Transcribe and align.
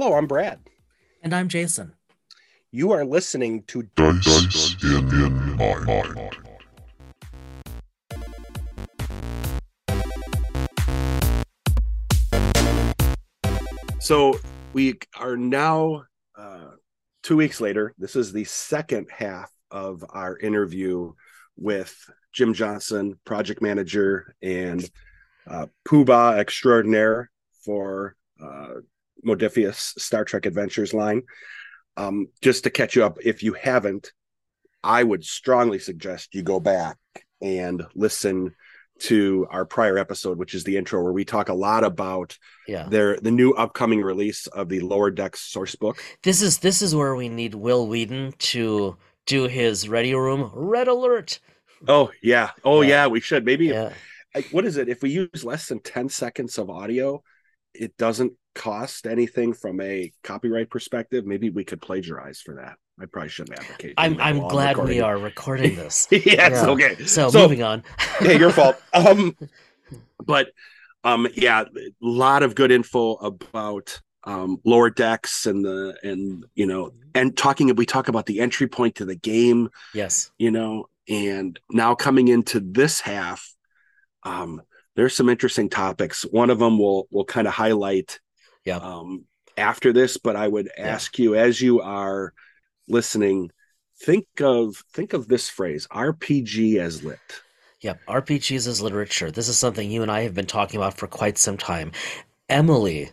Hello, 0.00 0.14
I'm 0.14 0.28
Brad. 0.28 0.60
And 1.24 1.34
I'm 1.34 1.48
Jason. 1.48 1.92
You 2.70 2.92
are 2.92 3.04
listening 3.04 3.64
to 3.64 3.82
Dice, 3.96 4.24
Dice 4.24 4.76
in, 4.84 5.08
in 5.08 5.56
my 5.56 5.76
mind. 5.80 6.36
So 13.98 14.38
we 14.72 15.00
are 15.16 15.36
now 15.36 16.04
uh, 16.38 16.68
two 17.24 17.36
weeks 17.36 17.60
later. 17.60 17.92
This 17.98 18.14
is 18.14 18.32
the 18.32 18.44
second 18.44 19.08
half 19.10 19.50
of 19.72 20.04
our 20.10 20.38
interview 20.38 21.12
with 21.56 22.08
Jim 22.32 22.54
Johnson, 22.54 23.18
project 23.24 23.60
manager 23.60 24.36
and 24.40 24.88
uh, 25.48 25.66
Poobah 25.84 26.38
extraordinaire 26.38 27.32
for 27.64 28.14
uh, 28.40 28.74
Modiphius 29.26 29.98
Star 29.98 30.24
Trek 30.24 30.46
Adventures 30.46 30.94
line. 30.94 31.22
Um, 31.96 32.28
just 32.42 32.64
to 32.64 32.70
catch 32.70 32.94
you 32.96 33.04
up, 33.04 33.18
if 33.24 33.42
you 33.42 33.54
haven't, 33.54 34.12
I 34.84 35.02
would 35.02 35.24
strongly 35.24 35.78
suggest 35.80 36.34
you 36.34 36.42
go 36.42 36.60
back 36.60 36.96
and 37.42 37.84
listen 37.94 38.54
to 39.00 39.46
our 39.50 39.64
prior 39.64 39.96
episode, 39.98 40.38
which 40.38 40.54
is 40.54 40.64
the 40.64 40.76
intro, 40.76 41.02
where 41.02 41.12
we 41.12 41.24
talk 41.24 41.48
a 41.48 41.54
lot 41.54 41.84
about 41.84 42.36
Yeah. 42.66 42.88
their 42.88 43.16
the 43.20 43.30
new 43.30 43.52
upcoming 43.52 44.02
release 44.02 44.46
of 44.48 44.68
the 44.68 44.80
Lower 44.80 45.10
Decks 45.10 45.40
source 45.40 45.74
book. 45.76 46.02
This 46.22 46.42
is 46.42 46.58
this 46.58 46.82
is 46.82 46.94
where 46.94 47.14
we 47.14 47.28
need 47.28 47.54
Wil 47.54 47.86
Wheaton 47.86 48.32
to 48.38 48.96
do 49.26 49.44
his 49.46 49.88
radio 49.88 50.18
room 50.18 50.50
red 50.54 50.88
alert. 50.88 51.38
Oh 51.86 52.10
yeah, 52.22 52.50
oh 52.64 52.80
Yeah. 52.82 52.88
yeah, 52.88 53.06
we 53.06 53.20
should 53.20 53.44
maybe. 53.44 53.66
Yeah. 53.66 53.92
I- 54.34 54.44
what 54.50 54.64
is 54.64 54.76
it? 54.76 54.88
If 54.88 55.02
we 55.02 55.10
use 55.10 55.44
less 55.44 55.68
than 55.68 55.80
ten 55.80 56.08
seconds 56.08 56.58
of 56.58 56.68
audio, 56.68 57.22
it 57.74 57.96
doesn't 57.98 58.32
cost 58.58 59.06
anything 59.06 59.52
from 59.54 59.80
a 59.80 60.12
copyright 60.24 60.68
perspective. 60.68 61.24
Maybe 61.24 61.48
we 61.48 61.64
could 61.64 61.80
plagiarize 61.80 62.40
for 62.40 62.56
that. 62.56 62.76
I 63.00 63.06
probably 63.06 63.28
shouldn't 63.30 63.58
advocate. 63.58 63.94
I'm 63.96 64.20
I'm 64.20 64.40
glad 64.48 64.76
we 64.76 65.00
are 65.00 65.16
recording 65.16 65.76
this. 65.82 66.08
yes, 66.10 66.26
Yeah. 66.26 66.66
okay. 66.70 66.96
So, 67.06 67.30
So- 67.30 67.42
moving 67.42 67.62
on. 67.62 67.84
yeah, 68.20 68.32
your 68.32 68.50
fault. 68.50 68.76
Um, 68.92 69.36
but 70.24 70.48
um, 71.04 71.28
yeah, 71.34 71.62
a 71.62 71.90
lot 72.02 72.42
of 72.42 72.54
good 72.54 72.70
info 72.72 73.14
about 73.14 74.00
um 74.24 74.58
lower 74.64 74.90
decks 74.90 75.46
and 75.46 75.64
the 75.64 75.96
and 76.02 76.44
you 76.56 76.66
know 76.66 76.90
and 77.14 77.36
talking 77.36 77.68
if 77.68 77.76
we 77.76 77.86
talk 77.86 78.08
about 78.08 78.26
the 78.26 78.40
entry 78.40 78.66
point 78.66 78.96
to 78.96 79.04
the 79.04 79.14
game, 79.14 79.70
Yes. 79.94 80.32
you 80.38 80.50
know, 80.50 80.88
and 81.08 81.58
now 81.70 81.94
coming 81.94 82.26
into 82.26 82.58
this 82.60 83.00
half, 83.00 83.54
um, 84.24 84.60
there's 84.96 85.14
some 85.14 85.28
interesting 85.28 85.70
topics. 85.70 86.22
One 86.22 86.50
of 86.50 86.58
them 86.58 86.78
will 86.80 87.06
will 87.12 87.24
kind 87.24 87.46
of 87.46 87.54
highlight 87.54 88.18
Yeah. 88.68 88.76
um 88.78 89.24
after 89.56 89.92
this, 89.92 90.16
but 90.16 90.36
I 90.36 90.46
would 90.46 90.68
Yeah. 90.78 90.86
ask 90.88 91.18
you 91.18 91.34
as 91.34 91.60
you 91.60 91.80
are 91.80 92.32
listening, 92.86 93.50
think 94.00 94.26
of 94.40 94.84
think 94.92 95.12
of 95.12 95.26
this 95.28 95.48
phrase 95.48 95.86
RPG 95.90 96.78
as 96.78 97.02
lit. 97.02 97.18
Yep. 97.80 98.00
RPGs 98.08 98.66
as 98.66 98.80
literature. 98.80 99.30
This 99.30 99.48
is 99.48 99.58
something 99.58 99.90
you 99.90 100.02
and 100.02 100.10
I 100.10 100.22
have 100.22 100.34
been 100.34 100.46
talking 100.46 100.78
about 100.78 100.96
for 100.98 101.06
quite 101.06 101.38
some 101.38 101.56
time. 101.56 101.92
Emily, 102.48 103.10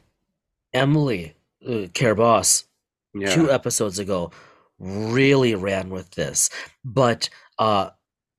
Emily 0.73 1.35
uh, 1.67 1.87
Care 1.93 2.15
Boss, 2.15 2.65
Yeah. 3.13 3.33
two 3.33 3.51
episodes 3.51 3.99
ago 3.99 4.31
really 4.79 5.55
ran 5.55 5.89
with 5.89 6.09
this. 6.11 6.49
But 6.83 7.29
uh, 7.59 7.91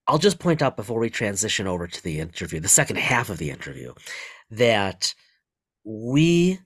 I'll 0.07 0.19
just 0.19 0.39
point 0.39 0.63
out 0.63 0.77
before 0.77 0.99
we 1.01 1.11
transition 1.11 1.67
over 1.67 1.87
to 1.87 2.03
the 2.03 2.21
interview, 2.21 2.61
the 2.61 2.69
second 2.69 2.97
half 2.99 3.31
of 3.31 3.39
the 3.39 3.51
interview, 3.51 3.95
that 4.51 5.15
we 5.85 6.61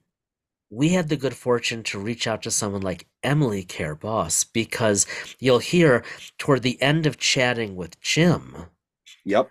we 0.71 0.91
had 0.91 1.09
the 1.09 1.17
good 1.17 1.35
fortune 1.35 1.83
to 1.83 1.99
reach 1.99 2.27
out 2.27 2.43
to 2.43 2.51
someone 2.51 2.83
like 2.83 3.07
Emily 3.23 3.63
Care 3.65 3.95
Boss 3.97 4.45
because 4.45 5.05
you'll 5.41 5.59
hear 5.59 6.05
toward 6.39 6.63
the 6.63 6.81
end 6.81 7.07
of 7.07 7.19
chatting 7.19 7.75
with 7.77 8.01
Jim, 8.01 8.57
Yep. 9.25 9.51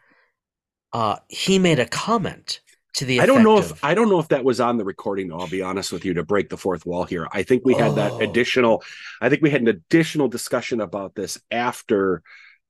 uh, 0.94 1.18
he 1.28 1.60
made 1.60 1.80
a 1.80 1.86
comment 1.86 2.62
to 2.96 3.06
the 3.06 3.20
I 3.20 3.26
don't 3.26 3.44
know 3.44 3.60
if 3.60 3.72
of- 3.72 3.80
I 3.84 3.94
don't 3.94 4.10
know 4.10 4.20
if 4.20 4.30
that 4.30 4.44
was 4.44 4.60
on 4.60 4.78
the 4.78 4.84
recording 4.86 5.28
though. 5.28 5.40
I'll 5.40 5.48
be 5.48 5.62
honest 5.62 5.92
with 5.92 6.06
you 6.06 6.14
to 6.16 6.24
break 6.24 6.50
the 6.50 6.58
fourth 6.58 6.86
wall 6.86 7.04
here. 7.04 7.28
I 7.32 7.44
think 7.44 7.64
we 7.64 7.76
had 7.76 7.92
Oh. 7.92 7.96
that 7.96 8.22
additional 8.22 8.84
I 9.22 9.30
think 9.30 9.42
we 9.44 9.50
had 9.52 9.62
an 9.62 9.68
additional 9.68 10.28
discussion 10.28 10.82
about 10.82 11.14
this 11.16 11.40
after 11.52 12.24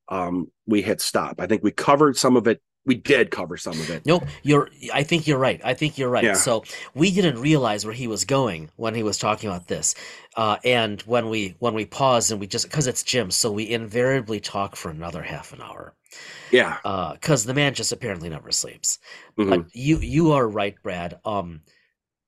um 0.10 0.52
we 0.68 0.82
hit 0.82 1.00
stop. 1.02 1.40
I 1.40 1.46
think 1.48 1.64
we 1.64 1.72
covered 1.72 2.18
some 2.18 2.36
of 2.36 2.48
it. 2.48 2.62
We 2.90 2.96
did 2.96 3.30
cover 3.30 3.56
some 3.56 3.80
of 3.80 3.88
it. 3.92 4.04
Nope, 4.08 4.24
you're. 4.42 4.68
I 4.92 5.04
think 5.04 5.28
you're 5.28 5.38
right. 5.38 5.62
I 5.64 5.76
think 5.76 6.00
you're 6.00 6.10
right. 6.10 6.24
Yeah. 6.24 6.34
So 6.34 6.64
we 6.96 7.12
didn't 7.12 7.40
realize 7.40 7.86
where 7.86 7.94
he 7.94 8.08
was 8.08 8.26
going 8.26 8.72
when 8.78 8.96
he 8.96 9.04
was 9.04 9.20
talking 9.20 9.48
about 9.48 9.68
this, 9.68 9.94
uh, 10.36 10.58
and 10.66 11.00
when 11.04 11.30
we 11.30 11.56
when 11.60 11.76
we 11.76 11.86
paused 11.86 12.32
and 12.32 12.40
we 12.40 12.48
just 12.48 12.66
because 12.66 12.88
it's 12.88 13.04
Jim, 13.04 13.30
so 13.30 13.52
we 13.52 13.70
invariably 13.70 14.40
talk 14.40 14.76
for 14.76 14.90
another 14.90 15.22
half 15.22 15.54
an 15.54 15.62
hour, 15.62 15.94
Yeah. 16.50 16.78
because 17.14 17.46
the 17.46 17.54
man 17.54 17.76
just 17.76 17.92
apparently 17.92 18.28
never 18.28 18.52
sleeps. 18.52 18.98
Mhm. 19.38 19.50
But 19.50 19.76
you 19.76 20.00
you 20.00 20.32
are 20.32 20.48
right, 20.48 20.76
Brad. 20.82 21.20
Um, 21.26 21.62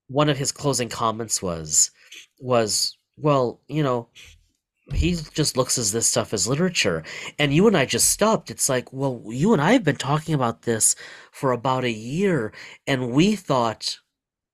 one 0.10 0.30
of 0.30 0.38
his 0.38 0.52
closing 0.52 0.90
comments 0.90 1.42
was 1.42 1.90
was 2.38 2.96
well, 3.18 3.62
you 3.68 3.82
know, 3.82 4.10
he 4.94 5.16
just 5.34 5.58
looks 5.58 5.78
at 5.78 5.86
this 5.94 6.08
stuff 6.08 6.34
as 6.34 6.48
literature, 6.48 7.04
and 7.40 7.54
you 7.54 7.68
and 7.68 7.78
I 7.78 7.86
just 7.86 8.10
stopped. 8.10 8.52
It's 8.52 8.70
like, 8.70 8.92
well, 8.94 9.22
you 9.28 9.54
and 9.54 9.62
I 9.62 9.74
have 9.74 9.84
been 9.84 9.96
talking 9.96 10.36
about 10.36 10.64
this 10.64 10.96
for 11.32 11.52
about 11.52 11.84
a 11.84 11.92
year, 11.92 12.52
and 12.88 13.12
we 13.12 13.36
thought 13.36 13.98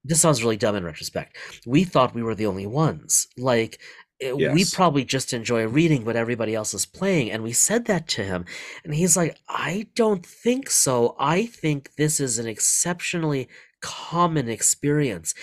this 0.04 0.22
sounds 0.22 0.42
really 0.44 0.58
dumb 0.58 0.76
in 0.76 0.86
retrospect. 0.86 1.38
We 1.66 1.84
thought 1.84 2.16
we 2.16 2.24
were 2.24 2.36
the 2.36 2.46
only 2.48 2.68
ones. 2.68 3.28
Like. 3.38 3.80
eh, 4.22 4.32
We 4.54 4.66
probably 4.74 5.06
just 5.06 5.34
enjoy 5.34 5.68
reading 5.68 6.04
what 6.06 6.16
everybody 6.16 6.56
else 6.56 6.74
is 6.74 6.86
playing. 6.88 7.30
And 7.32 7.44
we 7.44 7.54
said 7.54 7.86
that 7.86 8.08
to 8.10 8.24
him. 8.24 8.46
And 8.84 8.96
he's 8.96 9.16
like, 9.16 9.38
I 9.48 9.88
don't 9.96 10.26
think 10.26 10.70
so. 10.72 11.16
I 11.20 11.46
think 11.46 11.96
this 11.98 12.20
is 12.20 12.40
an 12.40 12.48
exceptionally 12.48 13.48
common 13.82 14.50
experience. 14.50 15.36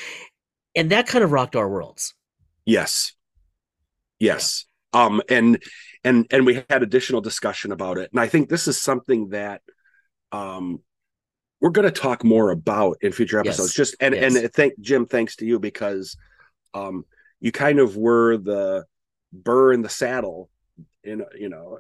And 0.75 0.91
that 0.91 1.07
kind 1.07 1.23
of 1.23 1.31
rocked 1.31 1.55
our 1.55 1.69
worlds. 1.69 2.15
Yes. 2.67 3.13
Yes. 4.19 4.65
Um 4.95 5.21
and 5.29 5.63
and 6.05 6.27
and 6.31 6.47
we 6.47 6.63
had 6.71 6.83
additional 6.83 7.21
discussion 7.21 7.73
about 7.73 7.99
it. 7.99 8.11
And 8.13 8.21
I 8.21 8.29
think 8.29 8.49
this 8.49 8.69
is 8.69 8.81
something 8.81 9.31
that 9.31 9.61
um 10.33 10.81
we're 11.61 11.71
going 11.71 11.91
to 11.91 12.01
talk 12.01 12.25
more 12.25 12.51
about 12.51 12.99
in 13.01 13.13
future 13.13 13.39
episodes. 13.39 13.71
Yes. 13.71 13.77
Just 13.77 13.97
and 14.01 14.15
Yes. 14.15 14.37
and 14.37 14.53
thank 14.53 14.79
Jim 14.81 15.07
thanks 15.07 15.37
to 15.37 15.47
you 15.47 15.59
because 15.59 16.17
um 16.75 17.05
you 17.41 17.53
kind 17.53 17.79
of 17.79 17.97
were 17.97 18.37
the 18.37 18.85
burr 19.33 19.73
in 19.73 19.83
the 19.83 19.89
saddle 19.89 20.49
in 21.03 21.25
you 21.39 21.49
know 21.49 21.79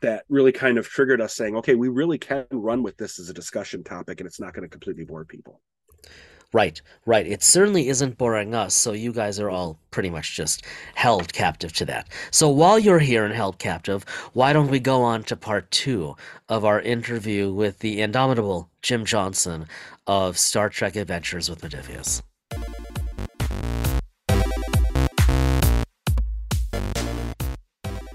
that 0.00 0.24
really 0.28 0.52
kind 0.52 0.78
of 0.78 0.86
triggered 0.86 1.20
us 1.20 1.34
saying 1.34 1.56
okay 1.56 1.74
we 1.74 1.88
really 1.88 2.18
can 2.18 2.46
run 2.50 2.82
with 2.82 2.96
this 2.96 3.18
as 3.18 3.30
a 3.30 3.34
discussion 3.34 3.82
topic 3.82 4.20
and 4.20 4.26
it's 4.26 4.38
not 4.40 4.52
going 4.52 4.62
to 4.62 4.68
completely 4.68 5.04
bore 5.04 5.24
people 5.24 5.60
Right, 6.54 6.80
right. 7.04 7.26
It 7.26 7.42
certainly 7.42 7.88
isn't 7.88 8.16
boring 8.16 8.54
us, 8.54 8.74
so 8.74 8.92
you 8.92 9.12
guys 9.12 9.40
are 9.40 9.50
all 9.50 9.76
pretty 9.90 10.08
much 10.08 10.36
just 10.36 10.64
held 10.94 11.32
captive 11.32 11.72
to 11.72 11.84
that. 11.86 12.06
So 12.30 12.48
while 12.48 12.78
you're 12.78 13.00
here 13.00 13.24
and 13.24 13.34
held 13.34 13.58
captive, 13.58 14.04
why 14.34 14.52
don't 14.52 14.70
we 14.70 14.78
go 14.78 15.02
on 15.02 15.24
to 15.24 15.34
part 15.34 15.68
two 15.72 16.14
of 16.48 16.64
our 16.64 16.80
interview 16.80 17.52
with 17.52 17.80
the 17.80 18.00
indomitable 18.00 18.70
Jim 18.82 19.04
Johnson 19.04 19.66
of 20.06 20.38
Star 20.38 20.68
Trek 20.68 20.94
Adventures 20.94 21.50
with 21.50 21.60
Modiphius? 21.60 22.22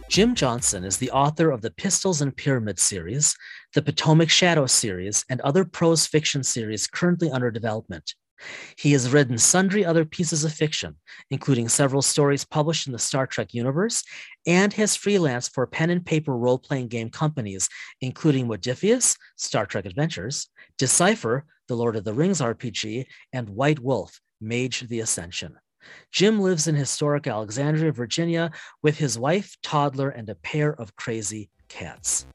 Jim 0.08 0.34
Johnson 0.34 0.86
is 0.86 0.96
the 0.98 1.12
author 1.12 1.52
of 1.52 1.62
the 1.62 1.72
Pistols 1.72 2.22
and 2.22 2.36
Pyramid 2.36 2.80
series, 2.80 3.36
the 3.75 3.81
Potomac 3.81 4.30
Shadow 4.30 4.66
series, 4.66 5.25
and 5.30 5.42
other 5.42 5.66
prose 5.66 6.08
fiction 6.08 6.42
series 6.42 6.88
currently 6.88 7.30
under 7.30 7.52
development. 7.52 8.16
He 8.78 8.92
has 8.94 9.12
written 9.12 9.38
sundry 9.38 9.84
other 9.84 10.06
pieces 10.06 10.44
of 10.44 10.54
fiction, 10.54 10.96
including 11.30 11.70
several 11.70 12.02
stories 12.02 12.46
published 12.46 12.88
in 12.88 12.94
the 12.94 13.00
Star 13.00 13.28
Trek 13.28 13.54
universe, 13.54 14.04
and 14.46 14.74
has 14.74 14.98
freelanced 14.98 15.54
for 15.54 15.68
pen 15.68 15.90
and 15.90 16.06
paper 16.06 16.36
role 16.36 16.58
playing 16.58 16.88
game 16.88 17.10
companies, 17.10 17.70
including 18.02 18.48
Modiphius, 18.48 19.18
Star 19.38 19.66
Trek 19.66 19.86
Adventures, 19.86 20.50
Decipher, 20.78 21.46
the 21.68 21.76
Lord 21.76 21.96
of 21.96 22.04
the 22.04 22.14
Rings 22.14 22.42
RPG, 22.42 23.06
and 23.34 23.50
White 23.50 23.80
Wolf, 23.80 24.20
Mage 24.42 24.88
the 24.88 25.02
Ascension. 25.02 25.56
Jim 26.12 26.40
lives 26.40 26.68
in 26.68 26.76
historic 26.76 27.28
Alexandria, 27.28 27.92
Virginia, 27.92 28.52
with 28.82 28.98
his 28.98 29.18
wife, 29.18 29.58
toddler, 29.64 30.10
and 30.10 30.30
a 30.30 30.36
pair 30.36 30.74
of 30.74 30.96
crazy 30.96 31.50
cats. 31.68 32.26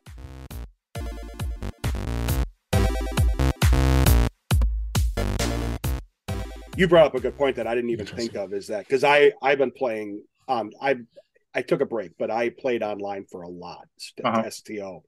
You 6.76 6.88
brought 6.88 7.06
up 7.06 7.14
a 7.14 7.20
good 7.20 7.36
point 7.36 7.56
that 7.56 7.66
I 7.66 7.74
didn't 7.74 7.90
even 7.90 8.06
think 8.06 8.34
of 8.34 8.52
is 8.52 8.68
that 8.68 8.80
because 8.80 9.04
I 9.04 9.32
I've 9.42 9.58
been 9.58 9.70
playing 9.70 10.22
um 10.48 10.70
I 10.80 10.96
I 11.54 11.62
took 11.62 11.80
a 11.80 11.86
break 11.86 12.12
but 12.18 12.30
I 12.30 12.50
played 12.50 12.82
online 12.82 13.26
for 13.30 13.42
a 13.42 13.48
lot 13.48 13.86
st- 13.96 14.26
Uh-huh. 14.26 14.50
STO 14.50 15.04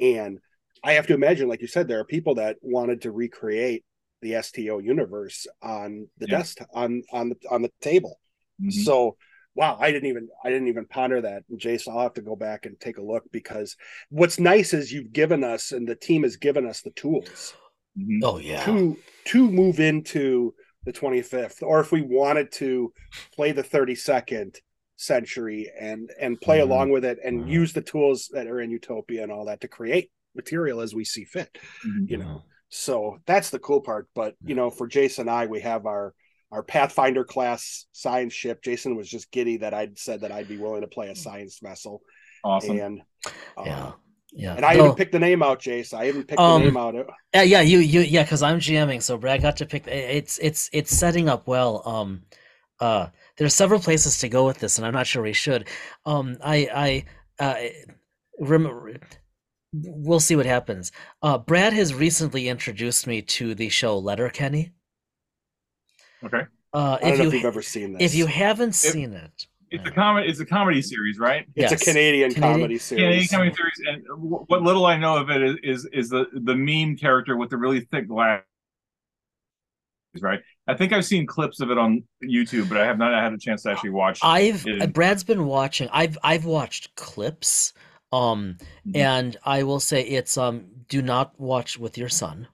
and 0.00 0.38
I 0.84 0.94
have 0.94 1.06
to 1.08 1.14
imagine 1.14 1.48
like 1.48 1.60
you 1.60 1.68
said 1.68 1.86
there 1.88 2.00
are 2.00 2.04
people 2.04 2.36
that 2.36 2.56
wanted 2.62 3.02
to 3.02 3.12
recreate 3.12 3.84
the 4.20 4.36
STO 4.36 4.78
universe 4.78 5.46
on 5.62 6.08
the 6.18 6.26
Yeah. 6.28 6.38
desk 6.38 6.58
on 6.72 7.02
on 7.12 7.28
the 7.30 7.36
on 7.50 7.62
the 7.62 7.70
table 7.80 8.18
Mhm. 8.60 8.72
So 8.72 9.16
wow, 9.54 9.76
I 9.78 9.90
didn't 9.92 10.08
even 10.08 10.28
I 10.44 10.48
didn't 10.50 10.68
even 10.68 10.86
ponder 10.86 11.20
that. 11.20 11.42
And 11.50 11.58
Jason, 11.58 11.92
I'll 11.92 12.00
have 12.00 12.14
to 12.14 12.22
go 12.22 12.36
back 12.36 12.64
and 12.64 12.78
take 12.80 12.96
a 12.98 13.02
look 13.02 13.24
because 13.32 13.76
what's 14.08 14.38
nice 14.38 14.72
is 14.72 14.92
you've 14.92 15.12
given 15.12 15.44
us 15.44 15.72
and 15.72 15.86
the 15.86 15.94
team 15.96 16.22
has 16.22 16.36
given 16.36 16.66
us 16.66 16.80
the 16.80 16.90
tools 16.92 17.54
Mhm. 17.98 18.20
Oh 18.22 18.38
yeah. 18.38 18.64
to 18.64 18.96
to 19.26 19.50
move 19.50 19.78
into 19.80 20.54
the 20.84 20.92
25th, 20.92 21.62
or 21.62 21.80
if 21.80 21.92
we 21.92 22.02
wanted 22.02 22.50
to 22.52 22.92
play 23.34 23.52
the 23.52 23.62
32nd 23.62 24.56
century 24.96 25.70
and 25.80 26.10
and 26.20 26.40
play 26.40 26.58
Mhm. 26.58 26.62
along 26.62 26.90
with 26.90 27.04
it 27.04 27.18
and 27.24 27.42
Mhm. 27.44 27.48
use 27.50 27.72
the 27.72 27.80
tools 27.82 28.28
that 28.32 28.46
are 28.46 28.60
in 28.60 28.70
Utopia 28.70 29.22
and 29.22 29.32
all 29.32 29.46
that 29.46 29.60
to 29.62 29.68
create 29.68 30.10
material 30.34 30.80
as 30.80 30.94
we 30.94 31.04
see 31.04 31.24
fit. 31.24 31.58
Mhm. 31.84 32.10
You 32.10 32.16
know, 32.18 32.42
so 32.68 33.18
that's 33.26 33.50
the 33.50 33.58
cool 33.58 33.80
part. 33.80 34.08
But 34.14 34.36
you 34.44 34.54
know, 34.54 34.70
for 34.70 34.86
Jason 34.86 35.22
and 35.22 35.30
I, 35.30 35.46
we 35.46 35.60
have 35.60 35.86
our 35.86 36.14
our 36.52 36.62
Pathfinder 36.62 37.24
class 37.24 37.86
science 37.92 38.34
ship. 38.34 38.62
Jason 38.62 38.94
was 38.94 39.08
just 39.08 39.30
giddy 39.30 39.56
that 39.58 39.72
I'd 39.72 39.98
said 39.98 40.20
that 40.20 40.30
I'd 40.32 40.48
be 40.48 40.58
willing 40.58 40.82
to 40.82 40.86
play 40.86 41.08
a 41.08 41.16
science 41.16 41.58
vessel, 41.62 42.02
Awesome. 42.44 42.78
and 42.78 43.02
uh, 43.56 43.62
Yeah. 43.64 43.92
Yeah. 44.34 44.54
and 44.56 44.64
I 44.64 44.76
Though- 44.76 44.84
even 44.86 44.96
picked 44.96 45.12
the 45.12 45.18
name 45.18 45.42
out, 45.42 45.60
Jace. 45.60 45.92
I 45.92 46.08
even 46.08 46.24
picked 46.24 46.40
Um, 46.40 46.62
the 46.62 46.66
name 46.68 46.76
out. 46.76 46.94
Yeah, 47.34 47.42
yeah, 47.42 47.60
you, 47.60 47.78
you, 47.78 48.00
yeah, 48.00 48.22
because 48.22 48.42
I'm 48.42 48.58
GMing, 48.58 49.02
so 49.02 49.18
Brad 49.18 49.42
got 49.42 49.56
to 49.58 49.66
pick. 49.66 49.86
It's, 49.86 50.38
it's, 50.38 50.70
it's 50.72 50.96
setting 50.96 51.28
up 51.28 51.46
well. 51.46 51.82
Um, 51.86 52.22
uh, 52.80 53.08
there's 53.36 53.54
several 53.54 53.78
places 53.80 54.18
to 54.18 54.28
go 54.28 54.46
with 54.46 54.58
this, 54.58 54.78
and 54.78 54.86
I'm 54.86 54.94
not 54.94 55.06
sure 55.06 55.22
we 55.22 55.32
should. 55.34 55.68
Um, 56.06 56.38
I, 56.42 57.04
I, 57.38 57.44
uh, 57.44 57.68
rem- 58.40 58.98
we'll 59.72 60.20
see 60.20 60.36
what 60.36 60.46
happens. 60.46 60.92
Uh, 61.22 61.38
Brad 61.38 61.72
has 61.74 61.92
recently 61.94 62.48
introduced 62.48 63.06
me 63.06 63.22
to 63.22 63.54
the 63.54 63.68
show 63.68 63.98
Letterkenny. 63.98 64.72
Okay. 66.24 66.42
Uh, 66.72 66.98
I 67.02 67.10
don't 67.10 67.12
if 67.12 67.18
know 67.18 67.22
you, 67.24 67.28
if 67.28 67.34
you've 67.34 67.44
ever 67.44 67.62
seen 67.62 67.92
this. 67.92 68.02
if 68.02 68.14
you 68.14 68.26
haven't 68.26 68.74
seen 68.74 69.12
it, 69.12 69.46
It's 69.72 69.88
a 69.88 69.90
comedy. 69.90 70.28
It's 70.28 70.40
a 70.40 70.46
comedy 70.46 70.82
series, 70.82 71.18
right? 71.18 71.46
Yes. 71.54 71.72
it's 71.72 71.82
a 71.82 71.84
Canadian, 71.84 72.32
Canadian- 72.32 72.52
comedy 72.52 72.78
Canadian 72.78 73.26
series. 73.26 73.30
comedy 73.30 73.54
series, 73.54 73.80
and 73.88 74.06
wh- 74.18 74.48
what 74.50 74.62
little 74.62 74.86
I 74.86 74.96
know 74.96 75.16
of 75.16 75.30
it 75.30 75.42
is 75.42 75.56
is, 75.62 75.88
is 75.92 76.08
the 76.10 76.26
the 76.32 76.54
meme 76.54 76.96
character 76.96 77.36
with 77.36 77.50
the 77.50 77.56
really 77.56 77.80
thick 77.80 78.06
glasses, 78.08 78.44
right? 80.20 80.40
I 80.68 80.74
think 80.74 80.92
I've 80.92 81.04
seen 81.04 81.26
clips 81.26 81.60
of 81.60 81.70
it 81.70 81.78
on 81.78 82.04
YouTube, 82.22 82.68
but 82.68 82.78
I 82.78 82.84
have 82.86 82.98
not 82.98 83.12
had 83.20 83.32
a 83.32 83.38
chance 83.38 83.62
to 83.62 83.70
actually 83.70 83.90
watch. 83.90 84.20
I've 84.22 84.64
Yeah. 84.66 84.86
Brad's 84.86 85.24
been 85.24 85.46
watching. 85.46 85.88
I've 85.92 86.16
I've 86.22 86.44
watched 86.44 86.94
clips. 86.96 87.72
Um, 88.12 88.58
Mhm. 88.86 88.96
and 88.96 89.36
I 89.44 89.62
will 89.62 89.80
say 89.80 90.02
it's 90.02 90.36
um. 90.36 90.66
Do 90.88 91.00
not 91.00 91.38
watch 91.40 91.78
with 91.78 91.96
your 91.96 92.10
son. 92.10 92.46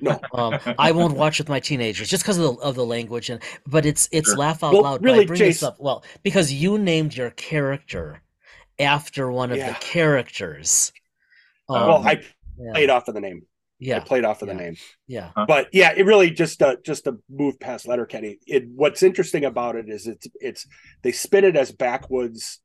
No, 0.00 0.20
Um, 0.32 0.58
I 0.78 0.92
won't 0.92 1.16
watch 1.16 1.38
with 1.38 1.48
my 1.48 1.58
teenagers 1.60 2.08
just 2.08 2.22
because 2.22 2.38
of 2.38 2.44
the 2.56 2.62
of 2.62 2.74
the 2.76 2.86
language 2.86 3.28
and. 3.30 3.42
But 3.66 3.86
it's 3.86 4.08
it's 4.12 4.28
Sure. 4.28 4.36
laugh 4.38 4.62
out 4.62 4.72
Well, 4.72 4.82
loud. 4.82 5.02
really, 5.04 5.26
bring 5.26 5.38
this 5.40 5.62
up 5.62 5.76
well 5.80 6.04
because 6.22 6.52
you 6.52 6.78
named 6.78 7.16
your 7.16 7.30
character 7.30 8.22
after 8.78 9.30
one 9.32 9.50
of 9.50 9.58
Yeah. 9.58 9.72
the 9.72 9.78
characters. 9.80 10.92
Um, 11.68 11.88
well, 11.88 12.06
I 12.06 12.22
yeah, 12.58 12.72
played 12.72 12.90
off 12.90 13.08
of 13.08 13.14
the 13.14 13.20
name. 13.20 13.42
Yeah, 13.80 13.96
I 13.96 14.00
played 14.00 14.24
off 14.24 14.42
of 14.42 14.48
the 14.48 14.54
name. 14.54 14.76
yeah, 15.06 15.30
But 15.34 15.68
yeah, 15.72 15.92
it 15.96 16.04
really 16.04 16.30
just 16.30 16.62
uh, 16.62 16.76
just 16.84 17.04
to 17.04 17.18
move 17.28 17.58
past 17.58 17.88
Letterkenny. 17.88 18.38
It 18.46 18.68
what's 18.68 19.02
interesting 19.02 19.44
about 19.44 19.74
it 19.76 19.88
is 19.88 20.06
it's 20.06 20.26
it's 20.40 20.66
they 21.02 21.12
spin 21.12 21.44
it 21.44 21.56
as 21.56 21.72
backwoods 21.72 22.60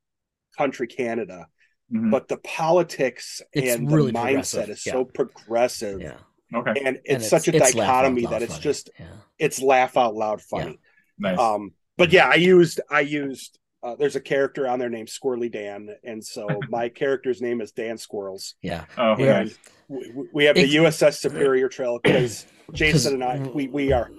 country 0.58 0.86
Canada, 0.86 1.48
Mhm. 1.92 2.10
but 2.10 2.28
the 2.28 2.36
politics 2.38 3.42
It's 3.52 3.74
and 3.74 3.90
really 3.90 4.12
the 4.12 4.18
mindset 4.18 4.68
is 4.68 4.84
yeah. 4.86 4.92
so 4.92 5.04
progressive, 5.06 6.00
yeah. 6.00 6.18
Okay, 6.54 6.74
and 6.84 6.96
it's 7.04 7.30
And 7.32 7.42
such 7.42 7.48
a 7.48 7.52
laugh 7.58 7.62
out 7.68 7.74
dichotomy 7.74 8.26
that 8.26 8.42
it's 8.42 8.52
funny. 8.52 8.62
just 8.62 8.90
yeah. 8.98 9.06
it's 9.38 9.60
laugh 9.60 9.96
out 9.96 10.14
loud 10.14 10.40
funny. 10.40 10.78
nice. 11.18 11.38
Um, 11.38 11.72
but 11.96 12.12
yeah, 12.12 12.28
I 12.28 12.34
used 12.36 12.80
I 12.90 13.00
used. 13.00 13.58
Uh, 13.82 13.94
there's 13.94 14.16
a 14.16 14.20
character 14.20 14.66
on 14.66 14.78
there 14.80 14.88
named 14.88 15.08
Squirrely 15.08 15.50
Dan, 15.50 15.88
and 16.02 16.24
so 16.24 16.48
my 16.68 16.88
character's 16.88 17.40
name 17.40 17.60
is 17.60 17.72
Dan 17.72 17.98
Squirrels. 17.98 18.54
yeah. 18.62 18.84
oh, 18.98 19.14
yeah. 19.18 19.42
nice. 19.44 19.58
We, 19.88 20.12
we 20.32 20.44
have 20.44 20.56
the 20.56 20.62
Ex- 20.62 21.02
USS 21.02 21.14
Superior 21.18 21.68
Trail 21.68 22.00
because 22.02 22.46
Jason 22.72 23.14
and 23.14 23.24
I 23.24 23.38
we 23.38 23.68
we 23.68 23.92
are. 23.92 24.10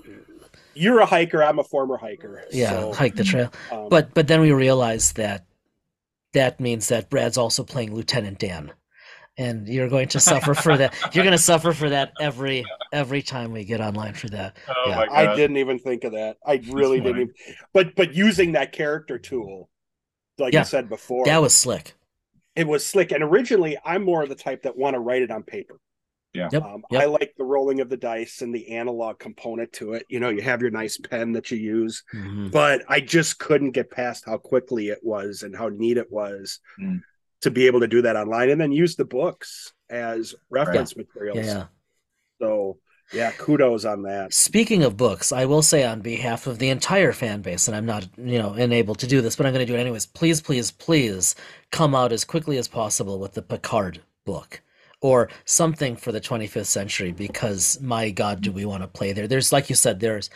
You're 0.73 0.99
a 0.99 1.05
hiker. 1.05 1.43
I'm 1.43 1.59
a 1.59 1.63
former 1.63 1.97
hiker. 1.97 2.43
Yeah, 2.51 2.69
so, 2.69 2.93
hike 2.93 3.15
the 3.15 3.23
trail. 3.23 3.51
um, 3.71 3.89
But 3.89 4.13
but 4.13 4.27
then 4.27 4.41
we 4.41 4.51
realized 4.51 5.15
that 5.17 5.45
that 6.33 6.59
means 6.59 6.87
that 6.89 7.09
Brad's 7.09 7.37
also 7.37 7.63
playing 7.63 7.95
Lieutenant 7.95 8.37
Dan, 8.39 8.71
and 9.37 9.67
you're 9.67 9.89
going 9.89 10.07
to 10.09 10.19
suffer 10.19 10.53
for 10.53 10.77
that. 10.77 10.93
You're 11.13 11.23
going 11.23 11.37
to 11.37 11.37
suffer 11.37 11.73
for 11.73 11.89
that 11.89 12.11
every 12.19 12.65
every 12.91 13.21
time 13.21 13.51
we 13.51 13.63
get 13.65 13.81
online 13.81 14.13
for 14.13 14.29
that. 14.29 14.57
Oh 14.67 14.73
Yeah. 14.89 14.95
my 14.95 15.05
god. 15.07 15.15
I 15.15 15.35
didn't 15.35 15.57
even 15.57 15.79
think 15.79 16.03
of 16.03 16.13
that. 16.13 16.37
I 16.45 16.61
really 16.69 16.99
didn't. 16.99 17.21
Even, 17.21 17.33
but 17.73 17.95
but 17.95 18.13
using 18.13 18.53
that 18.53 18.71
character 18.71 19.17
tool, 19.19 19.69
like 20.37 20.53
Yeah, 20.53 20.61
I 20.61 20.63
said 20.63 20.89
before, 20.89 21.25
That 21.25 21.41
was 21.41 21.53
slick. 21.53 21.93
it 22.55 22.67
was 22.67 22.85
slick. 22.85 23.11
And 23.11 23.23
originally, 23.23 23.77
I'm 23.85 24.03
more 24.03 24.23
of 24.23 24.29
the 24.29 24.35
type 24.35 24.63
that 24.63 24.77
want 24.77 24.95
to 24.95 24.99
write 24.99 25.21
it 25.21 25.31
on 25.31 25.43
paper. 25.43 25.79
Yeah. 26.33 26.49
Yep, 26.51 26.63
Um, 26.63 26.83
yep. 26.91 27.01
I 27.01 27.05
like 27.05 27.33
the 27.37 27.45
rolling 27.45 27.79
of 27.79 27.89
the 27.89 27.97
dice 27.97 28.41
and 28.41 28.53
the 28.53 28.69
analog 28.75 29.17
component 29.17 29.71
to 29.73 29.93
it. 29.93 30.05
You 30.09 30.19
know, 30.19 30.29
you 30.29 30.41
have 30.41 30.61
your 30.61 30.69
nice 30.69 30.97
pen 30.97 31.31
that 31.31 31.49
you 31.49 31.57
use, 31.57 32.03
Mhm. 32.13 32.51
but 32.51 32.83
I 32.87 32.99
just 32.99 33.39
couldn't 33.39 33.71
get 33.71 33.89
past 33.89 34.25
how 34.25 34.37
quickly 34.37 34.89
it 34.89 34.99
was 35.03 35.41
and 35.41 35.55
how 35.55 35.69
neat 35.69 35.97
it 35.97 36.11
was 36.11 36.59
Mm. 36.79 37.01
To 37.41 37.51
be 37.51 37.67
able 37.67 37.79
to 37.81 37.87
do 37.87 38.01
that 38.01 38.15
online 38.15 38.49
and 38.49 38.59
then 38.59 38.71
use 38.71 38.95
the 38.95 39.05
books 39.05 39.73
as 39.89 40.35
reference 40.49 40.95
materials. 40.95 41.45
Yeah. 41.45 41.65
So 42.39 42.77
yeah, 43.13 43.31
kudos 43.31 43.85
on 43.85 44.03
that. 44.03 44.33
Speaking 44.33 44.83
of 44.83 44.97
books, 44.97 45.31
I 45.31 45.45
will 45.45 45.61
say 45.61 45.85
on 45.85 46.01
behalf 46.01 46.45
of 46.45 46.59
the 46.59 46.69
entire 46.69 47.13
fan 47.13 47.41
base, 47.41 47.67
and 47.67 47.77
I'm 47.77 47.85
not, 47.85 48.07
you 48.17 48.37
know, 48.37 48.53
enabled 48.53 48.99
to 48.99 49.07
do 49.07 49.21
this, 49.21 49.35
but 49.35 49.45
I'm 49.45 49.53
going 49.53 49.65
to 49.65 49.71
do 49.71 49.77
it 49.77 49.81
anyways. 49.81 50.05
Please, 50.05 50.41
please, 50.41 50.71
please 50.71 51.35
come 51.71 51.95
out 51.95 52.11
as 52.11 52.25
quickly 52.25 52.57
as 52.57 52.67
possible 52.67 53.19
with 53.19 53.33
the 53.33 53.41
Picard 53.41 54.01
book 54.25 54.61
or 54.99 55.29
something 55.45 55.95
for 55.95 56.11
the 56.11 56.19
25th 56.19 56.65
century 56.65 57.11
because 57.11 57.79
my 57.81 58.09
God, 58.09 58.41
do 58.41 58.51
we 58.51 58.65
want 58.65 58.83
to 58.83 58.87
play 58.87 59.13
there? 59.13 59.27
There's, 59.27 59.53
like 59.53 59.69
you 59.69 59.75
said, 59.75 59.99
there's 59.99 60.29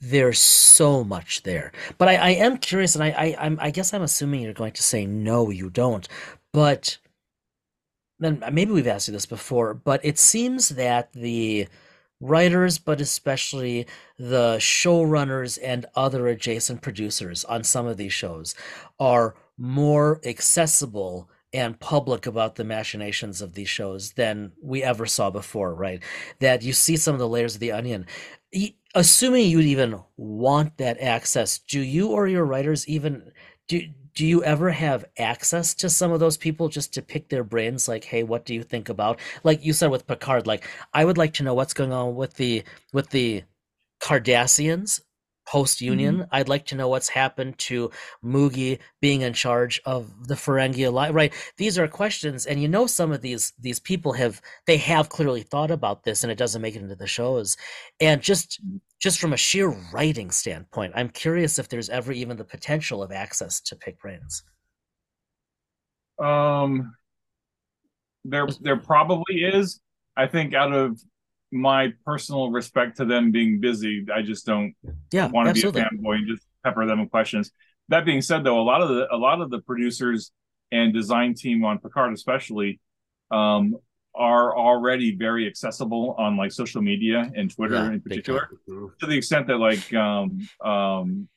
there's 0.00 0.38
so 0.38 1.02
much 1.02 1.42
there. 1.44 1.72
But 1.98 2.08
I, 2.08 2.16
I 2.16 2.30
am 2.30 2.58
curious, 2.58 2.94
and 2.94 3.02
I, 3.02 3.08
I 3.10 3.36
I'm 3.38 3.58
I 3.60 3.70
guess 3.70 3.94
I'm 3.94 4.02
assuming 4.02 4.42
you're 4.42 4.52
going 4.52 4.72
to 4.72 4.82
say 4.82 5.06
no, 5.06 5.50
you 5.50 5.70
don't. 5.70 6.06
But 6.54 6.98
then 8.20 8.40
uh, 8.44 8.50
maybe 8.52 8.70
we've 8.70 8.86
asked 8.86 9.08
you 9.08 9.12
this 9.12 9.26
before, 9.26 9.74
but 9.74 10.00
it 10.04 10.20
seems 10.20 10.68
that 10.70 11.12
the 11.12 11.66
writers, 12.20 12.78
but 12.78 13.00
especially 13.00 13.86
the 14.18 14.56
showrunners 14.58 15.58
and 15.60 15.84
other 15.96 16.28
adjacent 16.28 16.80
producers 16.80 17.44
on 17.44 17.64
some 17.64 17.86
of 17.86 17.96
these 17.96 18.12
shows 18.12 18.54
are 19.00 19.34
more 19.58 20.20
accessible 20.24 21.28
and 21.52 21.78
public 21.80 22.24
about 22.24 22.54
the 22.54 22.64
machinations 22.64 23.42
of 23.42 23.54
these 23.54 23.68
shows 23.68 24.12
than 24.12 24.52
we 24.62 24.80
ever 24.80 25.06
saw 25.06 25.30
before, 25.30 25.74
right? 25.74 26.02
That 26.38 26.62
you 26.62 26.72
see 26.72 26.96
some 26.96 27.14
of 27.14 27.20
the 27.20 27.28
layers 27.28 27.54
of 27.54 27.60
the 27.60 27.72
onion. 27.72 28.06
Assuming 28.94 29.50
you'd 29.50 29.64
even 29.64 30.00
want 30.16 30.76
that 30.76 31.00
access, 31.00 31.58
do 31.58 31.80
you 31.80 32.10
or 32.10 32.28
your 32.28 32.44
writers 32.44 32.86
even 32.86 33.32
do 33.66 33.82
do 34.14 34.26
you 34.26 34.42
ever 34.44 34.70
have 34.70 35.04
access 35.18 35.74
to 35.74 35.90
some 35.90 36.12
of 36.12 36.20
those 36.20 36.36
people 36.36 36.68
just 36.68 36.94
to 36.94 37.02
pick 37.02 37.28
their 37.28 37.44
brains? 37.44 37.88
Like 37.88 38.04
hey 38.04 38.22
what 38.22 38.44
do 38.44 38.54
you 38.54 38.62
think 38.62 38.88
about 38.88 39.18
like 39.42 39.64
you 39.64 39.72
said 39.72 39.90
with 39.90 40.06
picard 40.06 40.46
like 40.46 40.68
i 40.92 41.04
would 41.04 41.18
like 41.18 41.32
to 41.34 41.42
know 41.42 41.54
what's 41.54 41.74
going 41.74 41.92
on 41.92 42.14
with 42.14 42.34
the 42.34 42.62
with 42.92 43.10
the 43.10 43.42
cardassians 44.00 45.00
post 45.46 45.80
union 45.80 46.16
mm-hmm. 46.16 46.28
i'd 46.32 46.48
like 46.48 46.64
to 46.66 46.74
know 46.74 46.88
what's 46.88 47.08
happened 47.08 47.56
to 47.58 47.90
Mugi 48.24 48.78
being 49.00 49.20
in 49.22 49.32
charge 49.32 49.80
of 49.84 50.28
the 50.28 50.34
ferengi 50.34 50.86
alliance 50.86 51.14
right? 51.14 51.34
These 51.58 51.78
are 51.78 51.86
questions 51.86 52.46
and 52.46 52.60
you 52.62 52.68
know 52.68 52.86
some 52.86 53.12
of 53.12 53.20
these 53.20 53.52
these 53.58 53.78
people 53.78 54.14
have 54.14 54.40
they 54.66 54.78
have 54.78 55.10
clearly 55.10 55.42
thought 55.42 55.70
about 55.70 56.04
this 56.04 56.24
and 56.24 56.32
it 56.32 56.38
doesn't 56.38 56.62
make 56.62 56.74
it 56.74 56.82
into 56.82 56.96
the 56.96 57.06
shows. 57.06 57.58
And 58.00 58.22
just 58.22 58.62
mm-hmm. 58.64 58.78
Just 59.04 59.20
from 59.20 59.32
a 59.32 59.36
sheer 59.36 59.68
writing 59.92 60.30
standpoint 60.30 60.92
i'm 60.96 61.08
curious 61.08 61.58
if 61.58 61.68
there's 61.68 61.90
ever 61.90 62.12
even 62.12 62.36
the 62.36 62.44
potential 62.44 63.02
of 63.02 63.12
access 63.12 63.60
to 63.60 63.76
pick 63.76 64.00
brains 64.00 64.42
Um, 66.18 66.94
there 68.24 68.46
there 68.60 68.76
probably 68.76 69.44
is. 69.44 69.80
I 70.16 70.26
think 70.26 70.54
out 70.54 70.72
of 70.72 71.00
my 71.52 71.92
personal 72.04 72.50
respect 72.50 72.96
to 72.98 73.04
them 73.04 73.30
being 73.32 73.60
busy, 73.60 74.06
I 74.14 74.22
just 74.22 74.46
don't 74.46 74.74
yeah 75.12 75.28
want 75.28 75.48
to 75.48 75.54
be 75.54 75.62
a 75.62 75.72
fanboy 75.72 76.16
and 76.16 76.28
just 76.28 76.46
pepper 76.64 76.86
them 76.86 77.00
with 77.00 77.10
questions. 77.10 77.50
That 77.88 78.04
being 78.04 78.22
said, 78.22 78.44
though, 78.44 78.60
a 78.60 78.62
lot 78.64 78.80
of 78.80 78.88
the 78.88 79.06
a 79.12 79.16
lot 79.16 79.40
of 79.40 79.50
the 79.50 79.60
producers 79.60 80.32
and 80.72 80.94
design 80.94 81.34
team 81.34 81.64
on 81.64 81.78
Picard, 81.78 82.14
especially, 82.14 82.80
um, 83.30 83.76
are 84.14 84.56
already 84.56 85.14
very 85.16 85.46
accessible 85.46 86.14
on 86.18 86.36
like 86.36 86.52
social 86.52 86.80
media 86.82 87.30
and 87.34 87.50
Twitter 87.54 87.74
Yeah, 87.74 87.92
in 87.92 88.00
particular, 88.00 88.48
Mhm. 88.68 88.96
to 88.98 89.06
the 89.06 89.16
extent 89.16 89.46
that 89.48 89.58
like 89.58 89.92
um, 89.94 90.38
um, 90.64 91.28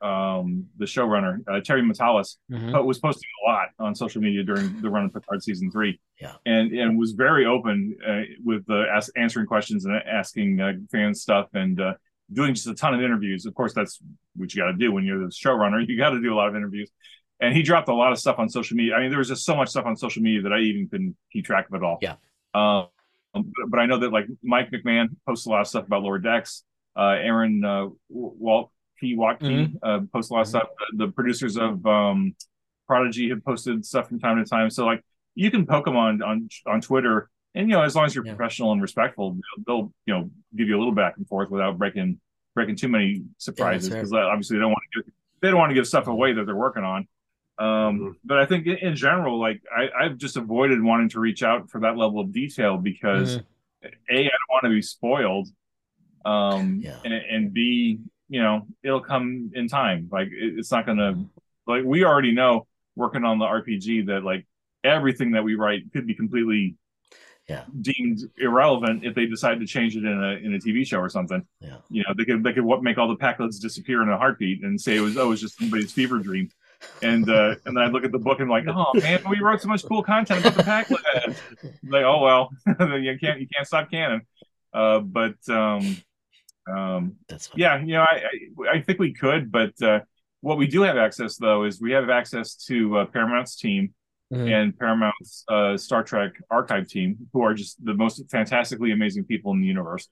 um, 0.00 0.66
the 0.78 0.86
showrunner 0.86 1.40
uh, 1.46 1.60
Terry 1.60 1.82
Matalas 1.82 2.36
Mhm. 2.50 2.84
was 2.86 2.98
posting 2.98 3.28
a 3.46 3.50
lot 3.50 3.68
on 3.78 3.94
social 3.94 4.22
media 4.22 4.42
during 4.42 4.80
the 4.80 4.88
run 4.88 5.04
of 5.04 5.12
Picard 5.12 5.42
season 5.42 5.70
three. 5.70 6.00
Yeah. 6.20 6.34
and 6.46 6.70
and 6.72 6.98
was 6.98 7.12
very 7.12 7.46
open 7.46 7.96
uh, 8.06 8.22
with 8.44 8.64
the 8.66 8.86
ask, 8.94 9.10
answering 9.16 9.46
questions 9.46 9.84
and 9.86 9.94
asking 9.96 10.60
uh, 10.60 10.74
fans 10.92 11.22
stuff, 11.22 11.48
and 11.54 11.80
uh, 11.80 11.94
doing 12.32 12.54
just 12.54 12.66
a 12.68 12.74
ton 12.74 12.94
of 12.94 13.00
interviews. 13.02 13.44
Of 13.46 13.54
course, 13.54 13.74
that's 13.74 13.98
what 14.36 14.54
you 14.54 14.60
got 14.62 14.70
to 14.70 14.76
do 14.76 14.92
when 14.92 15.04
you're 15.04 15.18
the 15.18 15.32
showrunner. 15.32 15.84
You 15.86 15.96
got 15.98 16.10
to 16.10 16.20
do 16.20 16.32
a 16.32 16.36
lot 16.36 16.48
of 16.48 16.54
interviews. 16.56 16.90
And 17.40 17.54
he 17.56 17.62
dropped 17.62 17.88
a 17.88 17.94
lot 17.94 18.12
of 18.12 18.18
stuff 18.18 18.38
on 18.38 18.48
social 18.48 18.76
media. 18.76 18.94
I 18.94 19.00
mean, 19.00 19.10
there 19.10 19.18
was 19.18 19.28
just 19.28 19.44
so 19.44 19.56
much 19.56 19.70
stuff 19.70 19.86
on 19.86 19.96
social 19.96 20.22
media 20.22 20.42
that 20.42 20.52
I 20.52 20.58
even 20.60 20.88
couldn't 20.88 21.16
keep 21.32 21.44
track 21.46 21.68
of 21.68 21.74
it 21.74 21.82
all. 21.82 21.98
Yeah. 22.02 22.16
Um, 22.54 22.88
but, 23.32 23.44
but 23.68 23.80
I 23.80 23.86
know 23.86 23.98
that 23.98 24.12
like 24.12 24.26
Mike 24.42 24.70
McMahan 24.70 25.08
posts 25.26 25.46
a 25.46 25.50
lot 25.50 25.60
of 25.62 25.66
stuff 25.68 25.86
about 25.86 26.02
lower 26.02 26.18
decks. 26.18 26.64
Uh, 26.96 27.16
Aaron 27.20 27.64
uh, 27.64 27.86
Walt 28.10 28.70
P. 28.98 29.14
Watke 29.16 29.40
Mhm. 29.40 29.76
uh, 29.82 30.00
posts 30.12 30.30
a 30.30 30.34
lot 30.34 30.40
of 30.42 30.48
stuff. 30.48 30.68
The, 30.92 31.06
the 31.06 31.12
producers 31.12 31.56
of 31.56 31.86
um, 31.86 32.34
Prodigy 32.86 33.30
have 33.30 33.44
posted 33.44 33.86
stuff 33.86 34.08
from 34.08 34.18
time 34.18 34.42
to 34.42 34.48
time. 34.48 34.68
So 34.68 34.84
like 34.84 35.02
you 35.34 35.50
can 35.50 35.64
poke 35.64 35.84
them 35.86 35.96
on 35.96 36.20
on 36.22 36.48
on 36.66 36.80
Twitter, 36.80 37.30
and 37.54 37.68
you 37.70 37.74
know 37.76 37.82
as 37.82 37.94
long 37.96 38.04
as 38.04 38.14
you're 38.14 38.26
Yeah. 38.26 38.34
professional 38.34 38.72
and 38.72 38.82
respectful, 38.82 39.32
they'll, 39.32 39.64
they'll 39.66 39.92
you 40.06 40.14
know 40.14 40.30
give 40.56 40.68
you 40.68 40.76
a 40.76 40.80
little 40.80 40.92
back 40.92 41.16
and 41.16 41.26
forth 41.26 41.50
without 41.50 41.78
breaking 41.78 42.20
breaking 42.54 42.74
too 42.76 42.88
many 42.88 43.22
surprises 43.38 43.88
fair. 43.88 43.98
because 43.98 44.12
obviously 44.12 44.56
they 44.56 44.60
don't 44.60 44.72
want 44.72 44.82
to 44.92 45.02
give 45.02 45.12
they 45.40 45.48
don't 45.48 45.58
want 45.58 45.70
to 45.70 45.74
give 45.74 45.86
stuff 45.86 46.08
away 46.08 46.32
that 46.34 46.44
they're 46.44 46.56
working 46.56 46.82
on. 46.82 47.06
Um, 47.60 48.00
Mhm. 48.00 48.14
But 48.24 48.38
I 48.38 48.46
think 48.46 48.66
in, 48.66 48.78
in 48.78 48.96
general, 48.96 49.38
like 49.38 49.60
I, 49.74 49.90
I've 49.96 50.16
just 50.16 50.36
avoided 50.38 50.82
wanting 50.82 51.10
to 51.10 51.20
reach 51.20 51.42
out 51.42 51.68
for 51.70 51.80
that 51.82 51.96
level 51.96 52.18
of 52.20 52.32
detail 52.32 52.78
because 52.78 53.38
Mhm. 53.38 53.44
a 54.10 54.18
I 54.18 54.22
don't 54.22 54.50
want 54.50 54.64
to 54.64 54.70
be 54.70 54.82
spoiled, 54.82 55.48
um, 56.24 56.80
Yeah. 56.82 56.98
and, 57.04 57.12
and 57.14 57.52
b 57.52 57.98
you 58.28 58.40
know 58.42 58.66
it'll 58.82 59.00
come 59.02 59.50
in 59.54 59.68
time. 59.68 60.08
Like 60.10 60.28
it, 60.28 60.58
it's 60.58 60.72
not 60.72 60.86
gonna 60.86 61.26
like 61.66 61.84
we 61.84 62.04
already 62.04 62.32
know 62.32 62.66
working 62.96 63.24
on 63.24 63.38
the 63.38 63.44
RPG 63.46 64.06
that 64.06 64.24
like 64.24 64.46
everything 64.82 65.32
that 65.32 65.44
we 65.44 65.54
write 65.54 65.82
could 65.92 66.06
be 66.06 66.14
completely 66.14 66.76
Yeah. 67.48 67.64
deemed 67.82 68.20
irrelevant 68.38 69.04
if 69.04 69.14
they 69.14 69.26
decide 69.26 69.60
to 69.60 69.66
change 69.66 69.96
it 69.96 70.04
in 70.04 70.18
a 70.24 70.32
in 70.36 70.54
a 70.54 70.58
TV 70.58 70.86
show 70.86 70.98
or 70.98 71.10
something. 71.10 71.44
Yeah. 71.60 71.76
You 71.90 72.04
know, 72.04 72.14
they 72.16 72.24
could 72.24 72.42
they 72.42 72.54
could 72.54 72.64
what 72.64 72.82
make 72.82 72.96
all 72.96 73.08
the 73.08 73.16
Pakleds 73.16 73.60
disappear 73.60 74.00
in 74.02 74.08
a 74.08 74.16
heartbeat 74.16 74.62
and 74.62 74.80
say 74.80 74.96
it 74.96 75.00
was 75.00 75.18
oh 75.18 75.26
it 75.26 75.28
was 75.28 75.40
just 75.42 75.58
somebody's 75.58 75.92
fever 75.92 76.18
dream. 76.18 76.48
And 77.02 77.28
uh 77.28 77.54
and 77.64 77.76
then 77.76 77.82
I 77.84 77.86
look 77.88 78.04
at 78.04 78.12
the 78.12 78.18
book 78.18 78.40
and 78.40 78.50
I'm 78.52 78.64
like, 78.66 78.74
oh 78.74 78.92
man, 79.00 79.20
we 79.28 79.40
wrote 79.40 79.60
so 79.62 79.68
much 79.68 79.84
cool 79.84 80.02
content 80.02 80.40
about 80.40 80.54
the 80.54 80.62
Pakled. 80.62 81.00
like, 81.88 82.04
oh 82.04 82.20
well, 82.22 82.50
you 82.98 83.18
can't 83.18 83.40
you 83.40 83.46
can't 83.54 83.66
stop 83.66 83.90
canon. 83.90 84.22
Uh 84.72 85.00
but 85.00 85.36
um 85.48 85.96
um 86.70 87.16
That's 87.28 87.50
yeah, 87.54 87.78
you 87.80 87.94
know, 87.94 88.02
I 88.02 88.22
I, 88.68 88.76
I 88.76 88.80
think 88.82 88.98
we 88.98 89.12
could, 89.12 89.50
but 89.50 89.80
uh 89.82 90.00
what 90.42 90.56
we 90.58 90.66
do 90.66 90.82
have 90.82 90.96
access 90.96 91.36
though 91.36 91.64
is 91.64 91.80
we 91.80 91.92
have 91.92 92.08
access 92.08 92.54
to 92.66 92.98
uh, 92.98 93.04
Paramount's 93.06 93.56
team 93.56 93.94
Mhm. 94.32 94.48
and 94.48 94.78
Paramount's 94.78 95.44
uh, 95.48 95.76
Star 95.76 96.04
Trek 96.04 96.34
archive 96.52 96.86
team, 96.86 97.28
who 97.32 97.42
are 97.42 97.52
just 97.52 97.84
the 97.84 97.94
most 97.94 98.22
fantastically 98.30 98.92
amazing 98.92 99.24
people 99.24 99.50
in 99.54 99.60
the 99.60 99.66
universe. 99.66 100.08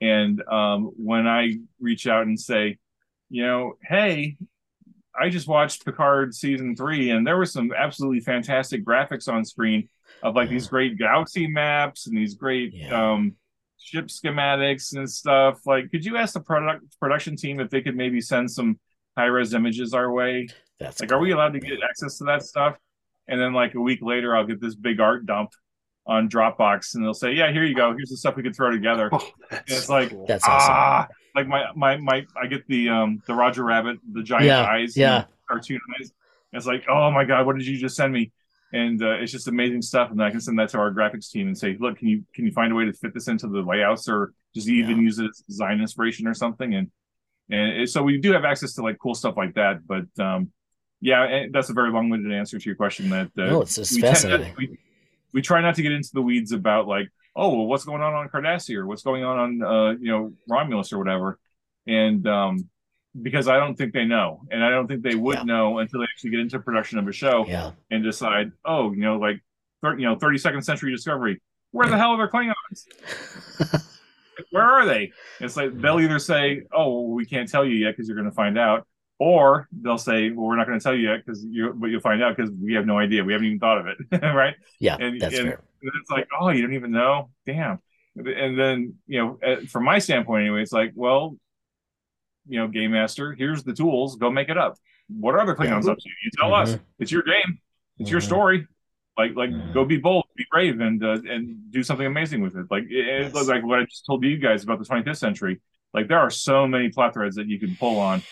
And 0.00 0.42
um, 0.48 0.90
when 0.96 1.28
I 1.28 1.58
reach 1.80 2.08
out 2.08 2.26
and 2.26 2.38
say, 2.40 2.78
you 3.30 3.44
know, 3.46 3.74
hey, 3.84 4.36
I 5.18 5.28
just 5.28 5.46
watched 5.48 5.84
Picard 5.84 6.34
season 6.34 6.74
three, 6.74 7.10
and 7.10 7.26
there 7.26 7.36
were 7.36 7.46
some 7.46 7.72
absolutely 7.76 8.20
fantastic 8.20 8.84
graphics 8.84 9.30
on 9.32 9.44
screen 9.44 9.88
of 10.22 10.34
like 10.34 10.48
these 10.48 10.68
great 10.68 10.96
galaxy 10.98 11.46
maps 11.46 12.06
and 12.06 12.16
these 12.16 12.34
great 12.34 12.72
Yeah. 12.74 13.12
um, 13.12 13.34
ship 13.78 14.06
schematics 14.06 14.96
and 14.96 15.08
stuff. 15.10 15.60
Like, 15.66 15.90
could 15.90 16.04
you 16.04 16.16
ask 16.16 16.34
the 16.34 16.40
product 16.40 16.84
production 17.00 17.36
team 17.36 17.60
if 17.60 17.68
they 17.70 17.82
could 17.82 17.96
maybe 17.96 18.20
send 18.20 18.50
some 18.50 18.78
high 19.16 19.26
res 19.26 19.52
images 19.54 19.92
our 19.92 20.10
way? 20.12 20.48
That's 20.80 21.00
Like, 21.00 21.12
are 21.12 21.18
we 21.18 21.32
allowed 21.32 21.52
to 21.52 21.60
get 21.60 21.78
access 21.82 22.18
to 22.18 22.24
that 22.24 22.42
stuff? 22.42 22.76
And 23.28 23.40
then 23.40 23.52
like 23.52 23.74
a 23.74 23.80
week 23.80 24.00
later, 24.02 24.34
I'll 24.36 24.46
get 24.46 24.60
this 24.60 24.74
big 24.74 24.98
art 25.00 25.26
dump 25.26 25.50
on 26.06 26.28
Dropbox, 26.28 26.94
and 26.96 27.04
they'll 27.04 27.14
say, 27.14 27.32
"Yeah, 27.32 27.52
here 27.52 27.62
you 27.64 27.76
go. 27.76 27.92
Here's 27.96 28.10
the 28.10 28.16
stuff 28.16 28.34
we 28.34 28.42
could 28.42 28.56
throw 28.56 28.70
together." 28.72 29.08
Oh, 29.12 29.30
It's 29.68 29.88
like- 29.88 30.10
cool. 30.10 30.26
That's 30.26 30.44
awesome. 30.44 30.74
ah, 30.74 31.06
like 31.34 31.48
my 31.48 31.66
my 31.74 31.96
my, 31.96 32.26
I 32.40 32.46
get 32.46 32.66
the 32.66 32.88
um 32.88 33.22
the 33.26 33.34
Roger 33.34 33.64
Rabbit, 33.64 33.98
the 34.12 34.22
giant 34.22 34.46
Yeah, 34.46 34.62
eyes, 34.62 34.96
yeah. 34.96 35.24
cartoon 35.48 35.80
eyes. 35.98 36.12
It's 36.52 36.66
like, 36.66 36.84
oh 36.88 37.10
my 37.10 37.24
god, 37.24 37.46
what 37.46 37.56
did 37.56 37.66
you 37.66 37.78
just 37.78 37.96
send 37.96 38.12
me? 38.12 38.30
And 38.74 39.02
uh, 39.02 39.12
it's 39.12 39.32
just 39.32 39.48
amazing 39.48 39.82
stuff. 39.82 40.10
And 40.10 40.18
then 40.18 40.26
I 40.26 40.30
can 40.30 40.40
send 40.40 40.58
that 40.58 40.70
to 40.70 40.78
our 40.78 40.92
graphics 40.92 41.30
team 41.30 41.46
and 41.46 41.56
say, 41.56 41.76
look, 41.78 41.98
can 41.98 42.08
you 42.08 42.24
can 42.34 42.44
you 42.46 42.52
find 42.52 42.72
a 42.72 42.74
way 42.74 42.84
to 42.84 42.92
fit 42.92 43.14
this 43.14 43.28
into 43.28 43.48
the 43.48 43.60
layouts, 43.60 44.08
or 44.08 44.32
just 44.54 44.68
even 44.68 44.96
Yeah. 44.98 45.02
use 45.04 45.18
it 45.18 45.26
as 45.30 45.42
design 45.48 45.80
inspiration 45.80 46.26
or 46.26 46.34
something? 46.34 46.74
And 46.74 46.90
and 47.50 47.82
it, 47.82 47.90
so 47.90 48.02
we 48.02 48.18
do 48.18 48.32
have 48.32 48.44
access 48.44 48.74
to 48.74 48.82
like 48.82 48.98
cool 48.98 49.14
stuff 49.14 49.36
like 49.36 49.54
that. 49.54 49.86
But 49.86 50.06
um, 50.22 50.50
yeah, 51.00 51.46
that's 51.50 51.68
a 51.70 51.72
very 51.72 51.90
long-winded 51.90 52.32
answer 52.32 52.58
to 52.58 52.64
your 52.64 52.76
question. 52.76 53.10
That 53.10 53.26
uh, 53.38 53.46
No, 53.46 53.60
it's, 53.62 53.76
it's 53.78 53.92
we 53.92 54.00
fascinating. 54.00 54.48
not- 54.48 54.56
we, 54.56 54.78
we 55.34 55.42
try 55.42 55.60
not 55.62 55.74
to 55.76 55.82
get 55.82 55.92
into 55.92 56.10
the 56.12 56.22
weeds 56.22 56.52
about 56.52 56.86
like, 56.86 57.08
oh, 57.34 57.48
well, 57.48 57.66
what's 57.66 57.84
going 57.84 58.02
on 58.02 58.14
on 58.14 58.28
Cardassia 58.28 58.76
or 58.76 58.86
What's 58.86 59.02
going 59.02 59.24
on 59.24 59.38
on 59.38 59.62
uh, 59.62 59.90
you 59.92 60.10
know 60.10 60.32
Romulus 60.48 60.92
or 60.92 60.98
whatever, 60.98 61.38
and 61.86 62.26
um, 62.26 62.68
because 63.20 63.48
I 63.48 63.58
don't 63.58 63.74
think 63.76 63.92
they 63.92 64.04
know, 64.04 64.42
and 64.50 64.64
I 64.64 64.70
don't 64.70 64.86
think 64.86 65.02
they 65.02 65.14
would 65.14 65.38
Yeah. 65.38 65.44
know 65.44 65.78
until 65.78 66.00
they 66.00 66.04
actually 66.04 66.30
get 66.30 66.40
into 66.40 66.58
production 66.60 66.98
of 66.98 67.06
a 67.08 67.12
show 67.12 67.44
yeah. 67.46 67.72
and 67.90 68.02
decide, 68.02 68.52
oh, 68.64 68.92
you 68.92 69.00
know, 69.00 69.18
like, 69.18 69.42
thir- 69.82 69.98
you 69.98 70.06
know, 70.06 70.16
thirty 70.16 70.38
second 70.38 70.62
century 70.62 70.90
Discovery. 70.90 71.40
Where 71.72 71.88
the 71.88 71.96
hell 71.96 72.10
are 72.10 72.16
their 72.18 72.28
Klingons? 72.28 72.84
Where 74.50 74.64
are 74.64 74.86
they? 74.86 75.12
It's 75.40 75.56
like 75.56 75.78
they'll 75.78 76.00
either 76.00 76.18
say, 76.18 76.62
"Oh, 76.72 77.00
well, 77.02 77.14
we 77.14 77.24
can't 77.26 77.48
tell 77.48 77.64
you 77.64 77.74
yet 77.76 77.92
because 77.92 78.08
you're 78.08 78.16
going 78.16 78.28
to 78.28 78.34
find 78.34 78.58
out," 78.58 78.86
or 79.22 79.68
they'll 79.82 79.98
say, 79.98 80.30
"Well, 80.30 80.46
we're 80.46 80.56
not 80.56 80.66
going 80.66 80.78
to 80.78 80.82
tell 80.82 80.94
you 80.94 81.10
yet 81.10 81.24
because 81.24 81.44
you, 81.44 81.72
but 81.74 81.86
you'll 81.90 82.00
find 82.00 82.22
out 82.22 82.36
because 82.36 82.50
we 82.50 82.74
have 82.74 82.86
no 82.86 82.98
idea. 82.98 83.22
We 83.24 83.32
haven't 83.32 83.46
even 83.46 83.58
thought 83.60 83.78
of 83.78 83.86
it, 83.86 83.96
right?" 84.22 84.54
yeah, 84.80 84.96
And- 84.98 85.20
that's 85.20 85.36
and- 85.38 85.48
fair. 85.48 85.60
It's 85.84 86.10
like, 86.10 86.28
oh, 86.40 86.50
you 86.50 86.62
don't 86.62 86.74
even 86.74 86.92
know? 86.92 87.30
Damn. 87.44 87.80
And 88.14 88.56
then, 88.56 88.94
you 89.08 89.18
know, 89.18 89.56
from 89.68 89.82
my 89.84 89.98
standpoint, 89.98 90.42
anyway, 90.42 90.62
it's 90.62 90.70
like, 90.72 90.92
well, 90.94 91.36
you 92.46 92.58
know, 92.60 92.68
game 92.68 92.92
master, 92.92 93.32
here's 93.32 93.64
the 93.64 93.72
tools. 93.72 94.14
Go 94.14 94.30
make 94.30 94.48
it 94.48 94.56
up. 94.56 94.76
What 95.08 95.34
are 95.34 95.40
other 95.40 95.56
Klingons 95.56 95.88
up 95.88 95.98
to? 95.98 96.08
You 96.24 96.30
tell 96.38 96.54
us. 96.54 96.78
It's 97.00 97.10
your 97.10 97.22
game. 97.24 97.58
It's 97.98 98.10
your 98.12 98.20
Mhm. 98.20 98.24
story. 98.24 98.66
Like, 99.18 99.34
like, 99.34 99.50
Mhm. 99.50 99.74
go 99.74 99.84
be 99.84 99.96
bold, 99.98 100.24
be 100.36 100.46
brave, 100.52 100.78
and 100.80 101.02
uh, 101.04 101.18
and 101.28 101.68
do 101.72 101.82
something 101.82 102.06
amazing 102.06 102.42
with 102.42 102.54
it. 102.56 102.66
Like, 102.70 102.84
it, 102.84 102.92
it- 103.08 103.32
Yes. 103.34 103.48
like 103.48 103.64
what 103.64 103.80
I 103.80 103.84
just 103.84 104.06
told 104.06 104.22
you 104.24 104.36
guys 104.38 104.62
about 104.62 104.78
the 104.78 104.84
25th 104.84 105.18
century. 105.18 105.60
Like, 105.92 106.06
there 106.06 106.20
are 106.20 106.30
so 106.30 106.68
many 106.68 106.90
plot 106.90 107.12
threads 107.14 107.34
that 107.36 107.48
you 107.48 107.58
can 107.58 107.74
pull 107.74 107.98
on. 107.98 108.22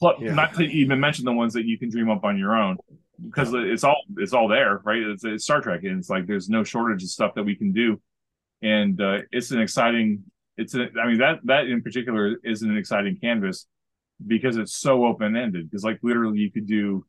Pl- 0.00 0.14
Yeah. 0.20 0.34
Not 0.34 0.54
to 0.54 0.62
even 0.64 1.00
mention 1.00 1.24
the 1.24 1.32
ones 1.32 1.52
that 1.54 1.64
you 1.64 1.78
can 1.78 1.90
dream 1.90 2.10
up 2.10 2.24
on 2.24 2.38
your 2.38 2.54
own 2.56 2.76
because 3.24 3.52
it's 3.52 3.82
all 3.84 4.00
it's 4.16 4.32
all 4.32 4.46
there, 4.48 4.80
right? 4.84 5.02
It's, 5.02 5.24
it's 5.24 5.44
Star 5.44 5.60
Trek, 5.60 5.82
and 5.84 5.98
it's 5.98 6.08
like 6.10 6.26
there's 6.26 6.48
no 6.48 6.62
shortage 6.64 7.02
of 7.02 7.08
stuff 7.08 7.34
that 7.34 7.42
we 7.42 7.56
can 7.56 7.72
do, 7.72 8.00
and 8.62 9.00
uh, 9.00 9.18
it's 9.32 9.50
an 9.50 9.60
exciting. 9.60 10.22
It's 10.56 10.74
a, 10.74 10.88
I 11.00 11.06
mean 11.08 11.18
that 11.18 11.40
that 11.44 11.66
in 11.66 11.82
particular 11.82 12.36
is 12.44 12.62
an 12.62 12.76
exciting 12.76 13.16
canvas 13.20 13.66
because 14.26 14.56
it's 14.56 14.72
so 14.76 15.04
open 15.06 15.36
ended. 15.36 15.68
Because 15.70 15.82
like 15.84 15.98
literally 16.02 16.38
you 16.38 16.50
could 16.52 16.66
do 16.66 17.04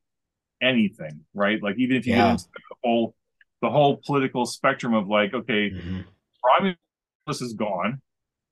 anything, 0.61 1.21
right? 1.33 1.61
Like 1.61 1.77
even 1.77 1.95
if 1.95 2.05
you 2.07 2.13
Yeah. 2.13 2.25
get 2.25 2.31
into 2.31 2.45
the 2.45 2.75
whole 2.83 3.15
the 3.61 3.69
whole 3.69 3.97
political 4.05 4.45
spectrum 4.45 4.93
of 4.93 5.07
like, 5.07 5.33
okay, 5.33 5.69
Mhm. 5.71 6.05
Romulus 6.45 7.41
is 7.41 7.53
gone. 7.53 8.01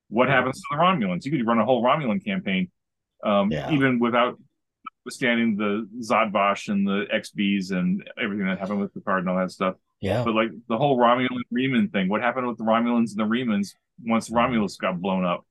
What 0.10 0.30
happens 0.30 0.58
to 0.58 0.64
the 0.72 0.78
Romulans? 0.78 1.26
You 1.26 1.32
could 1.32 1.46
run 1.48 1.60
a 1.60 1.66
whole 1.66 1.84
Romulan 1.84 2.24
campaign, 2.24 2.70
um, 3.24 3.52
Yeah. 3.52 3.72
even 3.72 4.00
without 4.00 4.38
withstanding 5.06 5.56
the 5.56 5.88
Zhat 6.02 6.32
Vash 6.32 6.68
and 6.68 6.86
the 6.86 7.06
XBs 7.14 7.72
and 7.72 8.08
everything 8.22 8.46
that 8.46 8.60
happened 8.60 8.80
with 8.82 8.94
Picard 8.94 9.20
and 9.20 9.30
all 9.30 9.38
that 9.38 9.52
stuff. 9.52 9.76
Yeah. 10.02 10.24
But 10.24 10.36
like 10.36 10.50
the 10.68 10.78
whole 10.78 10.98
Romulan 10.98 11.30
Reman 11.54 11.92
thing, 11.92 12.10
what 12.10 12.22
happened 12.22 12.48
with 12.48 12.58
the 12.58 12.64
Romulans 12.66 13.12
and 13.12 13.18
the 13.20 13.24
Remans 13.24 13.74
once 14.06 14.30
Romulus 14.30 14.76
got 14.78 15.00
blown 15.02 15.26
up 15.26 15.46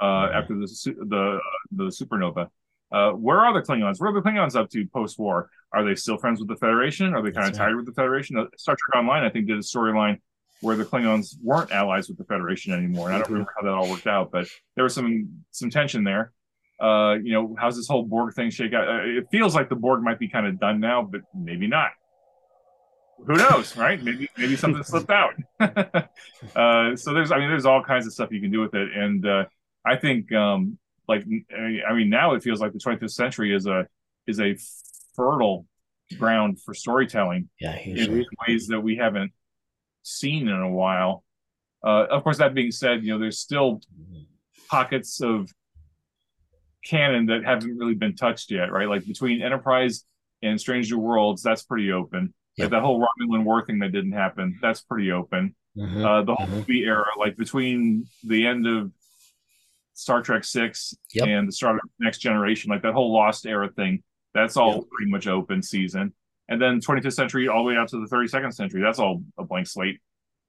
uh, 0.00 0.28
after 0.32 0.54
the 0.54 0.66
the 1.08 1.40
the 1.72 1.84
supernova? 1.84 2.48
Uh, 2.92 3.10
where 3.12 3.40
are 3.40 3.52
the 3.52 3.60
Klingons? 3.66 4.00
Where 4.00 4.10
are 4.10 4.14
the 4.14 4.20
Klingons 4.22 4.54
up 4.56 4.70
to 4.70 4.86
post 4.88 5.18
war? 5.18 5.50
Are 5.72 5.84
they 5.84 5.94
still 5.94 6.16
friends 6.16 6.38
with 6.40 6.48
the 6.48 6.56
Federation? 6.56 7.12
Are 7.14 7.22
they 7.22 7.32
kind 7.32 7.46
of 7.46 7.52
That's 7.52 7.58
right. 7.58 7.64
tired 7.66 7.76
with 7.76 7.86
the 7.86 7.92
Federation? 7.92 8.38
Uh, 8.38 8.44
Star 8.56 8.76
Trek 8.78 9.02
Online, 9.02 9.24
I 9.24 9.30
think, 9.30 9.46
did 9.46 9.56
a 9.58 9.60
storyline 9.62 10.20
where 10.60 10.76
the 10.76 10.84
Klingons 10.84 11.34
weren't 11.42 11.70
allies 11.70 12.08
with 12.08 12.16
the 12.18 12.24
Federation 12.24 12.72
anymore. 12.72 13.08
And 13.08 13.16
I 13.16 13.18
don't 13.18 13.26
Mhm. 13.28 13.32
remember 13.32 13.52
how 13.56 13.62
that 13.62 13.72
all 13.74 13.90
worked 13.90 14.06
out, 14.06 14.30
but 14.30 14.48
there 14.74 14.84
was 14.84 14.94
some 14.94 15.44
some 15.50 15.70
tension 15.70 16.04
there. 16.04 16.32
Uh, 16.80 17.14
you 17.22 17.32
know, 17.32 17.56
how's 17.58 17.76
this 17.76 17.88
whole 17.88 18.04
Borg 18.04 18.34
thing 18.34 18.50
shake 18.50 18.72
out? 18.72 18.88
Uh, 18.88 19.00
it 19.04 19.26
feels 19.30 19.54
like 19.54 19.68
the 19.68 19.74
Borg 19.76 20.02
might 20.02 20.18
be 20.18 20.28
kind 20.28 20.46
of 20.46 20.60
done 20.60 20.78
now, 20.80 21.02
but 21.02 21.22
maybe 21.34 21.66
not. 21.66 21.90
Who 23.26 23.34
knows, 23.34 23.76
right? 23.76 24.00
Maybe 24.02 24.28
maybe 24.38 24.54
something 24.56 24.82
slipped 24.84 25.10
out. 25.10 25.34
uh, 25.60 26.94
so 26.96 27.12
there's, 27.14 27.32
I 27.32 27.38
mean, 27.38 27.48
there's 27.48 27.66
all 27.66 27.82
kinds 27.82 28.06
of 28.06 28.12
stuff 28.12 28.30
you 28.30 28.40
can 28.40 28.52
do 28.52 28.60
with 28.60 28.74
it, 28.74 28.96
and 28.96 29.26
uh, 29.26 29.44
I 29.84 29.96
think, 29.96 30.32
um, 30.32 30.78
like, 31.08 31.24
I 31.52 31.94
mean, 31.94 32.10
now 32.10 32.34
it 32.34 32.44
feels 32.44 32.60
like 32.60 32.72
the 32.72 32.78
25th 32.78 33.10
century 33.10 33.52
is 33.54 33.66
a 33.66 33.86
is 34.28 34.38
a 34.40 34.56
fertile 35.16 35.66
ground 36.16 36.60
for 36.62 36.74
storytelling 36.74 37.48
Yeah. 37.60 37.76
in 37.76 38.24
ways 38.46 38.68
that 38.68 38.80
we 38.80 38.96
haven't 38.96 39.32
seen 40.02 40.46
in 40.48 40.54
a 40.60 40.70
while. 40.70 41.24
Uh, 41.84 42.06
of 42.10 42.22
course, 42.22 42.38
that 42.38 42.54
being 42.54 42.70
said, 42.70 43.02
you 43.02 43.12
know, 43.12 43.18
there's 43.18 43.38
still 43.40 43.80
pockets 44.70 45.20
of 45.20 45.50
canon 46.84 47.26
that 47.26 47.44
haven't 47.44 47.76
really 47.76 47.94
been 47.94 48.14
touched 48.14 48.50
yet, 48.50 48.70
right? 48.72 48.88
Like 48.88 49.06
between 49.06 49.42
Enterprise 49.42 50.04
and 50.42 50.60
Strange 50.60 50.90
New 50.92 50.98
Worlds, 50.98 51.42
that's 51.42 51.62
pretty 51.62 51.92
open. 51.92 52.32
Yep. 52.56 52.64
Like 52.66 52.70
that 52.72 52.82
whole 52.84 53.00
Romulan 53.00 53.44
War 53.44 53.64
thing 53.64 53.78
that 53.80 53.92
didn't 53.92 54.12
happen, 54.12 54.58
that's 54.62 54.80
pretty 54.80 55.10
open. 55.12 55.54
Mhm. 55.76 56.04
Uh, 56.04 56.22
the 56.22 56.34
whole 56.34 56.46
Mhm. 56.46 56.50
movie 56.52 56.84
era, 56.84 57.06
like 57.18 57.36
between 57.36 58.06
the 58.24 58.46
end 58.46 58.66
of 58.66 58.92
Star 59.94 60.22
Trek 60.22 60.44
Six 60.44 60.94
Yep. 61.14 61.26
and 61.28 61.48
the 61.48 61.52
start 61.52 61.76
of 61.76 61.82
Next 61.98 62.18
Generation, 62.18 62.70
like 62.70 62.82
that 62.82 62.94
whole 62.94 63.12
Lost 63.12 63.46
era 63.46 63.68
thing. 63.68 64.02
That's 64.34 64.56
all 64.56 64.74
Yeah. 64.76 64.80
pretty 64.90 65.10
much 65.10 65.26
open 65.26 65.62
season. 65.62 66.14
And 66.48 66.62
then 66.62 66.80
25th 66.80 67.14
century 67.14 67.48
all 67.48 67.62
the 67.64 67.68
way 67.68 67.76
out 67.76 67.88
to 67.88 68.00
the 68.00 68.06
32nd 68.06 68.52
century. 68.52 68.80
That's 68.80 68.98
all 68.98 69.22
a 69.36 69.44
blank 69.44 69.66
slate, 69.66 70.00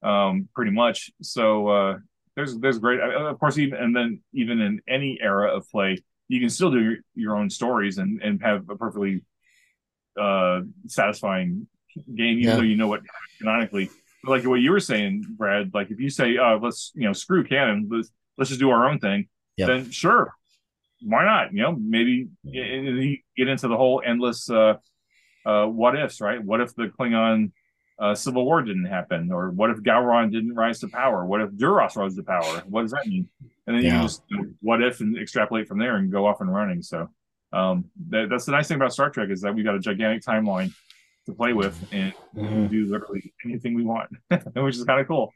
um, 0.03 0.48
pretty 0.53 0.71
much. 0.71 1.12
So 1.21 1.67
uh, 1.67 1.98
there's 2.36 2.57
there's 2.59 2.79
great, 2.79 3.01
uh, 3.01 3.25
of 3.25 3.39
course, 3.39 3.57
even 3.57 3.79
and 3.79 3.95
then 3.95 4.21
even 4.33 4.62
in 4.62 4.81
any 4.88 5.19
era 5.21 5.53
of 5.53 5.69
play, 5.69 5.98
you 6.29 6.39
can 6.39 6.50
still 6.50 6.71
do 6.71 6.79
your, 6.81 6.95
your 7.15 7.36
own 7.36 7.50
stories 7.50 7.98
and 7.98 8.21
and 8.21 8.41
have 8.41 8.69
a 8.69 8.75
perfectly 8.77 9.24
uh, 10.19 10.62
satisfying 10.88 11.67
game, 12.15 12.38
even 12.39 12.43
Yeah. 12.43 12.55
though 12.55 12.62
you 12.62 12.77
know 12.77 12.88
what 12.88 13.01
canonically. 13.39 13.89
But 14.24 14.31
like 14.31 14.45
what 14.45 14.62
you 14.62 14.71
were 14.71 14.79
saying, 14.79 15.25
Brad, 15.38 15.71
like 15.74 15.91
if 15.91 16.00
you 16.00 16.09
say, 16.09 16.38
uh, 16.38 16.57
let's 16.59 16.91
you 16.95 17.03
know 17.05 17.13
screw 17.13 17.43
canon, 17.43 17.89
let's 17.91 18.12
let's 18.38 18.50
just 18.50 18.59
do 18.62 18.69
our 18.69 18.88
own 18.88 19.00
thing, 19.00 19.27
Yeah. 19.57 19.67
then 19.67 19.91
sure, 19.91 20.33
why 21.01 21.25
not? 21.25 21.53
You 21.53 21.63
know, 21.63 21.75
maybe 21.79 22.27
get 22.43 23.48
into 23.48 23.67
the 23.67 23.77
whole 23.77 24.01
endless 24.05 24.50
uh, 24.50 24.75
uh, 25.45 25.65
what 25.65 25.98
ifs, 25.98 26.21
right? 26.21 26.43
What 26.43 26.62
if 26.62 26.75
the 26.75 26.88
Klingon 26.88 27.51
uh, 28.00 28.15
civil 28.15 28.46
war 28.46 28.62
didn't 28.62 28.86
happen, 28.86 29.32
or 29.32 29.50
what 29.51 29.70
if 29.70 29.77
Gowron 29.77 30.32
didn't 30.32 30.56
rise 30.56 30.79
to 30.79 30.88
power? 30.88 31.25
What 31.25 31.41
if 31.41 31.56
Duras 31.58 31.96
rose 31.96 32.15
to 32.15 32.24
power? 32.24 32.63
What 32.68 32.84
does 32.84 32.91
that 32.91 33.06
mean? 33.08 33.27
And 33.68 33.75
then 33.75 33.84
you 33.84 33.89
Yeah. 33.89 33.98
can 33.98 34.01
just 34.03 34.24
you 34.29 34.38
know, 34.38 34.46
what 34.62 34.82
if 34.82 35.00
and 35.01 35.18
extrapolate 35.18 35.68
from 35.68 35.79
there 35.79 35.98
and 35.98 36.12
go 36.12 36.25
off 36.25 36.41
and 36.41 36.53
running. 36.53 36.82
So 36.82 37.10
um, 37.51 37.86
that, 38.10 38.29
that's 38.29 38.46
the 38.46 38.51
nice 38.51 38.68
thing 38.68 38.77
about 38.77 38.94
Star 38.94 39.10
Trek 39.10 39.29
is 39.29 39.41
that 39.41 39.53
we've 39.53 39.65
got 39.65 39.75
a 39.75 39.79
gigantic 39.79 40.24
timeline 40.24 40.72
to 41.25 41.34
play 41.34 41.53
with 41.53 41.75
and 41.91 42.13
we 42.34 42.48
can 42.48 42.68
Mhm. 42.68 42.70
do 42.70 42.86
literally 42.86 43.34
anything 43.46 43.74
we 43.75 43.84
want, 43.84 44.10
which 44.56 44.75
is 44.75 44.84
kind 44.86 45.01
of 45.01 45.08
cool. 45.08 45.34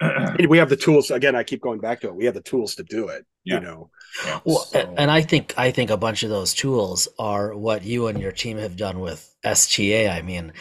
We 0.48 0.58
have 0.58 0.68
the 0.68 0.76
tools. 0.76 1.10
Again, 1.12 1.36
I 1.36 1.44
keep 1.44 1.60
going 1.60 1.78
back 1.78 2.00
to 2.00 2.08
it. 2.08 2.14
We 2.16 2.24
have 2.24 2.34
the 2.34 2.40
tools 2.42 2.74
to 2.76 2.82
do 2.82 3.06
it. 3.08 3.24
Yeah. 3.44 3.54
You 3.56 3.60
know. 3.60 3.90
Yeah. 4.26 4.40
Well, 4.44 4.56
So- 4.58 4.94
and 4.98 5.10
I 5.10 5.20
think 5.22 5.54
I 5.56 5.70
think 5.70 5.90
a 5.90 5.96
bunch 5.96 6.22
of 6.24 6.30
those 6.30 6.54
tools 6.54 7.06
are 7.18 7.54
what 7.56 7.84
you 7.84 8.08
and 8.08 8.18
your 8.20 8.32
team 8.32 8.58
have 8.58 8.76
done 8.76 8.98
with 9.00 9.32
STA. 9.44 10.08
I 10.08 10.22
mean, 10.22 10.52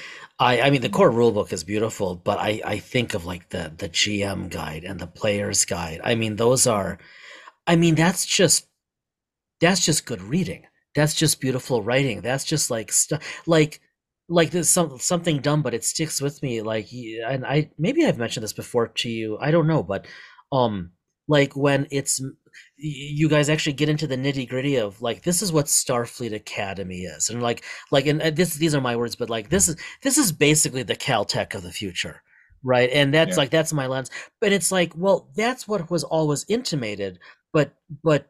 I 0.42 0.62
I 0.62 0.70
mean 0.72 0.82
the 0.82 0.90
core 0.90 1.12
rulebook 1.12 1.54
is 1.54 1.64
beautiful, 1.64 2.16
but 2.16 2.40
I 2.40 2.62
I 2.66 2.80
think 2.80 3.14
of 3.14 3.26
like 3.26 3.50
the 3.50 3.72
the 3.78 3.88
GM 3.90 4.50
guide 4.50 4.84
and 4.84 5.00
the 5.00 5.08
player's 5.08 5.64
guide. 5.66 6.02
I 6.04 6.16
mean, 6.16 6.36
those 6.36 6.68
are, 6.68 6.98
I 7.68 7.76
mean, 7.78 7.96
that's 7.96 8.26
just 8.26 8.68
that's 9.62 9.86
just 9.86 10.06
good 10.06 10.22
reading. 10.22 10.66
That's 10.96 11.14
just 11.16 11.42
beautiful 11.42 11.84
writing. 11.84 12.22
That's 12.22 12.46
just 12.46 12.72
like 12.72 12.92
stuff 12.92 13.22
like 13.48 13.82
like 14.30 14.54
some 14.66 15.00
something 15.00 15.40
dumb, 15.42 15.62
but 15.64 15.74
it 15.76 15.84
sticks 15.86 16.22
with 16.22 16.42
me. 16.44 16.62
Like, 16.62 16.90
and 16.94 17.46
I 17.46 17.72
maybe 17.78 18.06
I've 18.06 18.18
mentioned 18.18 18.44
this 18.44 18.54
before 18.54 18.88
to 18.88 19.10
you. 19.10 19.38
I 19.40 19.52
don't 19.52 19.68
know, 19.68 19.84
but 19.84 20.08
um, 20.52 20.92
like 21.32 21.56
when 21.56 21.88
it's 21.92 22.22
you 22.78 23.30
guys 23.30 23.50
actually 23.50 23.74
get 23.74 23.90
into 23.90 24.08
the 24.08 24.18
nitty 24.18 24.48
gritty 24.50 24.76
of 24.78 25.02
like 25.02 25.24
this 25.24 25.42
is 25.42 25.52
what 25.54 25.66
Starfleet 25.68 26.34
Academy 26.34 27.02
is, 27.02 27.30
and 27.30 27.42
like 27.42 27.64
like 27.92 28.06
and 28.08 28.22
this 28.36 28.56
these 28.56 28.76
are 28.76 28.82
my 28.82 28.96
words, 28.96 29.16
but 29.16 29.30
like 29.30 29.50
this 29.50 29.68
is 29.70 29.76
this 30.04 30.18
is 30.18 30.32
basically 30.32 30.84
the 30.84 30.96
Caltech 30.96 31.56
of 31.56 31.64
the 31.64 31.72
future, 31.72 32.22
right? 32.64 32.90
And 32.92 33.14
that's 33.14 33.38
Yeah. 33.38 33.42
like 33.44 33.50
that's 33.52 33.74
my 33.74 33.88
lens. 33.88 34.10
But 34.42 34.52
it's 34.52 34.72
like, 34.72 34.94
well, 34.96 35.30
that's 35.36 35.68
what 35.68 35.90
was 35.92 36.04
always 36.04 36.46
intimated, 36.50 37.20
but 37.54 37.74
but 38.04 38.28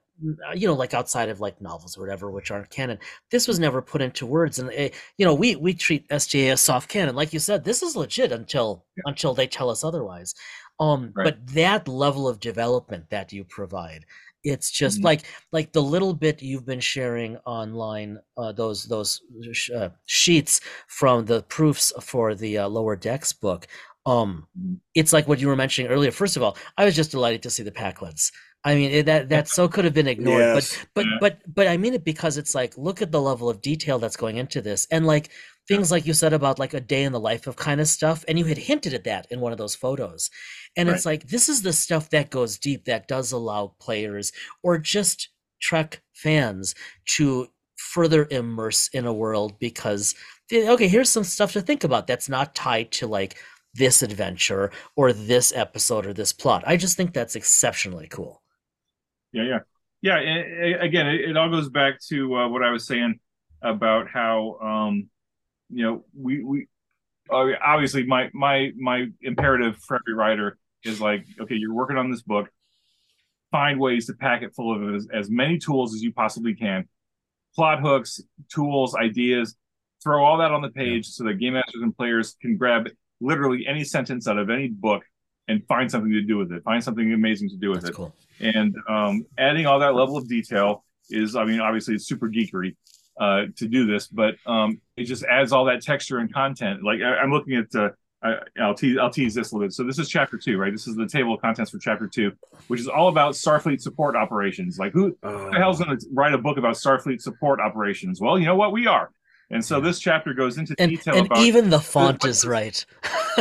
uh, 0.48 0.54
you 0.54 0.68
know, 0.68 0.76
like 0.76 0.94
outside 0.94 1.30
of 1.30 1.40
like 1.40 1.60
novels 1.62 1.98
or 1.98 2.02
whatever, 2.02 2.30
which 2.30 2.52
aren't 2.52 2.70
canon, 2.70 3.00
this 3.32 3.48
was 3.48 3.60
never 3.60 3.82
put 3.82 4.02
into 4.02 4.26
words. 4.26 4.60
And 4.60 4.70
uh, 4.70 4.90
you 5.18 5.26
know, 5.26 5.34
we 5.34 5.56
we 5.56 5.74
treat 5.74 6.06
STA 6.12 6.50
as 6.50 6.62
soft 6.62 6.90
canon, 6.90 7.16
like 7.16 7.34
you 7.34 7.40
said. 7.40 7.64
This 7.64 7.82
is 7.82 7.96
legit 7.96 8.32
until 8.32 8.86
until 9.06 9.34
they 9.34 9.48
tell 9.48 9.70
us 9.70 9.84
otherwise. 9.84 10.36
Um, 10.82 11.14
Right. 11.16 11.26
but 11.26 11.48
that 11.54 11.88
level 11.88 12.28
of 12.28 12.40
development 12.42 13.10
that 13.12 13.32
you 13.32 13.44
provide, 13.46 14.06
it's 14.44 14.72
just 14.72 15.00
Mhm. 15.00 15.04
like 15.10 15.22
like 15.52 15.72
the 15.74 15.82
little 15.84 16.14
bit 16.16 16.42
you've 16.42 16.66
been 16.66 16.80
sharing 16.82 17.38
online, 17.46 18.20
uh, 18.38 18.52
those 18.52 18.86
those 18.86 19.22
sh- 19.54 19.70
uh, 19.72 19.90
sheets 20.06 20.60
from 20.88 21.26
the 21.26 21.44
proofs 21.44 21.94
for 22.02 22.36
the 22.36 22.58
uh, 22.58 22.68
lower 22.68 22.96
decks 22.96 23.32
book. 23.34 23.68
Um, 24.08 24.48
Mhm. 24.60 24.80
it's 24.96 25.14
like 25.14 25.28
what 25.28 25.40
you 25.40 25.48
were 25.48 25.56
mentioning 25.56 25.92
earlier. 25.92 26.12
First 26.12 26.36
of 26.38 26.44
all, 26.44 26.58
I 26.78 26.86
was 26.86 26.96
just 26.96 27.12
delighted 27.12 27.44
to 27.44 27.52
see 27.52 27.64
the 27.64 27.72
Pakleds. 27.72 28.32
I 28.64 28.76
mean, 28.76 28.92
it, 28.92 29.06
that 29.08 29.30
that 29.30 29.48
so 29.48 29.68
could 29.68 29.86
have 29.86 29.94
been 29.94 30.08
ignored, 30.08 30.42
Yes. 30.56 30.78
but 30.80 30.88
but 30.96 31.06
Yeah. 31.06 31.18
but 31.22 31.34
but 31.54 31.68
I 31.68 31.78
mean 31.78 31.94
it 31.94 32.04
because 32.04 32.38
it's 32.38 32.56
like 32.56 32.78
look 32.78 33.02
at 33.02 33.12
the 33.12 33.22
level 33.22 33.50
of 33.50 33.62
detail 33.62 34.00
that's 34.00 34.18
going 34.18 34.38
into 34.38 34.62
this, 34.62 34.88
and 34.92 35.06
like 35.06 35.30
things 35.68 35.92
like 35.92 36.06
you 36.06 36.14
said 36.14 36.34
about 36.34 36.60
like 36.60 36.74
a 36.74 36.82
day 36.82 37.04
in 37.04 37.12
the 37.12 37.20
life 37.20 37.48
of 37.48 37.56
kind 37.56 37.82
of 37.82 37.88
stuff, 37.88 38.26
and 38.28 38.38
you 38.38 38.46
had 38.46 38.58
hinted 38.58 38.94
at 38.94 39.04
that 39.06 39.28
in 39.32 39.40
one 39.40 39.52
of 39.52 39.58
those 39.58 39.76
photos, 39.76 40.30
and 40.76 40.90
it's 40.90 41.06
like 41.06 41.28
this 41.28 41.50
is 41.50 41.62
the 41.62 41.74
stuff 41.74 42.10
that 42.10 42.30
goes 42.30 42.58
deep 42.58 42.86
that 42.86 43.08
does 43.08 43.32
allow 43.32 43.76
players 43.80 44.32
or 44.64 44.78
just 44.78 45.30
Trek 45.62 46.02
fans 46.14 46.76
to 47.18 47.48
further 47.78 48.28
immerse 48.30 48.90
in 48.90 49.06
a 49.06 49.14
world 49.14 49.58
because 49.60 50.16
eh, 50.52 50.70
okay, 50.70 50.88
here's 50.88 51.10
some 51.10 51.24
stuff 51.24 51.54
to 51.54 51.62
think 51.62 51.84
about 51.84 52.08
that's 52.08 52.30
not 52.30 52.56
tied 52.56 52.92
to 52.92 53.08
like 53.08 53.38
this 53.74 54.04
adventure 54.04 54.72
or 54.96 55.14
this 55.14 55.54
episode 55.56 56.06
or 56.06 56.14
this 56.14 56.34
plot. 56.34 56.64
I 56.68 56.78
just 56.78 56.98
think 56.98 57.14
that's 57.14 57.36
exceptionally 57.36 58.08
cool. 58.08 58.42
Yeah, 59.32 59.60
yeah, 60.02 60.20
yeah. 60.20 60.84
again, 60.84 61.08
it, 61.08 61.22
it 61.22 61.38
all 61.38 61.50
goes 61.50 61.70
back 61.70 62.00
to 62.10 62.36
uh, 62.36 62.50
what 62.50 62.64
I 62.64 62.72
was 62.72 62.86
saying 62.86 63.20
about 63.62 64.10
how 64.10 64.58
um, 64.62 65.10
you 65.72 65.84
know 65.84 66.06
we 66.14 66.44
we 66.44 66.68
uh, 67.32 67.48
obviously 67.64 68.06
my 68.06 68.30
my 68.34 68.72
my 68.78 69.08
imperative 69.22 69.78
for 69.78 69.96
every 69.98 70.14
writer 70.14 70.58
is 70.84 71.00
like, 71.00 71.26
okay, 71.40 71.56
you're 71.56 71.74
working 71.74 71.98
on 71.98 72.10
this 72.10 72.22
book, 72.22 72.50
find 73.52 73.80
ways 73.80 74.08
to 74.08 74.14
pack 74.14 74.42
it 74.42 74.54
full 74.56 74.76
of 74.76 74.96
as, 74.96 75.08
as 75.14 75.30
many 75.30 75.58
tools 75.58 75.94
as 75.94 76.02
you 76.02 76.12
possibly 76.12 76.56
can, 76.56 76.88
plot 77.56 77.80
hooks, 77.82 78.20
tools, 78.52 78.96
ideas, 78.96 79.56
throw 80.04 80.24
all 80.24 80.38
that 80.40 80.52
on 80.52 80.62
the 80.62 80.70
page 80.70 81.08
so 81.08 81.24
that 81.24 81.36
game 81.36 81.54
masters 81.54 81.82
and 81.84 81.96
players 81.96 82.36
can 82.42 82.58
grab 82.58 82.88
literally 83.20 83.68
any 83.68 83.84
sentence 83.84 84.28
out 84.28 84.40
of 84.40 84.50
any 84.50 84.68
book 84.70 85.04
and 85.48 85.66
find 85.68 85.90
something 85.92 86.12
to 86.12 86.22
do 86.24 86.38
with 86.38 86.52
it, 86.52 86.64
find 86.64 86.84
something 86.84 87.14
amazing 87.14 87.50
to 87.50 87.58
do 87.58 87.70
with 87.70 87.82
That's 87.82 87.92
it. 87.92 87.96
cool. 87.96 88.16
and 88.40 88.76
um, 88.90 89.26
adding 89.38 89.68
all 89.68 89.80
that 89.80 89.94
level 89.94 90.18
of 90.18 90.28
detail 90.28 90.84
is 91.10 91.36
i 91.36 91.44
mean 91.44 91.60
obviously 91.60 91.94
it's 91.96 92.08
super 92.08 92.30
geekery 92.30 92.76
uh, 93.20 93.44
to 93.56 93.68
do 93.68 93.86
this 93.86 94.08
but 94.08 94.36
um, 94.46 94.80
it 94.98 95.04
just 95.04 95.24
adds 95.26 95.52
all 95.52 95.66
that 95.66 95.82
texture 95.82 96.20
and 96.20 96.34
content 96.34 96.84
like 96.84 97.00
I, 97.02 97.18
i'm 97.18 97.32
looking 97.32 97.56
at 97.56 97.74
uh, 97.76 97.90
I, 98.24 98.36
I'll 98.62 98.76
tease 98.76 98.98
I'll 99.00 99.10
tease 99.10 99.34
this 99.34 99.52
a 99.52 99.56
little 99.56 99.68
bit. 99.68 99.74
So 99.74 99.84
this 99.84 99.98
is 99.98 100.08
chapter 100.08 100.38
two, 100.38 100.60
right? 100.60 100.72
This 100.72 100.88
is 100.88 100.96
the 100.96 101.08
table 101.08 101.34
of 101.34 101.42
contents 101.42 101.72
for 101.72 101.80
chapter 101.80 102.08
two, 102.08 102.32
which 102.68 102.80
is 102.80 102.88
all 102.88 103.08
about 103.08 103.34
Starfleet 103.34 103.82
support 103.82 104.16
operations. 104.16 104.78
Like 104.78 104.94
who 104.94 105.18
Uh, 105.24 105.50
the 105.50 105.58
hell's 105.58 105.80
going 105.84 105.98
to 105.98 106.06
write 106.14 106.32
a 106.36 106.38
book 106.38 106.58
about 106.58 106.76
Starfleet 106.76 107.20
support 107.20 107.60
operations? 107.60 108.22
Well, 108.22 108.38
you 108.38 108.46
know 108.46 108.56
what? 108.56 108.74
We 108.74 108.86
are. 108.86 109.10
And 109.50 109.66
so 109.66 109.82
this 109.82 109.98
chapter 110.00 110.36
goes 110.36 110.60
into 110.60 110.76
And, 110.78 110.92
detail 110.92 111.16
and 111.16 111.26
about 111.26 111.40
even 111.40 111.72
the 111.72 111.80
font 111.80 112.22
what 112.22 112.30
is 112.30 112.38
is- 112.42 112.46
right. 112.46 112.86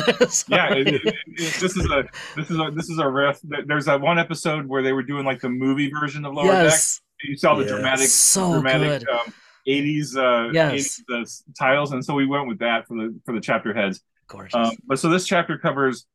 yeah, 0.48 0.72
it, 0.72 0.88
it, 0.88 1.02
it- 1.04 1.14
this 1.60 1.76
is 1.76 1.84
a 1.90 2.04
this 2.34 2.50
is 2.50 2.58
a 2.58 2.70
this 2.74 2.88
is 2.88 2.98
a 2.98 3.06
riff. 3.06 3.38
There's 3.66 3.84
that 3.84 4.00
one 4.00 4.18
episode 4.18 4.64
where 4.64 4.82
they 4.82 4.94
were 4.94 5.02
doing 5.02 5.26
like 5.26 5.40
the 5.42 5.50
movie 5.50 5.90
version 5.90 6.24
of 6.24 6.32
Lower 6.32 6.46
Deck. 6.52 6.80
You 7.22 7.36
saw 7.36 7.54
the 7.54 7.64
Yeah. 7.64 7.72
dramatic, 7.72 8.08
So 8.08 8.52
dramatic 8.54 9.00
good. 9.00 9.08
um, 9.10 9.34
80s, 9.66 10.16
uh, 10.16 10.50
Yes. 10.52 11.00
80s 11.10 11.22
uh, 11.22 11.24
tiles, 11.58 11.92
and 11.92 12.04
so 12.04 12.14
we 12.14 12.26
went 12.26 12.48
with 12.48 12.58
that 12.60 12.86
for 12.86 12.96
the 12.96 13.18
for 13.24 13.34
the 13.34 13.40
chapter 13.40 13.72
heads. 13.74 14.00
Gorgeous. 14.28 14.54
Um, 14.54 14.72
but 14.86 14.98
so 14.98 15.08
this 15.08 15.26
chapter 15.26 15.58
covers 15.58 16.06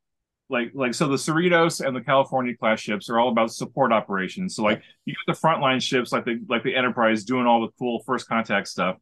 like 0.48 0.70
like 0.74 0.94
so 0.94 1.08
the 1.08 1.16
Cerritos 1.16 1.84
and 1.84 1.94
the 1.94 2.00
California 2.00 2.56
class 2.56 2.80
ships 2.80 3.10
are 3.10 3.18
all 3.18 3.30
about 3.30 3.52
support 3.52 3.92
operations. 3.92 4.54
So 4.54 4.62
like 4.62 4.82
you 5.04 5.14
got 5.26 5.34
the 5.34 5.40
frontline 5.40 5.82
ships 5.82 6.12
like 6.12 6.24
the 6.24 6.40
like 6.48 6.62
the 6.62 6.74
Enterprise 6.74 7.24
doing 7.24 7.46
all 7.46 7.60
the 7.62 7.68
cool 7.78 8.02
first 8.06 8.28
contact 8.28 8.68
stuff, 8.68 8.96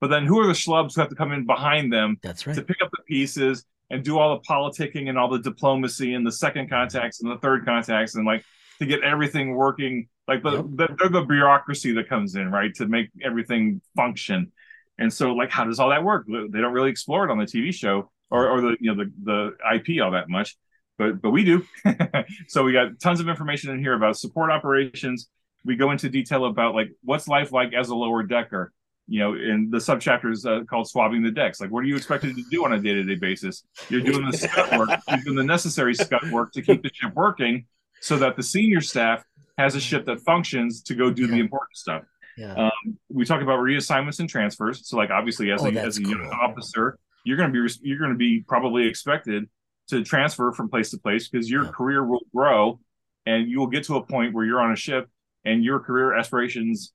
but 0.00 0.08
then 0.08 0.24
who 0.26 0.40
are 0.40 0.46
the 0.46 0.52
schlubs 0.52 0.94
who 0.94 1.00
have 1.02 1.10
to 1.10 1.16
come 1.16 1.32
in 1.32 1.44
behind 1.46 1.92
them 1.92 2.18
That's 2.22 2.46
right. 2.46 2.56
to 2.56 2.62
pick 2.62 2.78
up 2.82 2.90
the 2.90 3.02
pieces 3.06 3.64
and 3.90 4.02
do 4.02 4.18
all 4.18 4.34
the 4.36 4.42
politicking 4.48 5.08
and 5.08 5.16
all 5.18 5.28
the 5.28 5.38
diplomacy 5.38 6.14
and 6.14 6.26
the 6.26 6.32
second 6.32 6.68
contacts 6.68 7.20
and 7.22 7.30
the 7.30 7.38
third 7.38 7.64
contacts 7.64 8.14
and 8.16 8.26
like 8.26 8.42
to 8.80 8.86
get 8.86 9.02
everything 9.04 9.54
working 9.54 10.08
like 10.28 10.42
the, 10.42 10.52
Yep. 10.52 10.64
the 10.70 10.96
they're 10.98 11.08
the 11.08 11.22
bureaucracy 11.22 11.92
that 11.92 12.08
comes 12.08 12.34
in 12.34 12.50
right 12.50 12.74
to 12.74 12.86
make 12.86 13.10
everything 13.24 13.80
function 13.94 14.52
and 14.98 15.12
so 15.12 15.32
like 15.32 15.50
how 15.50 15.64
does 15.64 15.78
all 15.78 15.90
that 15.90 16.04
work 16.04 16.26
they 16.26 16.60
don't 16.60 16.72
really 16.72 16.90
explore 16.90 17.24
it 17.24 17.30
on 17.30 17.38
the 17.38 17.44
tv 17.44 17.72
show 17.72 18.10
or, 18.30 18.48
or 18.48 18.60
the 18.60 18.76
you 18.80 18.94
know 18.94 19.04
the, 19.04 19.12
the 19.24 19.74
ip 19.74 20.02
all 20.02 20.10
that 20.10 20.28
much 20.28 20.56
but 20.98 21.20
but 21.20 21.30
we 21.30 21.44
do 21.44 21.64
so 22.48 22.64
we 22.64 22.72
got 22.72 22.98
tons 23.00 23.20
of 23.20 23.28
information 23.28 23.70
in 23.70 23.78
here 23.78 23.94
about 23.94 24.16
support 24.16 24.50
operations 24.50 25.28
we 25.64 25.76
go 25.76 25.90
into 25.90 26.08
detail 26.08 26.44
about 26.46 26.74
like 26.74 26.90
what's 27.02 27.28
life 27.28 27.52
like 27.52 27.72
as 27.74 27.88
a 27.88 27.94
lower 27.94 28.22
decker 28.22 28.72
you 29.08 29.20
know, 29.20 29.34
in 29.34 29.70
the 29.70 29.78
subchapter 29.78 30.32
is 30.32 30.44
uh, 30.44 30.64
called 30.68 30.88
swabbing 30.88 31.22
the 31.22 31.30
decks. 31.30 31.60
Like, 31.60 31.70
what 31.70 31.84
are 31.84 31.86
you 31.86 31.96
expected 31.96 32.34
to 32.34 32.42
do 32.50 32.64
on 32.64 32.72
a 32.72 32.78
day-to-day 32.80 33.14
basis? 33.14 33.62
You're 33.88 34.00
doing 34.00 34.28
the 34.28 34.36
scut 34.36 34.76
work, 34.76 34.88
you're 35.08 35.18
doing 35.18 35.36
the 35.36 35.44
necessary 35.44 35.94
scut 35.94 36.28
work 36.30 36.52
to 36.52 36.62
keep 36.62 36.82
the 36.82 36.90
ship 36.92 37.14
working, 37.14 37.66
so 38.00 38.16
that 38.18 38.36
the 38.36 38.42
senior 38.42 38.80
staff 38.80 39.24
has 39.58 39.74
a 39.74 39.80
ship 39.80 40.04
that 40.06 40.20
functions 40.20 40.82
to 40.82 40.94
go 40.94 41.10
do 41.10 41.26
the 41.26 41.38
important 41.40 41.76
stuff. 41.76 42.02
Yeah. 42.36 42.54
Um, 42.54 42.98
we 43.08 43.24
talk 43.24 43.40
about 43.42 43.60
reassignments 43.60 44.20
and 44.20 44.28
transfers. 44.28 44.86
So, 44.86 44.96
like, 44.96 45.10
obviously, 45.10 45.50
as 45.50 45.62
Oh, 45.62 45.66
a 45.68 45.72
as 45.72 45.98
a 45.98 46.02
unit 46.02 46.30
cool. 46.30 46.38
officer, 46.42 46.98
you're 47.24 47.38
going 47.38 47.52
to 47.52 47.62
be 47.68 47.74
you're 47.82 47.98
going 47.98 48.10
to 48.10 48.16
be 48.16 48.44
probably 48.46 48.86
expected 48.86 49.48
to 49.88 50.02
transfer 50.04 50.52
from 50.52 50.68
place 50.68 50.90
to 50.90 50.98
place 50.98 51.28
because 51.28 51.50
your 51.50 51.64
Yeah. 51.64 51.70
career 51.70 52.04
will 52.04 52.20
grow, 52.34 52.78
and 53.24 53.48
you 53.48 53.58
will 53.58 53.68
get 53.68 53.84
to 53.84 53.96
a 53.96 54.04
point 54.04 54.34
where 54.34 54.44
you're 54.44 54.60
on 54.60 54.72
a 54.72 54.76
ship 54.76 55.08
and 55.44 55.64
your 55.64 55.80
career 55.80 56.14
aspirations 56.14 56.92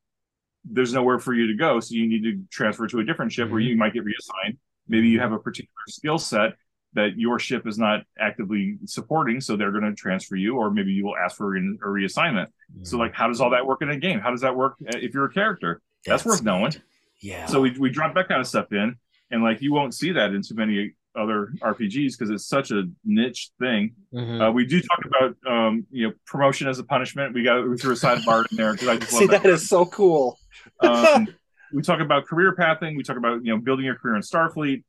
there's 0.63 0.93
nowhere 0.93 1.17
for 1.17 1.34
you 1.34 1.47
to 1.47 1.56
go 1.56 1.80
so 1.80 1.95
you 1.95 2.08
need 2.08 2.21
to 2.21 2.39
transfer 2.52 2.86
to 2.86 3.00
a 3.00 3.04
different 3.04 3.32
ship 3.32 3.50
where 3.50 3.60
Mhm. 3.60 3.65
you 3.65 3.76
might 3.78 3.93
get 3.93 4.04
reassigned 4.04 4.60
maybe 4.88 5.08
you 5.10 5.19
have 5.19 5.32
a 5.32 5.39
particular 5.39 5.74
skill 5.88 6.19
set 6.19 6.54
that 6.94 7.18
your 7.18 7.40
ship 7.40 7.66
is 7.66 7.78
not 7.78 8.02
actively 8.20 8.78
supporting 8.86 9.40
so 9.40 9.56
they're 9.56 9.72
going 9.72 9.84
to 9.84 9.94
transfer 9.94 10.36
you 10.36 10.58
or 10.58 10.70
maybe 10.72 10.92
you 10.92 11.06
will 11.06 11.16
ask 11.18 11.38
for 11.38 11.56
a 11.56 11.60
reassignment 11.60 12.48
so 12.84 12.98
like 12.98 13.14
how 13.14 13.28
does 13.28 13.40
all 13.42 13.50
that 13.52 13.66
work 13.66 13.82
in 13.82 13.90
a 13.90 13.98
game 13.98 14.20
how 14.20 14.32
does 14.32 14.42
that 14.42 14.56
work 14.56 14.76
uh, 14.88 14.98
if 14.98 15.14
you're 15.14 15.26
a 15.26 15.32
character 15.34 15.82
that's 16.06 16.26
worth 16.26 16.42
knowing. 16.44 16.74
Yeah. 17.22 17.46
so 17.46 17.62
we, 17.62 17.72
we 17.78 17.90
drop 17.92 18.16
that 18.16 18.28
kind 18.28 18.42
of 18.42 18.48
stuff 18.48 18.72
in 18.74 18.96
and 19.30 19.44
like 19.44 19.62
you 19.62 19.72
won't 19.74 19.94
see 19.94 20.12
that 20.14 20.34
in 20.34 20.42
too 20.42 20.56
many 20.56 20.94
other 21.16 21.54
rpgs 21.62 22.14
because 22.18 22.30
it's 22.30 22.46
such 22.48 22.72
a 22.72 22.84
niche 23.06 23.52
thing 23.60 23.94
Mhm. 24.14 24.48
uh, 24.48 24.52
we 24.52 24.66
do 24.66 24.82
talk 24.82 25.00
about 25.06 25.36
um, 25.52 25.86
you 25.92 26.08
know 26.08 26.14
promotion 26.26 26.68
as 26.68 26.80
a 26.80 26.84
punishment 26.84 27.34
we 27.34 27.44
got 27.44 27.68
we 27.70 27.78
threw 27.78 27.92
a 27.92 27.96
sidebar 27.96 28.46
in 28.52 28.58
there 28.58 28.72
because 28.74 28.88
i 28.88 28.98
just 28.98 29.12
See, 29.18 29.28
love 29.28 29.42
that 29.44 29.46
is 29.50 29.68
so 29.70 29.86
cool. 29.86 30.38
um, 30.82 31.28
we 31.74 31.82
talk 31.82 32.00
about 32.02 32.26
career 32.26 32.54
pathing 32.56 32.96
we 32.98 33.04
talk 33.04 33.18
about 33.18 33.44
you 33.46 33.54
know 33.54 33.60
building 33.62 33.86
your 33.86 33.96
career 33.96 34.16
in 34.16 34.22
starfleet 34.22 34.84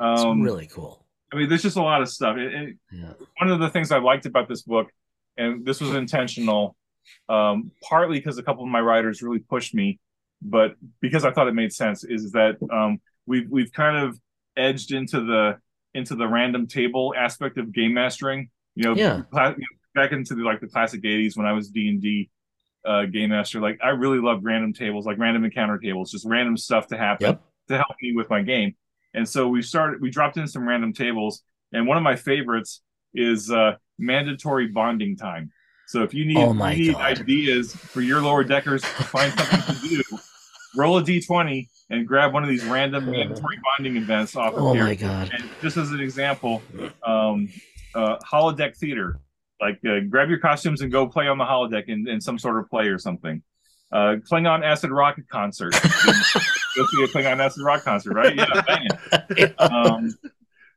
it's 0.00 0.22
um, 0.22 0.40
really 0.42 0.66
cool. 0.66 1.03
I 1.34 1.38
mean 1.38 1.48
there's 1.48 1.62
just 1.62 1.76
a 1.76 1.82
lot 1.82 2.00
of 2.02 2.08
stuff 2.08 2.36
It- 2.36 2.54
it- 2.54 2.76
Yeah. 2.92 3.12
one 3.38 3.50
of 3.50 3.58
the 3.60 3.68
things 3.70 3.90
I 3.90 3.98
liked 3.98 4.26
about 4.26 4.48
this 4.48 4.62
book, 4.62 4.90
and 5.36 5.64
this 5.66 5.80
was 5.80 5.94
intentional, 5.94 6.76
um, 7.28 7.70
partly 7.82 8.18
because 8.18 8.38
a 8.38 8.42
couple 8.42 8.62
of 8.64 8.70
my 8.70 8.80
writers 8.80 9.22
really 9.22 9.40
pushed 9.40 9.74
me, 9.74 9.98
but 10.40 10.76
because 11.00 11.24
I 11.24 11.30
thought 11.32 11.48
it 11.48 11.54
made 11.54 11.72
sense, 11.72 12.04
is 12.04 12.32
that 12.32 12.56
um, 12.70 13.00
we've 13.26 13.48
we've 13.50 13.72
kind 13.72 13.96
of 13.96 14.18
edged 14.56 14.92
into 14.92 15.20
the 15.20 15.58
into 15.94 16.14
the 16.14 16.26
random 16.28 16.66
table 16.66 17.14
aspect 17.16 17.58
of 17.58 17.72
game 17.72 17.94
mastering. 17.94 18.50
You 18.76 18.84
know, 18.84 18.94
Yeah. 18.96 19.22
back 19.94 20.12
into 20.12 20.34
the 20.34 20.42
like 20.42 20.60
the 20.60 20.66
classic 20.68 21.02
'80s 21.02 21.36
when 21.36 21.46
I 21.46 21.52
was 21.52 21.68
D 21.70 21.88
and 21.88 22.00
D 22.00 22.30
uh, 22.84 23.04
game 23.06 23.30
master. 23.30 23.60
Like 23.60 23.78
I 23.82 23.88
really 23.90 24.18
loved 24.18 24.44
random 24.44 24.72
tables, 24.72 25.06
like 25.06 25.18
random 25.18 25.44
encounter 25.44 25.78
tables, 25.78 26.10
just 26.10 26.24
random 26.26 26.56
stuff 26.56 26.86
to 26.88 26.96
happen 26.96 27.26
Yep. 27.28 27.42
to 27.68 27.74
help 27.76 27.96
me 28.02 28.12
with 28.14 28.28
my 28.30 28.42
game. 28.42 28.74
And 29.14 29.28
so 29.28 29.48
we 29.48 29.62
started, 29.62 30.00
we 30.00 30.10
dropped 30.10 30.36
in 30.36 30.46
some 30.46 30.66
random 30.68 30.92
tables, 30.92 31.42
and 31.72 31.86
one 31.86 31.96
of 31.96 32.02
my 32.02 32.16
favorites 32.16 32.82
is 33.14 33.50
uh, 33.50 33.76
mandatory 33.98 34.66
bonding 34.68 35.16
time. 35.16 35.50
So 35.86 36.02
if 36.02 36.12
you 36.12 36.24
need, 36.24 36.38
Oh 36.38 36.52
you 36.52 36.76
need 36.76 36.92
God. 36.94 37.02
ideas 37.20 37.74
for 37.74 38.00
your 38.00 38.20
lower 38.20 38.42
deckers 38.42 38.82
to 38.82 38.88
find 38.88 39.32
something 39.38 39.74
to 39.76 39.88
do, 39.88 40.02
roll 40.76 40.98
a 40.98 41.02
d20 41.02 41.68
and 41.90 42.06
grab 42.08 42.32
one 42.32 42.42
of 42.42 42.48
these 42.48 42.64
random 42.64 43.08
mandatory 43.10 43.58
bonding 43.62 43.96
events 43.96 44.34
off 44.34 44.54
of 44.54 44.62
Oh 44.62 44.72
here. 44.72 44.84
my 44.84 44.94
god. 44.94 45.30
And 45.32 45.48
just 45.62 45.76
as 45.76 45.90
an 45.92 46.00
example, 46.00 46.62
um, 47.06 47.48
uh, 47.94 48.16
holodeck 48.18 48.76
theater, 48.76 49.20
like 49.60 49.78
uh, 49.88 50.00
grab 50.08 50.28
your 50.30 50.38
costumes 50.38 50.80
and 50.80 50.90
go 50.90 51.06
play 51.06 51.28
on 51.28 51.38
the 51.38 51.44
holodeck 51.44 51.84
in, 51.88 52.08
in 52.08 52.20
some 52.20 52.38
sort 52.38 52.58
of 52.58 52.68
play 52.68 52.86
or 52.86 52.98
something. 52.98 53.42
Uh, 53.94 54.16
Klingon 54.28 54.64
acid 54.64 54.90
rocket 54.90 55.28
concert. 55.28 55.72
Go 56.76 56.84
see 56.86 57.04
a 57.04 57.06
Klingon 57.06 57.38
acid 57.38 57.62
rock 57.64 57.84
concert, 57.84 58.12
right? 58.14 58.34
Yeah, 58.34 58.62
bang. 58.66 59.54
Um, 59.58 60.12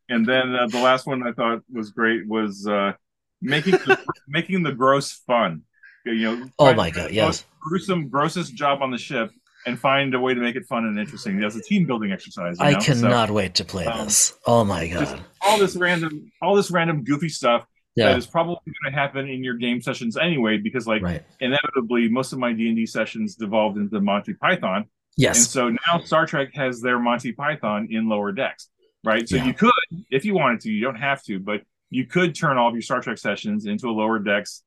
and 0.10 0.23
then 0.23 0.56
uh, 0.56 0.67
the 0.67 0.80
last 0.80 1.08
one 1.08 1.25
I 1.27 1.32
thought 1.32 1.63
was 1.73 1.89
great 1.89 2.27
was 2.27 2.67
uh, 2.67 2.93
making 3.41 3.71
the, 3.73 3.97
making 4.27 4.62
the 4.62 4.71
gross 4.71 5.12
fun. 5.12 5.63
You 6.06 6.15
know, 6.38 6.49
Oh 6.60 6.73
my 6.75 6.91
God, 6.91 7.12
yes. 7.12 7.43
gruesome, 7.60 8.08
grossest 8.08 8.53
job 8.56 8.82
on 8.84 8.91
the 8.91 8.97
ship 8.99 9.32
and 9.65 9.77
find 9.77 10.13
a 10.13 10.19
way 10.19 10.34
to 10.34 10.39
make 10.39 10.56
it 10.56 10.65
fun 10.65 10.86
and 10.86 10.97
interesting. 10.99 11.39
That's 11.39 11.56
a 11.58 11.62
team 11.62 11.86
building 11.88 12.12
exercise. 12.13 12.58
you 12.60 12.65
I 12.65 12.73
know? 12.73 12.80
So- 12.80 12.93
cannot 12.93 13.32
wait 13.32 13.56
to 13.56 13.65
play 13.65 13.86
um, 13.88 14.06
this. 14.06 14.38
Oh 14.45 14.63
my 14.63 14.88
god. 14.88 15.19
all 15.41 15.58
this 15.58 15.75
random 15.75 16.32
all 16.41 16.56
this 16.56 16.69
random 16.71 17.03
goofy 17.03 17.30
stuff 17.30 17.65
Yeah. 17.97 18.10
that 18.10 18.17
is 18.17 18.27
probably 18.27 18.55
going 18.65 18.93
to 18.93 18.97
happen 18.97 19.27
in 19.27 19.43
your 19.43 19.55
game 19.55 19.81
sessions 19.81 20.15
anyway 20.17 20.57
because 20.57 20.86
like 20.88 21.01
Right. 21.01 21.23
inevitably 21.39 22.07
most 22.10 22.31
of 22.31 22.39
my 22.39 22.53
d&d 22.53 22.86
sessions 22.86 23.36
devolved 23.36 23.77
into 23.77 23.99
monty 23.99 24.33
python 24.36 24.86
Yes. 25.17 25.38
and 25.38 25.45
so 25.47 25.69
now 25.69 25.99
star 26.05 26.25
trek 26.27 26.49
has 26.53 26.79
their 26.79 26.99
monty 26.99 27.31
python 27.33 27.88
in 27.89 28.07
lower 28.07 28.31
decks 28.31 28.69
right 29.03 29.27
so 29.27 29.38
Yeah. 29.38 29.45
you 29.47 29.53
could 29.53 29.71
if 30.12 30.25
you 30.25 30.36
wanted 30.36 30.60
to 30.62 30.71
you 30.71 30.81
don't 30.81 30.95
have 31.10 31.23
to 31.23 31.39
but 31.39 31.62
you 31.89 32.05
could 32.05 32.36
turn 32.36 32.57
all 32.57 32.67
of 32.69 32.75
your 32.75 32.81
star 32.83 33.01
trek 33.01 33.17
sessions 33.17 33.65
into 33.65 33.89
a 33.89 33.91
lower 34.01 34.19
decks 34.19 34.63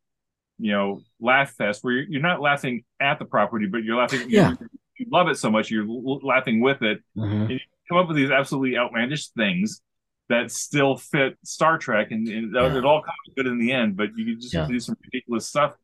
you 0.59 0.73
know 0.73 1.01
laugh 1.21 1.53
fest 1.53 1.85
where 1.85 1.95
you're, 1.95 2.07
you're 2.09 2.23
not 2.23 2.41
laughing 2.41 2.83
at 3.01 3.19
the 3.21 3.25
property 3.25 3.67
but 3.67 3.85
you're 3.85 3.97
laughing 3.97 4.23
Yeah. 4.29 4.51
you, 4.61 4.69
you 4.99 5.07
love 5.11 5.29
it 5.29 5.37
so 5.37 5.51
much 5.53 5.71
you're 5.71 5.87
l- 5.87 6.21
laughing 6.27 6.61
with 6.61 6.83
it 6.83 6.99
Mhm. 7.17 7.61
come 7.89 7.99
up 7.99 8.09
with 8.09 8.17
these 8.17 8.31
absolutely 8.31 8.77
outlandish 8.77 9.29
things 9.29 9.81
that 10.31 10.51
still 10.51 10.97
fit 10.97 11.37
Star 11.45 11.77
Trek, 11.77 12.13
and, 12.13 12.27
and 12.29 12.55
Yeah. 12.55 12.77
it 12.79 12.85
all 12.85 13.03
comes 13.03 13.17
good 13.37 13.47
in 13.47 13.59
the 13.59 13.73
end. 13.73 13.97
But 13.97 14.09
you 14.17 14.37
just 14.37 14.55
Yeah. 14.55 14.67
do 14.67 14.79
some 14.81 14.97
ridiculous 15.05 15.47
stuff 15.47 15.77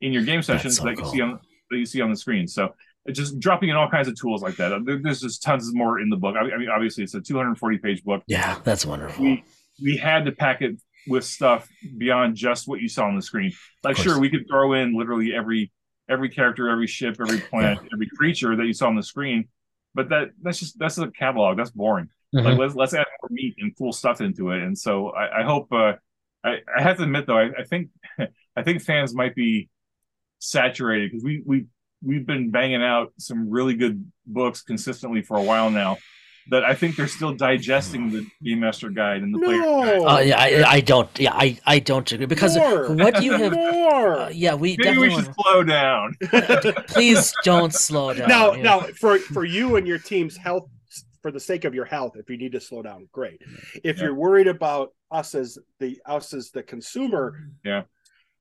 in 0.00 0.12
your 0.12 0.22
game 0.24 0.42
sessions 0.42 0.76
so 0.76 0.84
that 0.84 0.96
cool. 0.96 1.06
you 1.06 1.12
see 1.12 1.20
on 1.22 1.40
that 1.70 1.78
you 1.78 1.86
see 1.86 2.00
on 2.02 2.10
the 2.10 2.16
screen. 2.16 2.46
So 2.46 2.74
just 3.10 3.38
dropping 3.40 3.70
in 3.70 3.76
all 3.76 3.88
kinds 3.88 4.06
of 4.08 4.14
tools 4.18 4.42
like 4.42 4.56
that. 4.56 4.72
Uh, 4.72 4.80
there's 4.84 5.20
just 5.20 5.42
tons 5.42 5.74
more 5.74 6.00
in 6.00 6.08
the 6.10 6.16
book. 6.16 6.36
I 6.36 6.56
mean, 6.56 6.68
obviously, 6.68 7.02
it's 7.04 7.14
a 7.14 7.20
240 7.20 7.78
page 7.78 8.04
book. 8.04 8.22
Yeah, 8.26 8.58
that's 8.62 8.86
wonderful. 8.86 9.24
We 9.24 9.44
we 9.82 9.96
had 9.96 10.26
to 10.26 10.32
pack 10.32 10.62
it 10.62 10.76
with 11.08 11.24
stuff 11.24 11.68
beyond 11.98 12.36
just 12.36 12.68
what 12.68 12.80
you 12.80 12.88
saw 12.88 13.06
on 13.06 13.16
the 13.16 13.22
screen. 13.22 13.52
Like, 13.82 13.96
sure, 13.96 14.18
we 14.20 14.30
could 14.30 14.46
throw 14.48 14.74
in 14.74 14.96
literally 14.96 15.34
every 15.34 15.72
every 16.08 16.28
character, 16.28 16.68
every 16.68 16.86
ship, 16.86 17.16
every 17.18 17.40
planet, 17.40 17.78
every 17.92 18.08
creature 18.16 18.54
that 18.56 18.66
you 18.66 18.74
saw 18.74 18.88
on 18.88 18.96
the 18.96 19.02
screen, 19.02 19.48
but 19.94 20.10
that 20.10 20.30
that's 20.42 20.58
just 20.60 20.78
that's 20.78 20.98
a 20.98 21.10
catalog. 21.10 21.56
That's 21.56 21.70
boring 21.70 22.08
Mhm. 22.34 22.44
like 22.44 22.58
let's 22.58 22.74
let's 22.74 22.94
add 22.94 23.06
more 23.22 23.28
meat 23.30 23.54
and 23.58 23.76
cool 23.78 23.92
stuff 23.92 24.20
into 24.20 24.50
it 24.50 24.62
and 24.62 24.76
so 24.76 25.10
i, 25.10 25.40
I 25.40 25.42
hope 25.44 25.72
uh 25.72 25.92
I, 26.44 26.58
I 26.76 26.82
have 26.82 26.96
to 26.98 27.04
admit 27.04 27.26
though 27.26 27.38
I, 27.38 27.50
I 27.60 27.64
think 27.64 27.90
i 28.56 28.62
think 28.62 28.82
fans 28.82 29.14
might 29.14 29.34
be 29.34 29.68
saturated 30.40 31.10
because 31.10 31.24
we 31.24 31.42
we 31.46 31.66
we've 32.02 32.26
been 32.26 32.50
banging 32.50 32.82
out 32.82 33.12
some 33.18 33.48
really 33.50 33.74
good 33.74 34.04
books 34.26 34.62
consistently 34.62 35.22
for 35.22 35.36
a 35.38 35.42
while 35.42 35.70
now 35.70 35.96
that 36.50 36.62
i 36.64 36.74
think 36.74 36.96
they're 36.96 37.08
still 37.08 37.32
digesting 37.32 38.10
the 38.10 38.26
game 38.42 38.60
master 38.60 38.90
guide 38.90 39.22
and 39.22 39.32
the 39.34 39.38
player 39.38 39.58
guide. 39.60 39.98
No. 40.00 40.06
Uh, 40.08 40.18
yeah, 40.18 40.38
I, 40.38 40.64
I 40.76 40.80
don't. 40.80 41.08
Yeah, 41.18 41.32
I, 41.32 41.58
I 41.64 41.78
don't 41.78 42.10
agree 42.12 42.26
because 42.26 42.54
More. 42.56 42.94
what 42.94 43.22
you 43.22 43.32
have. 43.32 43.52
More. 43.52 44.18
Uh, 44.18 44.28
yeah, 44.28 44.52
we 44.54 44.76
maybe 44.76 44.82
definitely. 44.82 45.08
we 45.08 45.14
should 45.14 45.24
wanna- 45.24 45.34
slow 45.42 45.62
down 45.62 46.14
please 46.88 47.32
don't 47.44 47.72
slow 47.72 48.12
down. 48.12 48.28
now, 48.28 48.52
yeah. 48.52 48.62
now, 48.62 48.80
for 49.00 49.18
for 49.18 49.46
you 49.46 49.76
and 49.76 49.86
your 49.86 49.98
team's 49.98 50.36
health, 50.36 50.68
for 51.24 51.30
the 51.30 51.40
sake 51.40 51.64
of 51.64 51.74
your 51.74 51.86
health, 51.86 52.16
if 52.16 52.28
you 52.28 52.36
need 52.36 52.52
to 52.52 52.60
slow 52.60 52.82
down, 52.82 53.08
great. 53.10 53.40
If 53.82 53.96
Yeah. 53.96 54.04
you're 54.04 54.14
worried 54.14 54.46
about 54.46 54.92
us 55.10 55.34
as 55.34 55.56
the 55.80 55.98
us 56.04 56.34
as 56.34 56.50
the 56.50 56.62
consumer, 56.62 57.48
Yeah. 57.64 57.84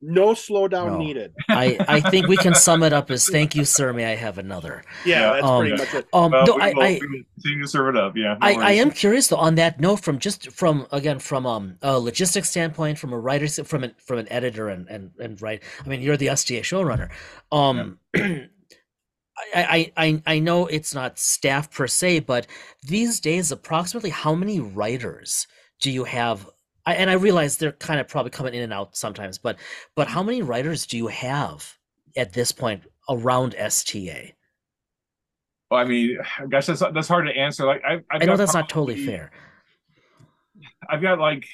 no 0.02 0.32
slowdown 0.34 0.92
No. 0.92 0.98
needed. 0.98 1.34
I, 1.50 1.80
I 1.88 2.02
think 2.02 2.28
we 2.28 2.36
can 2.36 2.54
sum 2.54 2.84
it 2.84 2.92
up 2.92 3.10
as 3.10 3.26
thank 3.26 3.56
you, 3.56 3.64
sir. 3.64 3.94
May 3.94 4.04
I 4.12 4.16
have 4.16 4.38
another? 4.38 4.84
Yeah, 5.06 5.22
Yeah. 5.22 5.32
that's 5.36 5.46
Um, 5.46 5.60
pretty 5.62 5.78
much 5.78 5.94
it. 5.94 6.08
Um, 6.12 6.32
well, 6.34 6.46
no, 6.46 6.56
we, 6.58 6.62
I, 6.62 6.74
will, 6.74 6.82
I, 6.84 7.00
we 7.00 7.08
will 7.08 7.24
continue 7.36 7.62
to 7.64 7.70
serve 7.70 7.96
it 7.96 7.98
up 8.02 8.18
yeah 8.18 8.34
no 8.34 8.46
I, 8.48 8.52
I 8.56 8.72
am 8.74 8.92
curious 8.92 9.30
though 9.30 9.38
on 9.38 9.56
that 9.56 9.80
note 9.80 10.02
from 10.02 10.20
just 10.20 10.52
from 10.52 10.86
again 10.92 11.20
from 11.20 11.46
um 11.46 11.78
a 11.82 11.98
logistics 11.98 12.50
standpoint 12.50 13.00
from 13.00 13.14
a 13.14 13.18
writer 13.18 13.48
from 13.64 13.86
an 13.86 13.96
from 13.98 14.18
an 14.20 14.28
editor 14.30 14.68
and 14.68 14.90
and 14.90 15.12
and 15.22 15.42
right 15.42 15.64
I 15.86 15.88
mean 15.88 16.02
you're 16.02 16.18
the 16.18 16.28
STA 16.30 16.62
showrunner 16.64 17.10
um 17.50 17.98
I, 18.14 18.50
I 19.56 19.92
I 19.98 20.24
I 20.26 20.40
know 20.40 20.68
it's 20.68 20.94
not 20.94 21.20
staff 21.20 21.72
per 21.72 21.88
se 21.88 22.20
but 22.22 22.48
these 22.84 23.20
days 23.20 23.52
approximately 23.52 24.10
how 24.10 24.36
many 24.36 24.60
writers 24.60 25.48
do 25.82 25.92
you 25.92 26.04
have? 26.06 26.50
I, 26.86 26.96
and 26.96 27.10
I 27.10 27.14
realize 27.14 27.58
they're 27.58 27.72
kind 27.72 28.00
of 28.00 28.08
probably 28.08 28.32
coming 28.32 28.54
in 28.54 28.62
and 28.64 28.74
out 28.74 28.96
sometimes 28.98 29.38
but 29.38 29.58
but 29.96 30.08
how 30.08 30.24
many 30.24 30.42
writers 30.42 30.86
do 30.86 30.98
you 30.98 31.08
have 31.08 31.78
at 32.18 32.34
this 32.34 32.52
point 32.52 32.84
around 33.10 33.56
STA 33.56 34.34
Well, 35.70 35.80
i 35.82 35.86
mean 35.86 36.18
gosh 36.50 36.68
that's 36.68 36.80
that's 36.82 37.08
hard 37.08 37.26
to 37.28 37.36
answer. 37.36 37.66
Like 37.66 37.82
I, 37.86 38.02
I 38.20 38.26
know 38.26 38.38
that's 38.38 38.54
not 38.54 38.70
totally 38.70 38.96
fair. 38.96 39.32
I've 40.90 41.02
got 41.02 41.20
like 41.20 41.46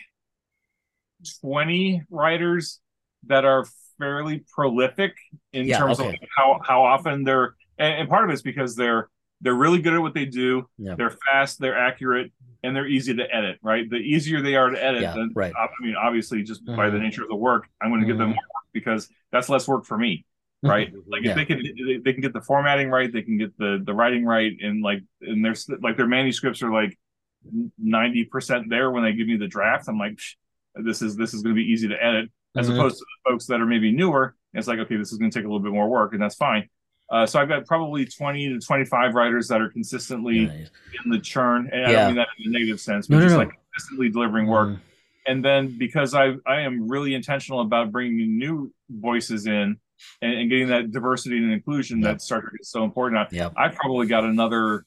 20 1.41 2.03
writers 2.09 2.79
that 3.27 3.45
are 3.45 3.65
fairly 3.99 4.45
prolific 4.53 5.13
in 5.53 5.71
Yeah, 5.71 5.71
terms 5.71 5.99
okay. 5.99 6.13
of 6.13 6.15
how 6.37 6.59
how 6.65 6.83
often 6.83 7.23
they're 7.23 7.55
and, 7.79 8.01
and 8.01 8.09
part 8.09 8.25
of 8.25 8.29
it's 8.29 8.41
because 8.43 8.75
they're 8.75 9.09
they're 9.41 9.55
really 9.55 9.81
good 9.81 9.93
at 9.93 10.01
what 10.01 10.13
they 10.13 10.25
do. 10.25 10.67
Yeah. 10.77 10.95
They're 10.95 11.15
fast, 11.31 11.59
they're 11.59 11.77
accurate, 11.77 12.31
and 12.61 12.75
they're 12.75 12.87
easy 12.87 13.15
to 13.15 13.35
edit. 13.35 13.57
Right, 13.63 13.89
the 13.89 13.95
easier 13.97 14.41
they 14.41 14.55
are 14.55 14.69
to 14.69 14.83
edit, 14.83 15.01
Yeah, 15.01 15.13
then 15.13 15.31
right. 15.33 15.53
I 15.57 15.67
mean, 15.81 15.95
obviously, 15.95 16.43
just 16.43 16.65
by 16.65 16.89
the 16.89 16.97
Mhm. 16.97 17.01
nature 17.01 17.23
of 17.23 17.29
the 17.29 17.35
work, 17.37 17.67
I'm 17.81 17.89
going 17.89 18.01
to 18.01 18.07
give 18.07 18.17
them 18.17 18.31
Mhm. 18.31 18.35
more 18.35 18.43
work 18.55 18.65
because 18.73 19.09
that's 19.31 19.47
less 19.49 19.67
work 19.67 19.85
for 19.85 19.97
me. 19.97 20.25
Right, 20.61 20.91
like 21.07 21.23
Yeah. 21.23 21.31
if 21.31 21.35
they 21.37 21.45
can 21.45 21.63
they- 21.63 21.97
they 22.03 22.11
can 22.13 22.21
get 22.21 22.33
the 22.33 22.41
formatting 22.41 22.89
right, 22.89 23.11
they 23.11 23.21
can 23.21 23.37
get 23.37 23.57
the 23.57 23.81
the 23.83 23.93
writing 23.93 24.25
right, 24.25 24.55
and 24.61 24.81
like 24.83 25.01
and 25.21 25.43
there's 25.43 25.69
like 25.81 25.95
their 25.95 26.07
manuscripts 26.07 26.61
are 26.61 26.71
like 26.71 26.97
ninety 27.77 28.25
percent 28.25 28.69
there 28.69 28.91
when 28.91 29.03
they 29.03 29.13
give 29.13 29.27
me 29.27 29.37
the 29.37 29.47
draft. 29.47 29.87
I'm 29.87 29.97
like, 29.97 30.19
this 30.75 31.01
is 31.01 31.15
this 31.15 31.33
is 31.33 31.41
going 31.41 31.55
to 31.55 31.61
be 31.61 31.71
easy 31.71 31.87
to 31.87 32.03
edit, 32.03 32.29
as 32.57 32.69
Mhm. 32.69 32.73
opposed 32.75 32.97
to 32.97 33.05
the 33.05 33.31
folks 33.31 33.45
that 33.47 33.61
are 33.61 33.65
maybe 33.65 33.91
newer. 33.91 34.35
It's 34.53 34.67
like, 34.67 34.79
okay, 34.79 34.97
this 34.97 35.11
is 35.11 35.17
going 35.17 35.31
to 35.31 35.37
take 35.39 35.45
a 35.45 35.47
little 35.47 35.61
bit 35.63 35.71
more 35.71 35.87
work, 35.89 36.11
and 36.13 36.21
that's 36.21 36.35
fine. 36.35 36.67
Uh, 37.11 37.25
so 37.25 37.39
I've 37.39 37.47
got 37.47 37.65
probably 37.65 38.05
twenty 38.05 38.49
to 38.49 38.59
twenty 38.59 38.85
five 38.85 39.15
writers 39.15 39.47
that 39.47 39.61
are 39.61 39.69
consistently 39.69 40.45
Nice. 40.45 40.69
in 41.03 41.09
the 41.11 41.19
churn, 41.19 41.69
and 41.73 41.85
I 41.87 41.91
don't 41.91 42.07
mean 42.07 42.15
that 42.17 42.27
in 42.43 42.49
a 42.49 42.51
negative 42.59 42.79
sense, 42.79 43.07
but 43.07 43.15
No, 43.15 43.19
no, 43.21 43.25
just 43.25 43.33
no. 43.33 43.39
like 43.39 43.51
consistently 43.73 44.09
delivering 44.09 44.47
work. 44.47 44.69
Mhm. 44.69 44.79
And 45.27 45.45
then 45.45 45.77
because 45.77 46.13
I 46.13 46.35
I 46.45 46.61
am 46.61 46.87
really 46.87 47.15
intentional 47.15 47.61
about 47.61 47.91
bringing 47.91 48.37
new 48.37 48.71
voices 48.89 49.47
in 49.47 49.77
and, 50.21 50.33
and 50.33 50.49
getting 50.49 50.67
that 50.67 50.91
diversity 50.91 51.37
and 51.37 51.51
inclusion 51.51 51.99
Yeah. 51.99 52.09
that 52.13 52.21
Star 52.21 52.41
Trek 52.41 52.53
is 52.59 52.69
so 52.69 52.83
important. 52.83 53.19
I, 53.19 53.27
Yeah. 53.35 53.49
I've 53.57 53.75
probably 53.75 54.05
got 54.07 54.23
another 54.23 54.85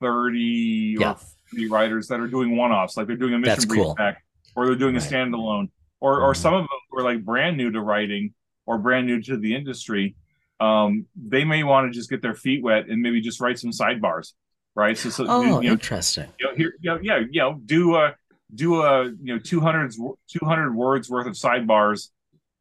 thirty 0.00 0.96
Yeah. 0.98 1.12
or 1.12 1.16
forty 1.50 1.68
writers 1.68 2.08
that 2.08 2.20
are 2.20 2.26
doing 2.28 2.56
one-offs, 2.56 2.96
like 2.96 3.06
they're 3.06 3.16
doing 3.16 3.34
a 3.34 3.38
mission 3.38 3.50
That's 3.54 3.64
brief 3.66 3.82
cool. 3.82 3.94
pack, 3.96 4.22
or 4.56 4.66
they're 4.66 4.74
doing 4.76 4.96
a 4.96 5.00
standalone, 5.00 5.68
or 6.00 6.20
or 6.22 6.32
Mhm. 6.32 6.36
some 6.36 6.54
of 6.54 6.60
them 6.62 6.68
were 6.90 7.02
like 7.02 7.24
brand 7.24 7.56
new 7.56 7.70
to 7.70 7.80
writing 7.80 8.32
or 8.66 8.78
brand 8.78 9.06
new 9.06 9.20
to 9.22 9.36
the 9.36 9.54
industry. 9.54 10.14
Um, 10.62 11.06
they 11.16 11.44
may 11.44 11.62
want 11.64 11.92
to 11.92 11.96
just 11.98 12.08
get 12.10 12.22
their 12.22 12.34
feet 12.34 12.62
wet 12.62 12.88
and 12.88 13.02
maybe 13.02 13.20
just 13.20 13.40
write 13.40 13.58
some 13.58 13.70
sidebars, 13.70 14.32
right? 14.74 14.96
So, 14.96 15.10
so 15.10 15.26
Oh, 15.28 15.40
you 15.42 15.68
know, 15.68 15.72
interesting. 15.72 16.28
you 16.38 16.46
know, 16.46 16.54
here, 16.54 16.74
you 16.80 16.90
know, 16.90 16.98
yeah, 17.02 17.18
you 17.30 17.40
know, 17.40 17.60
do 17.64 17.96
a 17.96 18.14
do 18.54 18.82
a 18.82 19.04
you 19.06 19.34
know 19.34 19.38
200 19.38 19.92
200 20.28 20.74
words 20.74 21.08
worth 21.10 21.26
of 21.26 21.32
sidebars, 21.34 22.08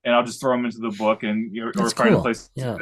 and 0.04 0.16
I'll 0.16 0.24
just 0.26 0.40
throw 0.42 0.56
them 0.56 0.66
into 0.66 0.80
the 0.80 0.90
book 0.92 1.24
and 1.24 1.54
you 1.54 1.62
know, 1.66 1.72
or 1.78 1.90
find 1.90 2.10
cool. 2.12 2.20
a 2.20 2.22
place. 2.22 2.50
Yeah. 2.56 2.78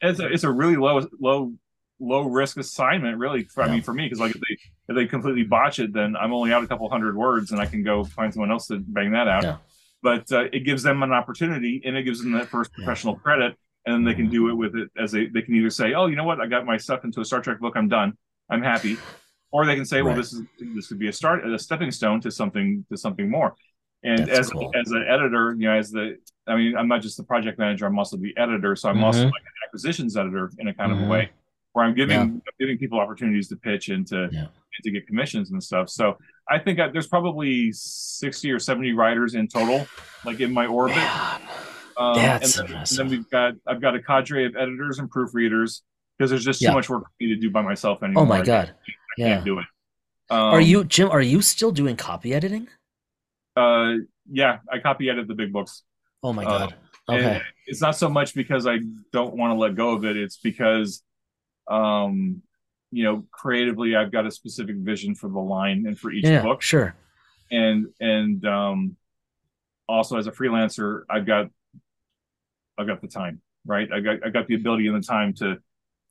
It's 0.00 0.20
a 0.20 0.26
it's 0.32 0.44
a 0.44 0.50
really 0.50 0.76
low 0.76 1.06
low 1.20 1.52
low 2.00 2.22
risk 2.22 2.56
assignment, 2.56 3.18
really. 3.18 3.44
For, 3.44 3.62
I 3.62 3.70
mean, 3.70 3.82
for 3.82 3.94
me, 3.94 4.04
because 4.06 4.18
like 4.20 4.34
if 4.34 4.40
they 4.40 4.58
if 4.88 4.96
they 4.96 5.06
completely 5.06 5.44
botch 5.44 5.78
it, 5.80 5.92
then 5.92 6.16
I'm 6.16 6.32
only 6.32 6.52
out 6.52 6.64
a 6.64 6.66
couple 6.66 6.88
hundred 6.90 7.14
words, 7.16 7.52
and 7.52 7.60
I 7.60 7.66
can 7.66 7.82
go 7.84 8.04
find 8.04 8.32
someone 8.32 8.50
else 8.50 8.66
to 8.68 8.78
bang 8.78 9.12
that 9.12 9.28
out. 9.28 9.42
Yeah. 9.44 9.56
But 10.02 10.32
uh, 10.32 10.44
it 10.52 10.60
gives 10.64 10.82
them 10.82 11.02
an 11.04 11.12
opportunity, 11.12 11.82
and 11.84 11.96
it 11.96 12.02
gives 12.04 12.20
them 12.22 12.32
that 12.32 12.48
first 12.48 12.70
Yeah. 12.76 12.84
professional 12.84 13.14
credit, 13.16 13.56
and 13.86 13.94
then 13.94 14.04
they 14.04 14.14
can 14.14 14.28
do 14.28 14.48
it 14.48 14.54
with 14.54 14.76
it 14.76 14.90
as 14.96 15.12
they 15.12 15.26
they 15.26 15.42
can 15.42 15.54
either 15.54 15.70
say, 15.70 15.94
oh, 15.94 16.06
you 16.06 16.16
know 16.16 16.24
what, 16.24 16.40
I 16.40 16.46
got 16.46 16.64
my 16.66 16.76
stuff 16.76 17.04
into 17.04 17.20
a 17.20 17.24
Star 17.24 17.40
Trek 17.40 17.58
book, 17.60 17.74
I'm 17.76 17.88
done, 17.88 18.16
I'm 18.50 18.62
happy, 18.62 18.96
or 19.50 19.66
they 19.66 19.74
can 19.74 19.84
say, 19.84 20.02
well, 20.02 20.12
Right. 20.14 20.18
this 20.18 20.32
is 20.32 20.42
this 20.74 20.86
could 20.88 20.98
be 20.98 21.08
a 21.08 21.12
start, 21.12 21.46
a 21.46 21.58
stepping 21.58 21.90
stone 21.90 22.20
to 22.20 22.30
something 22.30 22.84
to 22.90 22.96
something 22.96 23.28
more. 23.30 23.54
And 24.04 24.26
That's 24.26 24.38
as 24.40 24.50
cool. 24.50 24.70
as 24.74 24.90
an 24.90 25.04
editor, 25.08 25.54
you 25.58 25.66
know, 25.68 25.74
as 25.74 25.90
the 25.90 26.16
I 26.46 26.56
mean, 26.56 26.76
I'm 26.76 26.88
not 26.88 27.02
just 27.02 27.16
the 27.16 27.22
project 27.24 27.58
manager, 27.58 27.86
I'm 27.86 27.98
also 27.98 28.16
the 28.16 28.36
editor, 28.36 28.74
so 28.76 28.88
I'm 28.88 29.02
also 29.04 29.20
Mhm. 29.20 29.32
like 29.32 29.42
an 29.42 29.52
acquisitions 29.66 30.16
editor 30.16 30.50
in 30.58 30.68
a 30.68 30.74
kind 30.74 30.90
of 30.92 30.98
Mhm. 30.98 31.06
a 31.06 31.08
way, 31.08 31.30
where 31.72 31.84
I'm 31.84 31.94
giving 31.94 32.16
Yeah. 32.16 32.22
I'm 32.22 32.42
giving 32.58 32.78
people 32.78 32.98
opportunities 33.00 33.48
to 33.48 33.56
pitch 33.56 33.88
and 33.90 34.06
to 34.08 34.28
Yeah. 34.32 34.40
and 34.74 34.82
to 34.84 34.90
get 34.90 35.06
commissions 35.06 35.50
and 35.52 35.62
stuff. 35.62 35.88
So 35.88 36.18
I 36.48 36.58
think 36.58 36.80
I, 36.80 36.88
there's 36.88 37.06
probably 37.06 37.70
60 37.72 38.50
or 38.50 38.58
70 38.58 38.92
writers 38.92 39.34
in 39.34 39.46
total, 39.46 39.86
like 40.24 40.40
in 40.40 40.52
my 40.52 40.66
orbit. 40.66 40.96
Man, 40.96 41.40
Um, 41.96 42.14
That's 42.14 42.58
and, 42.58 42.68
then, 42.68 42.76
and 42.76 42.86
then 42.98 43.08
we've 43.08 43.30
got 43.30 43.54
I've 43.66 43.80
got 43.80 43.94
a 43.94 44.02
cadre 44.02 44.44
of 44.46 44.56
editors 44.56 44.98
and 44.98 45.10
proofreaders 45.10 45.82
because 46.18 46.30
there's 46.30 46.44
just 46.44 46.60
too 46.60 46.72
much 46.72 46.88
work 46.88 47.04
for 47.04 47.10
me 47.20 47.28
to 47.28 47.36
do 47.36 47.50
by 47.50 47.62
myself 47.62 48.02
anymore. 48.02 48.22
oh 48.22 48.26
my 48.26 48.40
I 48.40 48.44
god. 48.44 48.74
can't 48.86 49.28
Yeah. 49.28 49.40
do 49.44 49.58
it. 49.58 49.66
Um, 50.30 50.38
Are 50.38 50.60
you 50.60 50.84
Jim? 50.84 51.10
Are 51.10 51.20
you 51.20 51.42
still 51.42 51.72
doing 51.72 51.96
copy 51.96 52.32
editing? 52.34 52.68
Uh, 53.56 53.94
yeah, 54.30 54.58
I 54.70 54.78
copy 54.78 55.10
edit 55.10 55.28
the 55.28 55.34
big 55.34 55.52
books. 55.52 55.82
Oh 56.22 56.32
my 56.32 56.44
Uh, 56.44 56.58
god. 56.58 56.74
And 57.08 57.18
Okay. 57.26 57.42
it's 57.66 57.80
not 57.82 57.96
so 57.96 58.08
much 58.08 58.34
because 58.34 58.66
I 58.66 58.78
don't 59.12 59.36
want 59.36 59.50
to 59.50 59.56
let 59.56 59.74
go 59.74 59.90
of 59.90 60.04
it. 60.04 60.16
It's 60.16 60.38
because, 60.38 61.02
um, 61.68 62.42
you 62.92 63.04
know, 63.04 63.24
creatively 63.32 63.96
I've 63.96 64.12
got 64.12 64.24
a 64.26 64.30
specific 64.30 64.76
vision 64.76 65.14
for 65.14 65.28
the 65.28 65.40
line 65.40 65.84
and 65.86 65.98
for 65.98 66.12
each 66.12 66.24
Yeah. 66.24 66.42
book. 66.42 66.62
Sure. 66.62 66.94
and 67.50 67.88
and 68.00 68.46
um 68.46 68.96
also 69.86 70.16
as 70.16 70.26
a 70.26 70.32
freelancer 70.32 71.02
i've 71.10 71.26
got 71.26 71.50
i've 72.82 72.88
got 72.88 73.00
the 73.00 73.08
time 73.08 73.40
right? 73.64 73.88
I 73.92 74.00
got 74.00 74.26
i 74.26 74.28
got 74.28 74.46
the 74.48 74.54
ability 74.56 74.86
and 74.88 74.96
the 74.96 75.06
time 75.06 75.32
to 75.34 75.56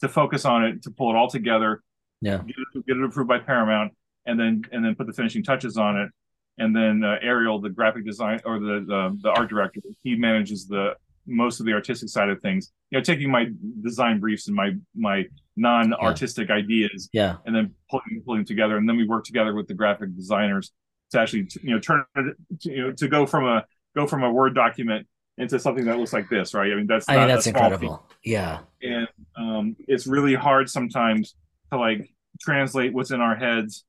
to 0.01 0.07
focus 0.09 0.45
on 0.45 0.63
it 0.65 0.83
to 0.83 0.89
pull 0.91 1.09
it 1.11 1.15
all 1.17 1.29
together 1.29 1.83
Yeah. 2.21 2.37
get 2.37 2.55
it, 2.75 2.85
get 2.87 2.97
it 2.97 3.03
approved 3.03 3.27
by 3.27 3.39
paramount 3.39 3.93
and 4.25 4.39
then 4.39 4.63
and 4.71 4.83
then 4.83 4.95
put 4.95 5.05
the 5.07 5.13
finishing 5.13 5.43
touches 5.43 5.77
on 5.77 5.97
it. 5.99 6.09
And 6.57 6.75
then 6.75 7.03
uh, 7.03 7.17
ariel 7.21 7.59
the 7.61 7.69
graphic 7.69 8.05
design 8.05 8.39
or 8.45 8.59
the, 8.59 8.75
the 8.91 9.01
the 9.23 9.29
art 9.29 9.49
director 9.49 9.79
he 10.03 10.15
manages 10.15 10.67
the 10.67 10.95
most 11.27 11.59
of 11.59 11.65
the 11.67 11.73
artistic 11.73 12.09
side 12.09 12.29
of 12.29 12.41
things. 12.41 12.71
You 12.89 12.97
know 12.97 13.03
taking 13.03 13.29
my 13.31 13.43
design 13.83 14.19
briefs 14.19 14.47
and 14.47 14.55
my 14.55 14.69
my 14.95 15.25
non-artistic 15.57 16.49
ideas 16.49 17.09
Yeah. 17.13 17.37
and 17.45 17.55
then 17.55 17.73
pulling 17.89 18.21
pulling 18.25 18.45
together, 18.45 18.77
and 18.77 18.87
then 18.87 18.97
we 18.97 19.05
work 19.07 19.23
together 19.25 19.53
with 19.53 19.67
the 19.67 19.73
graphic 19.73 20.15
designers 20.15 20.71
to 21.11 21.19
actually 21.19 21.47
you 21.61 21.71
know 21.73 21.79
turn 21.79 22.03
it 22.15 22.35
to, 22.61 22.71
you 22.71 22.81
know 22.87 22.91
to 22.93 23.07
go 23.07 23.25
from 23.25 23.45
a 23.45 23.65
go 23.95 24.07
from 24.07 24.23
a 24.23 24.31
word 24.31 24.55
document 24.55 25.07
into 25.41 25.59
something 25.59 25.85
that 25.85 25.97
looks 25.97 26.13
like 26.13 26.29
this, 26.29 26.53
right? 26.53 26.71
I 26.71 26.75
mean 26.75 26.87
that's 26.87 27.07
I 27.09 27.17
mean 27.17 27.27
that's 27.27 27.47
incredible. 27.47 28.05
Yeah. 28.23 28.59
and 28.81 29.07
um, 29.35 29.75
it's 29.87 30.07
really 30.07 30.35
hard 30.35 30.69
sometimes 30.69 31.35
to 31.71 31.79
like 31.79 32.13
translate 32.39 32.93
what's 32.93 33.11
in 33.11 33.21
our 33.21 33.35
heads 33.35 33.83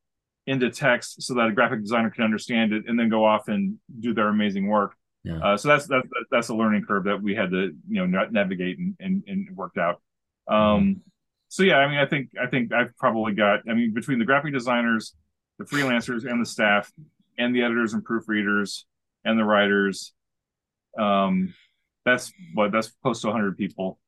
into 0.47 0.71
text 0.71 1.23
so 1.23 1.35
that 1.35 1.49
a 1.49 1.53
graphic 1.53 1.83
designer 1.83 2.11
can 2.11 2.25
understand 2.25 2.73
it 2.73 2.85
and 2.89 2.99
then 2.99 3.09
go 3.09 3.25
off 3.25 3.49
and 3.49 3.79
do 4.01 4.13
their 4.13 4.29
amazing 4.29 4.67
work. 4.67 4.95
Yeah. 5.25 5.39
Uh, 5.39 5.57
so 5.57 5.69
that's 5.69 5.87
that's 5.87 6.09
that's 6.31 6.49
a 6.49 6.55
learning 6.55 6.85
curve 6.87 7.05
that 7.05 7.23
we 7.23 7.35
had 7.35 7.51
to 7.51 7.71
you 7.89 8.07
know 8.07 8.27
navigate 8.31 8.79
and, 8.79 8.97
and, 8.99 9.23
and 9.27 9.57
worked 9.57 9.79
out. 9.79 10.01
Um, 10.49 11.03
so 11.49 11.63
yeah, 11.63 11.77
I 11.77 11.89
mean, 11.89 11.99
I 11.99 12.07
think 12.07 12.31
I 12.43 12.47
think 12.47 12.73
I've 12.73 12.97
probably 12.97 13.35
got. 13.35 13.61
I 13.69 13.75
mean, 13.75 13.93
between 13.93 14.19
the 14.19 14.25
graphic 14.25 14.53
designers, 14.53 15.15
the 15.59 15.65
freelancers, 15.65 16.25
and 16.25 16.41
the 16.41 16.47
staff, 16.47 16.91
and 17.39 17.55
the 17.55 17.63
editors 17.63 17.93
and 17.93 18.05
proofreaders, 18.05 18.85
and 19.25 19.39
the 19.39 19.45
writers, 19.45 20.13
um, 20.99 21.55
that's 22.05 22.33
what 22.55 22.73
that's 22.73 22.91
close 23.03 23.21
to 23.23 23.29
100 23.29 23.57
people. 23.57 23.99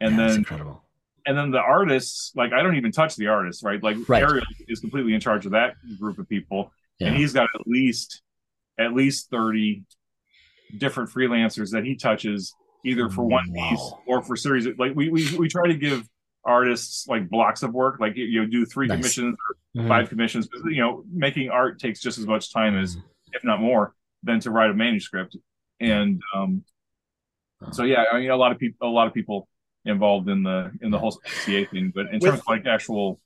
And 0.00 0.16
Yeah, 0.16 0.26
then 0.26 0.36
incredible. 0.38 0.82
and 1.26 1.36
then 1.38 1.50
the 1.50 1.58
artists, 1.60 2.32
like 2.36 2.52
I 2.52 2.62
don't 2.62 2.76
even 2.76 2.92
touch 2.92 3.16
the 3.16 3.28
artists, 3.28 3.62
right? 3.62 3.82
Like 3.82 3.96
Right. 4.08 4.22
Ariel 4.22 4.44
is 4.68 4.80
completely 4.80 5.14
in 5.14 5.20
charge 5.20 5.46
of 5.46 5.52
that 5.52 5.74
group 5.98 6.18
of 6.18 6.28
people, 6.28 6.72
Yeah. 6.98 7.08
and 7.08 7.16
he's 7.16 7.32
got 7.32 7.48
at 7.54 7.66
least 7.66 8.22
at 8.78 8.92
least 8.92 9.30
30 9.30 9.84
different 10.76 11.08
freelancers 11.10 11.70
that 11.70 11.84
he 11.84 11.94
touches 11.96 12.54
either 12.84 13.08
for 13.08 13.24
one 13.24 13.50
piece 13.52 13.92
or 14.06 14.20
for 14.22 14.36
series 14.36 14.66
like 14.78 14.94
we, 14.94 15.08
we 15.08 15.34
we 15.38 15.48
try 15.48 15.66
to 15.66 15.74
give 15.74 16.06
artists 16.44 17.06
like 17.08 17.28
blocks 17.30 17.62
of 17.62 17.72
work 17.72 17.98
like 18.00 18.16
you 18.16 18.40
know 18.42 18.46
do 18.46 18.66
three 18.66 18.86
Nice. 18.86 18.96
commissions 18.98 19.36
or 19.48 19.82
Mhm. 19.82 19.88
five 19.88 20.08
commissions 20.08 20.48
you 20.66 20.80
know 20.80 21.04
making 21.12 21.48
art 21.50 21.78
takes 21.80 22.00
just 22.00 22.18
as 22.18 22.26
much 22.26 22.52
time 22.52 22.76
as 22.76 22.96
Mhm. 22.96 23.02
if 23.32 23.44
not 23.44 23.60
more 23.60 23.94
than 24.22 24.40
to 24.40 24.50
write 24.50 24.70
a 24.70 24.74
manuscript 24.74 25.36
and 25.80 26.20
um 26.34 26.62
so 27.72 27.84
yeah 27.84 28.04
i 28.12 28.18
mean 28.20 28.30
a 28.30 28.36
lot 28.36 28.52
of 28.52 28.58
people 28.58 28.88
a 28.88 28.90
lot 28.90 29.06
of 29.06 29.14
people 29.14 29.48
involved 29.84 30.28
in 30.28 30.42
the 30.42 30.70
in 30.80 30.90
the 30.90 30.98
whole 30.98 31.20
CA 31.44 31.64
thing 31.64 31.92
but 31.94 32.06
in 32.06 32.14
With- 32.14 32.22
terms 32.22 32.40
of 32.40 32.46
like 32.48 32.66
actual 32.66 33.20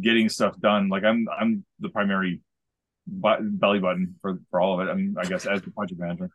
getting 0.00 0.28
stuff 0.28 0.58
done 0.60 0.88
like 0.88 1.04
i'm 1.04 1.26
i'm 1.38 1.64
the 1.80 1.88
primary 1.88 2.40
bu- 3.06 3.42
belly 3.42 3.78
button 3.78 4.14
for 4.20 4.38
for 4.50 4.60
all 4.60 4.80
of 4.80 4.86
it 4.86 4.90
i 4.90 4.94
mean 4.94 5.14
i 5.18 5.24
guess 5.24 5.46
as 5.46 5.62
the 5.62 5.70
project 5.70 6.00
manager. 6.00 6.30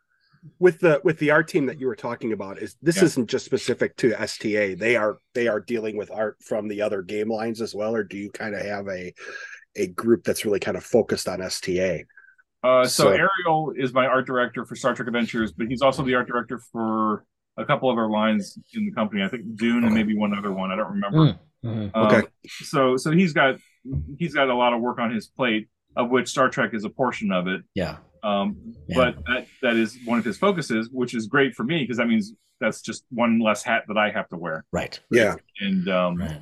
With 0.60 0.78
the 0.78 1.00
with 1.02 1.18
the 1.18 1.32
art 1.32 1.48
team 1.48 1.66
that 1.66 1.80
you 1.80 1.88
were 1.88 1.96
talking 1.96 2.32
about 2.32 2.58
is 2.58 2.76
this 2.80 2.98
Yeah. 2.98 3.04
isn't 3.04 3.28
just 3.28 3.44
specific 3.44 3.96
to 3.96 4.12
sta 4.26 4.74
they 4.78 4.94
are 4.96 5.18
they 5.34 5.48
are 5.48 5.58
dealing 5.60 5.96
with 5.96 6.10
art 6.12 6.36
from 6.42 6.68
the 6.68 6.80
other 6.80 7.02
game 7.02 7.28
lines 7.30 7.60
as 7.60 7.74
well 7.74 7.94
or 7.94 8.04
do 8.04 8.16
you 8.16 8.30
kind 8.30 8.54
of 8.54 8.62
have 8.64 8.86
a 8.88 9.12
a 9.76 9.88
group 9.88 10.22
that's 10.24 10.44
really 10.44 10.60
kind 10.60 10.76
of 10.76 10.84
focused 10.84 11.28
on 11.28 11.40
sta 11.50 12.04
Uh, 12.62 12.84
so, 12.84 13.04
So- 13.04 13.08
Ariel 13.10 13.72
is 13.76 13.92
my 13.92 14.06
art 14.06 14.26
director 14.26 14.64
for 14.64 14.74
Star 14.74 14.94
Trek 14.94 15.08
Adventures, 15.08 15.52
but 15.52 15.68
he's 15.68 15.82
also 15.82 16.02
the 16.02 16.14
art 16.14 16.26
director 16.26 16.58
for 16.72 17.24
a 17.56 17.64
couple 17.64 17.90
of 17.90 17.98
our 17.98 18.08
lines 18.10 18.58
in 18.74 18.84
the 18.86 18.92
company. 18.92 19.22
I 19.22 19.28
think 19.28 19.56
Dune 19.56 19.84
and 19.84 19.94
maybe 19.94 20.16
one 20.16 20.36
other 20.36 20.52
one. 20.52 20.70
I 20.70 20.76
don't 20.76 20.90
remember. 20.92 21.18
Mm. 21.18 21.38
Mhm. 21.64 21.90
Um, 21.94 22.06
Okay. 22.06 22.26
So 22.62 22.96
so 22.96 23.10
he's 23.10 23.32
got 23.32 23.56
he's 24.16 24.32
got 24.34 24.48
a 24.48 24.54
lot 24.54 24.72
of 24.72 24.80
work 24.80 24.98
on 25.00 25.12
his 25.12 25.26
plate, 25.26 25.68
of 25.96 26.08
which 26.10 26.28
Star 26.28 26.48
Trek 26.50 26.72
is 26.72 26.84
a 26.84 26.88
portion 26.90 27.32
of 27.32 27.48
it. 27.48 27.62
Yeah. 27.74 27.96
Um, 28.22 28.74
Yeah. 28.86 28.96
But 28.96 29.24
that 29.26 29.46
that 29.62 29.76
is 29.76 29.98
one 30.04 30.18
of 30.20 30.24
his 30.24 30.38
focuses, 30.38 30.88
which 30.90 31.14
is 31.14 31.26
great 31.26 31.54
for 31.56 31.64
me 31.64 31.80
because 31.82 31.96
that 31.96 32.06
means 32.06 32.32
that's 32.60 32.80
just 32.80 33.04
one 33.10 33.40
less 33.40 33.62
hat 33.64 33.84
that 33.88 33.96
I 33.98 34.10
have 34.10 34.28
to 34.28 34.36
wear, 34.36 34.64
Right. 34.72 34.98
yeah 35.12 35.34
and 35.60 35.88
um, 35.88 36.16
Right. 36.16 36.40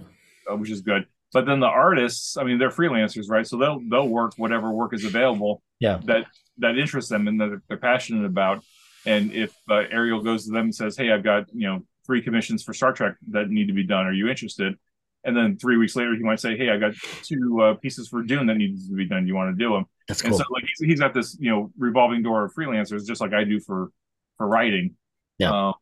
uh, 0.50 0.56
which 0.56 0.70
is 0.70 0.80
good. 0.82 1.06
But 1.32 1.44
then 1.46 1.60
the 1.60 1.66
artists, 1.66 2.36
I 2.36 2.44
mean, 2.44 2.58
they're 2.58 2.70
freelancers, 2.70 3.28
right? 3.28 3.46
So 3.46 3.56
they'll 3.58 3.80
they'll 3.90 4.08
work 4.08 4.34
whatever 4.36 4.70
work 4.70 4.94
is 4.94 5.04
available 5.04 5.62
Yeah. 5.80 6.00
that 6.04 6.26
that 6.58 6.78
interests 6.78 7.10
them 7.10 7.28
and 7.28 7.40
that 7.40 7.60
they're, 7.68 7.76
passionate 7.78 8.24
about. 8.24 8.64
And 9.04 9.32
if 9.32 9.54
uh, 9.70 9.82
Ariel 9.90 10.22
goes 10.22 10.46
to 10.46 10.52
them 10.52 10.64
and 10.66 10.74
says, 10.74 10.96
"Hey, 10.96 11.10
I've 11.12 11.22
got 11.24 11.46
you 11.52 11.66
know 11.68 11.80
three 12.06 12.22
commissions 12.22 12.62
for 12.62 12.72
Star 12.72 12.92
Trek 12.92 13.14
that 13.30 13.50
need 13.50 13.66
to 13.66 13.74
be 13.74 13.84
done. 13.84 14.06
Are 14.06 14.12
you 14.12 14.28
interested?" 14.28 14.74
And 15.24 15.36
then 15.36 15.56
three 15.58 15.76
weeks 15.76 15.96
later, 15.96 16.14
he 16.14 16.22
might 16.22 16.40
say, 16.40 16.56
"Hey, 16.56 16.70
I 16.70 16.78
got 16.78 16.94
two 17.22 17.60
uh, 17.60 17.74
pieces 17.74 18.08
for 18.08 18.22
Dune 18.22 18.46
that 18.46 18.56
needs 18.56 18.88
to 18.88 18.94
be 18.94 19.04
done. 19.06 19.22
Do 19.22 19.28
you 19.28 19.34
want 19.34 19.56
to 19.56 19.62
do 19.64 19.72
them?" 19.74 19.84
That's 20.08 20.22
And 20.22 20.30
cool. 20.30 20.38
so, 20.38 20.44
like, 20.50 20.62
he's, 20.78 20.88
he's 20.88 21.00
got 21.00 21.12
this 21.14 21.36
you 21.40 21.50
know 21.50 21.72
revolving 21.76 22.22
door 22.22 22.44
of 22.44 22.54
freelancers, 22.54 23.04
just 23.06 23.20
like 23.20 23.32
I 23.34 23.44
do 23.44 23.60
for 23.60 23.90
for 24.38 24.46
writing. 24.46 24.94
Yeah. 25.38 25.52
Uh, 25.52 25.72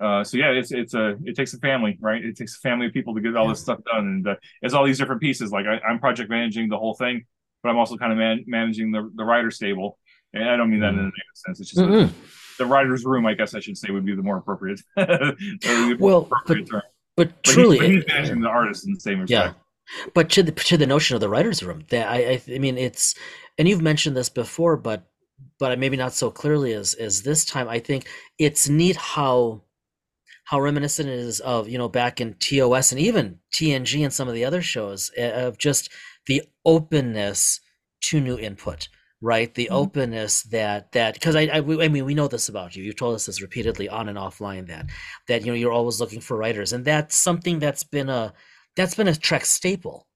uh, 0.00 0.22
so 0.24 0.36
yeah, 0.36 0.50
it's 0.50 0.70
it's 0.72 0.94
a 0.94 1.16
it 1.24 1.34
takes 1.36 1.54
a 1.54 1.58
family, 1.58 1.98
right? 2.00 2.24
It 2.24 2.36
takes 2.36 2.56
a 2.56 2.60
family 2.60 2.86
of 2.86 2.92
people 2.92 3.14
to 3.14 3.20
get 3.20 3.36
all 3.36 3.46
Yeah. 3.46 3.52
this 3.52 3.60
stuff 3.60 3.80
done, 3.92 4.06
and 4.06 4.28
uh, 4.28 4.36
it's 4.62 4.74
all 4.74 4.84
these 4.84 4.98
different 4.98 5.20
pieces. 5.20 5.50
Like 5.52 5.66
I, 5.66 5.78
I'm 5.86 5.98
project 5.98 6.30
managing 6.30 6.68
the 6.68 6.78
whole 6.78 6.94
thing, 6.94 7.24
but 7.62 7.70
I'm 7.70 7.76
also 7.78 7.96
kind 7.96 8.12
of 8.12 8.18
man- 8.18 8.44
managing 8.46 8.92
the 8.92 9.10
the 9.14 9.24
writer 9.24 9.50
stable. 9.50 9.98
And 10.34 10.48
I 10.48 10.56
don't 10.56 10.70
mean 10.70 10.80
that 10.80 10.90
in 10.92 10.98
a 10.98 11.02
negative 11.02 11.34
sense. 11.34 11.60
It's 11.60 11.70
just 11.70 11.80
Mm-mm. 11.82 12.12
the 12.58 12.66
writer's 12.66 13.04
room, 13.04 13.24
I 13.26 13.32
guess 13.34 13.54
I 13.54 13.60
should 13.60 13.78
say, 13.78 13.90
would 13.90 14.04
be 14.04 14.14
the 14.14 14.22
more 14.22 14.36
appropriate. 14.36 14.80
the 14.96 15.96
Well, 15.98 16.18
appropriate 16.30 16.68
term. 16.70 16.82
But 17.16 17.30
But, 17.42 17.42
truly, 17.44 17.78
he, 17.78 17.96
but 17.98 18.08
managing 18.08 18.40
the 18.40 18.48
artist 18.48 18.86
in 18.86 18.92
the 18.94 19.00
same 19.00 19.24
yeah. 19.26 19.52
respect. 19.52 19.60
But 20.14 20.28
to 20.30 20.42
the 20.42 20.52
to 20.52 20.76
the 20.76 20.86
notion 20.86 21.14
of 21.14 21.20
the 21.22 21.30
writers' 21.30 21.62
room, 21.62 21.84
that 21.88 22.08
I, 22.08 22.16
I 22.32 22.42
I 22.54 22.58
mean 22.58 22.76
it's, 22.76 23.14
and 23.56 23.66
you've 23.66 23.80
mentioned 23.82 24.16
this 24.16 24.28
before, 24.28 24.76
but 24.76 25.08
but 25.58 25.78
maybe 25.78 25.96
not 25.96 26.12
so 26.12 26.30
clearly 26.30 26.74
as 26.74 26.92
as 26.94 27.22
this 27.22 27.44
time. 27.46 27.68
I 27.68 27.78
think 27.78 28.06
it's 28.38 28.68
neat 28.68 28.96
how 28.96 29.62
how 30.48 30.58
reminiscent 30.60 31.08
it 31.08 31.18
is 31.18 31.40
of 31.40 31.68
you 31.68 31.76
know 31.78 31.88
back 31.88 32.20
in 32.20 32.34
TOS 32.34 32.90
and 32.90 33.00
even 33.00 33.38
TNG 33.52 34.02
and 34.02 34.12
some 34.12 34.28
of 34.28 34.34
the 34.34 34.44
other 34.44 34.62
shows 34.62 35.10
eh, 35.16 35.28
of 35.28 35.58
just 35.58 35.90
the 36.26 36.42
openness 36.64 37.60
to 38.02 38.20
new 38.20 38.38
input 38.38 38.88
right 39.20 39.54
the 39.54 39.66
mm-hmm. 39.66 39.74
openness 39.74 40.42
that 40.44 40.92
that 40.92 41.14
because 41.14 41.34
I, 41.34 41.42
I 41.42 41.58
i 41.58 41.88
mean 41.88 42.04
we 42.04 42.14
know 42.14 42.28
this 42.28 42.48
about 42.48 42.76
you 42.76 42.84
you've 42.84 42.96
told 42.96 43.16
us 43.16 43.26
this 43.26 43.42
repeatedly 43.42 43.88
on 43.88 44.08
and 44.08 44.16
offline 44.16 44.68
that 44.68 44.86
that 45.26 45.44
you 45.44 45.48
know 45.48 45.56
you're 45.56 45.72
always 45.72 46.00
looking 46.00 46.20
for 46.20 46.36
writers 46.36 46.72
and 46.72 46.84
that's 46.84 47.16
something 47.16 47.58
that's 47.58 47.82
been 47.82 48.08
a 48.08 48.32
that's 48.76 48.94
been 48.94 49.08
a 49.08 49.16
trek 49.16 49.44
staple 49.44 50.06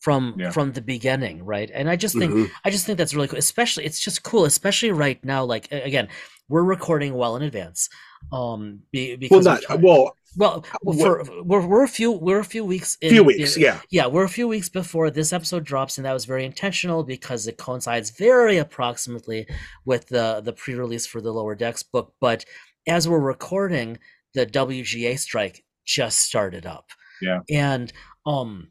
from 0.00 0.34
yeah. 0.38 0.50
from 0.50 0.72
the 0.72 0.82
beginning 0.82 1.44
right 1.44 1.70
and 1.72 1.88
i 1.88 1.94
just 1.94 2.18
think 2.18 2.32
mm-hmm. 2.32 2.52
i 2.64 2.70
just 2.70 2.84
think 2.84 2.98
that's 2.98 3.14
really 3.14 3.28
cool 3.28 3.38
especially 3.38 3.84
it's 3.84 4.00
just 4.00 4.24
cool 4.24 4.44
especially 4.44 4.90
right 4.90 5.24
now 5.24 5.44
like 5.44 5.70
again 5.70 6.08
we're 6.48 6.64
recording 6.64 7.14
well 7.14 7.36
in 7.36 7.42
advance 7.42 7.88
um 8.32 8.80
be, 8.92 9.16
because 9.16 9.44
well 9.44 9.54
not 9.54 9.62
trying, 9.62 9.80
well 9.80 10.14
well, 10.36 10.64
well 10.82 10.98
for 10.98 11.42
we're, 11.42 11.66
we're 11.66 11.84
a 11.84 11.88
few 11.88 12.12
we're 12.12 12.38
a 12.38 12.44
few 12.44 12.64
weeks 12.64 12.98
in, 13.00 13.10
few 13.10 13.24
weeks 13.24 13.56
in, 13.56 13.62
yeah. 13.62 13.80
Yeah 13.90 14.06
we're 14.06 14.24
a 14.24 14.28
few 14.28 14.46
weeks 14.46 14.68
before 14.68 15.10
this 15.10 15.32
episode 15.32 15.64
drops 15.64 15.96
and 15.96 16.04
that 16.04 16.12
was 16.12 16.26
very 16.26 16.44
intentional 16.44 17.02
because 17.02 17.46
it 17.46 17.56
coincides 17.56 18.10
very 18.10 18.58
approximately 18.58 19.46
with 19.84 20.06
the 20.08 20.40
the 20.44 20.52
pre-release 20.52 21.06
for 21.06 21.20
the 21.20 21.32
lower 21.32 21.54
decks 21.54 21.82
book. 21.82 22.14
But 22.20 22.44
as 22.86 23.08
we're 23.08 23.18
recording 23.20 23.98
the 24.34 24.46
WGA 24.46 25.18
strike 25.18 25.64
just 25.84 26.20
started 26.20 26.66
up. 26.66 26.90
Yeah. 27.22 27.40
And 27.50 27.92
um 28.26 28.68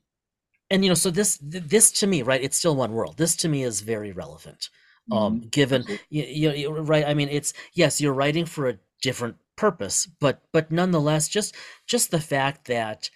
and 0.70 0.84
you 0.84 0.90
know 0.90 0.96
so 0.96 1.10
this 1.10 1.40
this 1.42 1.92
to 1.94 2.08
me 2.08 2.22
right 2.22 2.42
it's 2.44 2.58
still 2.58 2.76
one 2.76 2.94
world. 2.94 3.18
This 3.18 3.36
to 3.38 3.50
me 3.50 3.64
is 3.64 3.82
very 3.82 4.12
relevant 4.12 4.70
um 5.12 5.40
mm-hmm. 5.40 5.50
given 5.50 5.86
you, 6.10 6.52
you 6.52 6.72
right 6.72 7.06
i 7.06 7.14
mean 7.14 7.30
it's 7.30 7.54
yes 7.74 8.02
you're 8.02 8.14
writing 8.14 8.46
for 8.46 8.68
a 8.68 8.78
different 9.02 9.36
purpose 9.56 10.08
but 10.20 10.42
but 10.52 10.72
nonetheless 10.72 11.28
just 11.28 11.56
just 11.86 12.12
the 12.12 12.20
fact 12.20 12.68
that 12.68 13.10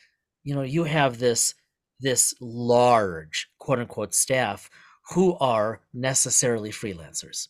you 0.44 0.56
know 0.56 0.64
you 0.64 0.84
have 0.86 1.20
this 1.20 1.54
this 2.00 2.34
large 2.40 3.50
quote 3.60 3.80
unquote 3.80 4.14
staff 4.14 4.70
who 5.14 5.38
are 5.40 5.82
necessarily 5.94 6.72
freelancers 6.72 7.48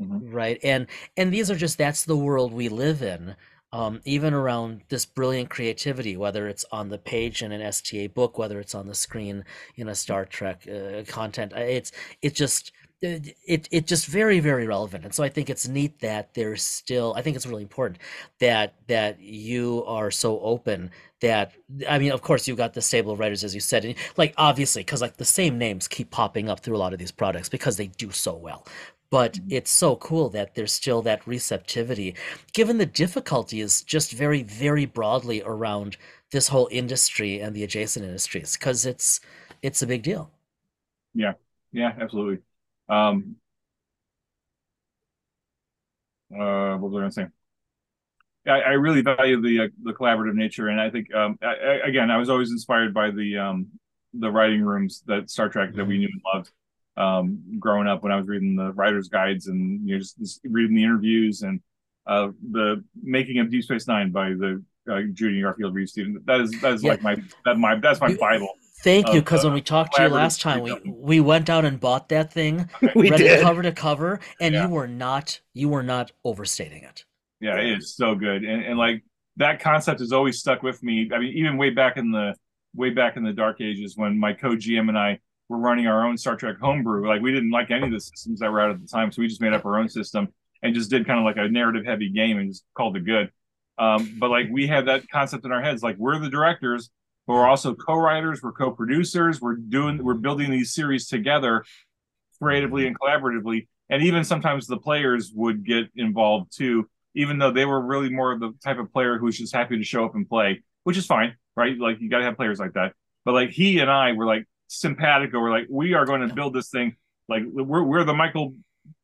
mm-hmm. 0.00 0.30
right 0.30 0.58
and 0.62 0.86
and 1.16 1.32
these 1.32 1.50
are 1.50 1.56
just 1.56 1.78
that's 1.78 2.04
the 2.04 2.16
world 2.16 2.52
we 2.52 2.68
live 2.68 3.02
in 3.02 3.34
um, 3.72 4.00
even 4.04 4.34
around 4.34 4.82
this 4.90 5.06
brilliant 5.06 5.48
creativity, 5.48 6.16
whether 6.16 6.46
it's 6.46 6.64
on 6.72 6.90
the 6.90 6.98
page 6.98 7.42
in 7.42 7.52
an 7.52 7.62
STA 7.62 8.08
book, 8.08 8.36
whether 8.36 8.60
it's 8.60 8.74
on 8.74 8.86
the 8.86 8.94
screen 8.94 9.44
in 9.76 9.88
a 9.88 9.94
Star 9.94 10.26
Trek 10.26 10.68
uh, 10.68 11.04
content, 11.06 11.52
it's 11.54 11.90
it 12.20 12.34
just 12.34 12.72
it 13.02 13.68
it 13.70 13.86
just 13.86 14.06
very 14.06 14.38
very 14.40 14.66
relevant. 14.66 15.04
And 15.04 15.14
so 15.14 15.24
i 15.24 15.28
think 15.28 15.50
it's 15.50 15.68
neat 15.68 16.00
that 16.00 16.34
there's 16.34 16.62
still 16.62 17.14
i 17.16 17.22
think 17.22 17.36
it's 17.36 17.46
really 17.46 17.62
important 17.62 17.98
that 18.38 18.74
that 18.86 19.20
you 19.20 19.84
are 19.86 20.10
so 20.10 20.40
open 20.40 20.90
that 21.20 21.52
i 21.88 21.98
mean 21.98 22.12
of 22.12 22.22
course 22.22 22.46
you've 22.46 22.56
got 22.56 22.74
the 22.74 22.82
stable 22.82 23.12
of 23.12 23.18
writers 23.18 23.44
as 23.44 23.54
you 23.54 23.60
said 23.60 23.84
and 23.84 23.94
like 24.16 24.34
obviously 24.36 24.82
because 24.82 25.00
like 25.02 25.16
the 25.16 25.24
same 25.24 25.58
names 25.58 25.88
keep 25.88 26.10
popping 26.10 26.48
up 26.48 26.60
through 26.60 26.76
a 26.76 26.78
lot 26.78 26.92
of 26.92 26.98
these 26.98 27.12
products 27.12 27.48
because 27.48 27.76
they 27.76 27.88
do 27.88 28.10
so 28.10 28.34
well. 28.34 28.66
But 29.10 29.34
mm-hmm. 29.34 29.48
it's 29.50 29.70
so 29.70 29.96
cool 29.96 30.30
that 30.30 30.54
there's 30.54 30.72
still 30.72 31.02
that 31.02 31.26
receptivity. 31.26 32.14
Given 32.54 32.78
the 32.78 32.86
difficulties 32.86 33.82
just 33.82 34.12
very 34.12 34.42
very 34.42 34.86
broadly 34.86 35.42
around 35.44 35.96
this 36.30 36.48
whole 36.48 36.68
industry 36.70 37.40
and 37.40 37.54
the 37.54 37.62
adjacent 37.64 38.06
industries 38.06 38.56
because 38.56 38.86
it's 38.86 39.20
it's 39.60 39.82
a 39.82 39.86
big 39.86 40.02
deal. 40.02 40.30
Yeah. 41.14 41.34
Yeah 41.72 41.92
absolutely 42.00 42.38
um 42.88 43.36
uh 46.32 46.76
what 46.76 46.90
was 46.90 46.94
i 46.94 47.00
going 47.00 47.10
to 47.10 47.12
say 47.12 47.26
I, 48.46 48.60
I 48.60 48.72
really 48.72 49.02
value 49.02 49.40
the 49.40 49.64
uh, 49.64 49.68
the 49.84 49.92
collaborative 49.92 50.34
nature, 50.34 50.68
and 50.68 50.80
I 50.80 50.90
think 50.90 51.14
um, 51.14 51.38
I, 51.42 51.54
I, 51.54 51.72
again, 51.86 52.10
I 52.10 52.16
was 52.16 52.28
always 52.28 52.50
inspired 52.50 52.92
by 52.92 53.10
the 53.10 53.38
um, 53.38 53.68
the 54.14 54.30
writing 54.30 54.62
rooms 54.62 55.02
that 55.06 55.30
Star 55.30 55.48
Trek 55.48 55.74
that 55.74 55.84
we 55.84 55.94
mm-hmm. 55.94 56.00
knew 56.00 56.08
and 56.12 56.22
loved 56.34 56.50
um, 56.96 57.42
growing 57.58 57.86
up 57.86 58.02
when 58.02 58.12
I 58.12 58.16
was 58.16 58.26
reading 58.26 58.56
the 58.56 58.72
writers' 58.72 59.08
guides 59.08 59.46
and 59.46 59.86
you 59.88 59.94
know 59.94 59.98
just, 60.00 60.18
just 60.18 60.40
reading 60.44 60.76
the 60.76 60.84
interviews 60.84 61.42
and 61.42 61.60
uh, 62.06 62.28
the 62.50 62.84
making 63.00 63.38
of 63.38 63.50
Deep 63.50 63.64
Space 63.64 63.86
Nine 63.86 64.10
by 64.10 64.30
the 64.30 64.62
uh, 64.90 65.02
Judy 65.12 65.42
Garfield 65.42 65.74
Reeves-Stevens. 65.74 66.18
That 66.24 66.40
is 66.40 66.50
that 66.60 66.74
is 66.74 66.82
yeah. 66.82 66.90
like 66.90 67.02
my 67.02 67.16
that 67.44 67.58
my 67.58 67.76
that's 67.76 68.00
my 68.00 68.14
bible. 68.16 68.54
Thank 68.82 69.08
you, 69.12 69.20
because 69.20 69.44
uh, 69.44 69.48
when 69.48 69.54
we 69.54 69.60
talked 69.60 69.94
to 69.96 70.02
you 70.02 70.08
last 70.08 70.40
time, 70.40 70.60
we 70.62 70.74
we 70.84 71.20
went 71.20 71.48
out 71.48 71.64
and 71.64 71.78
bought 71.78 72.08
that 72.08 72.32
thing, 72.32 72.68
we 72.94 73.10
read 73.10 73.18
did. 73.18 73.38
it 73.38 73.42
cover 73.42 73.62
to 73.62 73.72
cover, 73.72 74.20
and 74.40 74.54
yeah. 74.54 74.66
you 74.66 74.72
were 74.72 74.88
not 74.88 75.40
you 75.54 75.68
were 75.68 75.82
not 75.82 76.12
overstating 76.24 76.82
it. 76.82 77.04
Yeah, 77.40 77.58
it 77.58 77.78
is 77.78 77.94
so 77.94 78.14
good, 78.14 78.44
and 78.44 78.64
and 78.64 78.78
like 78.78 79.04
that 79.36 79.60
concept 79.60 80.00
has 80.00 80.12
always 80.12 80.38
stuck 80.38 80.62
with 80.62 80.82
me. 80.82 81.10
I 81.14 81.18
mean, 81.18 81.32
even 81.34 81.56
way 81.56 81.70
back 81.70 81.96
in 81.96 82.10
the 82.10 82.34
way 82.74 82.90
back 82.90 83.16
in 83.16 83.22
the 83.22 83.32
dark 83.32 83.60
ages 83.60 83.96
when 83.96 84.18
my 84.18 84.32
co 84.32 84.50
GM 84.50 84.88
and 84.88 84.98
I 84.98 85.20
were 85.48 85.58
running 85.58 85.86
our 85.86 86.06
own 86.06 86.16
Star 86.18 86.36
Trek 86.36 86.56
homebrew. 86.60 87.08
Like 87.08 87.22
we 87.22 87.32
didn't 87.32 87.50
like 87.50 87.70
any 87.70 87.86
of 87.86 87.92
the 87.92 88.00
systems 88.00 88.40
that 88.40 88.50
were 88.50 88.60
out 88.60 88.70
at 88.70 88.80
the 88.80 88.88
time, 88.88 89.12
so 89.12 89.22
we 89.22 89.28
just 89.28 89.40
made 89.40 89.52
up 89.52 89.64
our 89.64 89.78
own 89.78 89.88
system 89.88 90.28
and 90.62 90.74
just 90.74 90.90
did 90.90 91.06
kind 91.06 91.18
of 91.18 91.24
like 91.24 91.36
a 91.36 91.48
narrative 91.48 91.84
heavy 91.84 92.08
game 92.08 92.38
and 92.38 92.50
just 92.50 92.64
called 92.74 92.96
it 92.96 93.04
good. 93.04 93.30
Um, 93.78 94.16
but 94.18 94.30
like 94.30 94.46
we 94.50 94.66
had 94.66 94.86
that 94.86 95.08
concept 95.08 95.44
in 95.44 95.52
our 95.52 95.62
heads, 95.62 95.82
like 95.82 95.96
we're 95.96 96.18
the 96.18 96.30
directors, 96.30 96.90
but 97.26 97.34
we're 97.34 97.46
also 97.46 97.74
co-writers, 97.74 98.42
we're 98.42 98.52
co-producers, 98.52 99.40
we're 99.40 99.56
doing, 99.56 100.02
we're 100.02 100.14
building 100.14 100.50
these 100.50 100.74
series 100.74 101.08
together, 101.08 101.64
creatively 102.40 102.86
and 102.86 102.98
collaboratively, 102.98 103.68
and 103.90 104.02
even 104.02 104.24
sometimes 104.24 104.66
the 104.66 104.78
players 104.78 105.32
would 105.34 105.64
get 105.64 105.84
involved 105.94 106.56
too, 106.56 106.88
even 107.14 107.38
though 107.38 107.52
they 107.52 107.64
were 107.64 107.80
really 107.80 108.10
more 108.10 108.32
of 108.32 108.40
the 108.40 108.52
type 108.64 108.78
of 108.78 108.92
player 108.92 109.18
who's 109.18 109.38
just 109.38 109.54
happy 109.54 109.76
to 109.78 109.84
show 109.84 110.04
up 110.04 110.14
and 110.14 110.28
play, 110.28 110.62
which 110.84 110.96
is 110.96 111.06
fine, 111.06 111.36
right? 111.56 111.78
Like 111.78 112.00
you 112.00 112.08
got 112.08 112.18
to 112.18 112.24
have 112.24 112.36
players 112.36 112.58
like 112.58 112.72
that. 112.72 112.94
But 113.24 113.34
like 113.34 113.50
he 113.50 113.78
and 113.78 113.90
I 113.90 114.12
were 114.12 114.26
like, 114.26 114.46
simpatico. 114.72 115.40
We're 115.40 115.50
like, 115.50 115.66
we 115.70 115.94
are 115.94 116.04
going 116.04 116.26
to 116.26 116.34
build 116.34 116.54
this 116.54 116.70
thing. 116.70 116.96
Like 117.28 117.42
we're 117.46 117.82
we're 117.82 118.04
the 118.04 118.14
Michael 118.14 118.54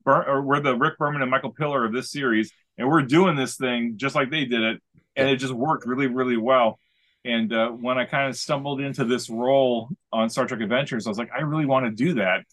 Bur- 0.05 0.25
or 0.27 0.43
we're 0.43 0.61
the 0.61 0.75
Rick 0.75 0.99
Berman 0.99 1.23
and 1.23 1.31
Michael 1.31 1.53
Piller 1.53 1.85
of 1.85 1.93
this 1.93 2.11
series, 2.11 2.53
and 2.77 2.89
we're 2.89 3.03
doing 3.03 3.37
this 3.37 3.57
thing 3.57 3.95
just 3.97 4.15
like 4.15 4.31
they 4.31 4.45
did 4.45 4.63
it, 4.63 4.83
and 5.17 5.29
it 5.29 5.37
just 5.37 5.53
worked 5.53 5.87
really 5.87 6.07
really 6.07 6.37
well. 6.37 6.79
And 7.29 7.53
uh, 7.53 7.69
when 7.71 7.99
I 7.99 8.05
kind 8.05 8.29
of 8.29 8.37
stumbled 8.37 8.81
into 8.81 9.05
this 9.05 9.29
role 9.29 9.91
on 10.13 10.31
Star 10.31 10.47
Trek 10.47 10.61
Adventures, 10.61 11.07
I 11.07 11.11
was 11.11 11.19
like, 11.19 11.31
I 11.37 11.43
really 11.43 11.67
want 11.67 11.85
to 11.87 11.91
do 11.91 12.15
that, 12.15 12.45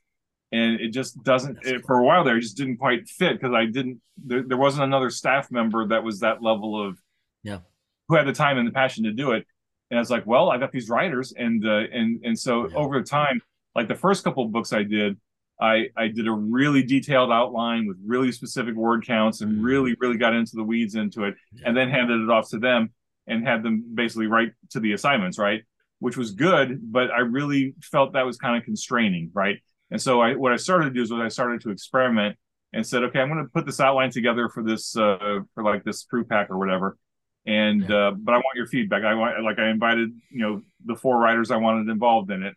and 0.51 0.79
it 0.81 0.89
just 0.89 1.23
doesn't. 1.23 1.65
It, 1.65 1.85
for 1.85 1.97
a 1.97 2.03
while 2.03 2.23
there, 2.23 2.38
it 2.38 2.41
just 2.41 2.57
didn't 2.57 2.77
quite 2.77 3.07
fit 3.07 3.39
because 3.39 3.53
I 3.55 3.65
didn't. 3.65 4.01
There, 4.23 4.43
there 4.43 4.57
wasn't 4.57 4.83
another 4.83 5.09
staff 5.09 5.51
member 5.51 5.88
that 5.88 6.03
was 6.03 6.19
that 6.19 6.43
level 6.43 6.81
of 6.85 6.97
yeah 7.43 7.59
who 8.07 8.15
had 8.15 8.27
the 8.27 8.33
time 8.33 8.57
and 8.57 8.67
the 8.67 8.71
passion 8.71 9.05
to 9.05 9.11
do 9.11 9.31
it 9.31 9.47
and 9.89 9.99
I 9.99 10.01
was 10.01 10.09
like, 10.09 10.25
well, 10.25 10.49
I 10.49 10.57
got 10.57 10.71
these 10.71 10.89
writers, 10.89 11.33
and 11.38 11.65
uh, 11.65 11.83
and 11.91 12.19
and 12.23 12.38
so 12.38 12.67
yeah. 12.67 12.75
over 12.75 13.01
time, 13.03 13.41
like 13.75 13.88
the 13.88 13.95
first 13.95 14.23
couple 14.23 14.43
of 14.43 14.51
books 14.51 14.73
I 14.73 14.83
did, 14.83 15.17
I 15.61 15.89
I 15.95 16.07
did 16.07 16.27
a 16.27 16.31
really 16.31 16.83
detailed 16.83 17.31
outline 17.31 17.88
with 17.88 17.97
really 18.05 18.31
specific 18.31 18.75
word 18.75 19.05
counts, 19.05 19.41
and 19.41 19.53
mm-hmm. 19.53 19.63
really 19.63 19.95
really 19.99 20.17
got 20.17 20.33
into 20.33 20.55
the 20.55 20.63
weeds 20.63 20.95
into 20.95 21.25
it, 21.25 21.35
yeah. 21.53 21.67
and 21.67 21.77
then 21.77 21.89
handed 21.89 22.21
it 22.21 22.29
off 22.29 22.49
to 22.49 22.57
them 22.57 22.91
and 23.27 23.47
had 23.47 23.63
them 23.63 23.83
basically 23.93 24.27
write 24.27 24.51
to 24.71 24.79
the 24.79 24.93
assignments, 24.93 25.38
right? 25.38 25.63
Which 25.99 26.17
was 26.17 26.32
good, 26.32 26.80
but 26.91 27.11
I 27.11 27.19
really 27.19 27.73
felt 27.82 28.13
that 28.13 28.26
was 28.26 28.38
kind 28.38 28.57
of 28.57 28.63
constraining, 28.63 29.32
right? 29.34 29.57
And 29.91 30.01
so 30.01 30.21
I 30.21 30.36
what 30.36 30.51
I 30.53 30.57
started 30.57 30.86
to 30.86 30.91
do 30.91 31.01
is 31.01 31.11
what 31.11 31.21
I 31.21 31.30
started 31.30 31.61
to 31.61 31.71
experiment 31.71 32.38
and 32.73 32.86
said, 32.86 33.03
okay, 33.03 33.19
I'm 33.19 33.30
going 33.30 33.43
to 33.43 33.49
put 33.49 33.65
this 33.65 33.80
outline 33.80 34.11
together 34.11 34.49
for 34.49 34.63
this 34.63 34.95
uh, 34.97 35.39
for 35.53 35.63
like 35.63 35.84
this 35.84 36.03
crew 36.03 36.26
pack 36.26 36.49
or 36.49 36.57
whatever 36.57 36.97
and 37.45 37.88
yeah. 37.88 38.07
uh, 38.07 38.11
but 38.11 38.34
I 38.34 38.38
want 38.38 38.55
your 38.55 38.67
feedback. 38.67 39.03
I 39.03 39.13
want 39.13 39.43
like 39.43 39.59
I 39.59 39.69
invited 39.69 40.09
you 40.32 40.39
know 40.39 40.61
the 40.86 40.95
four 40.95 41.17
writers 41.19 41.51
I 41.51 41.57
wanted 41.57 41.89
involved 41.89 42.32
in 42.32 42.43
it. 42.43 42.55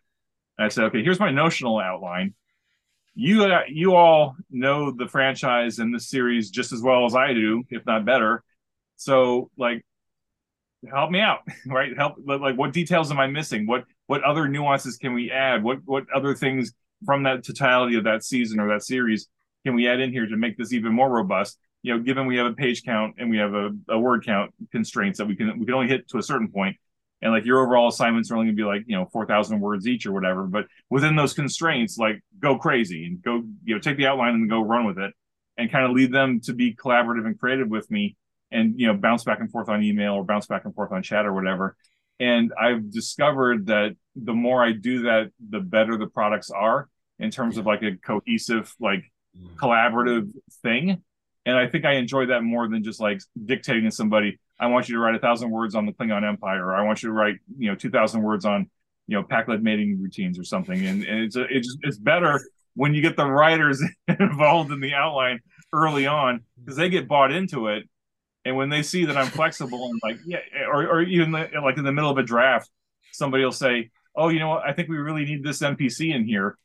And 0.57 0.65
I 0.65 0.69
said, 0.69 0.85
okay, 0.85 1.03
here's 1.03 1.19
my 1.19 1.31
notional 1.31 1.79
outline. 1.79 2.33
You 3.13 3.45
uh, 3.45 3.61
you 3.67 3.95
all 3.95 4.35
know 4.49 4.91
the 4.91 5.07
franchise 5.07 5.79
and 5.79 5.93
the 5.93 5.99
series 5.99 6.49
just 6.49 6.71
as 6.71 6.81
well 6.81 7.05
as 7.05 7.15
I 7.15 7.33
do, 7.33 7.63
if 7.69 7.85
not 7.85 8.05
better. 8.05 8.43
So 8.95 9.51
like, 9.57 9.85
help 10.87 11.11
me 11.11 11.19
out, 11.19 11.39
right? 11.65 11.95
Help 11.97 12.15
like 12.25 12.57
what 12.57 12.73
details 12.73 13.11
am 13.11 13.19
I 13.19 13.27
missing? 13.27 13.65
What 13.65 13.85
what 14.07 14.23
other 14.23 14.47
nuances 14.47 14.97
can 14.97 15.13
we 15.13 15.31
add? 15.31 15.63
What 15.63 15.79
what 15.85 16.05
other 16.13 16.35
things 16.35 16.73
from 17.05 17.23
that 17.23 17.43
totality 17.43 17.95
of 17.95 18.03
that 18.03 18.23
season 18.23 18.59
or 18.59 18.69
that 18.69 18.83
series 18.83 19.27
can 19.65 19.75
we 19.75 19.87
add 19.87 19.99
in 19.99 20.11
here 20.11 20.25
to 20.25 20.37
make 20.37 20.57
this 20.57 20.73
even 20.73 20.93
more 20.93 21.09
robust? 21.09 21.57
you 21.81 21.95
know, 21.95 22.03
given 22.03 22.27
we 22.27 22.37
have 22.37 22.47
a 22.47 22.53
page 22.53 22.83
count 22.83 23.15
and 23.17 23.29
we 23.29 23.37
have 23.37 23.53
a, 23.53 23.71
a 23.89 23.97
word 23.97 24.25
count 24.25 24.53
constraints 24.71 25.17
that 25.17 25.25
we 25.25 25.35
can 25.35 25.59
we 25.59 25.65
can 25.65 25.75
only 25.75 25.87
hit 25.87 26.09
to 26.09 26.17
a 26.17 26.23
certain 26.23 26.49
point, 26.49 26.75
and 27.21 27.31
like 27.31 27.45
your 27.45 27.61
overall 27.61 27.87
assignments 27.87 28.29
are 28.29 28.35
only 28.35 28.47
gonna 28.47 28.55
be 28.55 28.63
like 28.63 28.83
you 28.85 28.95
know 28.95 29.05
four 29.05 29.25
thousand 29.25 29.59
words 29.59 29.87
each 29.87 30.05
or 30.05 30.11
whatever. 30.11 30.43
But 30.43 30.65
within 30.89 31.15
those 31.15 31.33
constraints, 31.33 31.97
like 31.97 32.21
go 32.39 32.57
crazy 32.57 33.05
and 33.05 33.21
go 33.21 33.43
you 33.63 33.75
know 33.75 33.79
take 33.79 33.97
the 33.97 34.07
outline 34.07 34.35
and 34.35 34.49
go 34.49 34.61
run 34.61 34.85
with 34.85 34.99
it, 34.99 35.13
and 35.57 35.71
kind 35.71 35.85
of 35.85 35.91
lead 35.91 36.11
them 36.11 36.41
to 36.41 36.53
be 36.53 36.75
collaborative 36.75 37.25
and 37.25 37.39
creative 37.39 37.69
with 37.69 37.89
me, 37.89 38.17
and 38.51 38.79
you 38.79 38.87
know 38.87 38.93
bounce 38.93 39.23
back 39.23 39.39
and 39.39 39.51
forth 39.51 39.69
on 39.69 39.83
email 39.83 40.13
or 40.13 40.23
bounce 40.23 40.47
back 40.47 40.65
and 40.65 40.73
forth 40.73 40.91
on 40.91 41.03
chat 41.03 41.25
or 41.25 41.33
whatever. 41.33 41.75
And 42.19 42.51
I've 42.59 42.91
discovered 42.91 43.67
that 43.67 43.95
the 44.15 44.33
more 44.33 44.63
I 44.63 44.73
do 44.73 45.03
that, 45.03 45.31
the 45.49 45.61
better 45.61 45.97
the 45.97 46.07
products 46.07 46.49
are 46.49 46.89
in 47.17 47.31
terms 47.31 47.57
of 47.57 47.65
like 47.65 47.81
a 47.81 47.95
cohesive, 47.95 48.73
like 48.79 49.03
mm. 49.37 49.55
collaborative 49.55 50.29
thing 50.61 51.01
and 51.49 51.57
I 51.57 51.67
think 51.67 51.85
I 51.85 51.93
enjoy 51.93 52.27
that 52.27 52.43
more 52.43 52.67
than 52.67 52.83
just 52.83 52.99
like 52.99 53.21
dictating 53.45 53.85
to 53.85 53.91
somebody, 53.91 54.39
I 54.59 54.67
want 54.67 54.89
you 54.89 54.95
to 54.95 55.01
write 55.01 55.15
a 55.15 55.19
thousand 55.19 55.49
words 55.49 55.73
on 55.73 55.85
the 55.85 55.93
Klingon 55.93 56.27
Empire, 56.27 56.65
or 56.65 56.75
I 56.75 56.83
want 56.83 57.01
you 57.01 57.09
to 57.09 57.13
write, 57.13 57.37
you 57.57 57.69
know, 57.69 57.75
two 57.75 57.89
thousand 57.89 58.21
words 58.21 58.45
on, 58.45 58.69
you 59.07 59.17
know, 59.17 59.23
Pakled 59.23 59.61
mating 59.61 59.99
routines 60.01 60.37
or 60.37 60.43
something. 60.43 60.85
And, 60.85 61.03
and 61.03 61.21
it's 61.21 61.35
it's 61.35 61.77
it's 61.81 61.97
better 61.97 62.39
when 62.75 62.93
you 62.93 63.01
get 63.01 63.15
the 63.15 63.25
writers 63.25 63.83
involved 64.19 64.71
in 64.71 64.79
the 64.79 64.93
outline 64.93 65.39
early 65.73 66.05
on 66.05 66.41
because 66.59 66.75
they 66.75 66.89
get 66.89 67.07
bought 67.07 67.31
into 67.31 67.67
it, 67.67 67.89
and 68.45 68.55
when 68.55 68.69
they 68.69 68.81
see 68.81 69.05
that 69.05 69.17
I'm 69.17 69.27
flexible 69.27 69.89
and 69.89 69.99
like 70.03 70.17
yeah, 70.25 70.39
or 70.71 70.87
or 70.87 71.01
even 71.01 71.31
like 71.31 71.77
in 71.77 71.83
the 71.83 71.91
middle 71.91 72.09
of 72.09 72.17
a 72.17 72.23
draft, 72.23 72.69
somebody 73.11 73.43
will 73.43 73.51
say, 73.51 73.91
"Oh, 74.15 74.29
you 74.29 74.39
know 74.39 74.49
what? 74.49 74.63
I 74.65 74.73
think 74.73 74.89
we 74.89 74.97
really 74.97 75.25
need 75.25 75.43
this 75.43 75.61
NPC 75.61 76.13
in 76.13 76.25
here." 76.25 76.57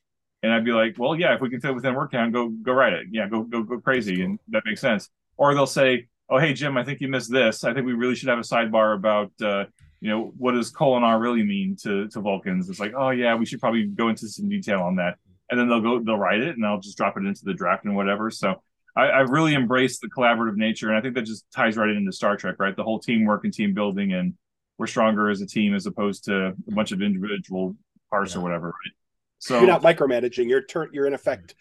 And 0.43 0.53
I'd 0.53 0.65
be 0.65 0.73
like, 0.73 0.97
well, 0.99 1.19
yeah, 1.19 1.35
if 1.35 1.41
we 1.41 1.49
can 1.49 1.63
fit 1.63 1.75
within 1.75 1.95
work 1.95 2.13
count, 2.13 2.33
go 2.35 2.49
go 2.49 2.73
write 2.73 2.93
it. 2.93 3.07
Yeah, 3.11 3.29
go 3.29 3.43
go 3.43 3.63
go 3.63 3.81
crazy, 3.81 4.23
and 4.23 4.39
that 4.49 4.63
makes 4.67 4.81
sense. 4.81 5.09
Or 5.37 5.55
they'll 5.55 5.67
say, 5.67 6.07
oh, 6.29 6.39
hey 6.39 6.53
Jim, 6.53 6.77
I 6.77 6.85
think 6.85 7.01
you 7.01 7.09
missed 7.09 7.33
this. 7.33 7.65
I 7.65 7.73
think 7.73 7.87
we 7.87 7.93
really 7.93 8.15
should 8.15 8.29
have 8.29 8.39
a 8.39 8.43
sidebar 8.43 8.95
about 8.95 9.33
uh, 9.43 9.65
you 10.01 10.11
know 10.11 10.33
what 10.37 10.53
does 10.53 10.71
Kolinahr 10.73 11.21
really 11.21 11.43
mean 11.43 11.77
to 11.83 12.09
to 12.09 12.21
Vulcans. 12.21 12.69
It's 12.69 12.81
like, 12.81 12.93
oh 12.97 13.11
yeah, 13.11 13.35
we 13.35 13.47
should 13.47 13.61
probably 13.61 13.87
go 13.87 14.09
into 14.09 14.29
some 14.29 14.49
detail 14.49 14.81
on 14.81 14.97
that. 14.97 15.17
And 15.51 15.59
then 15.59 15.69
they'll 15.69 15.81
go 15.81 16.01
they'll 16.01 16.19
write 16.19 16.41
it, 16.41 16.57
and 16.57 16.65
I'll 16.65 16.81
just 16.81 16.97
drop 16.97 17.17
it 17.17 17.25
into 17.25 17.45
the 17.45 17.55
draft 17.55 17.85
and 17.85 17.97
whatever. 17.97 18.31
So 18.31 18.63
I, 18.97 19.03
I 19.07 19.21
really 19.21 19.55
embrace 19.55 19.99
the 19.99 20.09
collaborative 20.09 20.57
nature, 20.57 20.89
and 20.89 20.97
I 20.97 21.01
think 21.01 21.15
that 21.15 21.23
just 21.23 21.45
ties 21.55 21.77
right 21.77 21.91
into 21.91 22.13
Star 22.13 22.37
Trek, 22.37 22.57
right? 22.59 22.77
The 22.77 22.85
whole 22.85 23.01
teamwork 23.01 23.45
and 23.45 23.53
team 23.53 23.75
building, 23.75 24.13
and 24.13 24.35
we're 24.79 24.87
stronger 24.87 25.31
as 25.31 25.41
a 25.41 25.47
team 25.47 25.75
as 25.75 25.87
opposed 25.87 26.25
to 26.25 26.49
a 26.49 26.75
bunch 26.75 26.93
of 26.93 27.03
individual 27.03 27.77
parts 28.11 28.35
yeah. 28.35 28.41
or 28.41 28.43
whatever, 28.43 28.67
right? 28.69 28.93
So 29.39 29.59
you're 29.59 29.67
not 29.67 29.83
micromanaging. 29.83 30.49
You're 30.49 30.65
turn. 30.65 30.91
You're 30.93 31.07
in 31.07 31.15
effect 31.15 31.55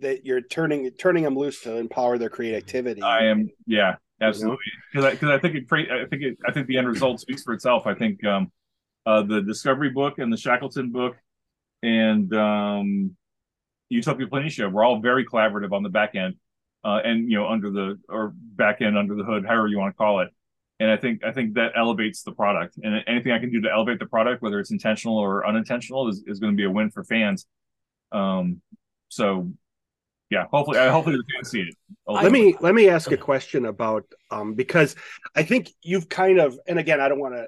that 0.00 0.26
you're 0.26 0.40
turning 0.40 0.90
turning 0.92 1.24
them 1.24 1.36
loose 1.36 1.62
to 1.62 1.76
empower 1.76 2.18
their 2.18 2.28
creativity. 2.28 3.02
I 3.02 3.26
am. 3.26 3.50
Yeah, 3.66 3.96
absolutely. 4.20 4.58
Because 4.92 5.20
you 5.20 5.28
know? 5.28 5.32
I, 5.34 5.36
I 5.36 5.40
think 5.40 5.54
it. 5.54 5.72
I 5.72 6.06
think 6.06 6.22
it. 6.22 6.38
I 6.46 6.52
think 6.52 6.66
the 6.66 6.78
end 6.78 6.88
result 6.88 7.20
speaks 7.20 7.42
for 7.42 7.52
itself. 7.52 7.86
I 7.86 7.94
think 7.94 8.24
um, 8.24 8.50
uh, 9.06 9.22
the 9.22 9.42
Discovery 9.42 9.90
book 9.90 10.18
and 10.18 10.32
the 10.32 10.36
Shackleton 10.36 10.90
book 10.90 11.16
and 11.82 12.34
um, 12.34 13.16
Utopia 13.88 14.26
Planitia 14.26 14.70
were 14.70 14.84
all 14.84 15.00
very 15.00 15.24
collaborative 15.24 15.72
on 15.72 15.82
the 15.82 15.88
back 15.88 16.14
end, 16.14 16.36
uh, 16.84 17.00
and 17.04 17.30
you 17.30 17.38
know 17.38 17.48
under 17.48 17.70
the 17.70 17.98
or 18.08 18.32
back 18.34 18.80
end 18.80 18.96
under 18.96 19.14
the 19.14 19.24
hood, 19.24 19.44
however 19.46 19.68
you 19.68 19.78
want 19.78 19.94
to 19.94 19.96
call 19.96 20.20
it 20.20 20.30
and 20.80 20.90
I 20.90 20.96
think 20.96 21.22
I 21.22 21.30
think 21.30 21.54
that 21.54 21.72
elevates 21.76 22.22
the 22.22 22.32
product. 22.32 22.78
And 22.82 23.04
anything 23.06 23.32
I 23.32 23.38
can 23.38 23.52
do 23.52 23.60
to 23.60 23.70
elevate 23.70 23.98
the 23.98 24.06
product, 24.06 24.42
whether 24.42 24.58
it's 24.58 24.70
intentional 24.70 25.18
or 25.18 25.46
unintentional, 25.46 26.08
is, 26.08 26.24
is 26.26 26.40
going 26.40 26.54
to 26.54 26.56
be 26.56 26.64
a 26.64 26.70
win 26.70 26.90
for 26.90 27.04
fans. 27.04 27.46
Um, 28.10 28.62
so 29.10 29.52
yeah, 30.30 30.46
hopefully, 30.50 30.78
I 30.78 30.88
hopefully 30.88 31.16
the 31.16 31.24
fans 31.34 31.50
see 31.50 31.60
it. 31.60 31.74
Let 32.06 32.32
me 32.32 32.56
let 32.60 32.74
me 32.74 32.88
ask 32.88 33.12
a 33.12 33.18
question 33.18 33.66
about 33.66 34.06
um, 34.30 34.54
because 34.54 34.96
I 35.36 35.42
think 35.42 35.70
you've 35.82 36.08
kind 36.08 36.40
of, 36.40 36.58
and 36.66 36.78
again, 36.78 36.98
I 36.98 37.08
don't 37.08 37.20
want 37.20 37.34
to. 37.34 37.46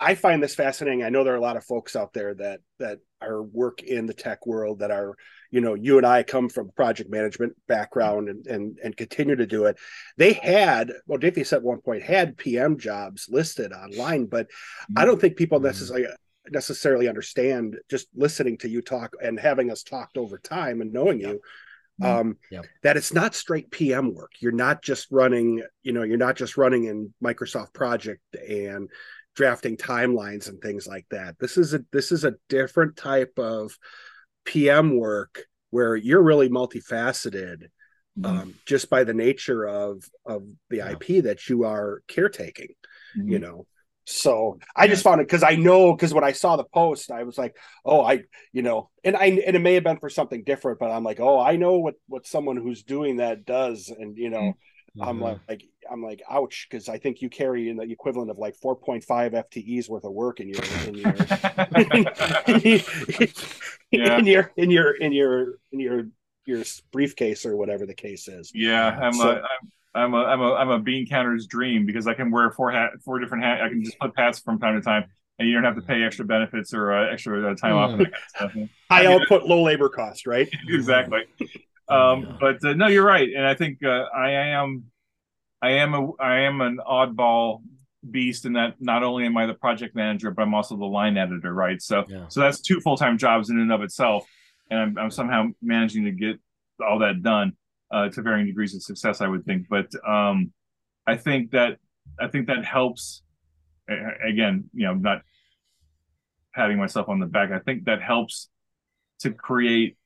I 0.00 0.14
find 0.14 0.42
this 0.42 0.54
fascinating. 0.54 1.02
I 1.02 1.08
know 1.08 1.24
there 1.24 1.34
are 1.34 1.38
a 1.38 1.40
lot 1.40 1.56
of 1.56 1.64
folks 1.64 1.96
out 1.96 2.12
there 2.12 2.34
that 2.34 2.60
that 2.78 2.98
are 3.20 3.42
work 3.42 3.82
in 3.82 4.06
the 4.06 4.14
tech 4.14 4.46
world 4.46 4.78
that 4.78 4.90
are 4.90 5.16
you 5.50 5.60
know 5.60 5.74
you 5.74 5.96
and 5.96 6.06
i 6.06 6.22
come 6.22 6.48
from 6.48 6.70
project 6.72 7.10
management 7.10 7.54
background 7.66 8.28
and 8.28 8.46
and, 8.46 8.78
and 8.82 8.96
continue 8.96 9.36
to 9.36 9.46
do 9.46 9.64
it 9.64 9.76
they 10.16 10.32
had 10.32 10.92
Modiphius 11.08 11.52
at 11.52 11.62
one 11.62 11.80
point 11.80 12.02
had 12.02 12.36
pm 12.36 12.78
jobs 12.78 13.28
listed 13.30 13.72
online 13.72 14.26
but 14.26 14.46
i 14.96 15.04
don't 15.04 15.20
think 15.20 15.36
people 15.36 15.58
mm-hmm. 15.58 15.66
necessarily 15.66 16.06
necessarily 16.50 17.08
understand 17.08 17.76
just 17.90 18.08
listening 18.14 18.56
to 18.58 18.68
you 18.68 18.80
talk 18.80 19.12
and 19.22 19.38
having 19.38 19.70
us 19.70 19.82
talked 19.82 20.16
over 20.16 20.38
time 20.38 20.80
and 20.80 20.92
knowing 20.92 21.20
you 21.20 21.40
mm-hmm. 22.00 22.06
um, 22.06 22.36
yep. 22.50 22.64
that 22.82 22.96
it's 22.96 23.12
not 23.12 23.34
straight 23.34 23.70
pm 23.70 24.14
work 24.14 24.32
you're 24.40 24.52
not 24.52 24.82
just 24.82 25.08
running 25.10 25.62
you 25.82 25.92
know 25.92 26.04
you're 26.04 26.16
not 26.16 26.36
just 26.36 26.56
running 26.56 26.84
in 26.84 27.12
microsoft 27.22 27.74
project 27.74 28.22
and 28.48 28.88
drafting 29.38 29.76
timelines 29.76 30.48
and 30.48 30.60
things 30.60 30.84
like 30.84 31.06
that 31.12 31.38
this 31.38 31.56
is 31.56 31.72
a 31.74 31.80
this 31.92 32.10
is 32.10 32.24
a 32.24 32.34
different 32.48 32.96
type 32.96 33.38
of 33.38 33.78
PM 34.44 34.96
work 34.98 35.44
where 35.70 35.94
you're 35.94 36.22
really 36.22 36.48
multifaceted 36.48 37.68
mm-hmm. 38.18 38.24
um, 38.24 38.54
just 38.66 38.90
by 38.90 39.04
the 39.04 39.14
nature 39.14 39.64
of 39.66 40.02
of 40.26 40.44
the 40.70 40.78
yeah. 40.78 40.90
IP 40.90 41.24
that 41.24 41.48
you 41.48 41.64
are 41.64 42.02
caretaking, 42.08 42.74
mm-hmm. 43.16 43.28
you 43.28 43.38
know. 43.38 43.66
So 44.04 44.58
I 44.74 44.84
yeah. 44.84 44.90
just 44.90 45.04
found 45.04 45.20
it 45.20 45.26
because 45.26 45.42
I 45.42 45.56
know 45.56 45.94
because 45.94 46.14
when 46.14 46.24
I 46.24 46.32
saw 46.32 46.56
the 46.56 46.64
post, 46.64 47.10
I 47.10 47.24
was 47.24 47.36
like, 47.36 47.54
oh, 47.84 48.02
I, 48.02 48.22
you 48.52 48.62
know, 48.62 48.88
and 49.04 49.14
I 49.14 49.26
and 49.26 49.56
it 49.56 49.60
may 49.60 49.74
have 49.74 49.84
been 49.84 49.98
for 49.98 50.08
something 50.08 50.44
different, 50.44 50.78
but 50.78 50.90
I'm 50.90 51.04
like, 51.04 51.20
oh, 51.20 51.38
I 51.38 51.56
know 51.56 51.78
what 51.78 51.94
what 52.06 52.26
someone 52.26 52.56
who's 52.56 52.82
doing 52.82 53.18
that 53.18 53.44
does, 53.44 53.90
and 53.90 54.16
you 54.16 54.30
know, 54.30 54.38
mm-hmm. 54.38 54.58
I'm 55.00 55.20
like, 55.20 55.38
like 55.48 55.62
I'm 55.90 56.02
like, 56.02 56.22
ouch, 56.30 56.66
because 56.68 56.88
I 56.88 56.98
think 56.98 57.22
you 57.22 57.28
carry 57.28 57.68
in 57.68 57.76
the 57.76 57.84
equivalent 57.84 58.30
of 58.30 58.38
like 58.38 58.56
4.5 58.58 59.04
FTEs 59.04 59.88
worth 59.88 60.04
of 60.04 60.12
work 60.12 60.40
in 60.40 60.48
your 60.48 60.62
in 60.86 60.94
your 60.94 61.14
yeah. 63.90 64.18
in 64.18 64.26
your 64.26 64.52
in 64.56 64.70
your 64.70 64.90
in 64.92 65.12
your 65.12 65.54
in 65.72 65.80
your 65.80 66.06
your 66.46 66.64
briefcase 66.92 67.46
or 67.46 67.56
whatever 67.56 67.86
the 67.86 67.94
case 67.94 68.28
is. 68.28 68.50
Yeah, 68.54 68.86
I'm 68.88 69.12
so, 69.12 69.30
a, 69.30 69.34
I'm, 69.34 69.42
I'm 69.94 70.14
a 70.14 70.24
I'm 70.24 70.40
a 70.40 70.54
I'm 70.54 70.70
a 70.70 70.78
bean 70.78 71.06
counter's 71.06 71.46
dream 71.46 71.86
because 71.86 72.06
I 72.06 72.14
can 72.14 72.30
wear 72.30 72.50
four 72.50 72.70
hat 72.70 72.90
four 73.04 73.18
different 73.18 73.44
hats. 73.44 73.62
I 73.64 73.68
can 73.68 73.84
just 73.84 73.98
put 73.98 74.12
hats 74.16 74.38
from 74.40 74.58
time 74.58 74.74
to 74.74 74.82
time. 74.82 75.04
And 75.40 75.48
you 75.48 75.54
don't 75.54 75.62
have 75.62 75.76
to 75.76 75.82
pay 75.82 76.02
extra 76.02 76.24
benefits 76.24 76.74
or 76.74 76.92
uh, 76.92 77.12
extra 77.12 77.52
uh, 77.52 77.54
time 77.54 77.74
mm. 77.74 77.76
off. 77.76 77.90
And 77.92 78.00
that 78.00 78.12
kind 78.36 78.62
of 78.62 78.68
High 78.90 79.06
output, 79.06 79.44
low 79.44 79.62
labor 79.62 79.88
cost, 79.88 80.26
right? 80.26 80.48
exactly. 80.68 81.26
Um, 81.88 82.36
but 82.40 82.62
uh, 82.64 82.74
no, 82.74 82.86
you're 82.86 83.04
right, 83.04 83.28
and 83.34 83.46
I 83.46 83.54
think 83.54 83.82
uh, 83.82 84.04
I 84.14 84.30
am 84.30 84.84
I 85.62 85.70
am 85.70 85.94
a 85.94 86.10
I 86.20 86.40
am 86.40 86.60
an 86.60 86.80
oddball 86.86 87.62
beast 88.08 88.44
in 88.44 88.52
that 88.54 88.74
not 88.78 89.02
only 89.02 89.24
am 89.24 89.36
I 89.36 89.46
the 89.46 89.54
project 89.54 89.94
manager, 89.94 90.30
but 90.30 90.42
I'm 90.42 90.54
also 90.54 90.76
the 90.76 90.84
line 90.84 91.16
editor, 91.16 91.52
right? 91.52 91.80
So 91.80 92.04
yeah. 92.08 92.28
so 92.28 92.40
that's 92.40 92.60
two 92.60 92.80
full 92.80 92.96
time 92.96 93.18
jobs 93.18 93.50
in 93.50 93.58
and 93.58 93.72
of 93.72 93.82
itself, 93.82 94.26
and 94.70 94.80
I'm, 94.80 94.98
I'm, 94.98 95.10
somehow 95.10 95.48
managing 95.62 96.04
to 96.04 96.12
get 96.12 96.38
all 96.86 96.98
that 97.00 97.22
done 97.22 97.54
uh, 97.90 98.08
to 98.10 98.22
varying 98.22 98.46
degrees 98.46 98.74
of 98.74 98.82
success, 98.82 99.20
I 99.20 99.28
would 99.28 99.44
think. 99.44 99.66
But 99.68 99.90
um, 100.06 100.52
I 101.06 101.16
think 101.16 101.52
that 101.52 101.78
I 102.20 102.28
think 102.28 102.46
that 102.48 102.64
helps. 102.64 103.22
Again, 104.22 104.68
you 104.74 104.84
know, 104.84 104.92
not 104.92 105.22
patting 106.54 106.76
myself 106.76 107.08
on 107.08 107.20
the 107.20 107.26
back. 107.26 107.50
I 107.52 107.58
think 107.58 107.84
that 107.84 108.02
helps 108.02 108.50
to 109.20 109.30
create 109.30 109.96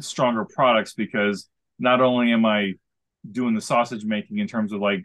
stronger 0.00 0.44
products 0.44 0.94
because 0.94 1.48
not 1.78 2.00
only 2.00 2.32
am 2.32 2.44
I 2.44 2.74
doing 3.30 3.54
the 3.54 3.60
sausage 3.60 4.04
making 4.04 4.38
in 4.38 4.46
terms 4.46 4.72
of 4.72 4.80
like 4.80 5.04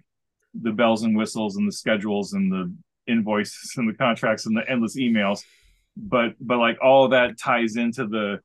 the 0.54 0.72
bells 0.72 1.04
and 1.04 1.16
whistles 1.16 1.56
and 1.56 1.68
the 1.68 1.72
schedules 1.72 2.34
and 2.34 2.52
the 2.52 2.74
invoices 3.08 3.74
and 3.78 3.88
the 3.88 3.94
contracts 3.94 4.46
and 4.46 4.56
the 4.56 4.70
endless 4.70 4.98
emails 4.98 5.42
but 5.96 6.34
but 6.40 6.58
like 6.58 6.78
all 6.82 7.10
that 7.10 7.38
ties 7.38 7.76
into 7.76 8.08
the 8.08 8.40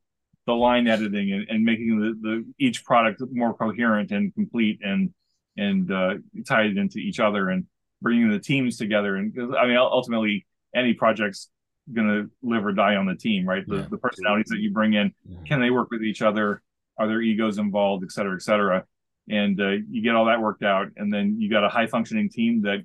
the 0.47 0.53
line 0.53 0.87
editing 0.87 1.33
and, 1.33 1.47
and 1.49 1.65
making 1.65 1.99
the, 1.99 2.15
the 2.21 2.45
each 2.59 2.85
product 2.85 3.23
more 3.33 3.55
coherent 3.55 4.11
and 4.11 4.35
complete 4.35 4.79
and 4.83 5.13
and 5.57 5.91
uh, 5.93 6.15
tied 6.47 6.77
into 6.77 6.99
each 6.99 7.21
other 7.21 7.51
and 7.51 7.65
bringing 8.03 8.29
the 8.29 8.41
teams 8.41 8.77
together. 8.77 9.17
And 9.17 9.33
I 9.57 9.67
mean 9.67 9.77
ultimately 9.77 10.47
any 10.75 10.95
project's 10.95 11.49
going 11.93 12.09
to 12.09 12.31
live 12.43 12.65
or 12.65 12.73
die 12.73 12.97
on 12.97 13.07
the 13.07 13.15
team 13.15 13.47
right? 13.47 13.65
The, 13.67 13.77
yeah. 13.77 13.87
the 13.91 13.99
personalities 13.99 14.49
that 14.49 14.59
you 14.59 14.73
bring 14.73 14.95
in 14.95 15.13
yeah. 15.29 15.39
can 15.47 15.61
they 15.61 15.71
work 15.71 15.91
with 15.91 16.03
each 16.03 16.23
other? 16.23 16.63
Are 16.99 17.09
there 17.09 17.21
egos 17.21 17.59
involved 17.59 18.05
et 18.05 18.13
cetera 18.13 18.35
et 18.35 18.43
cetera? 18.43 18.85
And 19.29 19.61
uh, 19.61 19.77
you 19.91 20.03
get 20.03 20.15
all 20.15 20.27
that 20.27 20.41
worked 20.41 20.63
out 20.63 20.89
and 20.97 21.13
then 21.13 21.41
you 21.41 21.51
got 21.51 21.65
a 21.65 21.69
high 21.69 21.87
functioning 21.87 22.29
team 22.29 22.63
that 22.63 22.85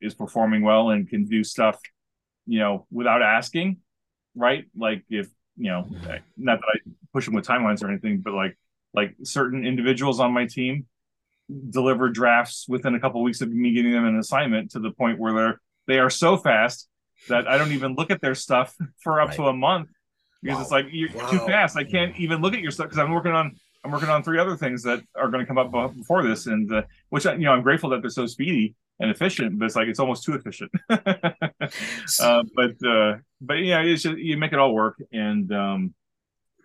is 0.00 0.14
performing 0.14 0.62
well 0.62 0.90
and 0.90 1.08
can 1.08 1.24
do 1.24 1.42
stuff 1.42 1.80
you 2.46 2.58
know 2.58 2.86
without 2.90 3.22
asking 3.22 3.78
right? 4.34 4.66
Like 4.76 5.02
if 5.08 5.28
you 5.56 5.70
know 5.70 5.88
not 6.36 6.60
that 6.60 6.66
i 6.74 6.90
push 7.12 7.24
them 7.24 7.34
with 7.34 7.46
timelines 7.46 7.82
or 7.82 7.88
anything 7.88 8.20
but 8.20 8.34
like 8.34 8.56
like 8.94 9.14
certain 9.24 9.66
individuals 9.66 10.20
on 10.20 10.32
my 10.32 10.46
team 10.46 10.86
deliver 11.70 12.08
drafts 12.08 12.66
within 12.68 12.94
a 12.94 13.00
couple 13.00 13.20
of 13.20 13.24
weeks 13.24 13.40
of 13.40 13.50
me 13.50 13.72
getting 13.72 13.92
them 13.92 14.04
an 14.04 14.18
assignment 14.18 14.70
to 14.70 14.80
the 14.80 14.90
point 14.90 15.18
where 15.18 15.32
they're 15.32 15.60
they 15.86 15.98
are 15.98 16.10
so 16.10 16.36
fast 16.36 16.88
that 17.28 17.48
i 17.48 17.58
don't 17.58 17.72
even 17.72 17.94
look 17.94 18.10
at 18.10 18.20
their 18.20 18.34
stuff 18.34 18.74
for 18.98 19.20
up 19.20 19.28
right. 19.28 19.36
to 19.36 19.44
a 19.44 19.52
month 19.52 19.88
because 20.42 20.56
wow. 20.56 20.62
it's 20.62 20.70
like 20.70 20.86
you're 20.90 21.12
wow. 21.12 21.30
too 21.30 21.38
fast 21.40 21.76
i 21.76 21.84
can't 21.84 22.16
even 22.16 22.40
look 22.40 22.54
at 22.54 22.60
your 22.60 22.70
stuff 22.70 22.86
because 22.86 22.98
i'm 22.98 23.12
working 23.12 23.32
on 23.32 23.56
I'm 23.86 23.92
working 23.92 24.08
on 24.08 24.24
three 24.24 24.40
other 24.40 24.56
things 24.56 24.82
that 24.82 25.00
are 25.14 25.28
going 25.28 25.44
to 25.44 25.46
come 25.46 25.58
up 25.58 25.70
before 25.96 26.24
this, 26.24 26.46
and 26.46 26.70
uh, 26.72 26.82
which 27.10 27.24
you 27.24 27.38
know 27.38 27.52
I'm 27.52 27.62
grateful 27.62 27.90
that 27.90 28.00
they're 28.00 28.10
so 28.10 28.26
speedy 28.26 28.74
and 28.98 29.10
efficient, 29.10 29.58
but 29.58 29.66
it's 29.66 29.76
like 29.76 29.86
it's 29.86 30.00
almost 30.00 30.24
too 30.24 30.34
efficient. 30.34 30.72
uh, 30.90 32.42
but 32.54 32.84
uh, 32.84 33.16
but 33.40 33.54
yeah, 33.54 33.80
it's 33.82 34.02
just, 34.02 34.18
you 34.18 34.36
make 34.36 34.52
it 34.52 34.58
all 34.58 34.74
work, 34.74 35.00
and 35.12 35.52
um, 35.52 35.94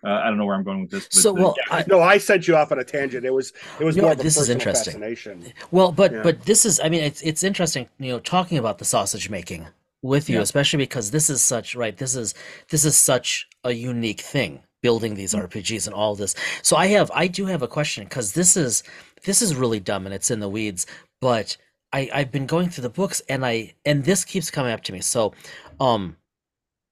uh, 0.04 0.10
I 0.10 0.24
don't 0.24 0.36
know 0.36 0.46
where 0.46 0.56
I'm 0.56 0.64
going 0.64 0.80
with 0.82 0.90
this. 0.90 1.04
But, 1.04 1.14
so 1.14 1.32
well, 1.32 1.54
yeah, 1.58 1.76
I, 1.76 1.84
no, 1.86 2.00
I 2.00 2.18
sent 2.18 2.48
you 2.48 2.56
off 2.56 2.72
on 2.72 2.80
a 2.80 2.84
tangent. 2.84 3.24
It 3.24 3.32
was 3.32 3.52
it 3.78 3.84
was 3.84 3.96
more. 3.96 4.16
this 4.16 4.36
is 4.36 4.48
interesting. 4.48 5.52
Well, 5.70 5.92
but 5.92 6.12
yeah. 6.12 6.22
but 6.24 6.42
this 6.44 6.66
is 6.66 6.80
I 6.80 6.88
mean 6.88 7.04
it's 7.04 7.22
it's 7.22 7.44
interesting. 7.44 7.88
You 8.00 8.14
know, 8.14 8.18
talking 8.18 8.58
about 8.58 8.78
the 8.78 8.84
sausage 8.84 9.30
making 9.30 9.68
with 10.02 10.28
you, 10.28 10.36
yeah. 10.36 10.42
especially 10.42 10.78
because 10.78 11.10
this 11.10 11.30
is 11.30 11.40
such 11.42 11.74
right. 11.74 11.96
This 11.96 12.16
is 12.16 12.34
this 12.70 12.84
is 12.84 12.96
such 12.96 13.48
a 13.64 13.72
unique 13.72 14.20
thing 14.20 14.62
building 14.82 15.14
these 15.14 15.34
mm. 15.34 15.46
RPGs 15.48 15.86
and 15.86 15.94
all 15.94 16.14
this. 16.14 16.34
So 16.62 16.76
I 16.76 16.86
have 16.88 17.10
I 17.14 17.28
do 17.28 17.46
have 17.46 17.62
a 17.62 17.68
question 17.68 18.04
because 18.04 18.32
this 18.32 18.56
is 18.56 18.82
this 19.24 19.42
is 19.42 19.54
really 19.56 19.80
dumb 19.80 20.06
and 20.06 20.14
it's 20.14 20.30
in 20.30 20.40
the 20.40 20.48
weeds, 20.48 20.86
but 21.20 21.56
I 21.92 22.10
I've 22.12 22.32
been 22.32 22.46
going 22.46 22.68
through 22.70 22.82
the 22.82 22.90
books 22.90 23.22
and 23.28 23.46
I 23.46 23.74
and 23.84 24.04
this 24.04 24.24
keeps 24.24 24.50
coming 24.50 24.72
up 24.72 24.82
to 24.84 24.92
me. 24.92 25.00
So, 25.00 25.34
um, 25.80 26.16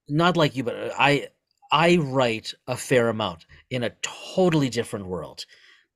not 0.09 0.37
like 0.37 0.57
you, 0.57 0.65
but 0.65 0.93
I 0.99 1.29
I 1.73 1.97
write 1.99 2.55
a 2.67 2.77
fair 2.77 3.09
amount 3.09 3.47
in 3.71 3.85
a 3.85 3.91
totally 4.03 4.71
different 4.71 5.07
world, 5.07 5.47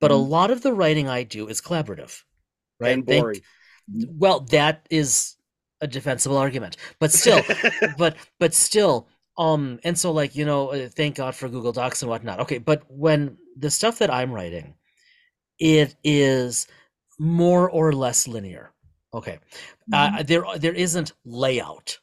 but 0.00 0.10
a 0.10 0.14
Mhm. 0.14 0.28
lot 0.28 0.50
of 0.50 0.62
the 0.62 0.72
writing 0.72 1.08
I 1.08 1.22
do 1.24 1.48
is 1.48 1.60
collaborative, 1.60 2.22
right? 2.80 2.92
And 2.92 3.06
boring. 3.06 3.42
well, 3.88 4.40
that 4.40 4.86
is 4.90 5.33
a 5.84 5.86
defensible 5.86 6.36
argument, 6.36 6.76
but 6.98 7.12
still, 7.12 7.42
but 7.98 8.16
but 8.40 8.54
still 8.54 9.08
um 9.36 9.80
and 9.82 9.98
so 9.98 10.12
like 10.12 10.36
you 10.36 10.44
know 10.44 10.68
uh, 10.68 10.88
thank 10.88 11.16
god 11.16 11.34
for 11.34 11.48
google 11.48 11.72
docs 11.72 12.02
and 12.02 12.10
whatnot. 12.10 12.40
Okay 12.40 12.58
but 12.58 12.82
when 12.88 13.36
the 13.56 13.70
stuff 13.70 13.98
that 13.98 14.12
i'm 14.12 14.32
writing 14.32 14.74
it 15.58 15.96
is 16.04 16.66
more 17.18 17.70
or 17.70 17.92
less 17.92 18.26
linear. 18.26 18.72
Okay. 19.12 19.38
Uh, 19.92 20.22
there 20.24 20.44
there 20.58 20.72
isn't 20.72 21.12
layout 21.24 21.98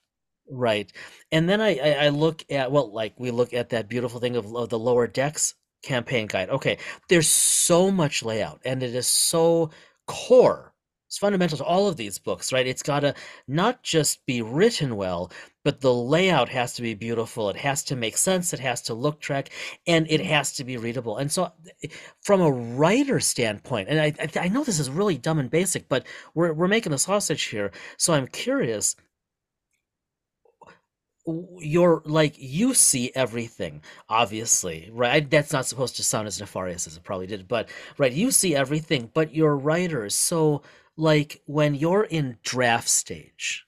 right? 0.49 0.91
And 1.31 1.47
then 1.47 1.61
I, 1.61 1.77
I 1.77 2.05
i 2.05 2.09
look 2.09 2.43
at 2.49 2.71
well 2.71 2.91
like 2.91 3.13
we 3.17 3.31
look 3.31 3.53
at 3.53 3.69
that 3.69 3.87
beautiful 3.89 4.19
thing 4.19 4.35
of, 4.35 4.53
of 4.55 4.69
the 4.69 4.79
lower 4.79 5.07
decks 5.07 5.55
campaign 5.83 6.27
guide. 6.27 6.49
Okay 6.49 6.77
there's 7.09 7.27
so 7.29 7.91
much 7.91 8.23
layout 8.23 8.61
and 8.65 8.83
it 8.83 8.93
is 8.95 9.07
so 9.07 9.71
core 10.07 10.70
it's 11.11 11.17
fundamental 11.17 11.57
to 11.57 11.65
all 11.65 11.89
of 11.89 11.97
these 11.97 12.17
books 12.17 12.53
right? 12.53 12.65
It's 12.65 12.81
got 12.81 13.01
to 13.01 13.13
not 13.45 13.83
just 13.83 14.25
be 14.25 14.41
written 14.41 14.95
well 14.95 15.29
but 15.65 15.81
the 15.81 15.93
layout 15.93 16.47
has 16.49 16.73
to 16.75 16.81
be 16.81 16.93
beautiful. 16.95 17.49
It 17.49 17.57
has 17.57 17.83
to 17.83 17.97
make 17.97 18.17
sense. 18.17 18.53
It 18.53 18.61
has 18.61 18.81
to 18.83 18.93
look 18.93 19.19
track 19.19 19.49
and 19.85 20.09
it 20.09 20.21
has 20.21 20.53
to 20.53 20.63
be 20.63 20.77
readable. 20.77 21.17
And 21.17 21.29
so 21.29 21.51
from 22.21 22.39
a 22.39 22.49
writer 22.51 23.19
standpoint 23.19 23.89
and 23.89 23.99
i 23.99 24.13
i, 24.39 24.47
know 24.47 24.63
this 24.63 24.79
is 24.79 24.89
really 24.89 25.17
dumb 25.17 25.39
and 25.39 25.49
basic 25.49 25.89
but 25.89 26.05
we're, 26.33 26.53
we're 26.53 26.67
making 26.67 26.93
a 26.93 26.97
sausage 26.97 27.43
here 27.43 27.71
so 27.97 28.13
i'm 28.13 28.27
curious 28.27 28.95
you're 31.59 32.01
like 32.05 32.33
you 32.37 32.73
see 32.73 33.11
everything 33.13 33.81
obviously 34.09 34.89
right? 34.91 35.29
That's 35.29 35.53
not 35.53 35.67
supposed 35.67 35.95
to 35.97 36.03
sound 36.03 36.27
as 36.27 36.39
nefarious 36.39 36.87
as 36.87 36.97
it 36.97 37.03
probably 37.03 37.27
did 37.27 37.47
but 37.47 37.69
right 37.97 38.11
you 38.11 38.31
see 38.31 38.55
everything 38.55 39.09
but 39.13 39.35
you're 39.35 39.55
writers 39.55 40.15
so 40.15 40.63
like 40.97 41.41
when 41.45 41.75
you're 41.75 42.03
in 42.03 42.37
draft 42.43 42.89
stage 42.89 43.65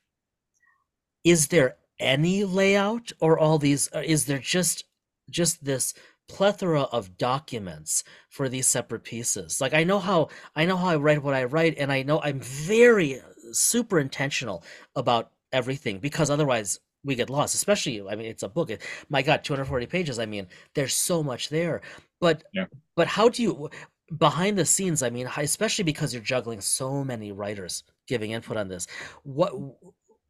is 1.24 1.48
there 1.48 1.78
any 2.00 2.44
layout 2.44 3.12
or 3.20 3.38
all 3.40 3.58
these 3.58 3.88
or 3.94 4.02
is 4.02 4.26
there 4.26 4.40
just 4.40 4.86
just 5.30 5.64
this 5.64 5.94
plethora 6.28 6.82
of 6.84 7.18
documents 7.18 8.04
for 8.30 8.50
these 8.50 8.68
separate 8.68 9.04
pieces 9.04 9.62
like 9.62 9.74
i 9.74 9.84
know 9.84 10.00
how 10.00 10.28
i 10.56 10.66
know 10.66 10.76
how 10.78 10.88
i 10.88 10.96
write 10.96 11.22
what 11.24 11.34
i 11.34 11.44
write 11.44 11.78
and 11.78 11.92
i 11.92 12.02
know 12.02 12.20
i'm 12.22 12.40
very 12.40 13.20
uh, 13.20 13.24
super 13.52 14.00
intentional 14.00 14.64
about 14.96 15.32
everything 15.52 16.00
because 16.00 16.30
otherwise 16.30 16.80
we 17.04 17.16
get 17.16 17.30
lost 17.30 17.54
especially 17.56 18.02
i 18.10 18.16
mean 18.16 18.26
it's 18.26 18.44
a 18.44 18.50
book 18.50 18.70
it, 18.70 18.82
my 19.10 19.22
god 19.22 19.44
240 19.44 19.86
pages 19.86 20.18
i 20.20 20.26
mean 20.26 20.48
there's 20.76 20.94
so 20.96 21.22
much 21.22 21.50
there 21.50 21.82
but 22.20 22.44
Yeah. 22.54 22.66
but 22.96 23.08
how 23.08 23.30
do 23.30 23.44
you 23.44 23.70
behind 24.18 24.58
the 24.58 24.66
scenes 24.66 25.02
i 25.02 25.10
mean 25.10 25.28
especially 25.38 25.84
because 25.84 26.14
you're 26.14 26.24
juggling 26.24 26.62
so 26.62 27.04
many 27.04 27.32
writers 27.32 27.84
giving 28.08 28.32
input 28.32 28.58
on 28.58 28.68
this 28.68 28.88
what 29.24 29.54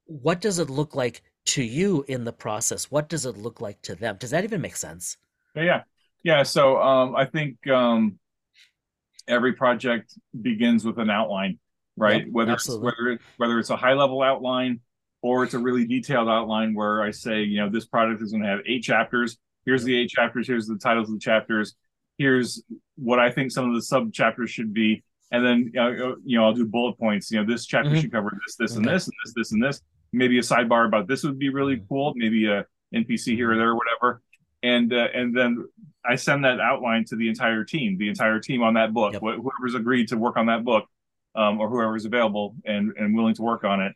what 0.05 0.41
does 0.41 0.59
it 0.59 0.69
look 0.69 0.95
like 0.95 1.21
to 1.45 1.63
you 1.63 2.05
in 2.07 2.23
the 2.23 2.31
process 2.31 2.91
what 2.91 3.09
does 3.09 3.25
it 3.25 3.37
look 3.37 3.61
like 3.61 3.81
to 3.81 3.95
them 3.95 4.15
does 4.19 4.29
that 4.29 4.43
even 4.43 4.61
make 4.61 4.75
sense 4.75 5.17
Yeah, 5.55 5.63
yeah, 5.63 5.81
yeah. 6.23 6.43
So 6.43 6.81
um, 6.81 7.15
I 7.15 7.25
think 7.25 7.67
um, 7.67 8.19
every 9.27 9.53
project 9.53 10.13
begins 10.41 10.85
with 10.85 10.97
an 10.99 11.09
outline, 11.09 11.59
right? 11.97 12.25
Yep, 12.25 12.31
whether 12.31 12.51
absolutely. 12.51 12.89
it's, 12.89 12.97
whether 12.97 13.19
whether 13.37 13.59
it's 13.59 13.69
a 13.69 13.75
high 13.75 13.93
level 13.93 14.21
outline 14.21 14.79
or 15.21 15.43
it's 15.43 15.53
a 15.53 15.59
really 15.59 15.85
detailed 15.85 16.27
outline 16.27 16.73
where 16.73 17.01
I 17.01 17.11
say, 17.11 17.43
you 17.43 17.57
know, 17.57 17.69
this 17.69 17.85
product 17.85 18.21
is 18.21 18.31
going 18.31 18.43
to 18.43 18.49
have 18.49 18.59
eight 18.65 18.83
chapters. 18.83 19.37
Here's 19.65 19.83
the 19.83 19.97
eight 19.97 20.09
chapters. 20.09 20.47
Here's 20.47 20.67
the 20.67 20.77
titles 20.77 21.07
of 21.07 21.15
the 21.15 21.19
chapters. 21.21 21.75
Here's 22.27 22.63
what 22.95 23.19
I 23.19 23.29
think 23.29 23.51
some 23.51 23.67
of 23.67 23.75
the 23.75 23.81
sub 23.81 24.13
chapters 24.13 24.49
should 24.49 24.73
be, 24.73 25.03
and 25.31 25.45
then 25.45 25.73
uh, 25.77 25.89
you 26.23 26.37
know 26.37 26.45
I'll 26.45 26.53
do 26.53 26.65
bullet 26.65 26.97
points. 26.97 27.29
You 27.29 27.39
know, 27.41 27.45
this 27.45 27.65
chapter 27.65 27.89
Mhm. 27.89 27.99
should 27.99 28.13
cover 28.13 28.31
this, 28.45 28.55
this, 28.55 28.77
and 28.77 28.85
this, 28.87 29.07
and 29.07 29.13
this, 29.25 29.33
this, 29.35 29.51
and 29.51 29.61
this. 29.61 29.81
Maybe 30.13 30.37
a 30.37 30.41
sidebar 30.41 30.85
about 30.87 31.05
this 31.09 31.25
would 31.25 31.37
be 31.37 31.49
really 31.49 31.75
Mhm. 31.77 31.87
cool. 31.89 32.13
Maybe 32.15 32.45
a 32.45 32.65
NPC 32.95 33.35
here 33.35 33.51
or 33.51 33.57
there, 33.57 33.71
or 33.71 33.75
whatever 33.75 34.21
and 34.61 34.93
uh, 34.93 35.07
and 35.13 35.35
then 35.35 35.65
I 36.05 36.15
send 36.15 36.45
that 36.45 36.61
outline 36.61 37.03
to 37.09 37.17
the 37.17 37.27
entire 37.27 37.65
team, 37.65 37.97
the 37.97 38.07
entire 38.07 38.39
team 38.39 38.63
on 38.63 38.73
that 38.75 38.93
book, 38.93 39.11
Yep. 39.13 39.21
wh- 39.21 39.41
whoever's 39.43 39.75
agreed 39.75 40.07
to 40.09 40.17
work 40.17 40.37
on 40.37 40.45
that 40.45 40.63
book, 40.63 40.85
um, 41.35 41.59
or 41.59 41.67
whoever's 41.69 42.05
available 42.05 42.55
and 42.63 42.93
and 42.97 43.13
willing 43.13 43.35
to 43.35 43.41
work 43.41 43.65
on 43.65 43.81
it. 43.81 43.93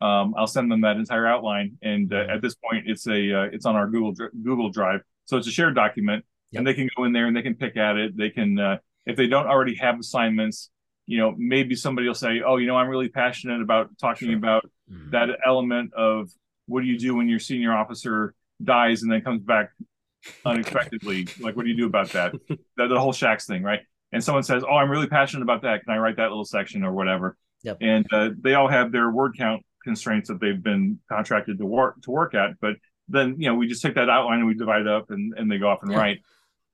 Um, 0.00 0.34
I'll 0.36 0.48
send 0.48 0.72
them 0.72 0.80
that 0.80 0.96
entire 0.96 1.28
outline, 1.28 1.78
and 1.82 2.12
uh, 2.12 2.16
Mhm. 2.16 2.30
at 2.34 2.42
this 2.42 2.56
point, 2.56 2.88
it's 2.88 3.06
a 3.06 3.20
uh, 3.38 3.42
it's 3.54 3.66
on 3.66 3.76
our 3.76 3.86
Google 3.88 4.14
Google 4.42 4.70
Drive, 4.70 5.02
so 5.26 5.36
it's 5.36 5.46
a 5.46 5.52
shared 5.52 5.76
document, 5.76 6.24
Yep. 6.52 6.60
and 6.60 6.66
they 6.66 6.74
can 6.74 6.88
go 6.96 7.04
in 7.04 7.12
there 7.12 7.26
and 7.26 7.36
they 7.36 7.42
can 7.42 7.54
pick 7.54 7.76
at 7.76 7.96
it. 7.96 8.16
They 8.16 8.30
can 8.30 8.58
uh, 8.58 8.78
if 9.06 9.16
they 9.16 9.26
don't 9.26 9.46
already 9.46 9.74
have 9.76 9.98
assignments, 9.98 10.70
you 11.06 11.18
know, 11.18 11.34
maybe 11.36 11.74
somebody 11.74 12.06
will 12.06 12.14
say, 12.14 12.40
oh, 12.46 12.56
you 12.56 12.66
know, 12.66 12.76
I'm 12.76 12.88
really 12.88 13.08
passionate 13.08 13.60
about 13.62 13.90
talking 13.98 14.28
Sure. 14.28 14.36
about 14.38 14.70
Mhm. 14.90 15.10
that 15.10 15.28
element 15.44 15.92
of 15.94 16.30
what 16.66 16.80
do 16.80 16.86
you 16.86 16.98
do 16.98 17.14
when 17.14 17.28
your 17.28 17.38
senior 17.38 17.72
officer 17.74 18.34
dies 18.64 19.02
and 19.02 19.12
then 19.12 19.20
comes 19.20 19.42
back 19.42 19.70
unexpectedly 20.44 21.26
like 21.40 21.56
what 21.56 21.62
do 21.64 21.68
you 21.70 21.76
do 21.76 21.86
about 21.86 22.08
that 22.10 22.32
the, 22.76 22.86
the 22.88 22.98
whole 22.98 23.12
Shaxs 23.12 23.46
thing 23.46 23.62
right 23.62 23.80
and 24.12 24.22
someone 24.22 24.42
says 24.42 24.64
oh 24.68 24.74
i'm 24.74 24.90
really 24.90 25.06
passionate 25.06 25.42
about 25.42 25.62
that 25.62 25.84
can 25.84 25.94
i 25.94 25.98
write 25.98 26.16
that 26.16 26.28
little 26.30 26.44
section 26.44 26.82
or 26.82 26.92
whatever 26.92 27.36
Yep. 27.64 27.78
and 27.80 28.06
uh, 28.12 28.30
they 28.40 28.54
all 28.54 28.68
have 28.68 28.92
their 28.92 29.10
word 29.10 29.36
count 29.36 29.62
constraints 29.82 30.28
that 30.28 30.40
they've 30.40 30.62
been 30.62 30.98
contracted 31.08 31.58
to 31.58 31.66
work 31.66 32.00
to 32.02 32.10
work 32.10 32.34
at 32.34 32.58
but 32.60 32.74
then 33.08 33.36
you 33.38 33.48
know 33.48 33.54
we 33.54 33.66
just 33.66 33.82
take 33.82 33.94
that 33.94 34.08
outline 34.10 34.38
and 34.38 34.46
we 34.48 34.54
divide 34.54 34.82
it 34.82 34.88
up 34.88 35.10
and, 35.10 35.34
and 35.36 35.50
they 35.50 35.58
go 35.58 35.68
off 35.68 35.80
and 35.82 35.92
Yeah. 35.92 35.98
write 35.98 36.18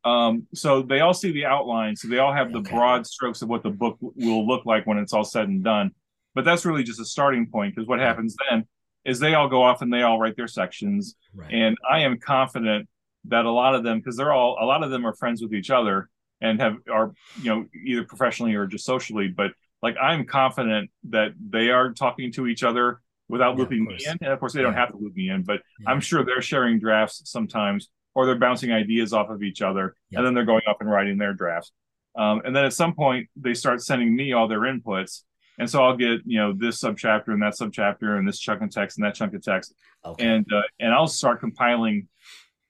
um, 0.04 0.46
so 0.54 0.82
they 0.82 1.00
all 1.00 1.14
see 1.14 1.32
the 1.32 1.44
outline 1.46 1.96
so 1.96 2.08
they 2.08 2.18
all 2.18 2.32
have 2.32 2.52
the 2.52 2.58
Okay. 2.58 2.74
broad 2.74 3.06
strokes 3.06 3.42
of 3.42 3.48
what 3.48 3.62
the 3.62 3.70
book 3.70 3.96
will 4.00 4.46
look 4.46 4.66
like 4.66 4.86
when 4.86 4.98
it's 4.98 5.12
all 5.12 5.24
said 5.24 5.48
and 5.48 5.64
done 5.64 5.90
but 6.34 6.44
that's 6.44 6.64
really 6.64 6.82
just 6.82 7.00
a 7.00 7.04
starting 7.04 7.46
point 7.46 7.74
because 7.74 7.88
what 7.88 8.00
happens 8.00 8.36
then 8.50 8.66
is 9.04 9.18
they 9.20 9.34
all 9.34 9.48
go 9.48 9.62
off 9.62 9.82
and 9.82 9.92
they 9.92 10.02
all 10.02 10.18
write 10.18 10.36
their 10.36 10.48
sections 10.48 11.16
right 11.34 11.52
and 11.52 11.76
I 11.90 12.00
am 12.00 12.18
confident 12.18 12.88
that 13.26 13.46
a 13.46 13.50
lot 13.50 13.74
of 13.74 13.82
them, 13.82 13.98
because 14.00 14.16
they're 14.18 14.32
all 14.32 14.58
a 14.60 14.66
lot 14.66 14.82
of 14.82 14.90
them 14.90 15.06
are 15.06 15.14
friends 15.14 15.40
with 15.40 15.54
each 15.54 15.70
other 15.70 16.10
and 16.42 16.60
have 16.60 16.76
are 16.92 17.14
you 17.34 17.50
know 17.50 17.64
either 17.86 18.04
professionally 18.04 18.54
or 18.54 18.66
just 18.66 18.84
socially. 18.84 19.28
But 19.28 19.52
like 19.80 19.96
I'm 20.00 20.26
confident 20.26 20.90
that 21.08 21.32
they 21.48 21.70
are 21.70 21.92
talking 21.92 22.32
to 22.32 22.46
each 22.46 22.62
other 22.62 23.00
without 23.28 23.52
Yeah, 23.56 23.60
looping 23.62 23.84
me 23.86 23.96
in. 24.06 24.18
And 24.20 24.30
of 24.32 24.40
course, 24.40 24.52
they 24.52 24.60
don't 24.60 24.74
have 24.74 24.90
to 24.90 24.98
loop 24.98 25.14
me 25.16 25.30
in, 25.30 25.42
but 25.42 25.62
Yeah. 25.80 25.90
I'm 25.92 26.00
sure 26.00 26.22
they're 26.22 26.42
sharing 26.42 26.78
drafts 26.78 27.22
sometimes, 27.24 27.88
or 28.14 28.26
they're 28.26 28.38
bouncing 28.38 28.72
ideas 28.72 29.12
off 29.12 29.28
of 29.30 29.42
each 29.42 29.60
other, 29.62 29.94
Yeah. 30.10 30.18
and 30.18 30.26
then 30.26 30.34
they're 30.34 30.44
going 30.44 30.62
up 30.68 30.80
and 30.80 30.90
writing 30.90 31.18
their 31.18 31.32
drafts. 31.32 31.72
Um, 32.16 32.42
and 32.44 32.54
then 32.54 32.64
at 32.64 32.72
some 32.72 32.94
point, 32.94 33.28
they 33.36 33.54
start 33.54 33.82
sending 33.82 34.14
me 34.14 34.32
all 34.32 34.46
their 34.46 34.60
inputs. 34.60 35.22
And 35.58 35.68
so 35.68 35.82
I'll 35.84 35.96
get, 35.96 36.20
you 36.24 36.38
know, 36.38 36.52
this 36.52 36.80
subchapter 36.80 37.28
and 37.28 37.42
that 37.42 37.54
subchapter 37.54 38.18
and 38.18 38.26
this 38.26 38.38
chunk 38.38 38.62
of 38.62 38.70
text 38.70 38.98
and 38.98 39.04
that 39.06 39.14
chunk 39.14 39.34
of 39.34 39.42
text 39.42 39.74
okay 40.04 40.26
and 40.26 40.44
uh, 40.52 40.62
and 40.80 40.92
I'll 40.92 41.06
start 41.06 41.40
compiling 41.40 42.08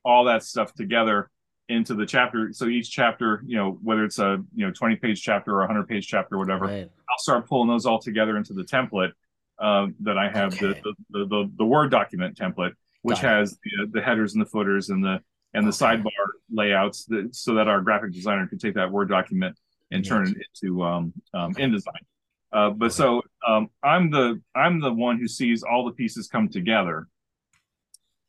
all 0.05 0.25
that 0.25 0.43
stuff 0.43 0.73
together 0.75 1.31
into 1.71 1.95
the 1.95 2.05
chapter. 2.05 2.53
So 2.53 2.67
each 2.67 2.91
chapter, 2.91 3.43
you 3.47 3.57
know, 3.57 3.79
whether 3.83 4.05
it's 4.05 4.19
a 4.19 4.43
you 4.55 4.67
know 4.67 4.73
twenty 4.73 4.97
page 4.97 5.23
chapter 5.23 5.53
or 5.55 5.63
a 5.63 5.67
hundred 5.67 5.89
page 5.89 6.07
chapter, 6.07 6.35
or 6.37 6.39
whatever, 6.39 6.67
right 6.67 6.91
I'll 7.09 7.19
start 7.19 7.47
pulling 7.49 7.69
those 7.69 7.87
all 7.87 7.99
together 7.99 8.37
into 8.37 8.53
the 8.53 8.65
template 8.65 9.13
um, 9.59 9.95
that 10.01 10.19
I 10.19 10.29
have 10.31 10.53
Okay. 10.55 10.79
the, 10.85 10.93
the 11.11 11.25
the 11.27 11.51
the 11.57 11.65
Word 11.65 11.91
document 11.91 12.37
template, 12.37 12.73
which 13.03 13.21
has 13.21 13.59
the, 13.65 13.87
the 13.93 14.03
headers 14.03 14.35
and 14.35 14.43
the 14.45 14.49
footers 14.49 14.91
and 14.91 15.03
the 15.03 15.21
and 15.55 15.65
the 15.67 15.71
Okay. 15.71 15.97
sidebar 16.03 16.27
layouts, 16.51 17.05
that, 17.07 17.35
so 17.35 17.55
that 17.55 17.69
our 17.69 17.81
graphic 17.81 18.13
designer 18.13 18.47
can 18.47 18.59
take 18.59 18.75
that 18.75 18.91
Word 18.91 19.09
document 19.09 19.57
and 19.91 20.05
turn 20.05 20.27
it 20.27 20.37
into 20.63 20.83
um, 20.83 21.13
um, 21.33 21.55
InDesign. 21.55 21.87
Uh, 22.53 22.71
but 22.71 22.87
Okay. 22.87 22.95
so 22.95 23.23
um, 23.47 23.71
I'm 23.83 24.11
the 24.11 24.41
I'm 24.55 24.81
the 24.81 24.93
one 24.93 25.19
who 25.19 25.29
sees 25.29 25.63
all 25.63 25.85
the 25.85 25.93
pieces 25.93 26.29
come 26.29 26.49
together, 26.49 27.09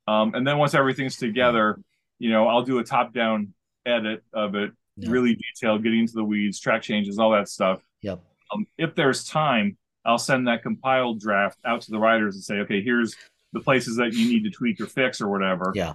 um, 0.07 0.33
and 0.35 0.45
then 0.47 0.57
once 0.57 0.73
everything's 0.73 1.17
together, 1.17 1.79
you 2.19 2.29
know, 2.29 2.47
I'll 2.47 2.63
do 2.63 2.79
a 2.79 2.83
top 2.83 3.13
down 3.13 3.53
edit 3.85 4.23
of 4.33 4.55
it, 4.55 4.71
Yeah. 4.97 5.09
really 5.11 5.35
detailed, 5.35 5.83
getting 5.83 5.99
into 6.01 6.13
the 6.13 6.23
weeds, 6.23 6.59
track 6.59 6.81
changes, 6.81 7.19
all 7.19 7.31
that 7.31 7.49
stuff. 7.49 7.81
yep 8.01 8.19
Um, 8.53 8.65
if 8.77 8.95
there's 8.95 9.27
time, 9.27 9.77
I'll 10.05 10.17
send 10.19 10.47
that 10.47 10.61
compiled 10.63 11.19
draft 11.19 11.57
out 11.65 11.81
to 11.81 11.91
the 11.91 11.99
writers 11.99 12.35
and 12.35 12.43
say, 12.43 12.55
okay, 12.59 12.81
here's 12.81 13.15
the 13.53 13.59
places 13.59 13.95
that 13.97 14.13
you 14.13 14.27
need 14.29 14.43
to 14.43 14.49
tweak 14.51 14.79
or 14.79 14.85
fix 14.87 15.19
or 15.21 15.29
whatever. 15.29 15.71
yeah 15.75 15.93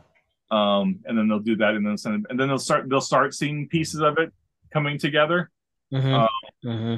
Um, 0.50 1.00
and 1.04 1.16
then 1.16 1.28
they'll 1.28 1.38
do 1.40 1.56
that, 1.56 1.74
and 1.74 1.86
then 1.86 1.96
send, 1.96 2.26
and 2.28 2.38
then 2.38 2.48
they'll 2.48 2.58
start 2.58 2.88
they'll 2.88 3.00
start 3.00 3.34
seeing 3.34 3.68
pieces 3.68 4.00
of 4.00 4.18
it 4.18 4.32
coming 4.72 4.98
together. 4.98 5.50
hmm 5.92 6.14
Uh, 6.14 6.26
hmm 6.64 6.96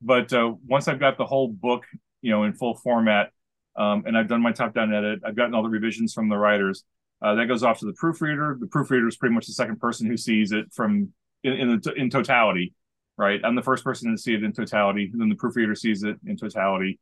But 0.00 0.32
uh, 0.32 0.54
once 0.66 0.88
I've 0.88 1.00
got 1.00 1.18
the 1.18 1.26
whole 1.26 1.48
book, 1.48 1.84
you 2.22 2.30
know, 2.30 2.44
in 2.44 2.52
full 2.54 2.74
format, 2.76 3.30
um, 3.76 4.04
and 4.06 4.16
I've 4.16 4.28
done 4.28 4.42
my 4.42 4.52
top 4.52 4.74
down 4.74 4.92
edit, 4.94 5.20
I've 5.24 5.36
gotten 5.36 5.54
all 5.54 5.62
the 5.62 5.68
revisions 5.68 6.12
from 6.12 6.28
the 6.28 6.36
writers. 6.36 6.84
Uh, 7.20 7.34
that 7.34 7.46
goes 7.46 7.64
off 7.64 7.80
to 7.80 7.86
the 7.86 7.92
proofreader. 7.94 8.56
The 8.60 8.68
proofreader 8.68 9.08
is 9.08 9.16
pretty 9.16 9.34
much 9.34 9.46
the 9.46 9.52
second 9.52 9.80
person 9.80 10.06
who 10.06 10.16
sees 10.16 10.52
it 10.52 10.66
from 10.72 11.12
in 11.42 11.52
in, 11.52 11.80
the, 11.80 11.92
in 11.94 12.10
totality, 12.10 12.74
right? 13.16 13.40
I'm 13.44 13.54
the 13.56 13.62
first 13.62 13.82
person 13.84 14.10
to 14.12 14.18
see 14.18 14.34
it 14.34 14.44
in 14.44 14.52
totality, 14.52 15.08
and 15.12 15.20
then 15.20 15.28
the 15.28 15.34
proofreader 15.36 15.74
sees 15.74 16.04
it 16.04 16.16
in 16.26 16.36
totality, 16.36 16.98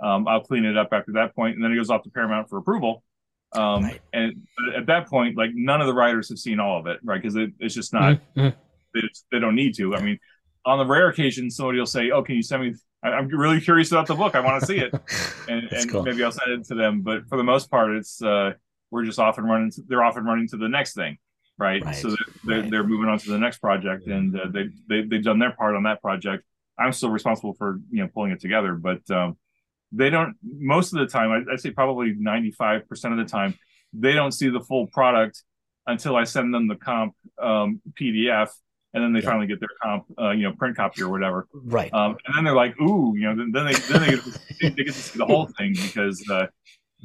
Um, 0.00 0.26
I'll 0.28 0.40
clean 0.42 0.64
it 0.64 0.76
up 0.76 0.88
after 0.92 1.12
that 1.12 1.34
point, 1.34 1.56
and 1.56 1.64
then 1.64 1.72
it 1.72 1.76
goes 1.76 1.90
off 1.90 2.02
to 2.04 2.10
Paramount 2.10 2.48
for 2.48 2.58
approval. 2.58 3.04
Um, 3.52 3.84
Right. 3.84 4.00
And 4.12 4.46
at 4.76 4.86
that 4.86 5.08
point, 5.08 5.36
like 5.36 5.50
none 5.54 5.80
of 5.80 5.86
the 5.86 5.94
writers 5.94 6.28
have 6.28 6.38
seen 6.38 6.60
all 6.60 6.78
of 6.78 6.86
it, 6.86 7.00
right? 7.02 7.20
Because 7.20 7.36
it, 7.36 7.50
it's 7.58 7.74
just 7.74 7.92
not 7.92 8.20
Mhm. 8.36 8.54
it's, 8.94 9.24
they 9.32 9.38
don't 9.38 9.54
need 9.54 9.74
to. 9.76 9.94
I 9.94 10.02
mean, 10.02 10.18
on 10.64 10.78
the 10.78 10.86
rare 10.86 11.08
occasion, 11.08 11.50
somebody 11.50 11.78
will 11.78 11.86
say, 11.86 12.10
"Oh, 12.10 12.22
can 12.22 12.36
you 12.36 12.42
send 12.42 12.62
me? 12.62 12.74
I, 13.02 13.08
I'm 13.10 13.28
really 13.28 13.60
curious 13.60 13.90
about 13.92 14.06
the 14.06 14.14
book. 14.14 14.34
I 14.34 14.40
want 14.40 14.60
to 14.60 14.66
see 14.66 14.78
it." 14.78 14.92
and, 15.48 15.64
and 15.72 15.90
cool. 15.90 16.02
maybe 16.02 16.22
I'll 16.22 16.32
send 16.32 16.52
it 16.60 16.66
to 16.68 16.74
them. 16.74 17.00
But 17.02 17.26
for 17.28 17.36
the 17.38 17.44
most 17.44 17.70
part, 17.70 17.90
it's 17.92 18.22
uh, 18.22 18.52
we're 18.90 19.04
just 19.04 19.18
off 19.18 19.38
and 19.38 19.48
running. 19.48 19.70
To, 19.72 19.82
they're 19.88 20.04
off 20.04 20.16
and 20.16 20.26
running 20.26 20.46
to 20.48 20.56
the 20.56 20.68
next 20.68 20.94
thing, 20.94 21.16
right? 21.58 21.82
Right, 21.84 21.94
So 21.96 22.08
they're, 22.08 22.16
they're, 22.44 22.60
right. 22.62 22.70
they're 22.70 22.84
moving 22.86 23.08
on 23.08 23.18
to 23.18 23.30
the 23.30 23.38
next 23.38 23.58
project, 23.58 24.06
and 24.06 24.38
uh, 24.38 24.46
they 24.50 24.68
they 24.88 25.02
they've 25.02 25.24
done 25.24 25.38
their 25.38 25.52
part 25.52 25.74
on 25.74 25.84
that 25.84 26.00
project. 26.02 26.44
I'm 26.78 26.92
still 26.92 27.10
responsible 27.10 27.54
for 27.54 27.80
you 27.90 28.02
know 28.02 28.08
pulling 28.12 28.30
it 28.32 28.40
together, 28.40 28.74
but 28.74 29.08
um, 29.10 29.36
they 29.92 30.10
don't. 30.10 30.34
Most 30.42 30.92
of 30.92 30.98
the 31.00 31.06
time, 31.06 31.30
I, 31.30 31.52
I'd 31.52 31.60
say 31.60 31.70
probably 31.70 32.14
95 32.18 32.88
percent 32.88 33.12
of 33.12 33.18
the 33.18 33.30
time, 33.30 33.54
they 33.92 34.12
don't 34.12 34.32
see 34.32 34.48
the 34.48 34.60
full 34.60 34.86
product 34.88 35.42
until 35.86 36.16
I 36.16 36.24
send 36.24 36.54
them 36.54 36.68
the 36.68 36.76
comp 36.76 37.14
um, 37.42 37.80
PDF, 38.00 38.50
and 38.94 39.02
then 39.02 39.12
they 39.12 39.20
Yeah. 39.20 39.26
finally 39.26 39.46
get 39.46 39.60
their 39.60 39.68
comp, 39.82 40.04
uh, 40.20 40.30
you 40.30 40.42
know, 40.44 40.52
print 40.54 40.76
copy 40.76 41.02
or 41.02 41.08
whatever. 41.10 41.48
Right. 41.52 41.92
Um, 41.92 42.16
and 42.26 42.36
then 42.36 42.44
they're 42.44 42.54
like, 42.54 42.78
ooh, 42.80 43.14
you 43.16 43.22
know, 43.22 43.36
then, 43.36 43.50
then 43.52 43.66
they 43.66 43.72
then 43.74 44.00
they 44.02 44.10
get, 44.10 44.22
to, 44.24 44.40
they 44.60 44.70
get 44.70 44.86
to 44.86 44.92
see 44.92 45.18
the 45.18 45.26
whole 45.26 45.46
thing 45.58 45.72
because 45.74 46.22
uh, 46.30 46.46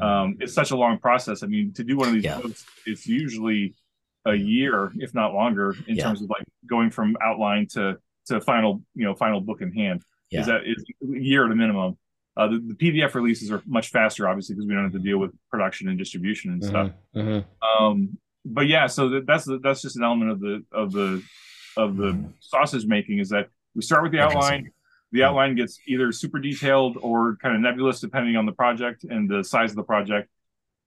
um, 0.04 0.38
it's 0.40 0.54
such 0.54 0.72
a 0.72 0.76
long 0.76 1.00
process. 1.00 1.42
I 1.42 1.48
mean, 1.48 1.74
to 1.74 1.84
do 1.84 1.98
one 1.98 2.10
of 2.10 2.14
these 2.14 2.24
Yeah. 2.26 2.40
books, 2.42 2.66
it's 2.86 3.08
usually 3.08 3.74
a 4.26 4.36
year, 4.36 4.92
if 4.98 5.14
not 5.14 5.34
longer, 5.34 5.76
in 5.88 5.96
Yeah. 5.96 6.04
terms 6.06 6.22
of 6.22 6.30
like 6.30 6.44
going 6.70 6.92
from 6.92 7.16
outline 7.24 7.68
to 7.72 7.98
to 8.28 8.42
final, 8.42 8.82
you 8.96 9.06
know, 9.06 9.14
final 9.16 9.40
book 9.40 9.62
in 9.62 9.72
hand. 9.72 10.02
Yeah. 10.32 10.42
Is 10.42 10.46
that 10.48 10.62
is 10.66 10.84
a 11.04 11.20
year 11.20 11.46
at 11.46 11.52
a 11.52 11.56
minimum. 11.56 11.98
Uh, 12.38 12.48
the, 12.50 12.60
the 12.60 12.74
PDF 12.74 13.14
releases 13.16 13.50
are 13.50 13.62
much 13.66 13.90
faster, 13.90 14.28
obviously, 14.28 14.56
because 14.56 14.68
we 14.68 14.74
don't 14.74 14.84
have 14.84 14.92
to 14.94 15.00
deal 15.00 15.18
with 15.18 15.32
production 15.50 15.88
and 15.88 15.98
distribution 15.98 16.52
and 16.52 16.64
stuff. 16.64 16.92
Mhm, 17.16 17.46
mhm. 17.64 17.80
Um, 17.82 18.18
but 18.44 18.68
yeah, 18.68 18.88
so 18.88 19.10
that, 19.10 19.26
that's 19.26 19.48
that's 19.64 19.82
just 19.82 19.96
an 19.96 20.04
element 20.04 20.32
of 20.32 20.40
the 20.42 20.64
of 20.72 20.92
the 20.92 21.24
of 21.78 21.96
the 21.98 22.12
Mhm. 22.14 22.34
sausage 22.42 22.86
making 22.86 23.20
is 23.20 23.30
that 23.30 23.50
we 23.74 23.82
start 23.82 24.04
with 24.04 24.12
the 24.12 24.20
outline. 24.20 24.72
The 25.12 25.24
outline 25.24 25.56
gets 25.56 25.80
either 25.88 26.12
super 26.12 26.40
detailed 26.40 26.98
or 27.02 27.38
kind 27.38 27.56
of 27.56 27.62
nebulous 27.62 28.02
depending 28.02 28.36
on 28.36 28.46
the 28.46 28.52
project 28.52 29.06
and 29.06 29.30
the 29.30 29.44
size 29.44 29.70
of 29.72 29.78
the 29.78 29.84
project. 29.84 30.30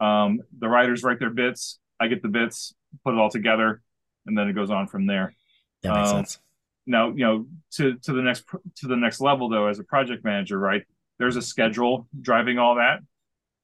Um, 0.00 0.40
the 0.58 0.68
writers 0.68 1.02
write 1.02 1.18
their 1.18 1.30
bits. 1.30 1.78
I 1.98 2.08
get 2.08 2.20
the 2.22 2.28
bits, 2.28 2.74
put 3.04 3.14
it 3.14 3.18
all 3.18 3.30
together, 3.30 3.80
and 4.26 4.36
then 4.36 4.48
it 4.48 4.52
goes 4.52 4.70
on 4.70 4.86
from 4.86 5.06
there. 5.06 5.34
That 5.82 5.94
makes 5.94 6.10
Um, 6.10 6.16
sense. 6.16 6.38
Now, 6.86 7.08
you 7.08 7.24
know, 7.24 7.46
to 7.72 7.94
to 8.00 8.12
the 8.12 8.22
next 8.22 8.44
to 8.76 8.86
the 8.86 8.96
next 8.96 9.20
level 9.20 9.48
though, 9.48 9.66
as 9.66 9.78
a 9.78 9.84
project 9.84 10.24
manager, 10.24 10.58
right? 10.58 10.84
There's 11.18 11.36
a 11.36 11.42
schedule 11.42 12.08
driving 12.20 12.58
all 12.58 12.76
that, 12.76 13.00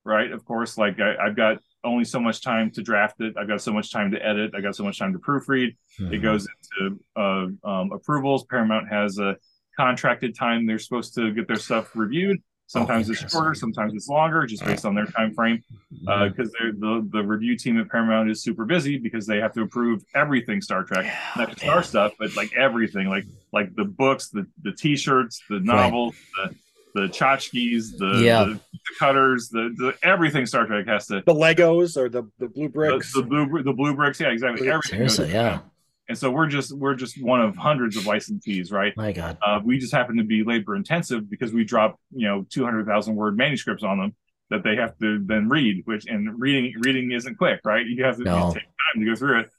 right? 0.05 0.31
Of 0.31 0.45
course, 0.45 0.77
like 0.77 0.99
I, 1.01 1.17
I've 1.17 1.37
got 1.37 1.59
only 1.85 2.05
so 2.05 2.19
much 2.19 2.43
time 2.43 2.71
to 2.73 2.83
draft 2.83 3.21
it. 3.21 3.35
I've 3.39 3.47
got 3.49 3.61
so 3.61 3.73
much 3.73 3.93
time 3.93 4.11
to 4.13 4.25
edit. 4.27 4.53
I 4.57 4.61
got 4.61 4.75
so 4.75 4.85
much 4.85 4.99
time 4.99 5.13
to 5.13 5.19
proofread. 5.19 5.69
It 5.99 6.05
Mhm. 6.19 6.23
goes 6.23 6.49
into 6.79 7.01
uh, 7.17 7.47
um, 7.69 7.93
approvals. 7.93 8.45
Paramount 8.47 8.89
has 8.89 9.19
a 9.19 9.37
contracted 9.77 10.35
time 10.35 10.67
they're 10.67 10.79
supposed 10.79 11.15
to 11.15 11.33
get 11.33 11.47
their 11.47 11.57
stuff 11.59 11.91
reviewed. 11.95 12.43
Sometimes 12.67 13.11
it's 13.11 13.31
shorter, 13.31 13.55
sometimes 13.55 13.93
it's 13.95 14.09
longer, 14.09 14.47
just 14.47 14.65
based 14.65 14.87
on 14.87 14.95
their 14.95 15.07
time 15.07 15.35
frame. 15.35 15.63
Because 15.91 16.51
they're 16.59 16.73
the 16.73 17.07
the 17.13 17.23
review 17.23 17.57
team 17.57 17.79
at 17.79 17.89
Paramount 17.89 18.29
is 18.31 18.43
super 18.43 18.65
busy 18.65 18.99
because 18.99 19.27
they 19.27 19.39
have 19.39 19.53
to 19.55 19.63
approve 19.63 20.03
everything 20.15 20.61
Star 20.61 20.83
Trek, 20.85 21.05
Yeah, 21.05 21.19
not 21.37 21.51
just 21.51 21.63
man. 21.63 21.71
our 21.73 21.83
stuff, 21.83 22.13
but 22.19 22.35
like 22.37 22.53
everything, 22.57 23.09
like 23.09 23.25
like 23.53 23.75
the 23.75 23.85
books, 23.85 24.29
the 24.31 24.47
the 24.63 24.73
T-shirts, 24.73 25.43
the 25.49 25.61
novels, 25.61 26.15
the 26.37 26.55
the 26.95 27.09
tchotchkes, 27.09 27.97
the, 27.99 28.23
Yeah. 28.25 28.45
the, 28.45 28.55
the 28.55 28.79
cutters, 28.99 29.49
the, 29.49 29.75
the 29.77 29.95
everything 30.07 30.47
Star 30.47 30.67
Trek 30.67 30.87
has 30.87 31.07
to 31.09 31.23
The 31.27 31.35
Legos 31.35 31.97
or 31.97 32.09
the 32.09 32.23
the 32.39 32.49
blue 32.49 32.69
bricks. 32.69 33.13
the 33.13 33.23
blue 33.23 33.63
the 33.63 33.73
blue 33.73 33.95
bricks, 33.95 34.21
yeah, 34.21 34.29
exactly. 34.29 34.69
Everything 34.69 34.99
Seriously, 35.09 35.33
yeah. 35.33 35.61
And 36.09 36.17
so 36.19 36.31
we're 36.31 36.47
just 36.49 36.71
we're 36.77 36.95
just 36.95 37.21
one 37.23 37.41
of 37.41 37.57
hundreds 37.57 37.97
of 37.97 38.03
licensees, 38.05 38.71
right? 38.71 38.95
My 38.97 39.11
God. 39.13 39.39
Uh, 39.41 39.61
we 39.65 39.79
just 39.79 39.93
happen 39.93 40.17
to 40.19 40.25
be 40.25 40.45
labor 40.45 40.77
intensive 40.77 41.29
because 41.31 41.53
we 41.53 41.65
drop 41.65 41.99
you 42.15 42.29
know 42.29 42.45
two 42.51 42.63
hundred 42.65 42.87
thousand 42.87 43.17
word 43.17 43.37
manuscripts 43.39 43.83
on 43.83 43.99
them 43.99 44.15
that 44.51 44.63
they 44.63 44.77
have 44.77 44.97
to 44.99 45.25
then 45.25 45.49
read, 45.49 45.81
which 45.87 46.05
and 46.07 46.39
reading 46.39 46.75
reading 46.81 47.13
isn't 47.13 47.37
quick, 47.39 47.61
right? 47.65 47.87
You 47.87 48.05
have 48.05 48.19
to 48.19 48.23
No. 48.25 48.53
take 48.53 48.63
time 48.65 49.01
to 49.01 49.05
go 49.07 49.17
through 49.17 49.41
it. 49.41 49.51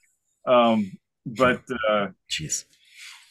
Um, 0.45 0.91
but 1.25 1.63
uh, 1.89 2.07
Jeez. 2.29 2.65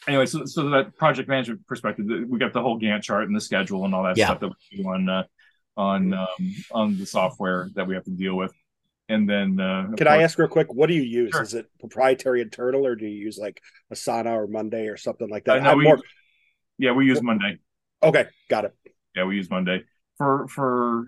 Anyway, 0.07 0.25
so 0.25 0.45
so 0.45 0.69
that 0.69 0.95
project 0.97 1.27
management 1.29 1.65
perspective, 1.67 2.05
we 2.27 2.39
got 2.39 2.53
the 2.53 2.61
whole 2.61 2.79
Gantt 2.79 3.01
chart 3.03 3.27
and 3.27 3.35
the 3.35 3.41
schedule 3.41 3.85
and 3.85 3.93
all 3.95 4.03
that 4.03 4.17
Yeah. 4.17 4.27
stuff 4.27 4.39
that 4.41 4.49
we 4.71 4.77
do 4.83 4.89
on 4.89 5.09
uh, 5.09 5.23
on 5.77 6.13
um, 6.13 6.27
on 6.71 6.97
the 6.97 7.05
software 7.05 7.69
that 7.75 7.85
we 7.87 7.95
have 7.95 8.03
to 8.05 8.11
deal 8.11 8.35
with. 8.35 8.53
And 9.07 9.29
then, 9.29 9.59
uh, 9.59 9.91
Can 9.97 10.07
I 10.07 10.23
ask 10.23 10.39
real 10.39 10.47
quick? 10.47 10.73
What 10.73 10.87
do 10.87 10.95
you 10.95 11.03
use? 11.03 11.29
Sure. 11.31 11.43
Is 11.43 11.53
it 11.53 11.67
proprietary 11.79 12.41
internal, 12.41 12.87
or 12.87 12.95
do 12.95 13.05
you 13.05 13.17
use 13.19 13.37
like 13.37 13.61
Asana 13.93 14.31
or 14.31 14.47
Monday 14.47 14.87
or 14.87 14.97
something 14.97 15.29
like 15.29 15.47
Uh, 15.47 15.55
that? 15.55 15.63
no, 15.63 15.75
we- 15.75 15.83
more- 15.83 15.99
Yeah, 16.79 16.91
we 16.93 17.05
use 17.05 17.21
Monday. 17.21 17.59
okay, 18.01 18.25
got 18.49 18.65
it. 18.65 18.73
Yeah, 19.15 19.25
we 19.25 19.35
use 19.35 19.49
Monday 19.49 19.83
for 20.17 20.47
for 20.47 21.07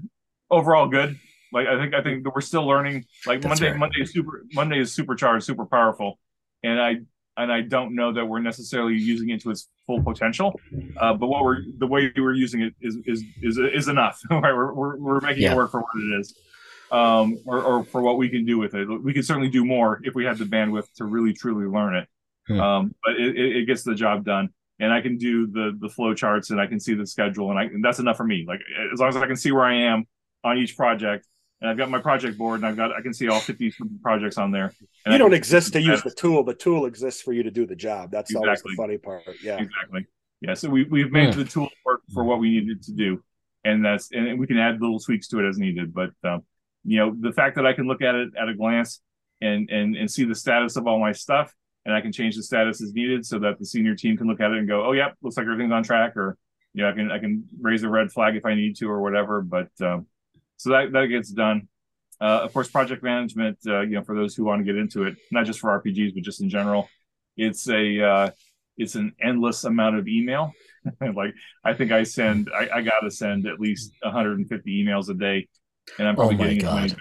overall 0.52 0.88
good. 0.88 1.18
Like 1.52 1.68
I 1.68 1.78
think 1.82 1.94
I 1.96 2.04
think 2.04 2.24
that 2.24 2.36
we're 2.36 2.42
still 2.42 2.68
learning. 2.68 3.06
Like 3.26 3.42
That's 3.42 3.50
Monday, 3.60 3.70
fair. 3.72 3.78
Monday 3.80 4.02
is 4.02 4.12
super. 4.14 4.46
Monday 4.54 4.80
is 4.80 4.94
supercharged, 4.94 5.46
super 5.46 5.66
powerful, 5.66 6.20
and 6.64 6.80
I 6.80 6.98
and 7.38 7.52
I 7.52 7.62
don't 7.62 7.96
know 7.96 8.12
that 8.14 8.26
we're 8.26 8.40
necessarily 8.40 8.96
using 8.96 9.30
it 9.30 9.42
to 9.44 9.52
its 9.52 9.70
full 9.86 10.02
potential. 10.04 10.60
Uh, 10.98 11.14
but 11.14 11.28
what 11.28 11.44
we're 11.44 11.60
the 11.78 11.88
way 11.88 12.12
we're 12.18 12.34
using 12.34 12.62
it 12.62 12.74
is 12.82 12.98
is 13.06 13.24
is 13.42 13.58
is 13.58 13.88
enough. 13.88 14.20
Right, 14.30 14.54
we're 14.54 14.74
we're, 14.74 14.98
we're 14.98 15.22
making 15.22 15.44
Yeah. 15.44 15.54
it 15.54 15.56
work 15.56 15.72
for 15.72 15.82
what 15.82 15.90
it 15.96 16.20
is, 16.20 16.38
um, 16.92 17.38
or 17.46 17.62
or 17.62 17.84
for 17.86 18.02
what 18.02 18.18
we 18.18 18.28
can 18.30 18.46
do 18.46 18.58
with 18.58 18.74
it. 18.74 18.86
We 19.04 19.14
can 19.14 19.24
certainly 19.24 19.50
do 19.50 19.64
more 19.64 20.02
if 20.04 20.16
we 20.16 20.26
have 20.26 20.38
the 20.40 20.46
bandwidth 20.46 20.92
to 20.98 21.06
really 21.06 21.34
truly 21.34 21.66
learn 21.68 21.96
it. 21.96 22.08
Hmm. 22.48 22.60
Um, 22.60 22.96
but 23.04 23.14
it, 23.20 23.38
it, 23.38 23.56
it 23.58 23.66
gets 23.66 23.84
the 23.84 23.94
job 23.96 24.24
done 24.26 24.50
and 24.80 24.92
I 24.94 25.02
can 25.02 25.18
do 25.18 25.48
the 25.48 25.78
the 25.80 25.90
flow 25.90 26.14
charts 26.14 26.50
and 26.50 26.60
I 26.60 26.68
can 26.68 26.80
see 26.80 26.94
the 26.94 27.06
schedule 27.06 27.50
and 27.52 27.60
I 27.60 27.64
and 27.64 27.84
that's 27.84 28.00
enough 28.00 28.18
for 28.18 28.24
me. 28.24 28.46
Like 28.48 28.62
as 28.94 29.00
long 29.00 29.10
as 29.10 29.18
I 29.18 29.28
can 29.28 29.36
see 29.36 29.52
where 29.52 29.66
I 29.66 29.76
am 29.76 30.06
on 30.44 30.58
each 30.58 30.76
project 30.78 31.28
and 31.62 31.70
I've 31.70 31.78
got 31.78 31.90
my 31.90 32.00
project 32.00 32.38
board 32.38 32.60
and 32.60 32.68
I've 32.68 32.76
got 32.78 32.92
I 32.94 33.02
can 33.02 33.14
see 33.14 33.28
all 33.30 33.40
50 33.40 33.74
projects 34.02 34.38
on 34.38 34.52
there. 34.52 34.66
And 35.06 35.12
You 35.12 35.14
I 35.14 35.18
don't 35.18 35.34
exist 35.34 35.74
to 35.74 35.82
use 35.82 36.02
the 36.04 36.12
tool. 36.12 36.44
The 36.44 36.54
tool 36.54 36.86
exists 36.86 37.22
for 37.22 37.34
you 37.34 37.44
to 37.44 37.52
do 37.52 37.66
the 37.66 37.76
job. 37.76 38.12
That's 38.12 38.34
always 38.36 38.62
the 38.62 38.74
funny 38.78 38.98
part. 38.98 39.24
Yeah. 39.44 39.58
exactly. 39.60 40.06
Yeah, 40.42 40.54
so 40.54 40.70
we 40.70 40.84
we've 40.84 41.12
made 41.12 41.34
Hmm. 41.34 41.40
the 41.40 41.46
tool 41.46 41.70
work 41.84 42.02
for 42.14 42.24
what 42.24 42.40
we 42.40 42.52
needed 42.52 42.84
to 42.84 42.92
do, 42.92 43.24
and 43.64 43.84
that's 43.84 44.12
and 44.12 44.40
we 44.40 44.46
can 44.46 44.60
add 44.60 44.80
little 44.80 45.00
tweaks 45.00 45.28
to 45.30 45.40
it 45.40 45.48
as 45.50 45.58
needed. 45.58 45.94
But 45.96 46.12
um, 46.24 46.44
you 46.84 46.98
know, 47.00 47.16
the 47.20 47.32
fact 47.32 47.56
that 47.56 47.66
I 47.66 47.74
can 47.74 47.88
look 47.88 48.04
at 48.04 48.14
it 48.14 48.30
at 48.40 48.48
a 48.48 48.54
glance 48.54 49.02
and 49.42 49.68
and 49.72 49.96
and 49.96 50.12
see 50.12 50.26
the 50.26 50.36
status 50.36 50.76
of 50.76 50.86
all 50.86 51.00
my 51.00 51.12
stuff, 51.12 51.52
and 51.86 51.96
I 51.96 52.02
can 52.02 52.12
change 52.12 52.36
the 52.36 52.44
status 52.44 52.84
as 52.84 52.94
needed, 52.94 53.26
so 53.26 53.40
that 53.40 53.58
the 53.58 53.66
senior 53.66 53.96
team 53.96 54.16
can 54.16 54.28
look 54.28 54.40
at 54.42 54.52
it 54.52 54.60
and 54.60 54.68
go, 54.68 54.86
"Oh, 54.86 54.92
yeah, 54.92 55.10
looks 55.24 55.38
like 55.38 55.48
everything's 55.48 55.72
on 55.74 55.82
track," 55.82 56.16
or 56.16 56.38
you 56.76 56.84
know, 56.84 56.90
I 56.90 56.94
can 56.94 57.12
I 57.12 57.18
can 57.18 57.48
raise 57.60 57.82
a 57.82 57.90
red 57.90 58.12
flag 58.12 58.36
if 58.36 58.46
I 58.46 58.54
need 58.54 58.76
to 58.78 58.88
or 58.92 59.02
whatever. 59.02 59.42
But 59.42 59.70
um, 59.82 60.06
so 60.58 60.72
that 60.72 60.92
that 60.92 61.08
gets 61.08 61.30
done. 61.30 61.68
Uh, 62.20 62.42
of 62.44 62.52
course, 62.52 62.68
project 62.68 63.04
management. 63.04 63.58
Uh, 63.66 63.82
you 63.82 63.92
know, 63.92 64.04
for 64.04 64.16
those 64.16 64.36
who 64.36 64.44
want 64.44 64.60
to 64.60 64.66
get 64.66 64.76
into 64.76 65.04
it, 65.04 65.16
not 65.32 65.46
just 65.46 65.60
for 65.60 65.80
RPGs, 65.80 66.14
but 66.14 66.24
just 66.24 66.42
in 66.42 66.50
general, 66.50 66.90
it's 67.38 67.70
a 67.70 68.04
uh, 68.04 68.30
it's 68.78 68.96
an 68.96 69.14
endless 69.22 69.64
amount 69.64 69.98
of 69.98 70.08
email. 70.08 70.52
like 71.16 71.34
I 71.64 71.74
think 71.74 71.92
I 71.92 72.04
send 72.04 72.50
I, 72.54 72.78
I 72.78 72.82
gotta 72.82 73.12
send 73.12 73.48
at 73.48 73.60
least 73.60 73.92
150 74.02 74.84
emails 74.84 75.10
a 75.10 75.14
day, 75.14 75.48
and 76.00 76.08
I'm 76.08 76.16
probably 76.16 76.36
Oh 76.36 76.40
getting 76.40 76.64
as 76.64 76.74
many 76.74 76.90
back. 76.90 77.00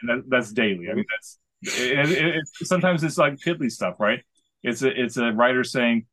And 0.00 0.10
that, 0.10 0.24
that's 0.28 0.52
daily. 0.52 0.90
I 0.90 0.94
mean, 0.94 1.04
that's 1.10 1.38
it, 1.80 2.10
it, 2.10 2.36
it, 2.36 2.48
sometimes 2.66 3.02
it's 3.04 3.18
like 3.18 3.36
piddly 3.36 3.70
stuff, 3.70 3.96
right? 3.98 4.20
It's 4.62 4.82
a 4.82 4.88
it's 4.88 5.16
a 5.16 5.32
writer 5.32 5.64
saying, 5.64 6.06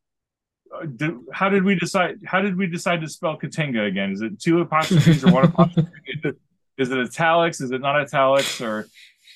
uh, 0.73 1.11
"How 1.31 1.49
did 1.49 1.63
we 1.63 1.75
decide? 1.75 2.19
How 2.25 2.41
did 2.41 2.57
we 2.57 2.67
decide 2.67 3.01
to 3.01 3.09
spell 3.09 3.37
K't'inga 3.37 3.87
again? 3.87 4.11
Is 4.11 4.21
it 4.21 4.39
two 4.39 4.59
apostrophes 4.65 5.23
or 5.23 5.31
one 5.31 5.45
apostrophe? 5.45 5.89
Is 6.81 6.89
it 6.91 6.97
italics? 6.97 7.61
Is 7.61 7.71
it 7.71 7.79
not 7.81 7.95
italics? 7.99 8.59
Or 8.59 8.87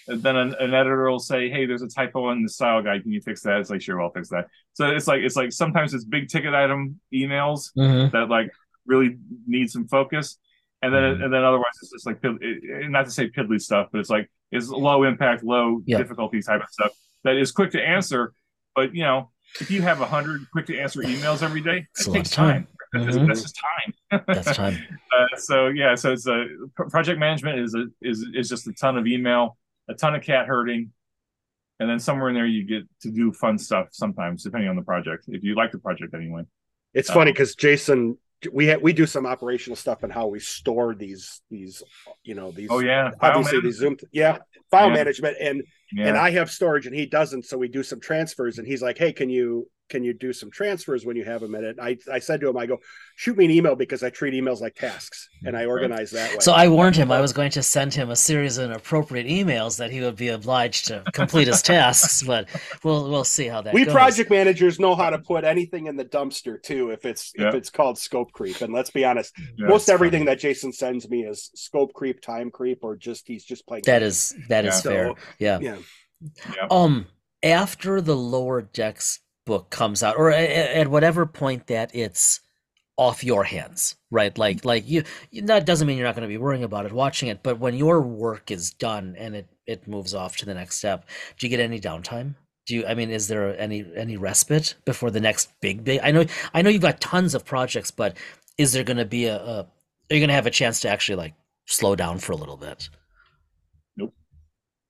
then 0.07 0.35
an, 0.35 0.55
an 0.59 0.73
editor 0.73 1.09
will 1.09 1.19
say, 1.19 1.49
"Hey, 1.49 1.65
there's 1.65 1.83
a 1.83 1.87
typo 1.87 2.31
in 2.31 2.41
the 2.43 2.49
style 2.49 2.81
guide. 2.81 3.03
Can 3.03 3.11
you 3.11 3.21
fix 3.21 3.41
that?" 3.43 3.59
It's 3.59 3.69
like, 3.69 3.81
"Sure, 3.81 4.01
I'll 4.01 4.11
fix 4.11 4.29
that." 4.29 4.47
So 4.73 4.87
it's 4.87 5.07
like 5.07 5.21
it's 5.21 5.35
like 5.35 5.51
sometimes 5.51 5.93
it's 5.93 6.03
big 6.05 6.27
ticket 6.27 6.53
item 6.55 6.99
emails 7.13 7.71
Mhm. 7.77 8.11
that 8.11 8.29
like 8.29 8.51
really 8.87 9.17
need 9.47 9.69
some 9.69 9.87
focus, 9.87 10.37
and 10.81 10.93
then 10.93 11.03
Mhm. 11.03 11.23
and 11.25 11.33
then 11.33 11.43
otherwise 11.43 11.71
it's 11.81 11.91
just 11.91 12.05
like 12.07 12.19
it- 12.23 12.89
not 12.89 13.05
to 13.05 13.11
say 13.11 13.29
piddly 13.29 13.61
stuff, 13.61 13.89
but 13.91 13.99
it's 13.99 14.09
like 14.09 14.29
it's 14.51 14.69
low 14.69 15.03
impact, 15.03 15.43
low 15.43 15.81
Yeah. 15.85 15.97
difficulty 15.99 16.41
type 16.41 16.61
of 16.63 16.69
stuff 16.69 16.91
that 17.23 17.35
is 17.35 17.51
quick 17.51 17.71
to 17.71 17.81
answer. 17.81 18.33
But 18.75 18.93
you 18.95 19.03
know, 19.03 19.31
if 19.61 19.69
you 19.71 19.81
have 19.83 20.01
a 20.01 20.05
hundred 20.07 20.41
quick 20.51 20.65
to 20.67 20.77
answer 20.79 21.01
emails 21.01 21.41
every 21.43 21.61
day, 21.61 21.87
it 21.99 22.11
takes 22.11 22.29
time. 22.31 22.65
time. 22.65 22.67
That's, 23.03 23.17
Mhm. 23.17 23.27
that's 23.27 23.41
just 23.41 23.59
time. 23.59 24.23
That's 24.27 24.55
time. 24.57 24.77
Uh, 25.15 25.37
so 25.37 25.67
yeah, 25.67 25.95
so 25.95 26.11
it's 26.13 26.27
a 26.27 26.45
project 26.89 27.19
management 27.19 27.59
is 27.59 27.75
a 27.75 27.85
is 28.01 28.25
is 28.33 28.49
just 28.49 28.67
a 28.67 28.73
ton 28.73 28.97
of 28.97 29.07
email, 29.07 29.57
a 29.89 29.93
ton 29.93 30.15
of 30.15 30.21
cat 30.23 30.47
herding, 30.47 30.91
and 31.79 31.89
then 31.89 31.99
somewhere 31.99 32.29
in 32.29 32.35
there 32.35 32.45
you 32.45 32.63
get 32.63 32.83
to 33.01 33.11
do 33.11 33.31
fun 33.33 33.57
stuff 33.57 33.87
sometimes, 33.91 34.43
depending 34.43 34.69
on 34.69 34.75
the 34.75 34.81
project. 34.81 35.25
If 35.27 35.43
you 35.43 35.55
like 35.55 35.71
the 35.71 35.79
project 35.79 36.13
anyway. 36.13 36.43
It's 36.93 37.09
Uh, 37.09 37.13
funny 37.13 37.31
because 37.31 37.55
Jason 37.55 38.17
we 38.51 38.67
ha- 38.69 38.77
we 38.81 38.93
do 38.93 39.05
some 39.07 39.25
operational 39.25 39.75
stuff 39.75 40.03
and 40.03 40.13
how 40.13 40.27
we 40.27 40.39
store 40.39 40.93
these 40.93 41.41
these 41.49 41.81
you 42.23 42.35
know 42.35 42.51
these 42.51 42.67
Oh 42.69 42.79
yeah, 42.79 43.09
File 43.19 43.31
obviously 43.31 43.57
management. 43.59 43.63
these 43.63 43.75
zoom 43.77 43.97
yeah 44.11 44.37
file 44.69 44.89
Yeah. 44.89 44.93
management 44.93 45.37
and 45.41 45.63
Yeah. 45.91 46.07
and 46.09 46.17
I 46.17 46.29
have 46.31 46.51
storage 46.51 46.85
and 46.85 46.95
he 46.95 47.05
doesn't 47.07 47.45
so 47.45 47.57
we 47.57 47.67
do 47.69 47.81
some 47.81 47.99
transfers 47.99 48.59
and 48.59 48.67
he's 48.67 48.81
like 48.83 48.97
hey 48.97 49.13
can 49.13 49.29
you 49.29 49.67
can 49.89 50.03
you 50.03 50.13
do 50.13 50.33
some 50.33 50.49
transfers 50.51 51.05
when 51.05 51.15
you 51.15 51.23
have 51.23 51.43
a 51.43 51.47
minute 51.47 51.77
I 51.81 51.97
I 52.11 52.19
said 52.19 52.41
to 52.41 52.49
him 52.49 52.57
I 52.57 52.65
go 52.65 52.77
shoot 53.15 53.38
me 53.38 53.45
an 53.45 53.51
email 53.51 53.75
because 53.75 54.03
I 54.03 54.09
treat 54.09 54.33
emails 54.33 54.61
like 54.61 54.75
tasks 54.75 55.29
and 55.45 55.55
I 55.55 55.65
organize 55.65 56.11
that 56.11 56.31
way 56.31 56.38
So 56.39 56.51
I 56.53 56.67
warned 56.67 56.95
him 56.95 57.11
I 57.11 57.21
was 57.21 57.33
going 57.33 57.51
to 57.51 57.63
send 57.63 57.93
him 57.93 58.09
a 58.09 58.15
series 58.15 58.57
of 58.57 58.65
inappropriate 58.71 59.27
emails 59.27 59.77
that 59.77 59.91
he 59.91 60.01
would 60.01 60.15
be 60.15 60.29
obliged 60.29 60.88
to 60.88 61.03
complete 61.13 61.47
his 61.47 61.61
tasks, 61.61 62.23
but 62.23 62.47
we'll 62.83 63.09
we'll 63.09 63.23
see 63.23 63.47
how 63.47 63.61
that 63.61 63.73
we 63.73 63.86
goes. 63.86 63.93
project 63.93 64.29
managers 64.29 64.79
know 64.79 64.95
how 64.95 65.09
to 65.09 65.19
put 65.19 65.43
anything 65.43 65.88
in 65.88 65.95
the 65.95 66.05
dumpster 66.05 66.61
too 66.61 66.89
if 66.91 67.05
it's 67.05 67.31
if 67.36 67.53
it's 67.53 67.69
called 67.69 67.97
scope 67.97 68.31
creep 68.31 68.61
and 68.61 68.73
let's 68.73 68.89
be 68.89 69.05
honest 69.05 69.33
Yeah. 69.57 69.67
most 69.67 69.89
everything 69.89 70.21
funny. 70.21 70.31
that 70.36 70.39
Jason 70.39 70.71
sends 70.73 71.07
me 71.09 71.23
is 71.25 71.51
scope 71.55 71.93
creep 71.93 72.21
time 72.21 72.51
creep 72.51 72.79
or 72.83 72.95
just 72.95 73.27
he's 73.27 73.43
just 73.45 73.67
playing 73.67 73.83
That 73.86 74.01
is 74.03 74.36
that 74.49 74.65
is 74.65 74.75
Yeah. 74.75 74.81
fair. 74.81 75.07
So, 75.07 75.15
Yeah. 75.39 75.59
yeah 75.59 75.77
Um, 76.69 77.07
after 77.43 78.01
the 78.01 78.15
lower 78.15 78.61
decks 78.61 79.19
book 79.45 79.69
comes 79.69 80.03
out, 80.03 80.17
or 80.17 80.29
a- 80.31 80.35
a- 80.35 80.75
at 80.77 80.87
whatever 80.87 81.25
point 81.25 81.67
that 81.67 81.91
it's 81.93 82.41
off 82.97 83.23
your 83.23 83.43
hands, 83.43 83.95
right? 84.09 84.37
Like, 84.37 84.63
like 84.65 84.87
you, 84.87 85.03
that 85.43 85.65
doesn't 85.65 85.87
mean 85.87 85.97
you're 85.97 86.07
not 86.07 86.15
going 86.15 86.27
to 86.27 86.33
be 86.33 86.37
worrying 86.37 86.63
about 86.63 86.85
it, 86.85 86.93
watching 86.93 87.29
it, 87.29 87.43
but 87.43 87.59
when 87.59 87.75
your 87.75 88.01
work 88.01 88.51
is 88.51 88.71
done 88.71 89.15
and 89.17 89.35
it 89.35 89.47
it 89.67 89.87
moves 89.87 90.13
off 90.13 90.37
to 90.37 90.45
the 90.45 90.53
next 90.53 90.77
step, 90.77 91.05
do 91.37 91.47
you 91.47 91.49
get 91.49 91.59
any 91.59 91.79
downtime? 91.79 92.35
Do 92.67 92.75
you? 92.75 92.85
I 92.87 92.93
mean, 92.95 93.09
is 93.11 93.27
there 93.27 93.59
any 93.59 93.85
any 93.95 94.17
respite 94.17 94.75
before 94.85 95.11
the 95.11 95.19
next 95.19 95.49
big 95.61 95.83
big? 95.83 95.99
I 96.03 96.11
know, 96.11 96.25
I 96.53 96.61
know 96.61 96.69
you've 96.69 96.81
got 96.81 97.01
tons 97.01 97.35
of 97.35 97.45
projects, 97.45 97.91
but 97.91 98.15
is 98.57 98.73
there 98.73 98.83
going 98.83 98.97
to 98.97 99.05
be 99.05 99.25
a, 99.25 99.35
a? 99.37 99.59
Are 99.61 100.13
you 100.15 100.19
going 100.19 100.29
to 100.29 100.35
have 100.35 100.47
a 100.47 100.51
chance 100.51 100.79
to 100.81 100.89
actually 100.89 101.17
like 101.17 101.33
slow 101.65 101.95
down 101.95 102.19
for 102.19 102.31
a 102.31 102.37
little 102.37 102.57
bit? 102.57 102.89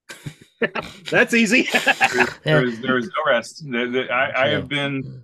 that's 1.12 1.34
easy 1.34 1.68
there 2.44 2.64
is 2.64 2.80
there 2.82 2.98
is 2.98 3.06
no 3.06 3.32
rest. 3.32 3.64
The- 3.70 3.88
the- 3.88 4.12
I, 4.12 4.46
I 4.46 4.48
have 4.50 4.68
been, 4.68 5.24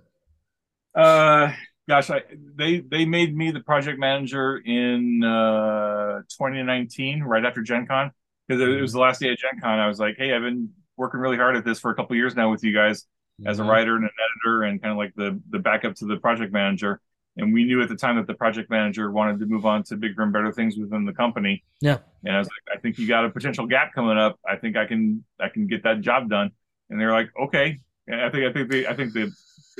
uh, 0.94 1.52
gosh, 1.88 2.10
I 2.10 2.22
they 2.56 2.80
they 2.80 3.04
made 3.04 3.36
me 3.36 3.50
the 3.50 3.60
project 3.60 3.98
manager 3.98 4.58
in 4.58 5.22
uh 5.24 6.22
2019, 6.28 7.22
right 7.22 7.44
after 7.44 7.62
Gen 7.62 7.86
Con, 7.86 8.10
because 8.46 8.60
it, 8.60 8.80
was 8.80 8.92
the 8.92 9.00
last 9.00 9.20
day 9.20 9.30
of 9.30 9.38
Gen 9.38 9.60
Con. 9.60 9.78
I 9.78 9.88
was 9.88 9.98
like, 9.98 10.16
hey, 10.18 10.34
I've 10.34 10.42
been 10.42 10.70
working 10.96 11.20
really 11.20 11.36
hard 11.36 11.56
at 11.56 11.64
this 11.64 11.80
for 11.80 11.90
a 11.90 11.94
couple 11.94 12.14
years 12.16 12.34
now 12.36 12.50
with 12.50 12.62
you 12.64 12.74
guys 12.74 13.06
as 13.46 13.58
a 13.58 13.62
Mhm. 13.62 13.68
writer 13.68 13.96
and 13.96 14.04
an 14.04 14.10
editor, 14.44 14.62
and 14.64 14.80
kind 14.80 14.92
of 14.92 14.98
like 14.98 15.14
the 15.16 15.40
the 15.50 15.58
backup 15.58 15.94
to 15.96 16.06
the 16.06 16.16
project 16.16 16.52
manager. 16.52 17.00
And 17.36 17.52
we 17.54 17.64
knew 17.64 17.80
at 17.82 17.88
the 17.88 17.96
time 17.96 18.16
that 18.16 18.26
the 18.26 18.34
project 18.34 18.68
manager 18.70 19.10
wanted 19.10 19.38
to 19.40 19.46
move 19.46 19.64
on 19.64 19.82
to 19.84 19.96
bigger 19.96 20.22
and 20.22 20.32
better 20.32 20.52
things 20.52 20.76
within 20.76 21.06
the 21.06 21.14
company. 21.14 21.64
Yeah. 21.80 21.98
And 22.24 22.36
I 22.36 22.38
was 22.38 22.46
like, 22.48 22.76
I 22.76 22.80
think 22.80 22.98
you 22.98 23.08
got 23.08 23.24
a 23.24 23.30
potential 23.30 23.66
gap 23.66 23.94
coming 23.94 24.18
up. 24.18 24.38
I 24.46 24.56
think 24.56 24.76
I 24.76 24.84
can 24.84 25.24
I 25.40 25.48
can 25.48 25.66
get 25.66 25.82
that 25.84 26.02
job 26.02 26.28
done. 26.28 26.50
And 26.90 27.00
they're 27.00 27.12
like, 27.12 27.30
okay. 27.44 27.80
And 28.06 28.20
I 28.20 28.28
think 28.30 28.44
I 28.44 28.52
think 28.52 28.70
the 28.70 28.86
I 28.86 28.94
think 28.94 29.12
the 29.14 29.32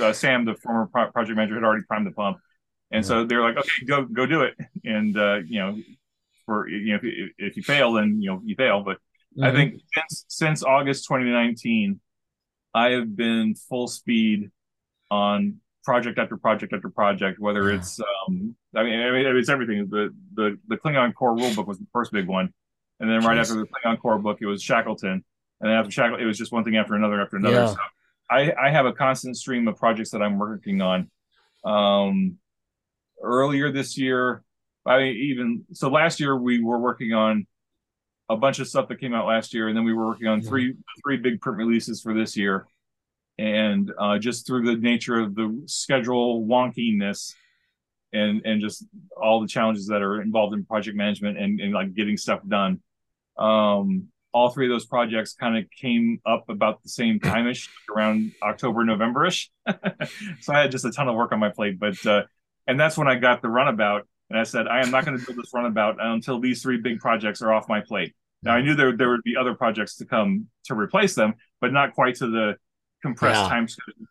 uh, 0.02 0.12
Sam, 0.14 0.46
the 0.46 0.54
former 0.54 0.86
pro- 0.86 1.10
project 1.10 1.36
manager, 1.36 1.54
had 1.56 1.64
already 1.64 1.84
primed 1.84 2.06
the 2.06 2.12
pump. 2.12 2.38
And 2.90 3.04
so 3.04 3.24
they're 3.24 3.42
like, 3.42 3.56
okay, 3.58 3.84
go 3.86 4.04
go 4.04 4.24
do 4.26 4.42
it. 4.42 4.54
And 4.84 5.16
uh, 5.18 5.40
you 5.46 5.60
know, 5.60 5.76
for 6.46 6.68
you 6.68 6.92
know, 6.92 6.96
if, 6.96 7.02
you- 7.02 7.30
if 7.36 7.56
you 7.58 7.62
fail, 7.62 7.92
then 7.92 8.22
you 8.22 8.30
know 8.30 8.40
you 8.44 8.54
fail. 8.54 8.82
But 8.82 8.96
I 9.42 9.48
Mhm. 9.50 9.54
think 9.56 9.74
since 9.94 10.24
since 10.28 10.62
August 10.62 11.04
2019, 11.04 12.00
I 12.74 12.90
have 12.90 13.14
been 13.14 13.54
full 13.54 13.88
speed 13.88 14.50
on 15.10 15.58
project 15.84 16.18
after 16.18 16.36
project 16.36 16.72
after 16.72 16.88
project. 16.88 17.38
Whether 17.38 17.70
Yeah. 17.70 17.76
it's, 17.78 18.00
um, 18.00 18.54
I 18.74 18.82
mean, 18.82 19.00
I 19.00 19.10
mean, 19.10 19.36
it's 19.36 19.48
everything. 19.48 19.88
The 19.88 20.14
the 20.34 20.58
the 20.68 20.76
Klingon 20.76 21.14
core 21.14 21.36
rulebook 21.36 21.66
was 21.66 21.78
the 21.78 21.86
first 21.92 22.12
big 22.12 22.26
one, 22.26 22.52
and 23.00 23.10
then 23.10 23.20
right 23.24 23.36
Jeez. 23.38 23.40
after 23.40 23.54
the 23.54 23.66
Klingon 23.66 23.98
core 24.00 24.18
book, 24.18 24.38
it 24.40 24.46
was 24.46 24.62
Shackleton, 24.62 25.10
and 25.12 25.24
then 25.60 25.70
after 25.70 25.90
Shackleton, 25.90 26.24
it 26.24 26.26
was 26.26 26.38
just 26.38 26.52
one 26.52 26.64
thing 26.64 26.76
after 26.76 26.94
another 26.94 27.20
after 27.20 27.36
another. 27.36 27.54
Yeah. 27.56 27.66
So 27.66 27.76
I 28.30 28.52
I 28.66 28.70
have 28.70 28.86
a 28.86 28.92
constant 28.92 29.36
stream 29.36 29.66
of 29.68 29.76
projects 29.76 30.10
that 30.10 30.22
I'm 30.22 30.38
working 30.38 30.80
on. 30.80 31.10
Um, 31.64 32.38
earlier 33.22 33.70
this 33.70 33.96
year, 33.98 34.42
I 34.86 34.98
mean, 34.98 35.16
even 35.16 35.64
so, 35.72 35.88
last 35.90 36.18
year 36.20 36.36
we 36.36 36.62
were 36.62 36.78
working 36.78 37.12
on 37.12 37.46
a 38.28 38.36
bunch 38.36 38.58
of 38.60 38.66
stuff 38.68 38.88
that 38.88 38.98
came 38.98 39.14
out 39.14 39.26
last 39.26 39.52
year, 39.52 39.68
and 39.68 39.76
then 39.76 39.84
we 39.84 39.92
were 39.92 40.06
working 40.06 40.26
on 40.28 40.40
Mhm. 40.40 40.48
three 40.48 40.76
three 41.04 41.16
big 41.18 41.40
print 41.40 41.58
releases 41.58 42.00
for 42.02 42.14
this 42.14 42.36
year. 42.36 42.66
And 43.38 43.90
uh, 43.98 44.18
just 44.18 44.46
through 44.46 44.66
the 44.66 44.76
nature 44.76 45.18
of 45.18 45.34
the 45.34 45.62
schedule 45.66 46.44
wonkiness, 46.46 47.34
and 48.12 48.42
and 48.44 48.60
just 48.60 48.84
all 49.20 49.40
the 49.40 49.48
challenges 49.48 49.86
that 49.86 50.02
are 50.02 50.20
involved 50.20 50.54
in 50.54 50.64
project 50.64 50.96
management 50.96 51.38
and, 51.38 51.60
and 51.60 51.72
like 51.72 51.94
getting 51.94 52.16
stuff 52.16 52.40
done, 52.46 52.80
um, 53.38 54.08
all 54.32 54.50
three 54.50 54.66
of 54.66 54.70
those 54.70 54.86
projects 54.86 55.34
kind 55.34 55.56
of 55.56 55.64
came 55.70 56.20
up 56.26 56.44
about 56.48 56.82
the 56.82 56.88
same 56.88 57.20
time-ish, 57.20 57.68
around 57.94 58.32
October, 58.42 58.84
November-ish. 58.84 59.50
so 60.40 60.52
I 60.52 60.62
had 60.62 60.70
just 60.70 60.84
a 60.84 60.90
ton 60.90 61.08
of 61.08 61.14
work 61.14 61.32
on 61.32 61.38
my 61.38 61.50
plate, 61.50 61.78
but 61.78 62.04
uh, 62.06 62.22
and 62.66 62.78
that's 62.78 62.96
when 62.96 63.08
I 63.08 63.16
got 63.16 63.42
the 63.42 63.48
runabout, 63.48 64.06
and 64.30 64.38
I 64.38 64.44
said 64.44 64.66
I 64.68 64.82
am 64.82 64.90
not 64.90 65.04
going 65.04 65.18
to 65.18 65.24
build 65.24 65.38
this 65.38 65.52
runabout 65.54 65.96
until 66.00 66.40
these 66.40 66.62
three 66.62 66.78
big 66.78 67.00
projects 67.00 67.42
are 67.42 67.52
off 67.52 67.68
my 67.68 67.80
plate. 67.80 68.14
Now 68.42 68.54
I 68.54 68.62
knew 68.62 68.74
there 68.74 68.96
there 68.96 69.10
would 69.10 69.22
be 69.22 69.36
other 69.36 69.54
projects 69.54 69.96
to 69.96 70.04
come 70.04 70.48
to 70.64 70.74
replace 70.74 71.14
them, 71.14 71.34
but 71.60 71.72
not 71.72 71.94
quite 71.94 72.16
to 72.16 72.26
the 72.26 72.56
compressed 73.02 73.42
Yeah. 73.42 73.48
time 73.48 73.66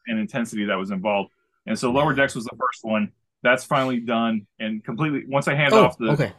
and 0.07 0.19
intensity 0.19 0.65
that 0.65 0.75
was 0.75 0.91
involved. 0.91 1.31
And 1.65 1.77
so 1.77 1.91
Lower 1.91 2.13
Decks 2.13 2.35
was 2.35 2.45
the 2.45 2.55
first 2.59 2.83
one. 2.83 3.11
That's 3.43 3.63
finally 3.63 3.99
done 3.99 4.45
and 4.59 4.83
completely. 4.83 5.25
Once 5.27 5.47
I 5.47 5.55
hand 5.55 5.73
Oh, 5.73 5.85
off 5.85 5.97
the 5.97 6.09
okay. 6.11 6.33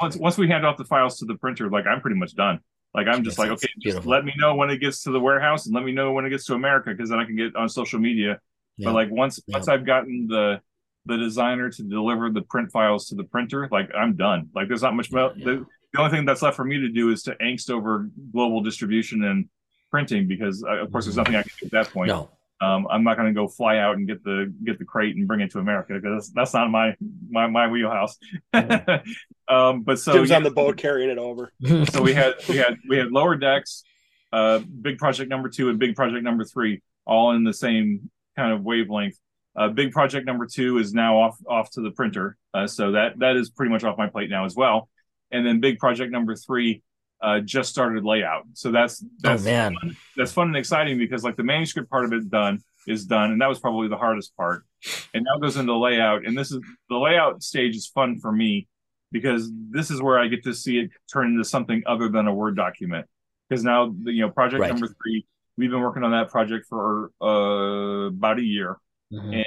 once 0.00 0.16
once 0.16 0.36
we 0.38 0.48
hand 0.48 0.66
off 0.66 0.76
the 0.76 0.84
files 0.84 1.18
to 1.18 1.24
the 1.24 1.36
printer, 1.36 1.68
like 1.70 1.86
I'm 1.86 2.00
pretty 2.00 2.16
much 2.16 2.34
done. 2.34 2.60
Like 2.94 3.06
I'm 3.06 3.22
just 3.22 3.38
like, 3.38 3.50
okay, 3.50 3.68
just 3.80 4.06
let 4.06 4.24
me 4.24 4.32
know 4.38 4.54
when 4.56 4.70
it 4.70 4.78
gets 4.78 5.02
to 5.04 5.10
the 5.10 5.20
warehouse 5.20 5.66
and 5.66 5.74
let 5.74 5.84
me 5.84 5.92
know 5.92 6.12
when 6.12 6.24
it 6.24 6.30
gets 6.30 6.46
to 6.46 6.54
America 6.54 6.90
because 6.90 7.10
then 7.10 7.18
I 7.18 7.24
can 7.24 7.36
get 7.36 7.54
on 7.54 7.68
social 7.68 7.98
media. 8.00 8.40
Yeah. 8.76 8.86
But 8.86 8.94
like 8.94 9.10
once 9.10 9.38
Yeah. 9.46 9.56
once 9.56 9.68
I've 9.68 9.84
gotten 9.86 10.26
the 10.26 10.60
the 11.06 11.16
designer 11.16 11.70
to 11.70 11.82
deliver 11.82 12.30
the 12.30 12.42
print 12.42 12.70
files 12.72 13.08
to 13.08 13.14
the 13.14 13.24
printer, 13.24 13.68
like 13.70 13.90
I'm 13.94 14.14
done. 14.16 14.48
Like 14.54 14.68
there's 14.68 14.82
not 14.82 14.94
much. 14.94 15.10
Yeah, 15.12 15.28
The, 15.36 15.64
the 15.92 15.98
only 16.00 16.10
thing 16.10 16.24
that's 16.26 16.42
left 16.42 16.56
for 16.56 16.64
me 16.64 16.78
to 16.80 16.88
do 16.88 17.10
is 17.10 17.22
to 17.24 17.34
angst 17.36 17.70
over 17.70 18.10
global 18.32 18.60
distribution 18.62 19.22
and 19.24 19.48
printing 19.90 20.26
because 20.26 20.64
uh, 20.64 20.76
of 20.76 20.92
course 20.92 21.04
there's 21.04 21.16
nothing 21.16 21.36
I 21.36 21.42
can 21.42 21.52
do 21.60 21.66
at 21.66 21.72
that 21.72 21.92
point. 21.92 22.08
No. 22.08 22.30
Um, 22.60 22.88
I'm 22.90 23.04
not 23.04 23.16
going 23.16 23.32
to 23.32 23.40
go 23.40 23.46
fly 23.46 23.78
out 23.78 23.96
and 23.96 24.06
get 24.06 24.24
the 24.24 24.52
get 24.64 24.78
the 24.78 24.84
crate 24.84 25.14
and 25.14 25.28
bring 25.28 25.40
it 25.40 25.52
to 25.52 25.60
America 25.60 25.94
because 25.94 26.24
that's, 26.26 26.30
that's 26.30 26.54
not 26.54 26.70
my 26.70 26.96
my 27.30 27.46
my 27.46 27.68
wheelhouse. 27.68 28.18
um, 28.52 29.82
but 29.82 30.00
so 30.00 30.14
Jim's 30.14 30.30
yeah, 30.30 30.36
on 30.36 30.42
the 30.42 30.50
boat 30.50 30.76
carrying 30.76 31.08
it 31.08 31.18
over 31.18 31.52
so 31.92 32.02
we 32.02 32.14
had 32.14 32.34
we 32.48 32.56
had 32.56 32.76
we 32.88 32.96
had 32.96 33.12
lower 33.12 33.36
decks, 33.36 33.84
uh, 34.32 34.58
big 34.58 34.98
project 34.98 35.30
number 35.30 35.48
two 35.48 35.68
and 35.68 35.78
big 35.78 35.94
project 35.94 36.24
number 36.24 36.44
three, 36.44 36.82
all 37.06 37.30
in 37.30 37.44
the 37.44 37.54
same 37.54 38.10
kind 38.36 38.52
of 38.52 38.62
wavelength. 38.62 39.16
Uh, 39.54 39.68
big 39.68 39.92
project 39.92 40.26
number 40.26 40.46
two 40.46 40.78
is 40.78 40.92
now 40.92 41.20
off 41.20 41.38
off 41.48 41.70
to 41.70 41.80
the 41.80 41.92
printer, 41.92 42.36
uh, 42.54 42.66
so 42.66 42.92
that 42.92 43.16
that 43.20 43.36
is 43.36 43.50
pretty 43.50 43.70
much 43.70 43.84
off 43.84 43.96
my 43.96 44.08
plate 44.08 44.30
now 44.30 44.44
as 44.44 44.56
well. 44.56 44.88
And 45.30 45.46
then 45.46 45.60
big 45.60 45.78
project 45.78 46.10
number 46.10 46.34
three 46.34 46.82
uh, 47.20 47.40
just 47.40 47.70
started 47.70 48.04
layout, 48.04 48.44
so 48.54 48.70
that's 48.70 49.02
Oh 49.02 49.08
that's 49.20 49.44
man. 49.44 49.74
that's 50.16 50.32
fun 50.32 50.48
and 50.48 50.56
exciting 50.56 50.98
because 50.98 51.24
like 51.24 51.36
the 51.36 51.42
manuscript 51.42 51.90
part 51.90 52.04
of 52.04 52.12
it 52.12 52.30
done 52.30 52.62
is 52.86 53.04
done 53.06 53.32
and 53.32 53.40
that 53.40 53.48
was 53.48 53.58
probably 53.58 53.88
the 53.88 53.96
hardest 53.98 54.34
part 54.36 54.64
and 55.12 55.24
now 55.24 55.38
goes 55.38 55.56
into 55.58 55.76
layout 55.76 56.24
and 56.24 56.38
this 56.38 56.50
is 56.50 56.58
the 56.88 56.96
layout 56.96 57.42
stage 57.42 57.76
is 57.76 57.86
fun 57.86 58.18
for 58.18 58.32
me 58.32 58.66
because 59.12 59.50
this 59.70 59.90
is 59.90 60.00
where 60.00 60.18
i 60.18 60.26
get 60.26 60.42
to 60.44 60.54
see 60.54 60.78
it 60.78 60.90
turn 61.12 61.26
into 61.32 61.44
something 61.44 61.82
other 61.86 62.08
than 62.08 62.26
a 62.26 62.32
word 62.32 62.56
document 62.56 63.04
because 63.46 63.62
now 63.62 63.94
you 64.04 64.22
know 64.22 64.30
project 64.30 64.60
Right. 64.62 64.70
number 64.70 64.86
three 64.86 65.26
we've 65.58 65.70
been 65.70 65.82
working 65.82 66.02
on 66.04 66.12
that 66.12 66.30
project 66.30 66.66
for 66.66 67.10
uh, 67.20 68.06
about 68.06 68.38
a 68.38 68.42
year 68.44 68.76
Mhm. 69.12 69.42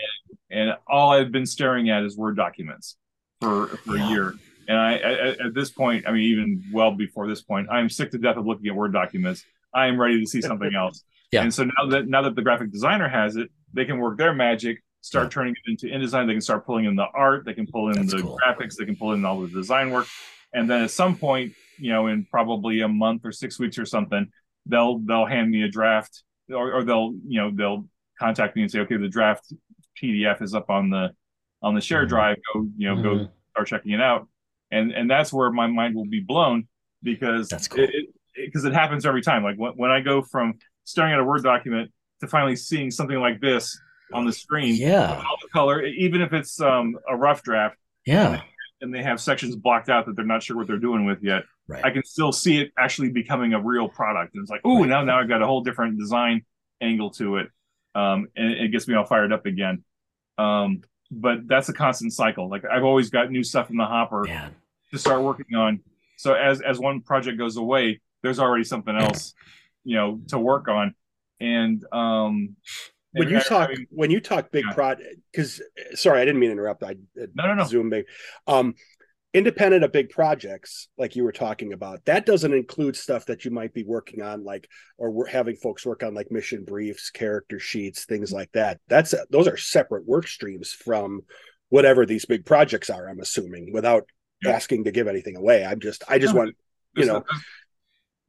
and 0.52 0.76
all 0.88 1.12
I've 1.12 1.32
been 1.32 1.46
staring 1.48 1.90
at 1.90 2.04
is 2.04 2.18
Word 2.18 2.36
documents 2.36 2.98
for 3.40 3.68
for 3.86 3.96
Yeah. 3.98 4.08
a 4.08 4.10
year. 4.12 4.34
And 4.72 4.80
I 4.80 4.94
at, 4.96 5.42
at 5.48 5.54
this 5.54 5.70
point, 5.70 6.08
I 6.08 6.12
mean, 6.14 6.24
even 6.24 6.64
well 6.72 6.92
before 6.92 7.28
this 7.28 7.42
point, 7.42 7.68
I'm 7.70 7.90
sick 7.90 8.10
to 8.12 8.18
death 8.18 8.38
of 8.38 8.46
looking 8.46 8.68
at 8.68 8.76
Word 8.76 8.94
documents. 8.94 9.44
I 9.74 9.88
am 9.88 10.00
ready 10.00 10.18
to 10.22 10.26
see 10.26 10.42
something 10.42 10.74
else. 10.74 11.04
Yeah. 11.34 11.44
And 11.44 11.54
so 11.54 11.64
now 11.64 11.86
that 11.92 12.08
now 12.10 12.22
that 12.24 12.36
the 12.36 12.42
graphic 12.42 12.74
designer 12.74 13.08
has 13.08 13.38
it, 13.38 13.50
they 13.74 13.86
can 13.86 14.00
work 14.00 14.18
their 14.18 14.34
magic, 14.34 14.84
start 15.00 15.26
Yeah. 15.28 15.30
turning 15.30 15.56
it 15.64 15.70
into 15.72 15.88
InDesign. 15.88 16.28
They 16.28 16.34
can 16.34 16.42
start 16.42 16.66
pulling 16.66 16.84
in 16.84 16.98
the 16.98 17.06
art. 17.14 17.46
They 17.46 17.54
can 17.54 17.66
pull 17.68 17.88
in 17.88 17.96
That's 17.96 18.12
the 18.14 18.22
cool. 18.22 18.38
graphics. 18.38 18.76
They 18.76 18.84
can 18.84 18.98
pull 18.98 19.14
in 19.14 19.24
all 19.24 19.40
the 19.40 19.48
design 19.48 19.92
work. 19.92 20.08
And 20.54 20.70
then 20.70 20.82
at 20.84 20.92
some 20.92 21.16
point, 21.18 21.54
you 21.78 21.90
know, 21.94 22.08
in 22.08 22.26
probably 22.26 22.82
a 22.82 22.88
month 22.90 23.22
or 23.24 23.32
six 23.32 23.58
weeks 23.60 23.78
or 23.80 23.86
something, 23.86 24.30
they'll 24.66 25.00
they'll 25.00 25.26
hand 25.26 25.50
me 25.50 25.64
a 25.64 25.70
draft, 25.70 26.24
or, 26.54 26.74
or 26.74 26.84
they'll 26.84 27.14
you 27.26 27.40
know 27.40 27.50
they'll 27.54 27.86
contact 28.20 28.58
me 28.58 28.64
and 28.64 28.70
say, 28.72 28.80
okay, 28.80 28.98
the 28.98 29.08
draft 29.08 29.54
PDF 30.02 30.42
is 30.42 30.54
up 30.54 30.70
on 30.70 30.90
the 30.90 31.12
on 31.62 31.76
the 31.76 31.82
share 31.82 32.06
Mhm. 32.06 32.10
drive. 32.10 32.38
Go 32.54 32.68
you 32.78 32.88
know 32.90 33.02
go 33.02 33.10
Mhm. 33.16 33.30
start 33.52 33.68
checking 33.70 33.92
it 33.94 34.02
out, 34.02 34.28
and 34.72 34.92
and 34.92 35.10
that's 35.10 35.32
where 35.34 35.52
my 35.52 35.68
mind 35.68 35.96
will 35.96 36.06
be 36.06 36.20
blown 36.22 36.68
because 37.04 37.50
That's 37.50 37.68
cool. 37.68 37.84
it 37.84 37.92
because 38.36 38.64
it, 38.66 38.74
happens 38.74 39.06
every 39.06 39.22
time. 39.22 39.44
Like 39.44 39.58
when, 39.58 39.74
when 39.74 39.92
I 39.92 40.00
go 40.00 40.22
from 40.22 40.58
staring 40.86 41.14
at 41.14 41.20
a 41.20 41.24
Word 41.24 41.44
document 41.44 41.92
to 42.22 42.28
finally 42.28 42.56
seeing 42.56 42.90
something 42.92 43.20
like 43.20 43.42
this 43.42 43.80
on 44.14 44.26
the 44.26 44.32
screen, 44.32 44.76
Yeah. 44.76 45.16
all 45.18 45.38
the 45.42 45.50
color, 45.50 45.84
even 45.84 46.22
if 46.22 46.32
it's 46.34 46.60
um, 46.62 46.96
a 47.10 47.16
rough 47.16 47.44
draft, 47.44 47.78
Yeah. 48.06 48.42
and 48.82 48.94
they 48.94 49.04
have 49.04 49.20
sections 49.20 49.56
blocked 49.56 49.90
out 49.90 50.06
that 50.06 50.16
they're 50.16 50.26
not 50.26 50.44
sure 50.44 50.56
what 50.58 50.68
they're 50.68 50.78
doing 50.78 51.06
with 51.06 51.24
yet. 51.24 51.44
Right. 51.68 51.84
I 51.84 51.92
can 51.92 52.04
still 52.04 52.32
see 52.32 52.60
it 52.62 52.72
actually 52.78 53.10
becoming 53.12 53.54
a 53.54 53.60
real 53.62 53.88
product. 53.90 54.34
And 54.36 54.42
it's 54.44 54.52
like, 54.52 54.62
oh, 54.64 54.80
Right. 54.80 54.90
now 54.90 55.04
now 55.04 55.20
I've 55.20 55.30
got 55.30 55.42
a 55.42 55.46
whole 55.46 55.62
different 55.62 55.98
design 56.00 56.44
angle 56.82 57.10
to 57.12 57.38
it, 57.38 57.48
um, 57.96 58.28
and 58.36 58.52
it 58.54 58.72
gets 58.72 58.88
me 58.88 58.96
all 58.96 59.06
fired 59.06 59.32
up 59.34 59.46
again. 59.46 59.84
Um, 60.38 60.82
but 61.12 61.48
that's 61.48 61.68
a 61.70 61.74
constant 61.74 62.14
cycle. 62.14 62.50
Like 62.50 62.64
I've 62.66 62.84
always 62.84 63.10
got 63.10 63.30
new 63.30 63.44
stuff 63.44 63.70
in 63.70 63.78
the 63.78 63.86
hopper 63.86 64.24
Man. 64.24 64.56
To 64.92 65.00
start 65.00 65.22
working 65.22 65.56
on. 65.56 65.82
So 66.18 66.34
as 66.34 66.62
as 66.62 66.80
one 66.80 67.02
project 67.02 67.38
goes 67.38 67.58
away, 67.58 68.02
there's 68.24 68.40
already 68.40 68.64
something 68.64 68.96
else, 68.96 69.34
you 69.84 69.96
know, 69.96 70.22
to 70.28 70.38
work 70.38 70.68
on. 70.68 70.94
And 71.40 71.84
um, 71.92 72.56
when 73.14 73.30
you 73.30 73.40
talk 73.42 73.70
mean, 73.70 73.88
when 73.90 74.12
you 74.12 74.20
talk 74.20 74.52
big 74.52 74.66
Yeah. 74.68 74.74
project 74.74 75.16
because 75.34 75.62
sorry 75.96 76.22
i 76.22 76.26
didn't 76.26 76.40
mean 76.40 76.50
to 76.50 76.54
interrupt 76.54 76.82
i 76.84 76.96
No, 77.36 77.48
no, 77.48 77.56
no. 77.56 77.64
zoom 77.66 77.90
big 77.90 78.06
um 78.48 78.74
independent 79.34 79.84
of 79.84 79.92
big 79.92 80.10
projects 80.10 80.88
like 80.98 81.16
you 81.18 81.24
were 81.26 81.32
talking 81.34 81.74
about 81.74 82.06
that 82.06 82.26
doesn't 82.26 82.54
include 82.54 82.96
stuff 82.96 83.26
that 83.26 83.44
you 83.44 83.52
might 83.52 83.74
be 83.74 83.84
working 83.84 84.22
on 84.22 84.46
like 84.46 84.70
or 84.98 85.12
we're 85.12 85.26
having 85.28 85.56
folks 85.58 85.86
work 85.86 86.04
on 86.04 86.14
like 86.14 86.32
mission 86.32 86.64
briefs 86.64 87.10
character 87.10 87.60
sheets 87.60 88.06
things 88.06 88.32
like 88.32 88.52
that 88.54 88.80
that's 88.88 89.14
those 89.30 89.48
are 89.48 89.58
separate 89.58 90.08
work 90.08 90.26
streams 90.28 90.72
from 90.72 91.22
whatever 91.68 92.06
these 92.06 92.26
big 92.26 92.46
projects 92.46 92.90
are 92.90 93.10
i'm 93.10 93.20
assuming 93.20 93.74
without 93.74 94.04
Yeah. 94.44 94.52
asking 94.52 94.86
to 94.86 94.92
give 94.92 95.08
anything 95.08 95.36
away 95.36 95.64
i'm 95.66 95.80
just 95.80 96.04
i 96.08 96.18
just 96.18 96.34
No, 96.34 96.40
want 96.42 96.56
you 96.96 97.06
know, 97.06 97.20
no- 97.20 97.24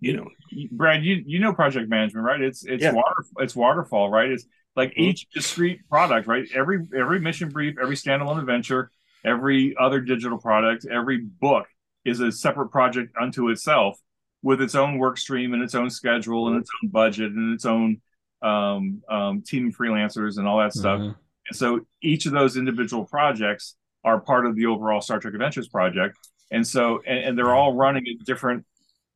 you 0.00 0.12
know 0.16 0.28
Brad, 0.72 1.04
you 1.04 1.22
you 1.26 1.38
know 1.38 1.54
project 1.54 1.88
management, 1.88 2.26
right? 2.26 2.40
It's 2.40 2.64
it's 2.64 2.82
Yeah. 2.82 2.92
water 2.92 3.24
it's 3.38 3.56
waterfall, 3.56 4.10
right? 4.10 4.30
It's 4.30 4.44
like 4.76 4.90
Mhm. 4.90 4.98
each 4.98 5.28
discrete 5.30 5.88
product, 5.88 6.26
right? 6.26 6.46
Every 6.54 6.80
every 6.94 7.20
mission 7.20 7.48
brief, 7.48 7.76
every 7.80 7.94
standalone 7.96 8.38
adventure, 8.40 8.90
every 9.24 9.74
other 9.78 10.00
digital 10.00 10.38
product, 10.38 10.84
every 10.90 11.18
book 11.18 11.66
is 12.04 12.20
a 12.20 12.30
separate 12.32 12.68
project 12.70 13.14
unto 13.18 13.48
itself 13.48 13.98
with 14.42 14.60
its 14.60 14.74
own 14.74 14.98
work 14.98 15.16
stream 15.18 15.54
and 15.54 15.62
its 15.62 15.74
own 15.74 15.88
schedule 15.88 16.48
and 16.48 16.56
its 16.58 16.70
own 16.82 16.90
budget 16.90 17.30
and 17.32 17.54
its 17.54 17.64
own 17.64 18.00
um, 18.42 19.02
um, 19.08 19.40
team 19.42 19.72
freelancers 19.72 20.36
and 20.36 20.46
all 20.48 20.58
that 20.58 20.72
stuff. 20.74 20.98
Mhm. 21.00 21.14
And 21.48 21.56
so 21.56 21.86
each 22.02 22.26
of 22.26 22.32
those 22.32 22.56
individual 22.56 23.04
projects 23.06 23.76
are 24.04 24.20
part 24.20 24.46
of 24.46 24.56
the 24.56 24.66
overall 24.66 25.00
Star 25.00 25.18
Trek 25.18 25.34
Adventures 25.34 25.68
project. 25.68 26.16
And 26.50 26.66
so, 26.66 27.00
and, 27.06 27.18
and 27.18 27.38
they're 27.38 27.54
all 27.54 27.74
running 27.74 28.04
at 28.08 28.24
different 28.26 28.64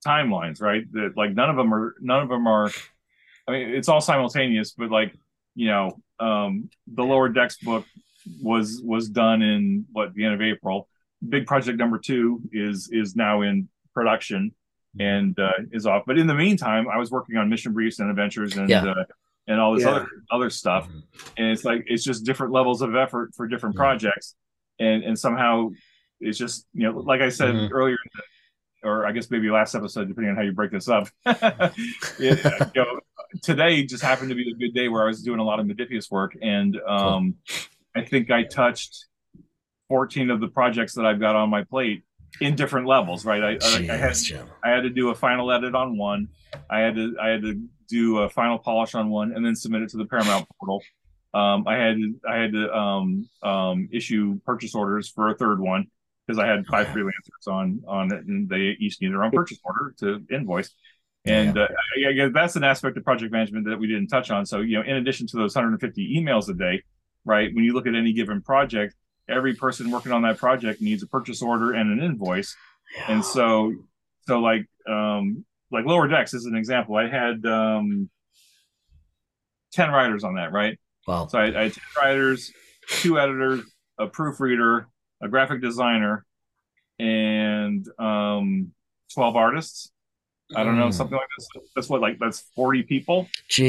timelines, 0.07 0.61
right? 0.63 0.91
That 0.93 1.17
like 1.17 1.35
none 1.35 1.51
of 1.51 1.57
them 1.57 1.73
are, 1.75 1.95
none 2.01 2.23
of 2.23 2.29
them 2.29 2.47
are, 2.47 2.71
I 3.49 3.53
mean, 3.53 3.69
it's 3.71 3.89
all 3.89 4.01
simultaneous, 4.01 4.73
but 4.73 4.91
like, 4.91 5.15
you 5.55 5.69
know, 5.69 5.99
um, 6.21 6.71
the 6.87 7.03
lower 7.05 7.29
decks 7.29 7.57
book 7.59 7.85
was, 8.41 8.81
was 8.85 9.09
done 9.09 9.43
in 9.43 9.87
what, 9.93 10.15
the 10.15 10.25
end 10.25 10.35
of 10.35 10.43
April. 10.43 10.89
Big 11.29 11.47
project 11.47 11.79
number 11.79 11.99
two 11.99 12.41
is, 12.53 12.89
is 12.93 13.17
now 13.17 13.43
in 13.43 13.69
production 13.95 14.53
and 14.99 15.39
uh, 15.39 15.53
is 15.73 15.87
off. 15.87 16.05
But 16.07 16.19
in 16.19 16.27
the 16.27 16.35
meantime, 16.35 16.87
I 16.89 16.97
was 16.97 17.11
working 17.11 17.37
on 17.37 17.49
mission 17.49 17.73
briefs 17.73 17.99
and 17.99 18.09
adventures 18.09 18.57
and, 18.57 18.69
Yeah. 18.71 18.85
uh, 18.85 19.05
and 19.47 19.61
all 19.61 19.75
this 19.75 19.85
Yeah. 19.85 19.91
other, 19.91 20.09
other 20.31 20.51
stuff 20.51 20.89
and 21.37 21.47
it's 21.53 21.65
like 21.65 21.85
it's 21.87 22.03
just 22.03 22.25
different 22.25 22.53
levels 22.53 22.83
of 22.83 22.97
effort 22.97 23.35
for 23.35 23.47
different 23.47 23.75
Yeah. 23.75 23.81
projects 23.81 24.35
and 24.79 25.05
and 25.05 25.19
somehow 25.19 25.71
it's 26.21 26.39
just 26.39 26.67
you 26.73 26.85
know 26.91 26.99
like 26.99 27.21
i 27.21 27.29
said 27.29 27.55
Mhm. 27.55 27.71
earlier 27.73 27.97
or 28.83 29.07
i 29.07 29.13
guess 29.13 29.31
maybe 29.31 29.49
last 29.51 29.75
episode 29.75 30.09
depending 30.09 30.31
on 30.31 30.37
how 30.37 30.43
you 30.43 30.53
break 30.53 30.71
this 30.71 30.89
up 30.89 31.09
Yeah, 32.19 32.69
you 32.75 32.83
know, 32.83 33.01
today 33.43 33.85
just 33.85 34.03
happened 34.03 34.29
to 34.31 34.35
be 34.35 34.51
a 34.51 34.55
good 34.55 34.75
day 34.75 34.89
where 34.89 35.03
i 35.03 35.07
was 35.07 35.23
doing 35.23 35.41
a 35.41 35.45
lot 35.45 35.61
of 35.61 35.67
Modiphius 35.67 36.11
work 36.11 36.37
and 36.43 36.77
um 36.87 37.35
i 37.95 38.03
think 38.03 38.31
i 38.31 38.43
touched 38.45 39.07
14 39.89 40.31
of 40.31 40.41
the 40.41 40.49
projects 40.49 40.95
that 40.95 41.05
i've 41.07 41.21
got 41.21 41.37
on 41.37 41.49
my 41.51 41.65
plate 41.65 42.03
in 42.41 42.55
different 42.55 42.87
levels 42.87 43.25
right 43.25 43.43
i, 43.43 43.59
I, 43.63 43.89
I 43.93 43.97
had 43.97 44.15
Jim. 44.15 44.47
I 44.65 44.71
had 44.71 44.83
to 44.83 44.91
do 44.91 45.11
a 45.11 45.15
final 45.15 45.51
edit 45.53 45.75
on 45.75 45.97
one. 45.97 46.29
I 46.71 46.81
had 46.81 46.95
to 46.97 47.15
I 47.21 47.29
had 47.29 47.43
to 47.43 47.61
do 47.89 48.19
a 48.19 48.29
final 48.29 48.59
polish 48.59 48.95
on 48.95 49.11
one 49.11 49.33
and 49.33 49.45
then 49.47 49.55
submit 49.55 49.83
it 49.83 49.89
to 49.91 49.97
the 49.97 50.05
Paramount 50.07 50.47
portal. 50.59 50.83
Um, 51.37 51.67
I 51.67 51.77
had 51.77 51.97
I 52.29 52.37
had 52.37 52.53
to 52.53 52.75
um, 52.75 53.29
um, 53.43 53.89
issue 53.93 54.41
purchase 54.47 54.75
orders 54.75 55.09
for 55.09 55.29
a 55.29 55.37
third 55.37 55.61
one 55.61 55.87
because 56.27 56.39
I 56.39 56.47
had 56.47 56.67
five 56.67 56.87
freelancers 56.89 57.47
on 57.49 57.83
on 57.87 58.13
it 58.13 58.25
and 58.27 58.49
they 58.49 58.77
each 58.81 59.01
needed 59.01 59.15
their 59.15 59.25
own 59.25 59.33
purchase 59.33 59.59
order 59.65 59.95
to 60.01 60.25
invoice. 60.35 60.71
And 61.25 61.59
uh, 61.59 61.67
I, 62.09 62.13
guess 62.13 62.31
that's 62.33 62.55
an 62.55 62.63
aspect 62.63 62.97
of 62.97 63.05
project 63.05 63.33
management 63.33 63.67
that 63.67 63.77
we 63.77 63.89
didn't 63.89 64.07
touch 64.07 64.31
on. 64.31 64.47
So 64.47 64.61
you 64.61 64.77
know, 64.79 64.83
in 64.83 64.97
addition 64.97 65.27
to 65.29 65.37
those 65.37 65.55
150 65.55 66.17
emails 66.17 66.49
a 66.49 66.55
day, 66.55 66.83
right? 67.25 67.53
When 67.53 67.65
you 67.65 67.75
look 67.75 67.89
at 67.89 67.97
any 67.97 68.13
given 68.13 68.41
project, 68.41 68.95
every 69.29 69.55
person 69.55 69.91
working 69.91 70.13
on 70.13 70.23
that 70.23 70.39
project 70.39 70.81
needs 70.81 71.03
a 71.03 71.07
purchase 71.07 71.43
order 71.43 71.73
and 71.73 71.91
an 71.91 72.03
invoice 72.05 72.55
Yeah. 72.97 73.13
and 73.15 73.25
so 73.25 73.75
so 74.27 74.39
like 74.41 74.67
um 74.89 75.45
like 75.73 75.85
lower 75.85 76.07
decks 76.07 76.33
is 76.35 76.47
an 76.47 76.55
example 76.55 76.95
i 76.97 77.09
had 77.09 77.45
um 77.45 78.09
10 79.73 79.91
writers 79.91 80.23
on 80.25 80.37
that 80.37 80.53
right 80.53 80.79
well, 81.07 81.29
so 81.29 81.39
I, 81.39 81.45
I 81.45 81.63
had 81.65 81.73
10 81.75 81.83
writers 81.97 82.53
two 82.89 83.19
editors 83.19 83.63
a 83.99 84.07
proofreader 84.07 84.87
a 85.23 85.29
graphic 85.29 85.61
designer 85.61 86.25
and 86.99 87.87
um 87.99 88.73
12 89.15 89.37
artists. 89.37 89.91
I 90.55 90.63
don't 90.65 90.77
know 90.79 90.89
Mm. 90.89 90.95
something 90.95 91.17
like 91.19 91.29
this. 91.39 91.49
That's 91.75 91.89
what 91.89 92.01
like 92.01 92.19
that's 92.21 92.41
40 92.55 92.83
people. 92.85 93.29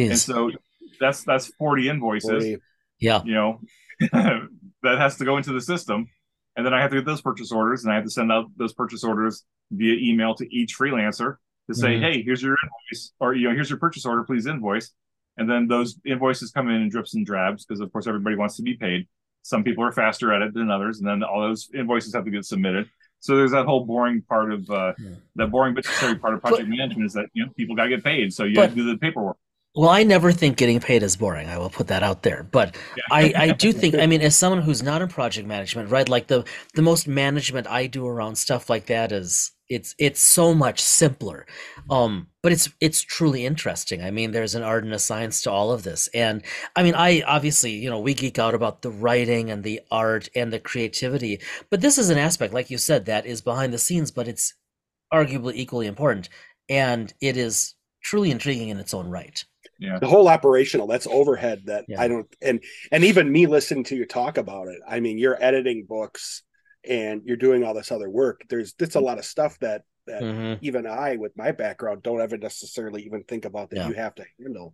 And 0.10 0.18
so 0.20 0.52
that's 1.00 1.24
that's 1.24 1.48
40 1.56 1.90
invoices. 1.90 2.30
40 2.30 2.58
Yeah. 3.00 3.22
you 3.26 3.34
know 3.34 3.60
that 4.12 4.98
has 5.00 5.18
to 5.18 5.26
go 5.26 5.38
into 5.38 5.54
the 5.54 5.62
system. 5.62 6.08
And 6.56 6.66
then 6.66 6.74
i 6.74 6.82
have 6.82 6.90
to 6.92 6.98
get 6.98 7.06
those 7.06 7.22
purchase 7.22 7.52
orders 7.52 7.84
and 7.84 7.92
i 7.92 7.96
have 7.96 8.04
to 8.04 8.10
send 8.10 8.32
out 8.32 8.46
those 8.58 8.74
purchase 8.74 9.04
orders 9.04 9.44
via 9.72 9.94
email 10.00 10.34
to 10.36 10.46
each 10.56 10.76
freelancer 10.78 11.36
to 11.70 11.76
say 11.76 11.90
Mhm. 11.96 12.02
hey 12.02 12.24
here's 12.24 12.42
your 12.42 12.56
invoice 12.64 13.12
or 13.20 13.34
you 13.36 13.48
know 13.48 13.54
here's 13.54 13.70
your 13.70 13.78
purchase 13.80 14.06
order 14.06 14.24
please 14.24 14.48
invoice 14.48 14.92
and 15.38 15.50
then 15.50 15.68
those 15.68 16.00
invoices 16.06 16.52
come 16.52 16.68
in 16.70 16.82
in 16.82 16.90
drips 16.90 17.14
and 17.16 17.26
drabs 17.26 17.66
because 17.66 17.80
of 17.80 17.92
course 17.92 18.08
everybody 18.08 18.36
wants 18.36 18.56
to 18.58 18.64
be 18.64 18.76
paid 18.76 19.08
some 19.44 19.64
people 19.64 19.84
are 19.84 19.92
faster 19.92 20.34
at 20.34 20.42
it 20.42 20.54
than 20.54 20.70
others 20.70 21.00
and 21.00 21.08
then 21.08 21.24
all 21.24 21.42
those 21.42 21.70
invoices 21.74 22.14
have 22.14 22.26
to 22.26 22.32
get 22.32 22.44
submitted 22.46 22.88
so 23.20 23.36
there's 23.38 23.52
that 23.52 23.66
whole 23.66 23.86
boring 23.86 24.22
part 24.28 24.52
of 24.52 24.70
uh 24.70 24.94
Yeah. 25.00 25.10
that 25.36 25.52
boring 25.52 25.74
but 25.76 25.86
necessary 25.86 26.16
part 26.16 26.34
of 26.34 26.42
project 26.42 26.68
management 26.68 27.06
is 27.06 27.14
that 27.14 27.28
you 27.34 27.46
know 27.46 27.52
people 27.56 27.76
got 27.76 27.84
to 27.86 27.90
get 27.90 28.04
paid 28.04 28.34
so 28.34 28.44
you 28.44 28.56
But- 28.56 28.62
have 28.70 28.72
to 28.72 28.76
do 28.84 28.90
the 28.92 28.98
paperwork 28.98 29.38
Well, 29.76 29.90
I 29.90 30.02
never 30.04 30.32
think 30.32 30.58
getting 30.58 30.80
paid 30.80 31.04
is 31.04 31.16
boring. 31.16 31.48
I 31.50 31.58
will 31.60 31.70
put 31.70 31.88
that 31.94 32.02
out 32.02 32.24
there. 32.24 32.42
But 32.58 32.76
Yeah. 33.00 33.04
I, 33.12 33.22
I 33.46 33.48
do 33.52 33.72
think, 33.72 33.94
I 33.94 34.08
mean, 34.08 34.22
as 34.22 34.36
someone 34.36 34.64
who's 34.66 34.82
not 34.82 35.04
in 35.04 35.08
project 35.08 35.46
management, 35.48 35.92
right? 35.92 36.10
Like 36.10 36.26
the 36.34 36.40
the 36.74 36.82
most 36.82 37.08
management 37.08 37.68
I 37.68 37.86
do 37.86 38.08
around 38.08 38.38
stuff 38.38 38.72
like 38.74 38.88
that 38.88 39.12
is 39.12 39.52
it's 39.70 39.96
it's 40.00 40.20
so 40.22 40.54
much 40.54 40.80
simpler. 40.82 41.46
Um, 41.90 42.28
but 42.44 42.52
it's 42.52 42.70
it's 42.80 43.02
truly 43.02 43.46
interesting. 43.46 44.02
I 44.04 44.12
mean, 44.12 44.32
there's 44.32 44.56
an 44.56 44.64
art 44.64 44.84
and 44.84 44.94
a 44.94 45.00
science 45.00 45.42
to 45.44 45.52
all 45.52 45.72
of 45.72 45.84
this. 45.84 46.08
And 46.14 46.44
I 46.76 46.84
mean, 46.84 46.96
I 46.96 47.22
obviously, 47.24 47.72
you 47.72 47.90
know, 47.90 48.00
we 48.00 48.14
geek 48.14 48.40
out 48.40 48.54
about 48.56 48.82
the 48.82 48.92
writing 48.92 49.52
and 49.52 49.64
the 49.64 49.82
art 49.92 50.30
and 50.36 50.52
the 50.54 50.60
creativity, 50.60 51.42
but 51.70 51.82
this 51.82 51.98
is 51.98 52.10
an 52.10 52.18
aspect, 52.18 52.54
like 52.54 52.70
you 52.70 52.78
said, 52.78 53.06
that 53.06 53.26
is 53.26 53.42
behind 53.42 53.74
the 53.74 53.78
scenes, 53.78 54.12
but 54.12 54.28
it's 54.28 54.54
arguably 55.14 55.54
equally 55.56 55.88
important. 55.88 56.30
And 56.70 57.14
it 57.22 57.38
is 57.38 57.76
truly 58.04 58.32
intriguing 58.32 58.70
in 58.70 58.78
its 58.80 58.94
own 58.94 59.10
right. 59.10 59.44
yeah 59.80 60.00
the 60.00 60.08
whole 60.08 60.28
operational 60.30 60.88
that's 60.88 61.08
overhead 61.08 61.62
that 61.66 61.84
Yeah. 61.88 62.00
i 62.02 62.08
don't 62.08 62.28
and 62.42 62.64
and 62.92 63.04
even 63.04 63.32
me 63.32 63.48
listening 63.48 63.84
to 63.86 63.96
you 63.96 64.06
talk 64.06 64.38
about 64.38 64.68
it 64.70 64.80
i 64.88 65.00
mean 65.00 65.18
you're 65.18 65.42
editing 65.44 65.86
books 65.88 66.44
and 66.88 67.22
you're 67.26 67.38
doing 67.38 67.64
all 67.64 67.74
this 67.74 67.92
other 67.92 68.10
work 68.10 68.42
there's 68.50 68.74
that's 68.74 68.96
a 68.96 69.00
lot 69.00 69.18
of 69.20 69.26
stuff 69.26 69.58
that 69.60 69.84
that 70.06 70.22
Mhm. 70.24 70.58
even 70.62 70.88
i 70.88 71.18
with 71.18 71.36
my 71.38 71.52
background 71.52 72.02
don't 72.04 72.22
ever 72.22 72.38
necessarily 72.38 73.04
even 73.04 73.24
think 73.24 73.46
about 73.46 73.70
that 73.70 73.78
Yeah. 73.78 73.88
you 73.90 73.94
have 73.96 74.16
to 74.16 74.26
handle 74.40 74.74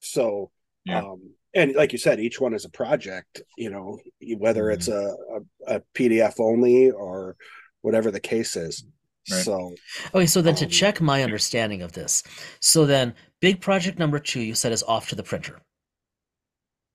so 0.00 0.50
Yeah. 0.84 1.00
um 1.02 1.20
and 1.54 1.74
like 1.74 1.92
you 1.92 1.98
said 1.98 2.20
each 2.20 2.40
one 2.40 2.54
is 2.54 2.64
a 2.64 2.70
project 2.70 3.42
you 3.56 3.70
know 3.70 3.98
whether 4.38 4.64
Mm-hmm. 4.64 4.72
it's 4.74 4.88
a, 4.88 5.16
a 5.36 5.76
a 5.76 5.82
pdf 5.94 6.40
only 6.40 6.90
or 6.90 7.36
whatever 7.82 8.10
the 8.10 8.20
case 8.20 8.56
is 8.56 8.84
Right. 9.30 9.44
so 9.44 9.74
Okay, 10.14 10.24
so 10.26 10.40
then 10.40 10.54
to 10.54 10.64
Um, 10.64 10.70
check 10.70 11.00
my 11.02 11.22
understanding 11.22 11.82
of 11.82 11.92
this, 11.92 12.22
so 12.60 12.86
then 12.86 13.14
big 13.40 13.60
project 13.60 13.98
number 13.98 14.18
two 14.18 14.40
you 14.40 14.54
said 14.54 14.72
is 14.72 14.82
off 14.84 15.10
to 15.10 15.14
the 15.16 15.22
printer. 15.22 15.60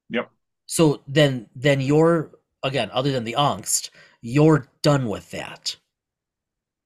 Yep. 0.09 0.31
So 0.65 1.03
then 1.07 1.47
then 1.55 1.79
you're 1.79 2.31
again, 2.63 2.89
other 2.91 3.11
than 3.11 3.23
the 3.23 3.35
angst, 3.37 3.91
you're 4.23 4.67
done 4.81 5.07
with 5.07 5.29
that. 5.31 5.75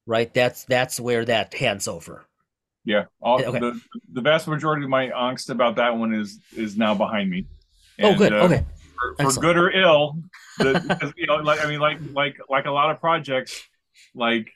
Right? 0.06 0.34
That's 0.34 0.66
that's 0.66 1.00
where 1.00 1.24
that 1.26 1.54
hands 1.54 1.88
over. 1.88 2.26
Yeah, 2.86 3.06
all, 3.22 3.44
Okay. 3.44 3.60
the 3.60 3.80
the 4.14 4.22
vast 4.22 4.48
majority 4.48 4.84
of 4.86 4.90
my 4.90 5.10
angst 5.10 5.50
about 5.50 5.76
that 5.78 5.98
one 5.98 6.14
is 6.14 6.40
is 6.56 6.78
now 6.78 6.96
behind 6.96 7.30
me. 7.30 7.46
oh 8.02 8.16
good. 8.16 8.34
uh, 8.34 8.38
okay. 8.46 8.66
For, 8.96 9.16
for 9.16 9.22
Excellent. 9.28 9.42
good 9.42 9.58
or 9.58 9.70
ill, 9.72 10.18
the, 10.58 10.84
because, 10.88 11.14
you 11.18 11.28
know, 11.28 11.36
like 11.36 11.64
I 11.64 11.68
mean, 11.70 11.80
like 11.80 12.00
like 12.14 12.38
like 12.50 12.66
a 12.66 12.72
lot 12.72 12.90
of 12.90 13.00
projects, 13.00 13.62
like 14.16 14.50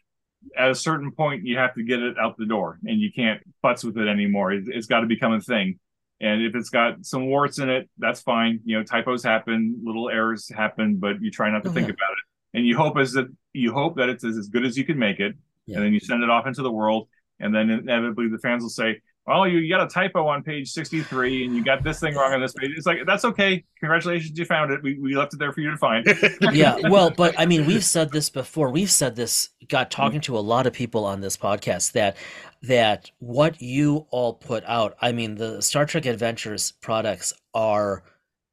at 0.57 0.71
a 0.71 0.75
certain 0.75 1.11
point 1.11 1.45
you 1.45 1.57
have 1.57 1.75
to 1.75 1.83
get 1.83 2.01
it 2.01 2.17
out 2.17 2.37
the 2.37 2.45
door, 2.45 2.79
and 2.85 2.99
you 3.01 3.11
can't 3.13 3.41
futz 3.63 3.83
with 3.83 3.97
it 3.97 4.07
anymore. 4.07 4.53
It, 4.53 4.63
it's 4.67 4.87
got 4.87 5.01
to 5.01 5.07
become 5.07 5.33
a 5.33 5.41
thing. 5.41 5.77
And 6.21 6.41
if 6.43 6.55
it's 6.55 6.69
got 6.69 7.05
some 7.05 7.25
warts 7.27 7.59
in 7.59 7.69
it, 7.69 7.89
that's 7.97 8.21
fine. 8.21 8.61
You 8.63 8.77
know, 8.77 8.83
typos 8.83 9.23
happen, 9.23 9.81
little 9.83 10.09
errors 10.09 10.47
happen, 10.49 10.97
but 10.97 11.21
you 11.21 11.29
try 11.31 11.51
not 11.51 11.63
to 11.65 11.69
Oh, 11.69 11.73
think 11.73 11.87
yeah. 11.89 11.93
about 11.95 12.11
it. 12.13 12.23
And 12.53 12.65
you 12.65 12.75
hope 12.77 12.97
as 12.97 13.13
that 13.13 13.27
you 13.53 13.73
hope 13.73 13.97
that 13.97 14.09
it's 14.09 14.23
as 14.23 14.47
good 14.47 14.65
as 14.65 14.77
you 14.77 14.85
can 14.85 14.97
make 14.97 15.19
it, 15.19 15.35
Yeah. 15.65 15.77
and 15.77 15.85
then 15.85 15.93
you 15.93 15.99
send 15.99 16.23
it 16.23 16.29
off 16.29 16.47
into 16.47 16.61
the 16.63 16.71
world, 16.71 17.07
and 17.39 17.53
then 17.53 17.69
inevitably 17.69 18.27
the 18.29 18.37
fans 18.39 18.63
will 18.63 18.69
say, 18.69 19.01
"Oh, 19.27 19.43
you, 19.43 19.59
you 19.59 19.69
got 19.73 19.85
a 19.85 19.89
typo 19.89 20.25
on 20.27 20.41
page 20.43 20.71
sixty-three, 20.71 21.45
and 21.45 21.55
you 21.55 21.63
got 21.63 21.83
this 21.83 21.99
thing 21.99 22.15
wrong 22.15 22.33
on 22.33 22.39
this 22.41 22.53
page." 22.53 22.71
It's 22.77 22.85
like 22.85 22.99
that's 23.05 23.25
okay. 23.25 23.63
Congratulations, 23.79 24.37
you 24.37 24.45
found 24.45 24.71
it. 24.71 24.81
We, 24.83 24.97
we 24.99 25.15
left 25.17 25.33
it 25.33 25.39
there 25.39 25.51
for 25.51 25.59
you 25.61 25.71
to 25.71 25.77
find. 25.77 26.05
yeah 26.53 26.77
well 26.89 27.09
but 27.09 27.33
i 27.39 27.45
mean 27.45 27.65
we've 27.65 27.83
said 27.83 28.11
this 28.11 28.29
before 28.29 28.69
we've 28.69 28.91
said 28.91 29.15
this 29.15 29.49
got 29.67 29.89
talking 29.91 30.19
to 30.21 30.37
a 30.37 30.39
lot 30.39 30.65
of 30.67 30.73
people 30.73 31.05
on 31.05 31.21
this 31.21 31.37
podcast 31.37 31.91
that 31.93 32.15
that 32.63 33.09
what 33.19 33.61
you 33.61 34.05
all 34.11 34.33
put 34.33 34.63
out 34.67 34.95
i 35.01 35.11
mean 35.11 35.35
the 35.35 35.61
star 35.61 35.85
trek 35.85 36.05
adventures 36.05 36.73
products 36.81 37.33
are 37.53 38.03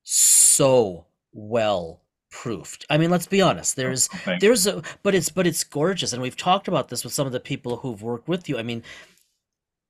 so 0.04 1.06
well 1.32 2.00
proofed 2.42 2.84
i 2.88 2.96
mean 2.98 3.10
let's 3.10 3.26
be 3.26 3.42
honest 3.42 3.74
there's 3.74 4.06
Thanks. 4.08 4.40
there's 4.40 4.66
a 4.66 4.82
but 5.02 5.14
it's 5.14 5.28
but 5.28 5.46
it's 5.46 5.64
gorgeous 5.64 6.12
and 6.12 6.22
we've 6.22 6.36
talked 6.36 6.68
about 6.68 6.88
this 6.88 7.02
with 7.04 7.12
some 7.12 7.26
of 7.26 7.32
the 7.32 7.40
people 7.40 7.76
who've 7.78 8.00
worked 8.02 8.28
with 8.28 8.48
you 8.48 8.56
i 8.58 8.62
mean 8.62 8.82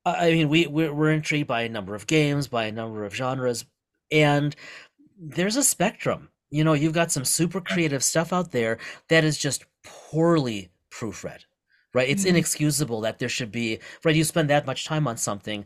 i 0.07 0.31
mean 0.31 0.49
we 0.49 0.67
we're, 0.67 0.93
we're 0.93 1.11
intrigued 1.11 1.47
by 1.47 1.63
a 1.63 1.69
number 1.69 1.95
of 1.95 2.07
games 2.07 2.47
by 2.49 2.65
a 2.65 2.73
number 2.73 3.05
of 3.05 3.15
genres 3.15 3.65
and 4.11 4.57
there's 5.21 5.57
a 5.57 5.63
spectrum 5.63 6.29
you 6.51 6.65
know 6.65 6.73
you've 6.73 6.95
got 6.95 7.13
some 7.13 7.25
super 7.25 7.61
creative 7.61 8.03
stuff 8.03 8.33
out 8.33 8.51
there 8.53 8.79
that 9.09 9.25
is 9.25 9.37
just 9.37 9.65
poorly 9.85 10.71
proofread 10.91 11.41
right 11.93 12.09
it's 12.09 12.25
Mhm. 12.25 12.31
inexcusable 12.31 13.01
that 13.03 13.19
there 13.19 13.29
should 13.29 13.53
be 13.53 13.79
right 14.05 14.17
you 14.17 14.25
spend 14.25 14.49
that 14.49 14.67
much 14.67 14.87
time 14.87 15.07
on 15.07 15.17
something 15.19 15.65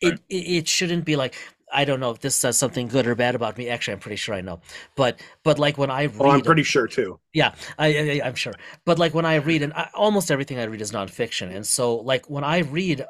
it, 0.00 0.10
Right. 0.10 0.20
it 0.28 0.44
it 0.58 0.68
shouldn't 0.68 1.04
be 1.04 1.14
like 1.16 1.34
i 1.74 1.84
don't 1.84 2.00
know 2.00 2.10
if 2.10 2.20
this 2.20 2.36
says 2.36 2.58
something 2.58 2.88
good 2.88 3.06
or 3.06 3.14
bad 3.14 3.34
about 3.34 3.58
me 3.58 3.68
actually 3.68 3.94
i'm 3.94 4.00
pretty 4.00 4.16
sure 4.16 4.34
i 4.34 4.40
know 4.40 4.60
but 4.96 5.20
but 5.44 5.58
like 5.58 5.78
when 5.78 5.90
i 5.90 6.04
read 6.04 6.14
oh, 6.18 6.30
I'm 6.30 6.42
a- 6.42 6.42
pretty 6.42 6.62
sure 6.64 6.86
too. 6.88 7.20
yeah, 7.32 7.54
I, 7.78 7.88
I 8.22 8.26
I'm 8.26 8.34
sure. 8.36 8.58
But 8.84 8.98
like 8.98 9.14
when 9.14 9.26
I 9.26 9.36
read, 9.36 9.62
and 9.62 9.72
I, 9.74 9.90
almost 9.94 10.30
everything 10.30 10.58
I 10.58 10.64
read 10.64 10.80
is 10.80 10.92
nonfiction, 10.92 11.54
and 11.54 11.66
so 11.66 11.96
like 11.96 12.30
when 12.30 12.44
I 12.44 12.58
read, 12.60 13.04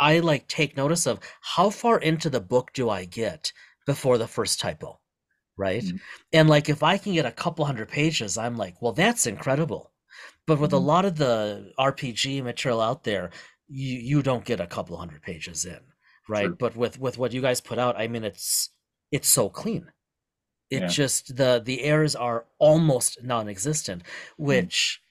I 0.00 0.20
like 0.20 0.48
take 0.48 0.76
notice 0.76 1.06
of 1.06 1.20
how 1.42 1.70
far 1.70 1.98
into 1.98 2.30
the 2.30 2.40
book 2.40 2.72
do 2.72 2.90
I 2.90 3.04
get 3.04 3.52
before 3.86 4.18
the 4.18 4.28
first 4.28 4.60
typo, 4.60 5.00
right? 5.56 5.84
Mhm. 5.84 6.00
And 6.32 6.48
like 6.48 6.68
if 6.68 6.82
I 6.82 6.98
can 6.98 7.14
get 7.14 7.26
a 7.26 7.32
couple 7.32 7.64
hundred 7.66 7.88
pages, 7.88 8.38
I'm 8.38 8.56
like, 8.56 8.82
well, 8.82 8.92
that's 8.92 9.26
incredible. 9.26 9.92
But 10.46 10.60
with 10.60 10.72
a 10.74 10.78
Mhm. 10.78 10.80
lot 10.80 11.04
of 11.06 11.16
the 11.16 11.72
RPG 11.78 12.40
material 12.42 12.80
out 12.80 13.04
there, 13.04 13.30
you 13.68 13.98
you 13.98 14.22
don't 14.22 14.44
get 14.44 14.60
a 14.60 14.66
couple 14.68 14.96
hundred 14.98 15.22
pages 15.22 15.64
in, 15.66 15.80
right? 16.30 16.46
True. 16.46 16.56
But 16.58 16.76
with 16.76 16.98
with 17.00 17.18
what 17.18 17.32
you 17.32 17.42
guys 17.42 17.60
put 17.60 17.78
out, 17.78 17.98
I 17.98 18.08
mean, 18.08 18.24
it's 18.24 18.70
it's 19.12 19.28
so 19.28 19.48
clean 19.50 19.92
it 20.70 20.82
Yeah. 20.82 20.86
just 20.86 21.36
the 21.36 21.60
the 21.64 21.82
errors 21.82 22.14
are 22.14 22.46
almost 22.58 23.22
non-existent 23.24 24.02
Mm-hmm. 24.04 24.44
which 24.44 25.02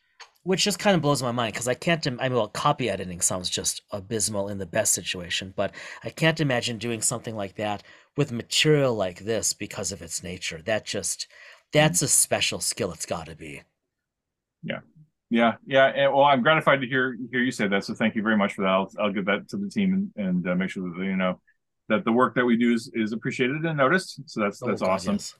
which 0.43 0.63
just 0.63 0.79
kind 0.79 0.95
of 0.95 1.01
blows 1.01 1.21
my 1.21 1.33
mind 1.33 1.53
because 1.53 1.67
i 1.67 1.73
can't 1.73 2.07
im- 2.07 2.19
i 2.21 2.29
mean 2.29 2.37
well 2.37 2.47
copy 2.47 2.89
editing 2.89 3.19
sounds 3.21 3.49
just 3.49 3.81
abysmal 3.91 4.47
in 4.47 4.57
the 4.57 4.65
best 4.65 4.93
situation 4.93 5.53
but 5.57 5.73
i 6.05 6.09
can't 6.09 6.39
imagine 6.39 6.77
doing 6.77 7.01
something 7.01 7.35
like 7.35 7.55
that 7.57 7.83
with 8.15 8.31
material 8.31 8.93
like 8.95 9.19
this 9.19 9.51
because 9.53 9.91
of 9.91 10.01
its 10.01 10.23
nature 10.23 10.61
that 10.63 10.85
just 10.85 11.27
that's 11.73 12.01
a 12.01 12.07
special 12.07 12.61
skill 12.61 12.93
it's 12.93 13.05
got 13.05 13.25
to 13.25 13.35
be 13.35 13.61
Yeah, 14.63 14.79
yeah. 15.29 15.85
And, 15.87 16.13
well, 16.13 16.23
I'm 16.23 16.41
gratified 16.41 16.81
to 16.81 16.87
hear 16.87 17.15
hear 17.31 17.41
you 17.41 17.51
say 17.51 17.67
that. 17.67 17.83
So 17.85 17.93
thank 17.93 18.15
you 18.15 18.23
very 18.23 18.37
much 18.37 18.53
for 18.53 18.63
that. 18.63 18.69
I'll, 18.69 18.91
I'll 18.99 19.11
give 19.13 19.25
that 19.25 19.47
to 19.49 19.57
the 19.57 19.69
team 19.69 20.11
and, 20.15 20.27
and 20.27 20.47
uh, 20.47 20.55
make 20.55 20.69
sure 20.69 20.89
that 20.89 21.03
you 21.03 21.15
know 21.15 21.39
that 21.87 22.05
the 22.05 22.11
work 22.11 22.35
that 22.35 22.45
we 22.45 22.55
do 22.57 22.73
is, 22.73 22.91
is 22.93 23.13
appreciated 23.13 23.65
and 23.65 23.77
noticed. 23.77 24.21
So 24.27 24.41
that's 24.41 24.61
Oh, 24.61 24.67
that's 24.67 24.81
God, 24.81 24.89
awesome. 24.91 25.15
yes. 25.15 25.35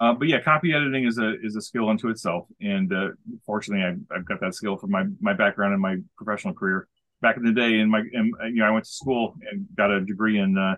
Uh, 0.00 0.12
but 0.12 0.28
yeah, 0.28 0.40
copy 0.40 0.72
editing 0.72 1.04
is 1.06 1.18
a 1.18 1.34
is 1.42 1.56
a 1.56 1.60
skill 1.60 1.88
unto 1.88 2.08
itself. 2.08 2.46
And 2.60 2.92
uh, 2.92 3.08
fortunately, 3.46 3.84
I, 3.84 4.16
I've 4.16 4.24
got 4.24 4.40
that 4.40 4.54
skill 4.54 4.76
from 4.76 4.90
my 4.90 5.04
my 5.20 5.34
background 5.34 5.72
and 5.72 5.80
my 5.82 5.96
professional 6.16 6.54
career. 6.54 6.88
Back 7.22 7.36
in 7.36 7.44
the 7.44 7.52
day, 7.52 7.78
in 7.78 7.88
my 7.90 8.00
in, 8.12 8.32
you 8.46 8.56
know, 8.56 8.64
I 8.66 8.70
went 8.70 8.84
to 8.84 8.90
school 8.90 9.34
and 9.50 9.66
got 9.76 9.90
a 9.90 10.00
degree 10.00 10.38
in 10.38 10.58
uh, 10.58 10.76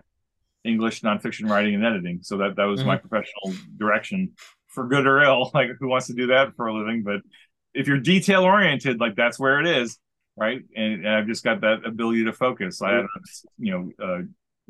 English 0.63 1.01
nonfiction 1.01 1.49
writing 1.49 1.75
and 1.75 1.85
editing. 1.85 2.19
So 2.21 2.37
that 2.37 2.55
that 2.57 2.65
was 2.65 2.85
my 2.85 2.95
professional 2.95 3.53
direction, 3.77 4.33
for 4.67 4.87
good 4.87 5.07
or 5.07 5.21
ill. 5.23 5.51
Like, 5.53 5.71
who 5.79 5.87
wants 5.87 6.07
to 6.07 6.13
do 6.13 6.27
that 6.27 6.55
for 6.55 6.67
a 6.67 6.73
living? 6.73 7.03
But 7.03 7.21
if 7.77 7.87
you're 7.87 7.99
detail 7.99 8.43
oriented, 8.43 8.99
like 8.99 9.15
that's 9.15 9.39
where 9.39 9.59
it 9.59 9.67
is, 9.67 9.97
right? 10.35 10.61
And, 10.75 11.05
and 11.05 11.09
I've 11.09 11.27
just 11.27 11.43
got 11.43 11.61
that 11.61 11.85
ability 11.85 12.25
to 12.25 12.33
focus. 12.33 12.81
I 12.81 12.93
have, 12.93 13.05
you 13.59 13.71
know, 13.99 14.05
uh, 14.05 14.21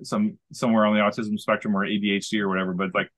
some 0.03 0.37
somewhere 0.53 0.85
on 0.85 0.93
the 0.93 1.01
autism 1.01 1.39
spectrum 1.39 1.75
or 1.75 1.85
ADHD 1.85 2.39
or 2.41 2.49
whatever, 2.49 2.73
but 2.73 2.93
like 2.93 3.09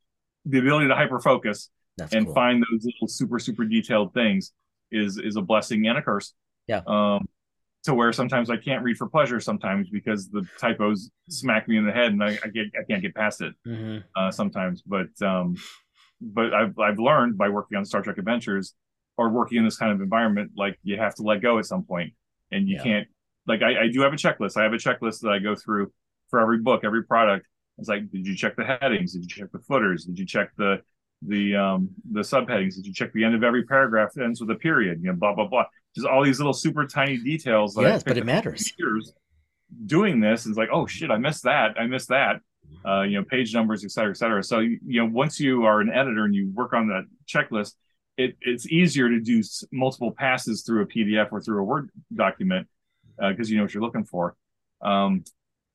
the 0.45 0.59
ability 0.59 0.87
to 0.87 0.95
hyper 0.95 1.19
focus 1.19 1.69
and 2.13 2.25
cool. 2.25 2.33
find 2.33 2.63
those 2.71 2.85
little 2.85 3.07
super 3.07 3.39
super 3.39 3.65
detailed 3.65 4.13
things 4.13 4.53
is 4.91 5.17
is 5.17 5.35
a 5.35 5.41
blessing 5.41 5.85
and 5.87 5.97
a 5.97 6.01
curse. 6.01 6.33
Yeah. 6.67 6.81
Um, 6.87 7.27
to 7.83 7.93
where 7.93 8.11
sometimes 8.13 8.49
I 8.49 8.57
can't 8.57 8.83
read 8.83 8.97
for 8.97 9.07
pleasure 9.07 9.39
sometimes 9.39 9.89
because 9.89 10.29
the 10.29 10.45
typos 10.59 11.09
smack 11.29 11.67
me 11.67 11.77
in 11.77 11.85
the 11.85 11.91
head 11.93 12.11
and 12.11 12.23
I, 12.23 12.37
I 12.43 12.47
get 12.49 12.67
I 12.79 12.83
can't 12.89 13.01
get 13.01 13.15
past 13.15 13.41
it 13.41 13.53
Mhm. 13.67 14.03
uh, 14.15 14.31
sometimes. 14.31 14.81
But 14.81 15.09
um, 15.21 15.55
but 16.21 16.53
I've 16.53 16.77
I've 16.79 16.99
learned 16.99 17.37
by 17.37 17.49
working 17.49 17.77
on 17.77 17.85
Star 17.85 18.01
Trek 18.01 18.17
Adventures 18.17 18.75
or 19.19 19.29
working 19.29 19.57
in 19.57 19.65
this 19.65 19.75
kind 19.77 19.91
of 19.91 19.99
environment, 20.01 20.51
like 20.55 20.79
you 20.83 20.95
have 20.97 21.13
to 21.15 21.23
let 21.23 21.41
go 21.41 21.59
at 21.59 21.65
some 21.65 21.83
point, 21.83 22.13
and 22.51 22.67
you 22.69 22.75
Yeah. 22.77 22.83
can't. 22.83 23.07
Like 23.47 23.61
I, 23.61 23.83
I 23.83 23.87
do 23.91 24.01
have 24.01 24.13
a 24.13 24.15
checklist. 24.15 24.55
I 24.57 24.63
have 24.63 24.73
a 24.73 24.77
checklist 24.77 25.19
that 25.21 25.29
I 25.31 25.39
go 25.39 25.55
through 25.55 25.91
for 26.29 26.39
every 26.39 26.59
book, 26.59 26.81
every 26.85 27.03
product. 27.03 27.45
It's 27.77 27.89
like, 27.89 28.09
did 28.11 28.25
you 28.25 28.35
check 28.35 28.55
the 28.55 28.63
headings? 28.63 29.13
Did 29.13 29.23
you 29.23 29.27
check 29.27 29.51
the 29.51 29.59
footers? 29.59 30.05
Did 30.05 30.17
you 30.17 30.25
check 30.25 30.51
the 30.57 30.81
the 31.33 31.55
um 31.55 31.89
the 32.11 32.21
subheadings? 32.21 32.75
Did 32.75 32.85
you 32.85 32.93
check 32.93 33.11
the 33.13 33.23
end 33.25 33.35
of 33.35 33.43
every 33.43 33.63
paragraph 33.63 34.13
that 34.15 34.23
ends 34.23 34.39
with 34.39 34.51
a 34.51 34.55
period? 34.55 34.99
You 35.01 35.07
know, 35.09 35.17
blah 35.17 35.33
blah 35.35 35.47
blah. 35.47 35.65
Just 35.95 36.07
all 36.07 36.23
these 36.23 36.39
little 36.39 36.53
super 36.53 36.85
tiny 36.87 37.17
details. 37.17 37.73
That 37.75 37.81
yes 37.81 38.03
but 38.03 38.17
it 38.17 38.25
matters 38.25 38.71
years 38.77 39.13
doing 39.85 40.19
this 40.19 40.45
and 40.45 40.51
it's 40.51 40.57
like 40.57 40.69
oh 40.73 40.87
shit 40.87 41.11
i 41.11 41.17
missed 41.17 41.43
that 41.43 41.75
i 41.79 41.85
missed 41.85 42.09
that 42.09 42.37
uh 42.87 43.01
you 43.03 43.15
know 43.19 43.23
page 43.23 43.53
numbers 43.53 43.83
et 43.85 43.91
cetera 43.91 44.09
et 44.09 44.17
cetera 44.17 44.43
so 44.43 44.57
you 44.59 44.79
know 44.99 45.05
once 45.05 45.39
you 45.39 45.63
are 45.63 45.79
an 45.79 45.91
editor 45.91 46.25
and 46.25 46.33
you 46.33 46.49
work 46.55 46.73
on 46.73 46.87
that 46.87 47.03
checklist 47.27 47.73
it, 48.19 48.35
it's 48.41 48.67
easier 48.67 49.09
to 49.09 49.19
do 49.21 49.41
multiple 49.71 50.11
passes 50.11 50.63
through 50.63 50.81
a 50.81 50.85
pdf 50.85 51.29
or 51.31 51.41
through 51.41 51.61
a 51.61 51.63
word 51.63 51.89
document 52.13 52.67
because 53.17 53.49
you 53.49 53.57
know 53.57 53.63
what 53.63 53.73
you're 53.73 53.83
looking 53.83 54.03
for. 54.03 54.35
Um 54.81 55.23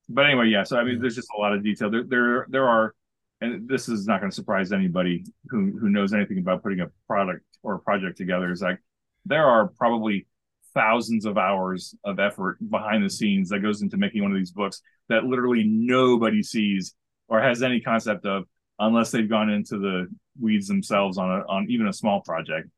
but 0.07 0.27
anyway 0.27 0.47
yeah 0.47 0.61
so 0.61 0.77
i 0.77 0.83
mean 0.83 1.01
there's 1.01 1.15
just 1.15 1.29
a 1.35 1.41
lot 1.41 1.53
of 1.53 1.63
detail. 1.63 1.89
There 1.89 2.03
there 2.03 2.45
there 2.49 2.67
are 2.67 2.93
and 3.41 3.67
this 3.67 3.89
is 3.89 4.05
not 4.05 4.21
going 4.21 4.29
to 4.29 4.35
surprise 4.35 4.71
anybody 4.71 5.25
who 5.49 5.77
who 5.79 5.89
knows 5.89 6.13
anything 6.13 6.37
about 6.37 6.61
putting 6.61 6.81
a 6.81 6.87
product 7.07 7.43
or 7.63 7.75
a 7.75 7.79
project 7.79 8.17
together 8.17 8.51
is 8.51 8.61
like 8.61 8.79
there 9.25 9.45
are 9.45 9.67
probably 9.67 10.27
thousands 10.75 11.25
of 11.25 11.37
hours 11.37 11.95
of 12.03 12.19
effort 12.19 12.57
behind 12.69 13.03
the 13.03 13.09
scenes 13.09 13.49
that 13.49 13.59
goes 13.59 13.81
into 13.81 13.97
making 13.97 14.21
one 14.21 14.31
of 14.31 14.37
these 14.37 14.51
books 14.51 14.81
that 15.09 15.23
literally 15.23 15.63
nobody 15.65 16.43
sees 16.43 16.93
or 17.27 17.41
has 17.41 17.63
any 17.63 17.79
concept 17.79 18.25
of 18.25 18.43
unless 18.77 19.09
they've 19.09 19.29
gone 19.29 19.49
into 19.49 19.79
the 19.79 20.07
weeds 20.39 20.67
themselves 20.67 21.17
on 21.17 21.29
a 21.31 21.43
on 21.47 21.67
even 21.69 21.87
a 21.87 21.93
small 21.93 22.21
project 22.21 22.69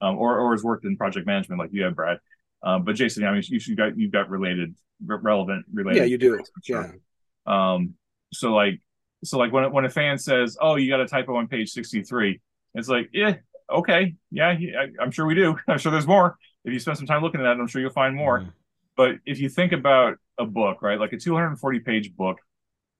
um, 0.00 0.16
or 0.18 0.38
or 0.40 0.52
has 0.52 0.62
worked 0.64 0.84
in 0.84 0.96
project 0.96 1.26
management 1.26 1.60
like 1.60 1.70
you 1.72 1.82
have 1.84 1.94
Brad. 1.94 2.18
Um, 2.62 2.84
but 2.84 2.94
Jason 2.96 3.24
I 3.24 3.32
mean 3.32 3.42
you 3.46 3.60
you 3.64 3.76
got 3.76 3.96
you've 3.96 4.12
got 4.12 4.28
related 4.30 4.74
relevant 5.04 5.66
related 5.72 6.00
Yeah, 6.00 6.04
you 6.06 6.18
do. 6.18 6.34
experience, 6.34 6.94
I'm 6.96 7.00
Yeah. 7.46 7.74
um 7.74 7.94
so 8.32 8.52
like 8.54 8.80
so 9.24 9.38
like 9.38 9.52
when 9.52 9.70
when 9.72 9.84
a 9.84 9.90
fan 9.90 10.18
says 10.18 10.56
oh 10.60 10.76
you 10.76 10.88
got 10.90 11.00
a 11.00 11.06
typo 11.06 11.36
on 11.36 11.46
page 11.48 11.70
63 11.70 12.40
it's 12.74 12.88
like 12.88 13.10
yeah 13.12 13.36
okay. 13.72 14.14
Yeah 14.30 14.48
I, 14.48 14.88
i'm 15.00 15.10
sure 15.10 15.26
we 15.26 15.34
do. 15.34 15.56
I'm 15.68 15.78
sure 15.78 15.92
there's 15.92 16.06
more. 16.06 16.36
If 16.64 16.72
you 16.72 16.78
spend 16.78 16.96
some 16.96 17.06
time 17.06 17.22
looking 17.22 17.40
at 17.40 17.44
that 17.44 17.60
i'm 17.60 17.66
sure 17.66 17.80
you'll 17.80 17.90
find 17.90 18.14
more. 18.16 18.40
Mhm. 18.40 18.52
but 18.96 19.16
if 19.26 19.38
you 19.38 19.48
think 19.48 19.72
about 19.72 20.16
a 20.38 20.44
book 20.46 20.82
right 20.82 20.98
like 20.98 21.12
a 21.12 21.16
240 21.18 21.80
page 21.80 22.14
book 22.16 22.38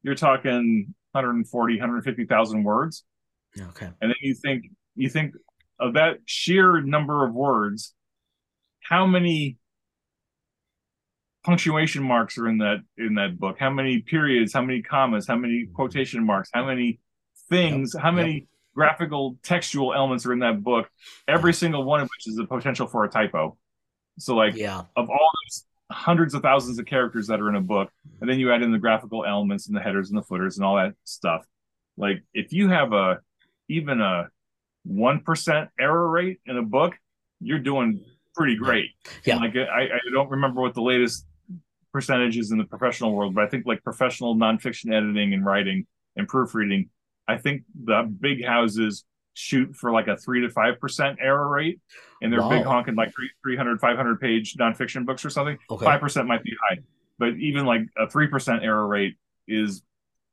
you're 0.03 0.15
talking 0.15 0.95
140 1.13 1.79
150000 1.79 2.63
words 2.65 3.05
okay. 3.61 3.91
And 4.01 4.11
then 4.11 4.17
you 4.21 4.35
think 4.35 4.65
you 4.95 5.09
think 5.09 5.35
of 5.79 5.95
that 5.95 6.19
sheer 6.25 6.81
number 6.81 7.27
of 7.27 7.35
words 7.35 7.95
how 8.85 9.07
many 9.07 9.57
punctuation 11.45 12.03
marks 12.03 12.39
are 12.39 12.49
in 12.49 12.59
that 12.59 12.79
in 12.97 13.15
that 13.15 13.39
book? 13.39 13.57
How 13.59 13.71
many 13.71 14.01
periods 14.01 14.53
how 14.53 14.63
many 14.63 14.83
commas 14.83 15.27
how 15.27 15.37
many 15.37 15.67
quotation 15.73 16.25
marks 16.25 16.51
how 16.53 16.65
many 16.65 17.01
things 17.51 17.95
how 17.99 18.11
many 18.11 18.47
graphical 18.75 19.37
textual 19.43 19.95
elements 19.95 20.27
are 20.27 20.33
in 20.33 20.41
that 20.41 20.63
book 20.63 20.89
every 21.29 21.55
single 21.55 21.85
one 21.85 22.01
of 22.01 22.09
which 22.09 22.27
is 22.27 22.39
a 22.39 22.45
potential 22.45 22.87
for 22.87 23.05
a 23.05 23.09
typo. 23.09 23.57
So 24.19 24.35
like 24.35 24.55
yeah. 24.55 24.83
of 24.97 25.11
all 25.11 25.31
those 25.47 25.65
hundreds 25.91 26.35
of 26.35 26.43
thousands 26.43 26.79
of 26.79 26.87
characters 26.87 27.27
that 27.29 27.41
are 27.41 27.49
in 27.49 27.57
a 27.57 27.61
book, 27.61 27.91
and 28.21 28.29
then 28.29 28.39
you 28.39 28.53
add 28.53 28.63
in 28.63 28.73
the 28.73 28.79
graphical 28.79 29.25
elements 29.25 29.67
and 29.67 29.77
the 29.77 29.81
headers 29.81 30.11
and 30.11 30.19
the 30.19 30.23
footers 30.23 30.57
and 30.57 30.65
all 30.65 30.77
that 30.77 30.95
stuff. 31.05 31.45
Like 31.97 32.23
if 32.33 32.53
you 32.53 32.69
have 32.69 32.93
a 32.93 33.19
even 33.69 34.01
a 34.01 34.29
one 34.85 35.21
percent 35.21 35.71
error 35.79 36.09
rate 36.09 36.41
in 36.47 36.57
a 36.57 36.63
book, 36.63 36.95
you're 37.41 37.59
doing 37.59 38.05
pretty 38.35 38.57
great. 38.57 38.91
Yeah. 39.25 39.37
Like 39.37 39.57
I, 39.57 39.85
I 39.85 39.99
don't 40.13 40.31
remember 40.31 40.61
what 40.61 40.75
the 40.75 40.83
latest 40.83 41.27
percentage 41.93 42.37
is 42.37 42.51
in 42.51 42.59
the 42.59 42.65
professional 42.65 43.13
world, 43.13 43.35
but 43.35 43.45
I 43.45 43.49
think 43.49 43.67
like 43.67 43.83
professional 43.83 44.35
nonfiction 44.35 44.93
editing 44.93 45.33
and 45.33 45.45
writing 45.45 45.87
and 46.17 46.27
proofreading, 46.29 46.91
I 47.29 47.39
think 47.39 47.63
the 47.85 48.03
big 48.03 48.45
houses 48.45 49.05
shoot 49.35 49.75
for 49.75 49.91
like 49.91 50.07
a 50.09 50.17
three 50.17 50.41
to 50.43 50.51
five 50.51 50.81
percent 50.81 51.19
error 51.21 51.49
rate, 51.49 51.81
and 52.21 52.33
they're 52.33 52.49
big 52.49 52.65
honking 52.65 52.95
like 52.95 53.13
three, 53.15 53.31
300, 53.43 53.81
500 53.81 54.21
page 54.21 54.55
nonfiction 54.55 55.07
books 55.07 55.25
or 55.25 55.31
something. 55.31 55.59
Okay. 55.71 55.85
Five 55.85 56.01
percent 56.01 56.27
might 56.27 56.43
be 56.43 56.55
high, 56.69 56.79
but 57.19 57.35
even 57.37 57.65
like 57.65 57.83
a 57.97 58.09
three 58.09 58.27
percent 58.27 58.63
error 58.63 58.87
rate 58.87 59.17
is 59.49 59.83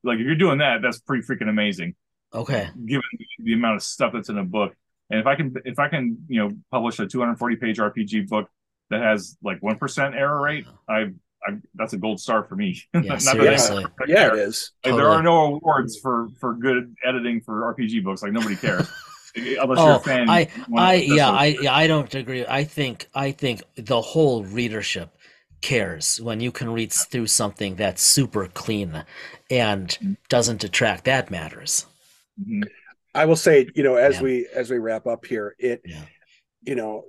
like 0.03 0.19
if 0.19 0.25
you're 0.25 0.35
doing 0.35 0.59
that, 0.59 0.81
that's 0.81 0.99
pretty 0.99 1.23
freaking 1.23 1.49
amazing 1.49 1.95
Okay. 2.33 2.69
given 2.85 3.03
the 3.39 3.53
amount 3.53 3.75
of 3.77 3.83
stuff 3.83 4.13
that's 4.13 4.29
in 4.29 4.37
a 4.37 4.43
book. 4.45 4.73
And 5.09 5.19
if 5.19 5.27
I 5.27 5.35
can, 5.35 5.53
if 5.65 5.79
I 5.79 5.89
can, 5.89 6.17
you 6.29 6.39
know, 6.41 6.51
publish 6.71 6.99
a 6.99 7.07
240 7.07 7.55
page 7.57 7.77
RPG 7.77 8.29
book 8.29 8.49
that 8.89 9.01
has 9.01 9.37
like 9.43 9.61
one 9.61 9.77
percent 9.77 10.15
error 10.15 10.41
rate, 10.41 10.65
I, 10.87 11.11
I 11.45 11.57
that's 11.75 11.93
a 11.93 11.97
gold 11.97 12.19
star 12.21 12.43
for 12.43 12.55
me. 12.55 12.81
Yeah, 12.93 13.01
Not 13.01 13.19
that 13.19 13.21
seriously. 13.21 13.85
Yeah, 14.07 14.27
it 14.29 14.39
is. 14.39 14.71
Like, 14.85 14.95
there 14.95 15.09
are 15.09 15.21
no 15.21 15.55
awards 15.55 15.99
for 15.99 16.29
for 16.39 16.53
good 16.55 16.95
editing 17.05 17.41
for 17.41 17.73
RPG 17.73 18.03
books. 18.03 18.23
Like 18.23 18.31
nobody 18.31 18.55
cares 18.55 18.89
unless 19.35 19.79
oh, 19.79 19.85
you're 19.87 19.93
Oh, 19.93 19.95
a 19.95 19.99
fan. 19.99 20.29
I, 20.29 20.47
I, 20.75 20.93
yeah. 20.95 21.29
I, 21.31 21.57
I 21.69 21.87
don't 21.87 22.13
agree. 22.15 22.45
I 22.47 22.63
think, 22.63 23.07
I 23.13 23.31
think 23.31 23.63
the 23.75 24.01
whole 24.01 24.43
readership 24.43 25.15
cares 25.61 26.19
when 26.21 26.39
you 26.39 26.51
can 26.51 26.71
read 26.71 26.91
through 26.91 27.27
something 27.27 27.75
that's 27.75 28.01
super 28.01 28.47
clean 28.47 29.03
and 29.49 30.17
doesn't 30.29 30.59
detract. 30.61 31.05
That 31.05 31.31
matters. 31.31 31.85
Mhm. 32.41 32.63
I 33.13 33.25
will 33.25 33.35
say, 33.35 33.67
you 33.75 33.83
know, 33.83 33.95
as 33.95 34.15
Yeah. 34.17 34.21
we 34.23 34.47
as 34.53 34.69
we 34.71 34.77
wrap 34.77 35.05
up 35.07 35.25
here, 35.25 35.55
it, 35.59 35.81
Yeah. 35.85 36.05
you 36.63 36.75
know, 36.75 37.05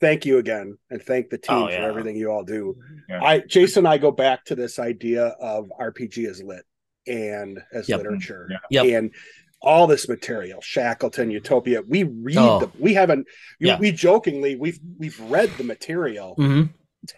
thank 0.00 0.26
you 0.26 0.38
again 0.38 0.76
and 0.90 1.00
thank 1.02 1.30
the 1.30 1.38
team 1.38 1.56
Oh, 1.56 1.66
for 1.68 1.72
everything 1.72 2.16
you 2.16 2.30
all 2.30 2.44
do. 2.44 2.76
Yeah. 3.08 3.22
I 3.22 3.38
Jason 3.40 3.80
and 3.80 3.88
I 3.88 3.98
go 3.98 4.10
back 4.10 4.44
to 4.46 4.54
this 4.54 4.78
idea 4.78 5.26
of 5.40 5.70
RPG 5.78 6.26
as 6.26 6.42
lit 6.42 6.64
and 7.06 7.62
as 7.72 7.88
Yep. 7.88 7.98
literature 7.98 8.48
Yeah. 8.50 8.82
Yep. 8.82 8.98
and 8.98 9.14
all 9.62 9.86
this 9.86 10.08
material, 10.08 10.60
Shackleton, 10.60 11.30
Utopia. 11.30 11.80
We 11.82 12.02
read 12.02 12.36
Oh. 12.36 12.58
the 12.60 12.70
we 12.78 12.94
haven't 12.94 13.26
Yeah. 13.60 13.78
we 13.78 13.92
jokingly 13.92 14.56
we've 14.56 14.80
we've 14.98 15.18
read 15.20 15.50
the 15.56 15.64
material 15.64 16.34
hmm 16.34 16.62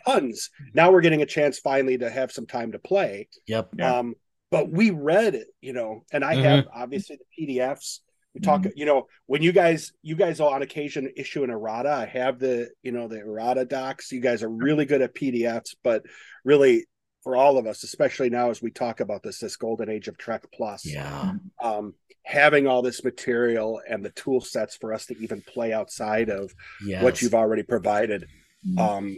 tons. 0.04 0.50
Now 0.74 0.90
we're 0.90 1.00
getting 1.00 1.22
a 1.22 1.26
chance 1.26 1.60
finally 1.60 1.96
to 1.98 2.10
have 2.10 2.32
some 2.32 2.44
time 2.44 2.72
to 2.72 2.78
play. 2.80 3.28
Yep. 3.46 3.70
Yeah. 3.78 3.98
Um, 3.98 4.16
but 4.56 4.70
we 4.70 4.90
read 4.90 5.34
it, 5.34 5.48
you 5.60 5.72
know, 5.72 6.04
and 6.12 6.24
I 6.24 6.34
Mhm. 6.36 6.42
have 6.42 6.68
obviously 6.72 7.16
the 7.16 7.24
PDFs. 7.46 8.00
We 8.34 8.40
talk, 8.40 8.60
Mm-hmm. 8.62 8.70
you 8.78 8.84
know, 8.86 9.06
when 9.26 9.42
you 9.42 9.52
guys, 9.52 9.92
you 10.02 10.14
guys 10.16 10.40
will 10.40 10.48
on 10.48 10.62
occasion 10.62 11.10
issue 11.16 11.42
an 11.44 11.50
errata. 11.50 11.90
I 11.90 12.06
have 12.06 12.38
the, 12.38 12.70
you 12.82 12.92
know, 12.92 13.08
the 13.08 13.18
errata 13.20 13.64
docs. 13.64 14.12
You 14.12 14.20
guys 14.20 14.42
are 14.42 14.48
really 14.48 14.84
good 14.84 15.00
at 15.02 15.14
PDFs, 15.14 15.74
but 15.82 16.04
really 16.44 16.86
for 17.22 17.34
all 17.34 17.58
of 17.58 17.66
us, 17.66 17.82
especially 17.82 18.30
now 18.30 18.50
as 18.50 18.60
we 18.62 18.70
talk 18.70 19.00
about 19.00 19.22
this, 19.22 19.38
this 19.40 19.56
golden 19.56 19.88
age 19.88 20.06
of 20.08 20.16
Trek 20.18 20.44
Plus, 20.52 20.84
Yeah. 20.86 21.34
um, 21.62 21.94
having 22.24 22.66
all 22.66 22.82
this 22.82 23.02
material 23.04 23.80
and 23.88 24.04
the 24.04 24.10
tool 24.10 24.40
sets 24.40 24.76
for 24.76 24.92
us 24.92 25.06
to 25.06 25.16
even 25.18 25.40
play 25.42 25.72
outside 25.72 26.28
of 26.28 26.52
Yes. 26.84 27.02
what 27.02 27.22
you've 27.22 27.34
already 27.34 27.62
provided. 27.62 28.26
Mhm. 28.68 28.78
Um, 28.78 29.16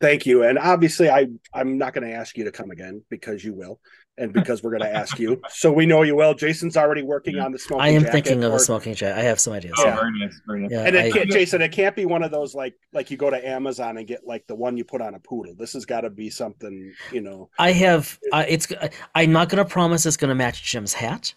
thank 0.00 0.26
you. 0.26 0.42
And 0.44 0.58
obviously, 0.58 1.08
I 1.10 1.28
I'm 1.52 1.76
not 1.78 1.92
going 1.94 2.06
to 2.08 2.14
ask 2.14 2.36
you 2.38 2.44
to 2.44 2.52
come 2.52 2.70
again 2.70 3.04
because 3.10 3.44
you 3.44 3.52
will, 3.54 3.80
and 4.18 4.32
because 4.32 4.62
we're 4.62 4.70
going 4.70 4.82
to 4.82 4.94
ask 4.94 5.18
you, 5.18 5.40
so 5.50 5.72
we 5.72 5.86
know 5.86 6.02
you 6.02 6.16
well. 6.16 6.34
Jason's 6.34 6.76
already 6.76 7.02
working 7.02 7.38
on 7.38 7.52
the 7.52 7.58
smoking. 7.58 7.82
I 7.84 7.88
am 7.90 8.02
jacket 8.02 8.12
thinking 8.12 8.44
of 8.44 8.52
or- 8.52 8.56
a 8.56 8.60
smoking 8.60 8.94
jacket. 8.94 9.18
I 9.18 9.22
have 9.24 9.38
some 9.40 9.52
ideas. 9.52 9.74
Oh, 9.78 9.84
Yeah. 9.84 9.96
very 9.96 10.18
nice, 10.18 10.40
very 10.46 10.60
nice. 10.62 10.70
Yeah, 10.70 10.84
And 10.86 10.96
it 10.96 11.04
I- 11.06 11.10
can't, 11.10 11.30
Jason, 11.30 11.62
it 11.62 11.72
can't 11.72 11.94
be 11.96 12.06
one 12.06 12.22
of 12.22 12.30
those 12.30 12.54
like 12.54 12.74
like 12.92 13.10
you 13.10 13.16
go 13.16 13.30
to 13.30 13.46
Amazon 13.48 13.98
and 13.98 14.06
get 14.06 14.26
like 14.26 14.46
the 14.46 14.54
one 14.54 14.76
you 14.76 14.84
put 14.84 15.00
on 15.00 15.14
a 15.14 15.18
poodle. 15.20 15.54
This 15.54 15.72
has 15.74 15.84
got 15.84 16.02
to 16.02 16.10
be 16.10 16.30
something, 16.30 16.92
you 17.12 17.20
know. 17.20 17.50
I 17.58 17.72
have. 17.72 18.18
Uh, 18.32 18.44
it's. 18.48 18.68
I'm 19.14 19.32
not 19.32 19.48
going 19.48 19.62
to 19.64 19.70
promise 19.70 20.06
it's 20.06 20.16
going 20.16 20.30
to 20.30 20.34
match 20.34 20.62
Jim's 20.62 20.94
hat. 20.94 21.34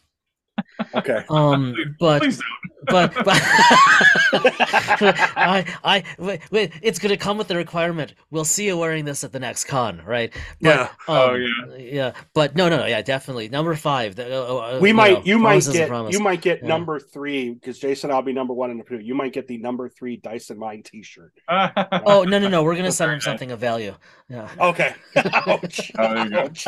Okay. 0.95 1.23
Um, 1.29 1.75
but 1.99 2.23
but, 2.87 3.13
but 3.13 3.27
I 4.31 5.65
I 5.83 6.03
wait, 6.17 6.41
wait, 6.51 6.71
it's 6.81 6.97
going 6.99 7.09
to 7.11 7.17
come 7.17 7.37
with 7.37 7.47
the 7.47 7.55
requirement. 7.55 8.13
We'll 8.31 8.45
see 8.45 8.65
you 8.65 8.77
wearing 8.77 9.05
this 9.05 9.23
at 9.23 9.31
the 9.31 9.39
next 9.39 9.65
con, 9.65 10.01
right? 10.05 10.31
But, 10.61 10.69
Yeah. 10.69 10.89
Oh, 11.07 11.33
yeah. 11.35 11.49
yeah. 11.77 12.11
But 12.33 12.55
no, 12.55 12.69
no, 12.69 12.77
no. 12.77 12.85
Yeah, 12.85 13.01
definitely. 13.01 13.49
Number 13.49 13.75
five. 13.75 14.15
the- 14.15 14.33
uh, 14.33 14.55
uh, 14.55 14.79
we 14.81 14.89
you 14.89 14.93
might 14.95 15.13
know, 15.19 15.21
you 15.25 15.37
might 15.39 15.49
promise 15.49 15.67
is 15.67 15.75
a 15.75 15.87
get 15.87 16.13
you 16.13 16.19
might 16.19 16.41
get 16.41 16.61
Yeah. 16.61 16.67
number 16.67 16.99
three 16.99 17.51
because 17.51 17.79
Jason 17.79 18.11
I'll 18.11 18.21
be 18.21 18.33
number 18.33 18.53
one 18.53 18.71
in 18.71 18.77
the 18.77 18.83
poodle. 18.83 19.05
You 19.05 19.15
might 19.15 19.33
get 19.33 19.47
the 19.47 19.57
number 19.57 19.89
three 19.89 20.17
Dice 20.17 20.49
in 20.49 20.57
Mind 20.57 20.85
T-shirt. 20.85 21.33
Oh 21.49 22.23
no, 22.23 22.39
no, 22.39 22.47
no. 22.47 22.63
We're 22.63 22.73
going 22.73 22.85
to 22.85 22.91
send 22.91 23.11
him 23.11 23.21
something 23.21 23.51
of 23.51 23.59
value. 23.59 23.95
Yeah. 24.29 24.49
Okay. 24.59 24.93
Ouch. 25.15 25.91
Oh, 25.97 26.13
there 26.13 26.23
you 26.25 26.29
go. 26.29 26.39
Ouch. 26.39 26.65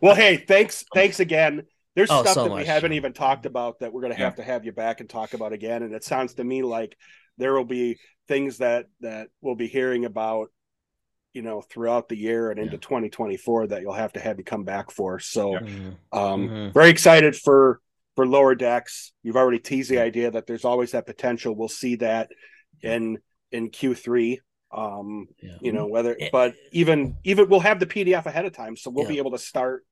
well, 0.00 0.14
hey, 0.14 0.36
thanks, 0.36 0.84
thanks 0.94 1.20
again. 1.20 1.64
There's 1.94 2.10
Oh, 2.10 2.22
stuff 2.22 2.34
so 2.34 2.44
that 2.44 2.54
we 2.54 2.64
haven't 2.64 2.92
even 2.94 3.12
talked 3.12 3.44
about 3.46 3.80
that 3.80 3.92
we're 3.92 4.00
going 4.00 4.14
to 4.14 4.18
Yeah. 4.18 4.26
have 4.26 4.36
to 4.36 4.42
have 4.42 4.64
you 4.64 4.72
back 4.72 5.00
and 5.00 5.08
talk 5.08 5.34
about 5.34 5.52
again. 5.52 5.82
And 5.82 5.94
it 5.94 6.04
sounds 6.04 6.34
to 6.34 6.44
me 6.44 6.62
like 6.62 6.96
there 7.38 7.52
will 7.52 7.64
be 7.66 7.98
things 8.28 8.58
that 8.58 8.86
that 9.00 9.28
we'll 9.40 9.56
be 9.56 9.66
hearing 9.66 10.04
about, 10.04 10.48
you 11.34 11.42
know, 11.42 11.60
throughout 11.60 12.08
the 12.08 12.16
year 12.16 12.50
and 12.50 12.58
into 12.58 12.76
Yeah. 12.76 12.80
2024 12.80 13.66
that 13.68 13.82
you'll 13.82 13.92
have 13.92 14.14
to 14.14 14.20
have 14.20 14.38
you 14.38 14.44
come 14.44 14.64
back 14.64 14.90
for. 14.90 15.18
So, 15.18 15.58
Mhm. 15.58 15.96
um, 16.12 16.48
Mhm. 16.48 16.72
very 16.74 16.90
excited 16.90 17.36
for 17.36 17.80
for 18.14 18.26
lower 18.26 18.54
decks. 18.54 19.12
You've 19.22 19.36
already 19.38 19.58
teased 19.58 19.90
the 19.90 19.98
idea 19.98 20.30
that 20.30 20.46
there's 20.46 20.66
always 20.66 20.90
that 20.92 21.06
potential. 21.06 21.54
We'll 21.56 21.68
see 21.68 21.96
that 21.96 22.30
in 22.82 23.18
in 23.50 23.70
Q3. 23.70 24.38
Um, 24.70 25.28
Yeah. 25.42 25.58
you 25.60 25.72
know 25.72 25.86
whether 25.86 26.16
but 26.32 26.54
even 26.72 27.16
even 27.24 27.50
we'll 27.50 27.60
have 27.60 27.78
the 27.78 27.86
pdf 27.86 28.24
ahead 28.24 28.46
of 28.46 28.52
time 28.54 28.74
so 28.74 28.90
we'll 28.90 29.04
Yeah. 29.04 29.10
be 29.10 29.18
able 29.18 29.32
to 29.32 29.38
start 29.38 29.84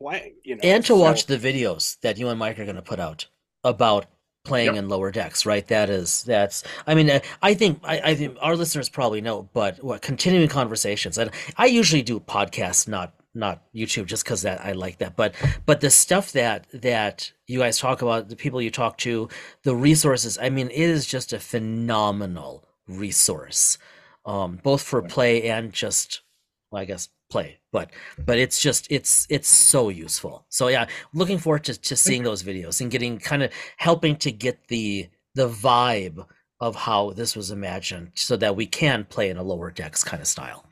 playing 0.00 0.34
you 0.44 0.54
know 0.56 0.60
and 0.62 0.82
to 0.84 0.88
So- 0.94 0.96
watch 0.98 1.26
the 1.26 1.38
videos 1.38 1.98
that 2.00 2.18
you 2.18 2.28
and 2.28 2.38
Mike 2.38 2.58
are 2.58 2.64
going 2.64 2.76
to 2.76 2.82
put 2.82 3.00
out 3.00 3.26
about 3.64 4.06
playing 4.44 4.74
Yep. 4.74 4.76
in 4.76 4.88
lower 4.88 5.10
decks, 5.10 5.44
right? 5.44 5.66
That 5.66 5.90
is 5.90 6.22
that's. 6.22 6.62
I 6.86 6.94
mean, 6.94 7.10
uh, 7.10 7.18
I 7.42 7.54
think 7.54 7.80
I, 7.82 8.00
I 8.10 8.14
think 8.14 8.38
our 8.40 8.54
listeners 8.54 8.88
probably 8.88 9.20
know, 9.20 9.48
but 9.52 9.82
what 9.82 10.02
continuing 10.02 10.48
conversations, 10.48 11.18
and 11.18 11.30
I 11.56 11.66
usually 11.66 12.02
do 12.02 12.20
podcasts, 12.20 12.86
not 12.86 13.12
not 13.34 13.64
YouTube, 13.74 14.06
just 14.06 14.22
because 14.24 14.42
that 14.42 14.64
I 14.64 14.70
like 14.72 14.98
that. 14.98 15.16
But 15.16 15.34
but 15.66 15.80
the 15.80 15.90
stuff 15.90 16.30
that 16.32 16.68
that 16.72 17.32
you 17.48 17.58
guys 17.58 17.78
talk 17.78 18.02
about, 18.02 18.28
the 18.28 18.36
people 18.36 18.62
you 18.62 18.70
talk 18.70 18.98
to, 18.98 19.28
the 19.64 19.74
resources. 19.74 20.38
I 20.38 20.48
mean, 20.48 20.68
it 20.68 20.78
is 20.78 21.06
just 21.06 21.32
a 21.32 21.40
phenomenal 21.40 22.64
resource, 22.86 23.78
um, 24.24 24.60
both 24.62 24.82
for 24.82 25.02
play 25.02 25.48
and 25.48 25.72
just, 25.72 26.22
well, 26.70 26.82
I 26.82 26.84
guess 26.84 27.08
play, 27.30 27.58
but 27.72 27.90
but 28.24 28.38
it's 28.38 28.60
just 28.60 28.86
it's 28.90 29.26
it's 29.30 29.48
so 29.48 29.88
useful. 29.88 30.46
So 30.48 30.68
yeah, 30.68 30.86
looking 31.12 31.38
forward 31.38 31.64
to, 31.64 31.80
to 31.80 31.96
seeing 31.96 32.22
those 32.22 32.42
videos 32.42 32.80
and 32.80 32.90
getting 32.90 33.18
kind 33.18 33.42
of 33.42 33.52
helping 33.76 34.16
to 34.16 34.32
get 34.32 34.68
the 34.68 35.08
the 35.34 35.48
vibe 35.48 36.24
of 36.60 36.74
how 36.74 37.10
this 37.10 37.36
was 37.36 37.50
imagined 37.50 38.12
so 38.14 38.36
that 38.36 38.56
we 38.56 38.66
can 38.66 39.04
play 39.04 39.28
in 39.28 39.36
a 39.36 39.42
lower 39.42 39.70
decks 39.70 40.02
kind 40.02 40.22
of 40.22 40.26
style. 40.26 40.64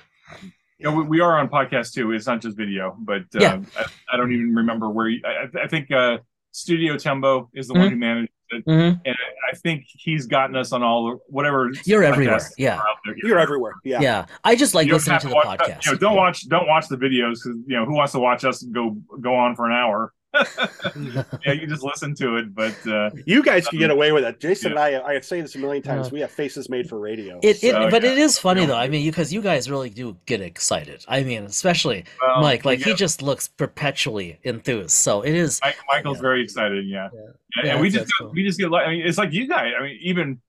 You 0.78 0.90
know, 0.90 0.96
we, 0.96 1.02
we 1.04 1.20
are 1.20 1.38
on 1.38 1.48
podcast 1.48 1.92
too. 1.92 2.12
It's 2.12 2.26
not 2.26 2.40
just 2.40 2.56
video, 2.56 2.96
but 2.98 3.22
uh, 3.34 3.40
Yeah. 3.40 3.60
I, 3.78 3.84
I 4.12 4.16
don't 4.16 4.32
even 4.32 4.54
remember 4.54 4.88
where. 4.90 5.08
You, 5.08 5.20
I, 5.24 5.64
I 5.64 5.68
think 5.68 5.90
uh, 5.90 6.18
Studio 6.52 6.96
Tembo 6.96 7.50
is 7.54 7.68
the 7.68 7.74
one 7.74 7.90
who 7.90 7.96
managed 7.96 8.32
it, 8.54 8.64
Mhm. 8.66 9.00
and 9.04 9.16
I 9.52 9.56
think 9.56 9.84
he's 9.86 10.26
gotten 10.26 10.56
us 10.56 10.72
on 10.72 10.82
all 10.82 11.10
the- 11.10 11.18
whatever. 11.28 11.70
You're 11.84 12.02
everywhere. 12.04 12.36
podcasts 12.38 12.52
Yeah. 12.58 12.76
are 12.76 12.88
out 12.88 12.96
there. 13.04 13.14
you're 13.22 13.38
everywhere 13.38 13.74
yeah, 13.84 14.00
Yeah. 14.00 14.26
I 14.44 14.56
just 14.56 14.74
like 14.74 14.86
You 14.86 14.94
listening 14.94 15.12
have 15.14 15.22
to 15.22 15.28
the 15.28 15.34
watch- 15.34 15.58
podcast. 15.60 15.86
You 15.86 15.92
know, 15.92 15.98
don't 15.98 16.14
Yeah. 16.14 16.18
watch 16.20 16.48
don't 16.48 16.66
watch 16.68 16.88
the 16.88 16.96
videos 16.96 17.34
because 17.44 17.58
you 17.66 17.76
know 17.76 17.84
who 17.84 17.94
wants 17.94 18.12
to 18.12 18.18
watch 18.18 18.44
us 18.44 18.62
go 18.62 18.96
go 19.20 19.34
on 19.34 19.54
for 19.56 19.66
an 19.66 19.72
hour. 19.72 20.12
yeah, 21.46 21.52
you 21.52 21.66
just 21.66 21.82
listen 21.82 22.14
to 22.16 22.36
it, 22.36 22.54
but 22.54 22.74
uh, 22.86 23.10
you 23.26 23.42
guys 23.42 23.66
can 23.68 23.78
get 23.78 23.90
away 23.90 24.12
with 24.12 24.24
it 24.24 24.40
jason 24.40 24.72
Yeah. 24.72 24.86
and 24.86 25.02
i 25.04 25.08
i 25.10 25.14
have 25.14 25.24
say 25.24 25.40
this 25.40 25.54
a 25.54 25.58
million 25.58 25.82
times 25.82 26.08
Yeah. 26.08 26.12
we 26.14 26.20
have 26.20 26.30
faces 26.30 26.68
made 26.68 26.88
for 26.88 26.98
radio 26.98 27.38
It, 27.42 27.62
it 27.62 27.72
So, 27.72 27.90
but 27.90 28.02
yeah. 28.02 28.12
it 28.12 28.18
is 28.18 28.38
funny 28.38 28.62
Yeah. 28.62 28.66
though. 28.68 28.76
I 28.76 28.88
mean, 28.88 29.04
because 29.06 29.32
you 29.32 29.40
guys 29.42 29.70
really 29.70 29.90
do 29.90 30.16
get 30.26 30.40
excited. 30.40 31.04
I 31.08 31.22
mean, 31.22 31.44
especially 31.44 32.04
well, 32.20 32.40
Mike. 32.40 32.64
Like 32.64 32.80
yeah, 32.80 32.86
he 32.86 32.94
just 32.94 33.22
looks 33.22 33.48
perpetually 33.48 34.38
enthused. 34.44 34.90
So 34.90 35.22
it 35.22 35.34
is. 35.34 35.60
Mike, 35.62 35.76
Michael's 35.92 36.18
Yeah. 36.18 36.22
very 36.22 36.42
excited. 36.42 36.86
Yeah, 36.86 37.08
Yeah. 37.12 37.20
and, 37.56 37.66
Yeah, 37.66 37.72
and 37.72 37.80
we 37.80 37.88
just 37.90 37.98
that's 38.06 38.12
get- 38.12 38.24
cool. 38.24 38.32
we 38.34 38.44
just 38.44 38.58
get 38.58 38.70
like 38.70 38.86
I 38.86 38.90
mean, 38.90 39.06
it's 39.06 39.18
like 39.18 39.32
you 39.32 39.46
guys. 39.48 39.72
I 39.78 39.82
mean, 39.82 39.98
even 40.02 40.40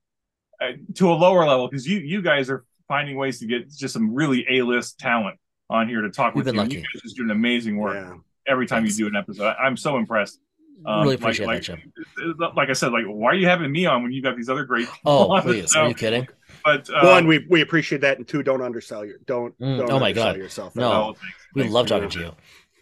uh, 0.61 0.71
to 0.95 1.11
a 1.11 1.15
lower 1.15 1.45
level 1.45 1.67
because 1.67 1.87
you 1.87 1.99
you 1.99 2.21
guys 2.21 2.49
are 2.49 2.63
finding 2.87 3.15
ways 3.17 3.39
to 3.39 3.45
get 3.45 3.69
just 3.71 3.93
some 3.93 4.13
really 4.13 4.45
a 4.49 4.61
list 4.61 4.99
talent 4.99 5.37
on 5.69 5.87
here 5.89 6.01
to 6.01 6.09
talk 6.11 6.35
We've 6.35 6.45
with 6.45 6.53
been 6.53 6.55
you. 6.55 6.61
And 6.61 6.73
you 6.73 6.79
guys 6.81 7.01
just 7.01 7.17
doing 7.17 7.29
amazing 7.31 7.77
work 7.77 7.95
yeah 7.95 8.15
every 8.47 8.67
time 8.67 8.83
Thanks. 8.83 8.97
you 8.99 9.05
do 9.05 9.09
an 9.09 9.15
episode. 9.15 9.45
I, 9.47 9.63
I'm 9.65 9.77
so 9.77 9.97
impressed. 9.97 10.39
Um, 10.85 11.03
really 11.03 11.15
appreciate 11.15 11.47
like, 11.47 11.63
that, 11.65 11.79
Jim. 12.17 12.35
Like 12.55 12.69
I 12.69 12.73
said, 12.73 12.91
like 12.91 13.05
why 13.05 13.31
are 13.31 13.35
you 13.35 13.47
having 13.47 13.71
me 13.71 13.85
on 13.85 14.03
when 14.03 14.11
you've 14.11 14.23
got 14.23 14.35
these 14.35 14.49
other 14.49 14.65
great? 14.65 14.87
Oh, 15.05 15.31
on 15.31 15.45
the 15.45 15.53
please. 15.53 15.71
show? 15.71 15.81
Are 15.81 15.87
you 15.87 15.95
kidding? 15.95 16.27
But 16.63 16.89
uh, 16.89 17.01
one 17.07 17.27
we 17.27 17.45
we 17.49 17.61
appreciate 17.61 18.01
that 18.01 18.17
and 18.17 18.27
two 18.27 18.43
don't 18.43 18.61
undersell 18.61 19.05
your 19.05 19.17
don't 19.25 19.57
Mm, 19.59 19.77
don't 19.79 19.91
oh 19.91 19.99
my 19.99 20.11
God. 20.11 20.35
yourself 20.35 20.75
No. 20.75 20.91
oh, 20.91 21.05
thanks, 21.13 21.37
We 21.53 21.61
thanks. 21.61 21.73
love 21.73 21.87
talking 21.87 22.09
to 22.09 22.19
you. 22.19 22.31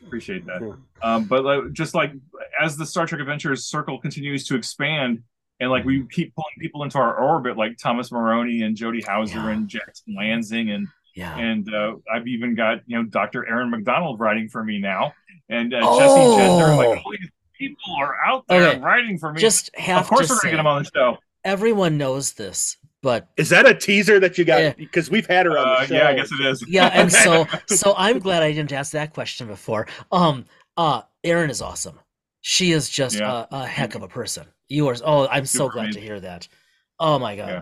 Appreciate 0.05 0.45
that. 0.47 0.61
Yeah. 0.61 0.73
Um, 1.15 1.25
but 1.25 1.45
like, 1.45 1.71
just 1.71 1.93
like 1.95 2.11
as 2.59 2.75
the 2.77 2.85
Star 2.85 3.05
Trek 3.05 3.21
Adventures 3.21 3.65
circle 3.65 3.99
continues 3.99 4.45
to 4.47 4.55
expand, 4.55 5.23
and 5.59 5.69
like 5.69 5.85
we 5.85 6.05
keep 6.11 6.33
pulling 6.35 6.51
people 6.59 6.83
into 6.83 6.97
our 6.97 7.15
orbit, 7.15 7.57
like 7.57 7.77
Thomas 7.77 8.11
Maroney 8.11 8.63
and 8.63 8.75
Jody 8.75 9.01
Houser 9.01 9.35
Yeah. 9.37 9.49
and 9.51 9.67
Jackson 9.69 10.15
Lanzing, 10.19 10.71
and 10.75 10.87
Yeah. 11.15 11.37
and 11.37 11.73
uh, 11.73 11.95
I've 12.13 12.27
even 12.27 12.55
got 12.55 12.79
you 12.85 12.97
know 12.97 13.03
Dr. 13.03 13.47
Erin 13.47 13.69
Macdonald 13.69 14.19
writing 14.19 14.49
for 14.49 14.63
me 14.63 14.79
now, 14.79 15.13
and 15.49 15.73
uh, 15.73 15.79
Oh. 15.83 15.99
Jessie 15.99 16.41
Gender, 16.41 16.75
like 16.75 17.05
all 17.05 17.11
these, 17.11 17.29
people 17.57 17.95
are 17.99 18.15
out 18.25 18.45
there 18.47 18.69
Okay. 18.69 18.79
writing 18.79 19.17
for 19.17 19.31
me. 19.33 19.39
Just 19.41 19.69
have 19.75 20.01
of 20.03 20.07
course, 20.09 20.27
to 20.27 20.33
we're 20.33 20.37
say, 20.39 20.47
gonna 20.51 20.51
get 20.57 20.59
him 20.61 20.67
on 20.67 20.83
the 20.83 20.89
show. 20.93 21.17
everyone 21.43 21.97
knows 21.97 22.33
this, 22.33 22.77
but 23.01 23.27
Is 23.37 23.49
that 23.49 23.65
a 23.67 23.73
teaser 23.73 24.19
that 24.19 24.37
you 24.37 24.45
got? 24.45 24.61
Yeah. 24.61 24.73
Because 24.77 25.09
we've 25.11 25.27
had 25.27 25.45
her 25.45 25.57
on 25.57 25.67
Uh, 25.67 25.79
the 25.81 25.87
show. 25.87 25.93
yeah, 25.95 26.07
I 26.09 26.13
guess 26.15 26.31
it 26.31 26.45
is. 26.45 26.63
yeah, 26.67 26.87
and 26.93 27.11
so 27.11 27.45
so 27.67 27.93
I'm 27.97 28.19
glad 28.19 28.43
I 28.43 28.51
didn't 28.51 28.71
ask 28.71 28.91
that 28.93 29.13
question 29.13 29.47
before. 29.47 29.87
Um, 30.11 30.45
uh, 30.77 31.01
Erin 31.23 31.49
is 31.49 31.61
awesome. 31.61 31.99
She 32.41 32.71
is 32.71 32.89
just 32.89 33.19
Yeah. 33.19 33.45
a, 33.51 33.57
a 33.61 33.65
heck 33.65 33.95
of 33.95 34.01
a 34.03 34.07
person. 34.07 34.45
Yours. 34.67 35.01
Oh, 35.05 35.27
I'm 35.27 35.45
so 35.45 35.65
Super 35.65 35.73
glad 35.73 35.91
to 35.93 35.99
hear 36.01 36.19
that. 36.19 36.47
Oh 36.99 37.19
my 37.19 37.35
god. 37.35 37.47
Yeah. 37.49 37.61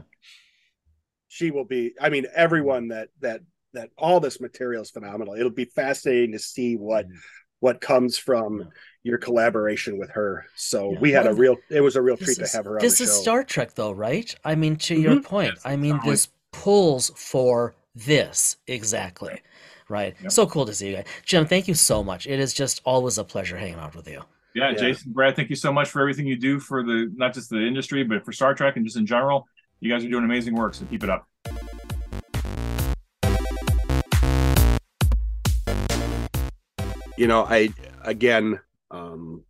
she 1.27 1.51
will 1.51 1.65
be. 1.65 1.93
I 1.99 2.09
mean, 2.09 2.25
everyone 2.35 2.87
that 2.89 3.09
that 3.19 3.41
that 3.73 3.89
all 3.97 4.19
this 4.19 4.39
material 4.41 4.81
is 4.81 4.91
phenomenal. 4.91 5.33
It'll 5.35 5.49
be 5.49 5.65
fascinating 5.65 6.31
to 6.33 6.39
see 6.39 6.75
what 6.75 7.05
Mm-hmm. 7.05 7.15
What 7.61 7.79
comes 7.79 8.17
from 8.17 8.67
your 9.03 9.17
collaboration 9.17 9.97
with 9.97 10.09
her. 10.11 10.45
So 10.55 10.91
Yeah. 10.91 10.99
we 10.99 11.11
had 11.11 11.25
a 11.25 11.33
real. 11.33 11.57
It 11.69 11.81
was 11.81 11.95
a 11.95 12.01
real 12.01 12.17
treat 12.17 12.37
is, 12.37 12.51
to 12.51 12.57
have 12.57 12.65
her 12.65 12.75
on 12.77 12.81
this 12.81 12.97
the 12.97 13.05
is 13.05 13.09
show. 13.15 13.21
Star 13.21 13.43
Trek, 13.43 13.73
though, 13.73 13.91
right? 13.91 14.35
I 14.43 14.55
mean, 14.55 14.75
to 14.77 14.95
your 14.95 15.13
mm-hmm. 15.15 15.23
point, 15.23 15.53
Yes, 15.55 15.61
I 15.65 15.75
mean, 15.75 15.95
totally. 15.95 16.11
this 16.11 16.29
pulls 16.51 17.11
for 17.15 17.73
this 17.95 18.57
exactly, 18.67 19.41
right? 19.89 20.15
Yep. 20.21 20.31
So 20.31 20.45
cool 20.45 20.65
to 20.65 20.73
see 20.73 20.89
you 20.89 20.95
guys, 20.97 21.05
Jim. 21.25 21.45
Thank 21.45 21.67
you 21.67 21.73
so 21.73 22.03
much. 22.03 22.27
It 22.27 22.39
is 22.39 22.53
just 22.53 22.81
always 22.83 23.17
a 23.17 23.23
pleasure 23.23 23.57
hanging 23.57 23.79
out 23.79 23.95
with 23.95 24.07
you. 24.07 24.21
Yeah, 24.53 24.71
Yeah. 24.71 24.77
Jason, 24.77 25.13
Brad, 25.13 25.35
thank 25.35 25.49
you 25.49 25.55
so 25.55 25.71
much 25.71 25.89
for 25.89 26.01
everything 26.01 26.27
you 26.27 26.35
do 26.35 26.59
for 26.59 26.83
the 26.83 27.11
not 27.15 27.33
just 27.33 27.49
the 27.49 27.65
industry, 27.65 28.03
but 28.03 28.23
for 28.25 28.33
Star 28.33 28.53
Trek 28.53 28.75
and 28.75 28.85
just 28.85 28.97
in 28.97 29.05
general. 29.05 29.47
You 29.79 29.91
guys 29.91 30.05
are 30.05 30.09
doing 30.09 30.23
amazing 30.25 30.55
work, 30.55 30.75
so 30.75 30.85
keep 30.85 31.03
it 31.03 31.09
up. 31.09 31.27
You 37.21 37.27
know, 37.27 37.43
I 37.47 37.69
again 38.03 38.59
um 38.89 39.43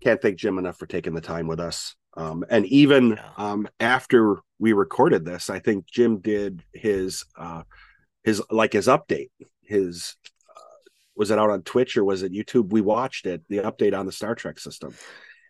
can't 0.00 0.22
thank 0.22 0.36
Jim 0.38 0.58
enough 0.58 0.78
for 0.78 0.86
taking 0.86 1.14
the 1.14 1.20
time 1.20 1.48
with 1.48 1.58
us. 1.58 1.96
Um 2.16 2.44
and 2.48 2.64
even 2.66 3.10
Yeah. 3.10 3.30
um 3.36 3.68
after 3.80 4.38
we 4.60 4.72
recorded 4.72 5.24
this, 5.24 5.50
I 5.50 5.58
think 5.58 5.86
Jim 5.86 6.18
did 6.20 6.62
his 6.72 7.24
uh 7.36 7.62
his 8.22 8.40
like 8.48 8.72
his 8.72 8.86
update. 8.86 9.30
His 9.62 10.16
uh, 10.48 10.60
was 11.16 11.32
it 11.32 11.38
out 11.38 11.50
on 11.50 11.62
Twitch 11.62 11.96
or 11.96 12.04
was 12.04 12.22
it 12.22 12.32
YouTube? 12.32 12.70
We 12.70 12.80
watched 12.80 13.26
it, 13.26 13.42
the 13.48 13.58
update 13.58 13.98
on 13.98 14.06
the 14.06 14.12
Star 14.12 14.36
Trek 14.36 14.60
system. 14.60 14.94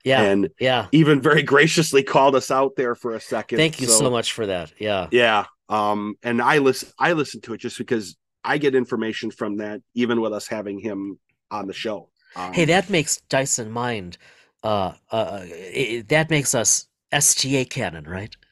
Yeah, 0.03 0.23
And 0.23 0.49
yeah. 0.59 0.87
even 0.93 1.21
very 1.21 1.43
graciously 1.55 2.03
called 2.03 2.37
us 2.37 2.51
out 2.51 2.73
there 2.77 2.95
for 2.95 3.15
a 3.15 3.21
second. 3.21 3.59
Thank 3.59 3.81
you 3.83 3.87
so, 3.87 4.11
much 4.11 4.33
for 4.33 4.47
that. 4.47 4.73
Yeah, 4.79 5.09
Yeah. 5.11 5.45
Um, 5.69 6.17
and 6.23 6.41
I 6.41 6.59
listen 6.59 6.89
I 6.99 7.13
listen 7.13 7.41
to 7.43 7.55
it 7.55 7.61
just 7.61 7.77
because 7.79 8.17
I 8.45 8.59
get 8.59 8.75
information 8.75 9.31
from 9.31 9.57
that, 9.59 9.81
even 9.95 10.21
with 10.21 10.33
us 10.35 10.47
having 10.47 10.79
him 10.79 11.19
on 11.51 11.67
the 11.67 11.73
show. 11.73 12.09
Um, 12.37 12.53
hey, 12.53 12.65
that 12.67 12.91
makes 12.91 13.19
Dice 13.29 13.59
in 13.59 13.71
Mind. 13.71 14.19
Uh, 14.63 14.95
uh, 15.11 15.41
it, 15.45 16.09
that 16.09 16.31
makes 16.31 16.55
us 16.55 16.89
STA 17.13 17.65
canon, 17.67 18.05
right? 18.05 18.35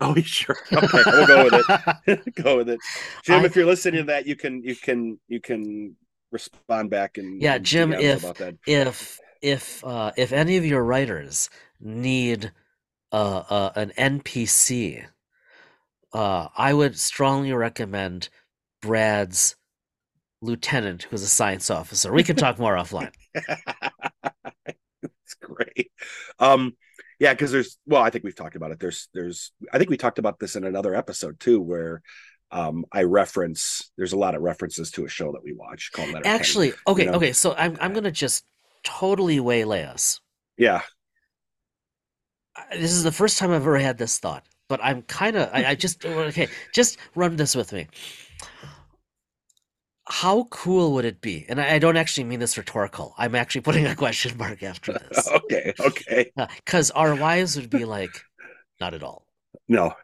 Oh, 0.00 0.16
sure. 0.16 0.56
Okay, 0.72 1.02
we'll 1.06 1.26
go 1.28 1.44
with 1.44 1.64
it. 2.08 2.34
go 2.42 2.56
with 2.56 2.68
it. 2.70 2.80
Jim, 3.22 3.42
I- 3.42 3.44
if 3.44 3.54
you're 3.54 3.66
listening 3.66 4.00
to 4.00 4.04
that, 4.06 4.26
you 4.26 4.34
can 4.34 4.60
you 4.64 4.74
can 4.74 5.20
you 5.28 5.40
can 5.40 5.94
respond 6.32 6.90
back 6.90 7.18
and 7.18 7.40
Yeah, 7.40 7.54
and 7.54 7.64
Jim, 7.64 7.92
if- 7.92 8.24
if 8.66 9.20
if 9.42 9.84
uh, 9.84 10.10
if 10.16 10.32
any 10.32 10.56
of 10.56 10.66
your 10.66 10.82
writers 10.82 11.50
need 11.80 12.50
uh, 13.12 13.44
uh, 13.48 13.72
an 13.76 13.92
NPC, 13.96 15.04
uh, 16.12 16.48
I 16.56 16.74
would 16.74 16.98
strongly 16.98 17.52
recommend 17.52 18.28
Brad's 18.80 19.54
lieutenant, 20.42 21.04
who's 21.04 21.22
a 21.22 21.28
science 21.28 21.70
officer. 21.70 22.12
We 22.12 22.24
can 22.24 22.36
talk 22.36 22.58
more 22.58 22.74
offline. 22.74 23.12
it's 23.34 25.34
great. 25.40 25.90
Um, 26.38 26.76
yeah, 27.18 27.32
because 27.32 27.52
there's 27.52 27.78
well, 27.86 28.02
I 28.02 28.10
think 28.10 28.24
we've 28.24 28.34
talked 28.34 28.56
about 28.56 28.72
it. 28.72 28.80
There's 28.80 29.08
there's 29.14 29.52
I 29.72 29.78
think 29.78 29.90
we 29.90 29.96
talked 29.96 30.18
about 30.18 30.40
this 30.40 30.56
in 30.56 30.64
another 30.64 30.94
episode 30.94 31.38
too, 31.38 31.60
where 31.60 32.02
um 32.50 32.84
I 32.90 33.04
reference 33.04 33.92
there's 33.96 34.12
a 34.12 34.18
lot 34.18 34.34
of 34.34 34.42
references 34.42 34.90
to 34.92 35.04
a 35.04 35.08
show 35.08 35.32
that 35.32 35.44
we 35.44 35.52
watch 35.52 35.92
called 35.92 36.10
Letter 36.10 36.26
Actually, 36.26 36.72
okay, 36.86 37.06
know? 37.06 37.12
okay. 37.12 37.32
So 37.32 37.54
I'm 37.54 37.78
I'm 37.80 37.92
gonna 37.92 38.10
just 38.10 38.44
totally 38.82 39.38
waylay 39.38 39.84
us. 39.84 40.20
Yeah. 40.58 40.82
This 42.72 42.92
is 42.92 43.04
the 43.04 43.12
first 43.12 43.38
time 43.38 43.50
I've 43.50 43.62
ever 43.62 43.78
had 43.78 43.98
this 43.98 44.18
thought, 44.18 44.44
but 44.68 44.80
I'm 44.82 45.02
kind 45.02 45.36
of 45.36 45.48
I, 45.52 45.66
I 45.66 45.74
just 45.76 46.04
okay. 46.04 46.48
Just 46.74 46.98
run 47.14 47.36
this 47.36 47.54
with 47.54 47.72
me. 47.72 47.86
How 50.12 50.44
cool 50.50 50.92
would 50.92 51.06
it 51.06 51.22
be? 51.22 51.46
And 51.48 51.58
I, 51.58 51.78
don't 51.78 51.96
actually 51.96 52.24
mean 52.24 52.38
this 52.38 52.58
rhetorical. 52.58 53.14
I'm 53.16 53.34
actually 53.34 53.62
putting 53.62 53.86
a 53.86 53.94
question 53.96 54.36
mark 54.36 54.62
after 54.62 54.92
this. 55.10 55.26
Okay, 55.26 55.72
okay. 55.80 56.30
Because 56.56 56.90
our 56.90 57.14
wives 57.14 57.56
would 57.56 57.70
be 57.70 57.86
like, 57.86 58.20
not 58.78 58.92
at 58.92 59.02
all. 59.02 59.26
No. 59.68 59.94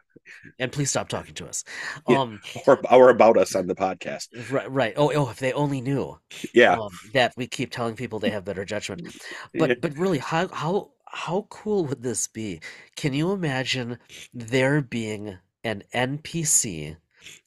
And 0.57 0.71
please 0.71 0.89
stop 0.89 1.09
talking 1.09 1.35
to 1.35 1.47
us. 1.47 1.63
Yeah. 2.07 2.21
Um, 2.21 2.41
Or 2.65 2.79
or 2.91 3.09
about 3.11 3.37
us 3.37 3.55
on 3.55 3.67
the 3.67 3.75
podcast. 3.75 4.29
right, 4.51 4.71
right. 4.71 4.93
Oh, 4.97 5.11
oh, 5.13 5.29
if 5.29 5.37
they 5.37 5.53
only 5.53 5.79
knew 5.79 6.19
Yeah. 6.55 6.73
um, 6.79 6.89
that 7.13 7.33
we 7.37 7.45
keep 7.45 7.69
telling 7.71 7.95
people 7.95 8.17
they 8.17 8.31
have 8.31 8.43
better 8.45 8.65
judgment. 8.65 9.15
But 9.53 9.69
Yeah. 9.69 9.75
but 9.81 9.95
really, 9.95 10.17
how 10.17 10.47
how 10.47 10.91
how 11.05 11.45
cool 11.49 11.85
would 11.85 12.01
this 12.01 12.27
be? 12.27 12.61
Can 12.95 13.13
you 13.13 13.31
imagine 13.31 13.99
there 14.33 14.81
being 14.81 15.37
an 15.63 15.83
NPC 15.93 16.97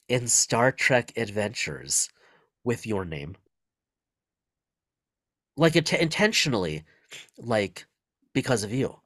in 0.09 0.29
Star 0.29 0.71
Trek 0.71 1.13
Adventures 1.17 2.09
with 2.65 2.87
your 2.87 3.05
name? 3.05 3.37
Like 5.57 5.77
it 5.77 5.93
intentionally, 5.93 6.85
like 7.39 7.87
because 8.33 8.65
of 8.65 8.73
you. 8.73 8.99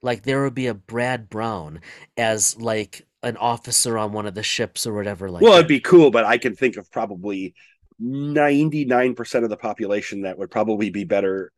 Like 0.00 0.22
there 0.22 0.42
would 0.42 0.54
be 0.54 0.66
a 0.66 0.74
Brad 0.74 1.28
Brown 1.28 1.80
as 2.16 2.60
like 2.60 3.06
an 3.22 3.36
officer 3.36 3.96
on 3.98 4.12
one 4.12 4.26
of 4.26 4.34
the 4.34 4.42
ships 4.42 4.86
or 4.86 4.94
whatever. 4.94 5.30
Like 5.30 5.42
well, 5.42 5.52
that. 5.52 5.58
it'd 5.58 5.68
be 5.68 5.80
cool, 5.80 6.10
but 6.10 6.24
I 6.24 6.38
can 6.38 6.54
think 6.56 6.76
of 6.76 6.90
probably 6.90 7.54
99% 8.00 9.44
of 9.44 9.50
the 9.50 9.56
population 9.56 10.22
that 10.22 10.38
would 10.38 10.50
probably 10.50 10.90
be 10.90 11.04
better, 11.04 11.52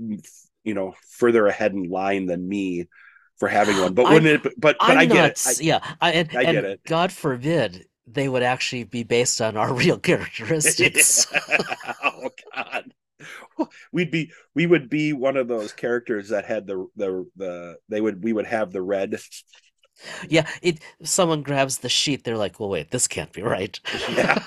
mm, 0.00 0.24
you 0.64 0.74
know, 0.74 0.94
further 1.10 1.46
ahead 1.46 1.72
in 1.72 1.84
line 1.84 2.26
than 2.26 2.48
me 2.48 2.86
for 3.38 3.48
having 3.48 3.78
one. 3.78 3.94
But 3.94 4.06
I'm- 4.06 4.14
wouldn't 4.14 4.32
it? 4.32 4.42
But 4.42 4.54
but 4.58 4.76
I'm 4.80 4.98
I 4.98 5.04
not, 5.06 5.14
get 5.14 5.24
it. 5.26 5.32
s- 5.32 5.60
yeah, 5.60 5.80
I, 6.00 6.12
and, 6.12 6.30
I 6.36 6.44
get 6.44 6.54
and 6.56 6.66
it. 6.66 6.80
God 6.86 7.12
forbid 7.12 7.86
they 8.06 8.28
would 8.28 8.42
actually 8.42 8.84
be 8.84 9.02
based 9.02 9.40
on 9.40 9.56
our 9.56 9.72
real 9.82 9.98
characteristics. 9.98 11.26
oh 12.04 12.30
God. 12.54 12.92
We'd 13.90 14.10
be 14.10 14.30
we 14.54 14.66
would 14.66 14.90
be 14.90 15.12
one 15.14 15.36
of 15.36 15.48
those 15.48 15.72
characters 15.72 16.28
that 16.28 16.44
had 16.44 16.66
the 16.66 16.86
the 16.96 17.26
the 17.36 17.76
they 17.88 18.00
would 18.00 18.22
we 18.22 18.32
would 18.32 18.46
have 18.46 18.72
the 18.72 18.82
red 18.82 19.18
yeah, 20.28 20.46
it. 20.62 20.80
Someone 21.02 21.42
grabs 21.42 21.78
the 21.78 21.88
sheet, 21.88 22.24
they're 22.24 22.36
like, 22.36 22.60
"Well, 22.60 22.68
wait, 22.68 22.90
this 22.90 23.08
can't 23.08 23.32
be 23.32 23.42
right." 23.42 23.78
Yeah. 24.10 24.44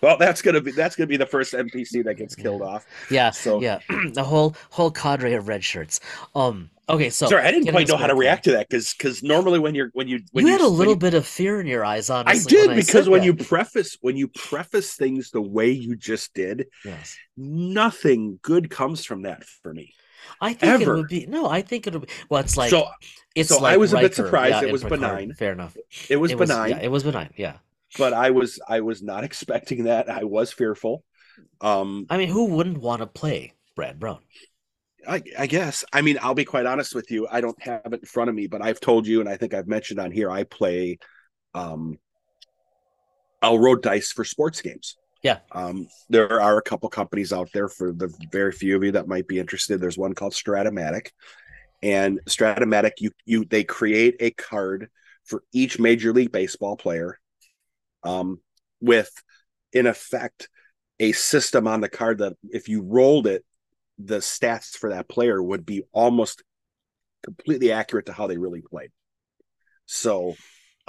Well 0.00 0.16
that's 0.16 0.42
gonna 0.42 0.60
be 0.60 0.72
that's 0.72 0.96
gonna 0.96 1.06
be 1.06 1.16
the 1.16 1.26
first 1.26 1.54
NPC 1.54 2.04
that 2.04 2.14
gets 2.14 2.34
killed 2.34 2.62
off. 2.62 2.86
yeah, 3.10 3.30
So 3.30 3.60
yeah, 3.60 3.80
the 4.12 4.24
whole 4.24 4.56
whole 4.70 4.90
cadre 4.90 5.34
of 5.34 5.48
red 5.48 5.64
shirts. 5.64 6.00
Um, 6.34 6.70
okay, 6.88 7.10
so 7.10 7.26
sorry, 7.26 7.44
I 7.44 7.50
didn't 7.50 7.70
quite 7.70 7.88
know 7.88 7.96
how 7.96 8.06
to 8.06 8.14
react 8.14 8.44
to 8.44 8.52
that 8.52 8.68
because 8.68 8.92
because 8.94 9.22
normally 9.22 9.58
when 9.58 9.74
you're 9.74 9.90
when 9.94 10.08
you 10.08 10.20
when 10.32 10.46
you, 10.46 10.52
you 10.52 10.58
had 10.58 10.64
a 10.64 10.68
little 10.68 10.94
you- 10.94 10.98
bit 10.98 11.14
of 11.14 11.26
fear 11.26 11.60
in 11.60 11.66
your 11.66 11.84
eyes, 11.84 12.10
Honestly, 12.10 12.58
I 12.58 12.66
did 12.66 12.76
because 12.76 13.04
said 13.04 13.08
when 13.08 13.20
that. 13.20 13.26
you 13.26 13.34
preface 13.34 13.96
when 14.00 14.16
you 14.16 14.28
preface 14.28 14.94
things 14.94 15.30
the 15.30 15.42
way 15.42 15.70
you 15.70 15.96
just 15.96 16.34
did, 16.34 16.66
yes, 16.84 17.16
nothing 17.36 18.38
good 18.42 18.70
comes 18.70 19.04
from 19.04 19.22
that 19.22 19.44
for 19.44 19.72
me. 19.72 19.94
I 20.40 20.52
think 20.52 20.82
it 20.82 20.88
would 20.88 21.08
be 21.08 21.26
no. 21.26 21.48
I 21.48 21.62
think 21.62 21.86
it 21.86 21.94
would 21.94 22.02
be. 22.02 22.08
Well, 22.28 22.40
it's 22.40 22.56
like 22.56 22.70
so 22.70 22.88
it's 23.34 23.48
so 23.48 23.58
I 23.58 23.60
like 23.70 23.78
was 23.78 23.92
a 23.92 23.96
bit 23.96 24.02
Riker, 24.02 24.14
surprised 24.14 24.62
yeah, 24.62 24.68
it 24.68 24.72
was 24.72 24.82
Picard. 24.82 25.00
benign. 25.00 25.32
Fair 25.34 25.52
enough. 25.52 25.76
it 26.10 26.16
was 26.16 26.32
it 26.32 26.38
benign, 26.38 26.62
Was, 26.62 26.70
yeah, 26.70 26.78
it 26.84 26.90
was 26.90 27.02
benign. 27.04 27.30
Yeah. 27.36 27.54
But 27.96 28.12
I 28.12 28.30
was 28.30 28.60
I 28.68 28.80
was 28.80 29.02
not 29.02 29.24
expecting 29.28 29.84
that. 29.84 30.10
I 30.10 30.24
was 30.24 30.52
fearful. 30.52 31.04
Um 31.60 32.06
I 32.10 32.18
mean, 32.18 32.28
who 32.28 32.46
wouldn't 32.46 32.78
want 32.78 33.00
to 33.00 33.06
play 33.06 33.54
Brad 33.76 33.98
Brown? 33.98 34.20
I, 35.06 35.22
I 35.38 35.46
guess. 35.46 35.84
I 35.92 36.02
mean, 36.02 36.18
I'll 36.20 36.34
be 36.34 36.44
quite 36.44 36.66
honest 36.66 36.94
with 36.94 37.10
you. 37.10 37.26
I 37.30 37.40
don't 37.40 37.60
have 37.62 37.92
it 37.92 38.00
in 38.00 38.06
front 38.06 38.28
of 38.28 38.34
me, 38.34 38.46
but 38.46 38.60
I've 38.60 38.80
told 38.80 39.06
you, 39.06 39.20
and 39.20 39.28
I 39.28 39.36
think 39.36 39.54
I've 39.54 39.68
mentioned 39.68 40.00
on 40.00 40.10
here, 40.10 40.30
I 40.30 40.44
play 40.44 40.98
um 41.54 41.98
I'll 43.40 43.58
roll 43.58 43.76
dice 43.76 44.12
for 44.12 44.24
sports 44.24 44.60
games. 44.60 44.96
Yeah. 45.22 45.38
Um, 45.52 45.88
there 46.08 46.40
are 46.40 46.58
a 46.58 46.62
couple 46.62 46.88
companies 46.88 47.32
out 47.32 47.48
there 47.52 47.68
for 47.68 47.92
the 47.92 48.12
very 48.30 48.52
few 48.52 48.76
of 48.76 48.84
you 48.84 48.92
that 48.92 49.08
might 49.08 49.26
be 49.26 49.38
interested. 49.38 49.80
There's 49.80 49.98
one 49.98 50.14
called 50.14 50.32
Strat-O-Matic. 50.32 51.08
And 51.82 52.20
Strat-O-Matic, 52.26 52.92
you 52.98 53.10
you 53.24 53.44
they 53.44 53.64
create 53.64 54.16
a 54.20 54.30
card 54.30 54.88
for 55.24 55.42
each 55.52 55.78
major 55.78 56.12
league 56.12 56.32
baseball 56.32 56.76
player 56.76 57.18
um 58.02 58.40
with 58.80 59.10
in 59.72 59.86
effect 59.86 60.48
a 61.00 61.12
system 61.12 61.66
on 61.66 61.80
the 61.80 61.88
card 61.88 62.18
that 62.18 62.34
if 62.50 62.68
you 62.68 62.82
rolled 62.82 63.26
it 63.26 63.44
the 63.98 64.18
stats 64.18 64.76
for 64.76 64.90
that 64.90 65.08
player 65.08 65.42
would 65.42 65.66
be 65.66 65.82
almost 65.92 66.42
completely 67.22 67.72
accurate 67.72 68.06
to 68.06 68.12
how 68.12 68.26
they 68.26 68.38
really 68.38 68.62
played. 68.62 68.90
So, 69.86 70.38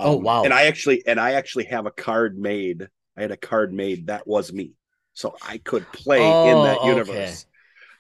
Oh, 0.04 0.16
um, 0.16 0.18
wow. 0.18 0.44
And 0.44 0.54
I 0.54 0.64
actually 0.66 1.06
and 1.06 1.20
I 1.20 1.34
actually 1.34 1.66
have 1.66 1.86
a 1.86 1.92
card 1.92 2.38
made. 2.38 2.88
I 3.18 3.22
had 3.22 3.32
a 3.32 3.38
card 3.38 3.74
made 3.74 4.08
that 4.08 4.28
was 4.28 4.54
me, 4.54 4.74
so 5.14 5.38
I 5.42 5.58
could 5.58 5.92
play 5.92 6.32
in 6.32 6.62
Oh, 6.62 6.64
that 6.64 6.84
okay. 7.00 7.40
universe. 7.40 7.46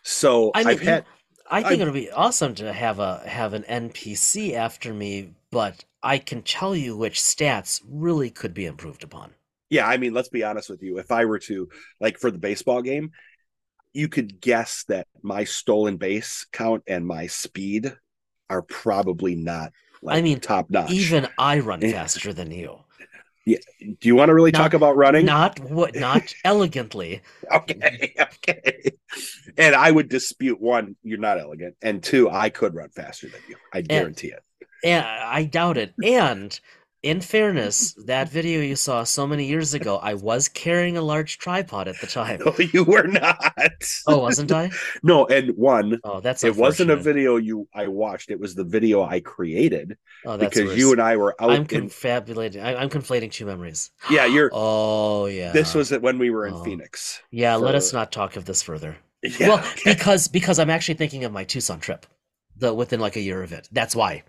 So 0.03 0.53
I 0.53 0.63
mean, 0.63 0.77
I've 0.77 0.81
had 0.81 1.05
I 1.49 1.63
think 1.63 1.79
I- 1.79 1.81
it'll 1.81 1.93
be 1.93 2.09
awesome 2.11 2.55
to 2.55 2.71
have 2.71 2.97
a 2.99 3.27
have 3.27 3.53
an 3.53 3.65
NPC 3.65 4.55
after 4.55 4.93
me, 4.93 5.35
but 5.51 5.83
I 6.01 6.17
can 6.17 6.41
tell 6.43 6.75
you 6.75 6.95
which 6.95 7.19
stats 7.19 7.81
really 7.85 8.29
could 8.29 8.53
be 8.53 8.65
improved 8.65 9.03
upon. 9.03 9.35
Yeah, 9.69 9.87
I 9.87 9.97
mean, 9.97 10.13
let's 10.13 10.29
be 10.29 10.43
honest 10.43 10.69
with 10.69 10.81
you. 10.81 10.97
If 10.97 11.11
I 11.11 11.25
were 11.25 11.39
to 11.39 11.69
like 11.99 12.17
for 12.17 12.31
the 12.31 12.39
baseball 12.39 12.81
game, 12.81 13.11
you 13.93 14.09
could 14.09 14.41
guess 14.41 14.85
that 14.89 15.07
my 15.23 15.43
stolen 15.45 15.97
base 15.97 16.45
count 16.51 16.83
and 16.87 17.05
my 17.05 17.27
speed 17.27 17.93
are 18.49 18.61
probably 18.63 19.35
not 19.35 19.73
like 20.01 20.19
I 20.19 20.21
mean, 20.21 20.39
top 20.39 20.69
notch. 20.69 20.91
Even 20.91 21.27
I 21.37 21.59
run 21.59 21.81
faster 21.81 22.33
than 22.33 22.51
you. 22.51 22.83
Do 23.57 24.07
you 24.07 24.15
want 24.15 24.29
to 24.29 24.33
really 24.33 24.51
Not- 24.51 24.59
talk 24.59 24.73
about 24.73 24.95
running? 24.95 25.25
Not 25.25 25.59
what 25.59 25.95
not 25.95 26.33
elegantly. 26.43 27.21
Okay, 27.51 28.13
okay. 28.19 28.91
And 29.57 29.75
I 29.75 29.89
would 29.91 30.09
dispute 30.09 30.59
one, 30.61 30.95
you're 31.03 31.17
not 31.19 31.39
elegant, 31.39 31.75
and 31.81 32.01
two, 32.03 32.29
I 32.29 32.49
could 32.49 32.75
run 32.75 32.89
faster 32.89 33.27
than 33.27 33.41
you. 33.47 33.55
I 33.73 33.81
guarantee 33.81 34.29
it. 34.29 34.43
And 34.83 35.05
I 35.05 35.43
doubt 35.43 35.77
it. 35.77 35.93
And 36.03 36.57
in 37.01 37.21
fairness, 37.21 37.93
that 38.05 38.29
video 38.29 38.61
you 38.61 38.75
saw 38.75 39.03
so 39.03 39.25
many 39.25 39.45
years 39.45 39.73
ago, 39.73 39.97
I 39.97 40.13
was 40.15 40.49
carrying 40.49 40.97
a 40.97 41.01
large 41.01 41.37
tripod 41.37 41.87
at 41.87 41.99
the 42.01 42.07
time. 42.07 42.41
No, 42.45 42.53
you 42.57 42.83
were 42.83 43.07
not. 43.07 43.53
Oh, 44.07 44.19
wasn't 44.19 44.51
I? 44.51 44.71
No, 45.03 45.25
and 45.27 45.55
one, 45.57 45.99
Oh, 46.03 46.19
that's 46.19 46.43
it 46.43 46.55
wasn't 46.55 46.91
a 46.91 46.95
video 46.95 47.37
you 47.37 47.67
I 47.73 47.87
watched. 47.87 48.31
It 48.31 48.39
was 48.39 48.55
the 48.55 48.63
video 48.63 49.03
I 49.03 49.19
created 49.21 49.97
Oh, 50.25 50.35
that's 50.37 50.53
because 50.55 50.69
worse. 50.71 50.77
you 50.77 50.91
and 50.91 51.01
I 51.01 51.15
were 51.17 51.35
out. 51.41 51.51
I'm 51.51 51.61
in, 51.61 51.67
confabulating. 51.67 52.61
I, 52.61 52.75
I'm 52.75 52.89
conflating 52.89 53.31
two 53.31 53.45
memories. 53.45 53.91
yeah, 54.09 54.25
you're. 54.25 54.49
Oh 54.53 55.25
yeah. 55.27 55.51
This 55.51 55.73
was 55.75 55.91
it 55.91 56.01
when 56.01 56.17
we 56.17 56.29
were 56.29 56.45
in 56.47 56.53
Oh. 56.53 56.63
Phoenix. 56.63 57.21
Yeah, 57.31 57.55
let 57.55 57.75
us 57.75 57.93
not 57.93 58.11
talk 58.11 58.35
of 58.35 58.45
this 58.45 58.61
further. 58.61 58.97
Yeah, 59.23 59.49
well, 59.49 59.59
okay. 59.59 59.93
because 59.93 60.27
because 60.27 60.59
I'm 60.59 60.69
actually 60.69 60.95
thinking 60.95 61.23
of 61.25 61.31
my 61.31 61.43
Tucson 61.43 61.79
trip, 61.79 62.05
the 62.57 62.73
within 62.73 62.99
like 62.99 63.15
a 63.15 63.21
year 63.21 63.43
of 63.43 63.51
it. 63.53 63.67
That's 63.71 63.95
why. 63.95 64.23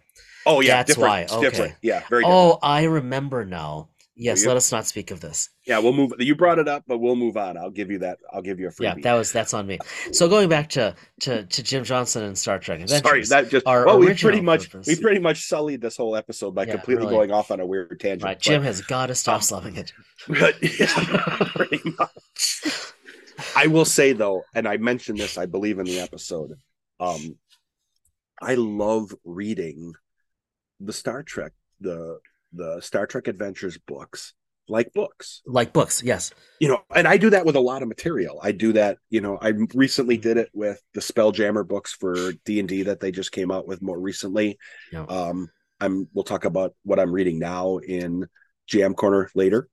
Oh 0.47 0.61
yeah, 0.61 0.77
that's 0.77 0.89
different. 0.89 1.09
why, 1.09 1.21
It's 1.21 1.37
different. 1.37 1.73
okay. 1.73 1.77
Yeah, 1.83 2.01
very 2.09 2.23
different. 2.23 2.27
Oh, 2.27 2.59
I 2.63 2.85
remember 2.85 3.45
now. 3.45 3.89
Yes, 4.17 4.45
let 4.45 4.55
us 4.59 4.71
not 4.71 4.87
speak 4.87 5.13
of 5.13 5.21
this. 5.21 5.49
Yeah, 5.67 5.79
we'll 5.79 5.95
move. 5.95 6.13
You 6.19 6.35
brought 6.35 6.59
it 6.59 6.69
up, 6.69 6.85
but 6.87 6.99
we'll 6.99 7.17
move 7.17 7.39
on. 7.39 7.57
I'll 7.57 7.71
give 7.71 7.91
you 7.91 8.01
that. 8.01 8.19
I'll 8.31 8.43
give 8.43 8.61
you 8.61 8.69
a 8.69 8.71
free. 8.71 8.85
Yeah, 8.85 8.95
that 9.03 9.15
was 9.15 9.33
that's 9.33 9.55
on 9.55 9.67
me. 9.67 9.79
So 10.13 10.29
going 10.29 10.51
back 10.51 10.69
to 10.71 10.95
to 11.21 11.47
to 11.47 11.63
Jim 11.63 11.85
Johnson 11.85 12.25
and 12.25 12.37
Star 12.37 12.59
Trek 12.59 12.83
Adventures. 12.83 13.09
Sorry, 13.09 13.25
that 13.43 13.51
just 13.51 13.67
our 13.67 13.87
well, 13.87 13.99
we 13.99 14.13
pretty 14.13 14.43
much 14.43 14.71
purpose. 14.71 14.89
we 14.89 14.97
pretty 14.97 15.21
much 15.21 15.47
sullied 15.47 15.81
this 15.81 15.97
whole 15.97 16.17
episode 16.17 16.55
by 16.55 16.67
Yeah, 16.67 16.73
completely 16.73 17.05
really. 17.07 17.17
going 17.17 17.31
off 17.33 17.51
on 17.51 17.61
a 17.61 17.67
weird 17.67 17.99
tangent. 17.99 18.25
right. 18.25 18.37
but- 18.37 18.43
Jim 18.43 18.63
has 18.63 18.83
got 18.83 19.07
to 19.07 19.15
stop 19.15 19.37
um, 19.37 19.41
slumming 19.43 19.77
it. 19.77 19.93
but 20.29 20.55
yeah, 20.61 21.49
pretty 21.55 21.81
much. 21.99 22.61
I 23.57 23.69
will 23.69 23.87
say 23.87 24.13
though, 24.13 24.43
and 24.55 24.69
I 24.69 24.77
mentioned 24.77 25.17
this, 25.19 25.39
I 25.39 25.47
believe 25.47 25.79
in 25.79 25.87
the 25.87 25.99
episode. 26.01 26.59
Um, 26.99 27.39
I 28.41 28.55
love 28.55 29.15
reading 29.25 29.93
the 30.81 30.93
Star 30.93 31.23
Trek, 31.23 31.53
the 31.81 32.19
the 32.53 32.81
Star 32.81 33.07
Trek 33.07 33.29
Adventures 33.29 33.79
books, 33.79 34.35
like 34.69 34.93
books. 34.93 35.43
Like 35.47 35.73
books, 35.73 36.03
yes. 36.03 36.33
You 36.59 36.69
know, 36.69 36.81
and 36.95 37.07
I 37.07 37.17
do 37.17 37.31
that 37.31 37.45
with 37.47 37.55
a 37.57 37.61
lot 37.61 37.83
of 37.83 37.89
material. 37.89 38.41
I 38.43 38.53
do 38.53 38.73
that. 38.73 38.99
You 39.11 39.21
know, 39.21 39.39
I 39.41 39.53
recently 39.75 40.17
did 40.17 40.37
it 40.37 40.49
with 40.53 40.81
the 40.95 41.01
Spelljammer 41.01 41.67
books 41.67 41.93
for 41.93 42.33
D 42.45 42.59
and 42.61 42.69
D 42.69 42.85
that 42.85 43.01
they 43.01 43.13
just 43.13 43.33
came 43.33 43.51
out 43.51 43.67
with 43.69 43.83
more 43.83 43.99
recently. 44.01 44.59
Yeah. 44.93 45.05
Um, 45.05 45.49
I'm. 45.81 46.09
We'll 46.13 46.25
talk 46.25 46.45
about 46.45 46.75
what 46.83 46.99
I'm 46.99 47.13
reading 47.13 47.39
now 47.39 47.79
in 47.79 48.27
GM 48.71 48.97
Corner 48.97 49.31
later. 49.35 49.69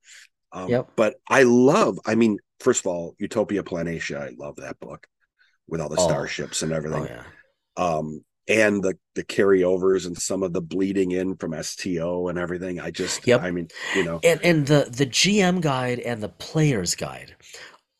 Um, 0.51 0.69
Yep. 0.69 0.91
But 0.95 1.15
I 1.27 1.43
love. 1.43 1.99
I 2.05 2.15
mean, 2.15 2.37
first 2.59 2.81
of 2.81 2.87
all, 2.87 3.15
Utopia 3.19 3.63
Planitia. 3.63 4.21
I 4.21 4.31
love 4.37 4.57
that 4.57 4.79
book 4.79 5.07
with 5.67 5.81
all 5.81 5.89
the 5.89 5.97
Oh. 5.99 6.07
starships 6.07 6.61
and 6.63 6.71
everything. 6.71 7.03
Oh 7.03 7.05
yeah. 7.05 7.23
Um, 7.77 8.23
and 8.47 8.83
the 8.83 8.97
the 9.15 9.23
carryovers 9.23 10.05
and 10.05 10.17
some 10.17 10.43
of 10.43 10.53
the 10.53 10.61
bleeding 10.61 11.11
in 11.11 11.35
from 11.35 11.61
STO 11.61 12.27
and 12.27 12.37
everything. 12.39 12.79
I 12.79 12.91
just. 12.91 13.25
Yep. 13.27 13.41
I 13.41 13.51
mean, 13.51 13.67
you 13.95 14.03
know. 14.03 14.19
And 14.23 14.39
and 14.43 14.67
the 14.67 14.89
the 14.91 15.05
GM 15.05 15.61
guide 15.61 15.99
and 15.99 16.21
the 16.21 16.29
player's 16.29 16.95
guide 16.95 17.35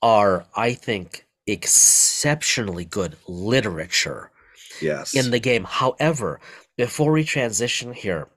are, 0.02 0.46
I 0.56 0.74
think, 0.74 1.26
exceptionally 1.48 2.86
good 2.86 3.18
literature 3.28 4.32
Yes. 4.82 5.16
in 5.16 5.32
the 5.32 5.40
game. 5.40 5.64
However, 5.64 6.40
before 6.78 7.12
we 7.12 7.24
transition 7.24 7.94
here 7.94 8.28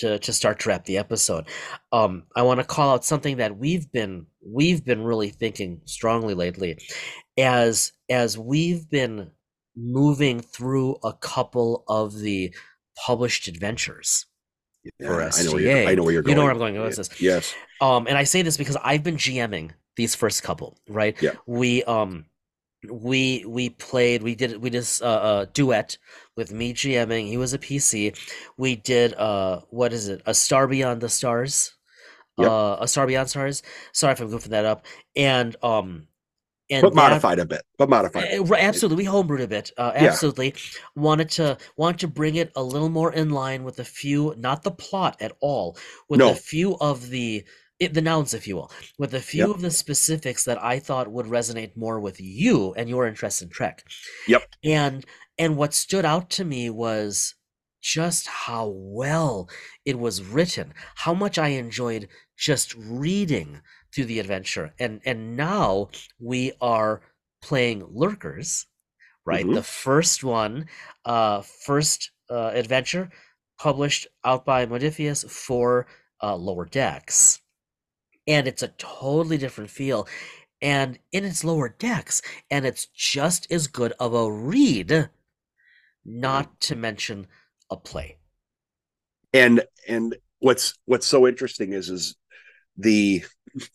to, 0.00 0.18
to 0.18 0.32
start 0.32 0.60
to 0.60 0.68
wrap 0.68 0.84
the 0.84 0.98
episode, 0.98 1.46
um, 1.92 2.24
I 2.36 2.42
want 2.42 2.60
to 2.60 2.66
call 2.66 2.92
out 2.92 3.04
something 3.04 3.38
that 3.38 3.56
we've 3.56 3.90
been 3.90 4.26
we've 4.46 4.84
been 4.84 5.02
really 5.02 5.30
thinking 5.30 5.80
strongly 5.86 6.34
lately, 6.34 6.78
as 7.38 7.92
as 8.10 8.36
we've 8.36 8.88
been 8.90 9.30
moving 9.76 10.40
through 10.40 10.96
a 11.04 11.12
couple 11.12 11.84
of 11.88 12.18
the 12.18 12.54
published 13.06 13.46
adventures. 13.48 14.26
Yeah, 15.00 15.08
for 15.08 15.22
I 15.22 15.42
know 15.42 15.52
where 15.52 15.60
you're, 15.62 15.88
I 15.88 15.94
know 15.94 16.02
where 16.04 16.12
you're 16.12 16.22
You 16.22 16.26
going. 16.26 16.36
know 16.36 16.42
where 16.44 16.52
I'm 16.52 16.58
going 16.58 16.80
with 16.80 16.96
this. 16.96 17.20
Yes. 17.20 17.54
Um, 17.80 18.06
and 18.06 18.16
I 18.16 18.24
say 18.24 18.42
this 18.42 18.56
because 18.56 18.76
I've 18.82 19.02
been 19.02 19.16
GMing 19.16 19.72
these 19.96 20.14
first 20.14 20.42
couple, 20.42 20.78
right? 20.88 21.20
Yeah. 21.20 21.32
We 21.46 21.82
um 21.84 22.26
we 22.88 23.44
we 23.48 23.70
played 23.70 24.22
we 24.22 24.34
did 24.36 24.62
we 24.62 24.70
did 24.70 24.82
s- 24.82 25.02
uh, 25.02 25.46
a 25.48 25.52
duet 25.52 25.98
with 26.36 26.52
me 26.52 26.72
GMing. 26.72 27.26
He 27.26 27.36
was 27.36 27.52
a 27.52 27.58
PC. 27.58 28.16
We 28.56 28.76
did 28.76 29.14
uh 29.14 29.62
what 29.70 29.92
is 29.92 30.06
it? 30.08 30.22
A 30.26 30.34
Star 30.34 30.68
Beyond 30.68 31.00
the 31.00 31.08
Stars. 31.08 31.74
Yep. 32.38 32.48
Uh, 32.50 32.76
a 32.80 32.86
Star 32.86 33.06
Beyond 33.08 33.28
Stars. 33.30 33.62
Sorry 33.92 34.12
if 34.12 34.20
I'm 34.20 34.30
goofing 34.30 34.50
that 34.50 34.64
up. 34.66 34.86
And 35.16 35.56
um 35.64 36.06
and 36.70 36.82
But 36.82 36.90
that- 36.90 36.96
modified 36.96 37.38
a 37.38 37.44
bit. 37.46 37.62
But 37.78 37.88
modified. 37.88 38.24
uh, 38.38 38.54
absolutely, 38.54 39.04
we 39.04 39.10
homebrewed 39.10 39.42
a 39.42 39.46
bit. 39.48 39.70
Uh, 39.76 39.92
Yeah. 39.94 40.04
absolutely, 40.08 40.54
wanted 40.94 41.30
to 41.32 41.58
want 41.76 42.00
to 42.00 42.08
bring 42.08 42.34
it 42.36 42.50
a 42.56 42.62
little 42.62 42.88
more 42.88 43.12
in 43.12 43.30
line 43.30 43.62
with 43.64 43.78
a 43.78 43.84
few, 43.84 44.34
not 44.36 44.62
the 44.62 44.70
plot 44.72 45.16
at 45.20 45.32
all, 45.40 45.76
with 46.08 46.18
No. 46.18 46.30
a 46.30 46.34
few 46.34 46.76
of 46.78 47.10
the 47.10 47.44
it, 47.78 47.92
the 47.92 48.00
nouns, 48.00 48.32
if 48.32 48.48
you 48.48 48.56
will, 48.56 48.70
with 48.98 49.12
a 49.14 49.20
few 49.20 49.48
Yep. 49.48 49.56
of 49.56 49.60
the 49.60 49.70
specifics 49.70 50.44
that 50.44 50.56
I 50.64 50.78
thought 50.78 51.12
would 51.12 51.26
resonate 51.26 51.76
more 51.76 52.00
with 52.00 52.18
you 52.18 52.72
and 52.72 52.88
your 52.88 53.06
interest 53.06 53.42
in 53.42 53.50
Trek. 53.50 53.84
Yep. 54.26 54.48
And 54.64 55.04
and 55.36 55.58
what 55.58 55.74
stood 55.74 56.06
out 56.06 56.30
to 56.30 56.44
me 56.46 56.70
was 56.70 57.34
just 57.82 58.26
how 58.28 58.66
well 58.74 59.50
it 59.84 59.98
was 59.98 60.22
written, 60.22 60.72
how 60.94 61.12
much 61.12 61.36
I 61.36 61.48
enjoyed 61.48 62.08
just 62.38 62.74
reading 62.74 63.60
through 63.96 64.06
the 64.06 64.20
adventure. 64.20 64.74
And 64.80 65.02
and 65.06 65.36
now 65.38 65.90
we 66.20 66.52
are 66.62 67.02
playing 67.42 67.86
Lurkers, 67.90 68.66
right? 69.26 69.46
Mhm. 69.46 69.52
The 69.52 69.62
first 69.64 70.24
one, 70.24 70.66
uh 71.06 71.42
first 71.42 72.12
uh 72.30 72.52
adventure 72.54 73.10
published 73.58 74.06
out 74.24 74.44
by 74.46 74.66
Modiphius 74.66 75.30
for 75.30 75.86
uh 76.22 76.36
lower 76.36 76.66
decks. 76.66 77.40
And 78.28 78.46
it's 78.46 78.62
a 78.62 78.68
totally 78.78 79.36
different 79.38 79.70
feel. 79.70 80.06
And 80.62 80.98
in 81.12 81.24
its 81.24 81.44
lower 81.44 81.68
decks, 81.70 82.22
and 82.50 82.66
it's 82.66 82.86
just 82.86 83.50
as 83.52 83.68
good 83.68 83.92
of 84.00 84.14
a 84.14 84.30
read, 84.32 85.10
not 86.06 86.58
to 86.62 86.76
mention 86.76 87.26
a 87.70 87.76
play. 87.76 88.18
and 89.32 89.62
and 89.88 90.16
what's 90.38 90.74
what's 90.86 91.06
so 91.06 91.26
interesting 91.26 91.72
is 91.72 91.90
is 91.90 92.16
the 92.76 93.24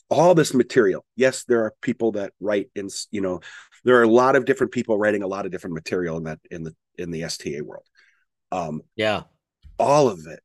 all 0.10 0.36
this 0.36 0.54
material 0.54 1.06
yes 1.16 1.44
there 1.46 1.64
are 1.64 1.74
people 1.82 2.14
that 2.14 2.34
write 2.40 2.70
in 2.76 2.90
you 3.12 3.22
know 3.22 3.40
there 3.84 3.98
are 3.98 4.04
a 4.04 4.08
lot 4.10 4.36
of 4.36 4.46
different 4.46 4.72
people 4.72 4.98
writing 4.98 5.24
a 5.24 5.28
lot 5.28 5.46
of 5.46 5.52
different 5.52 5.74
material 5.74 6.18
in 6.18 6.24
that 6.24 6.40
in 6.50 6.64
the 6.64 6.76
in 6.98 7.12
the 7.12 7.22
sta 7.30 7.62
world 7.62 7.86
um 8.52 8.82
Yeah. 8.96 9.24
all 9.80 10.08
of 10.10 10.28
it 10.28 10.40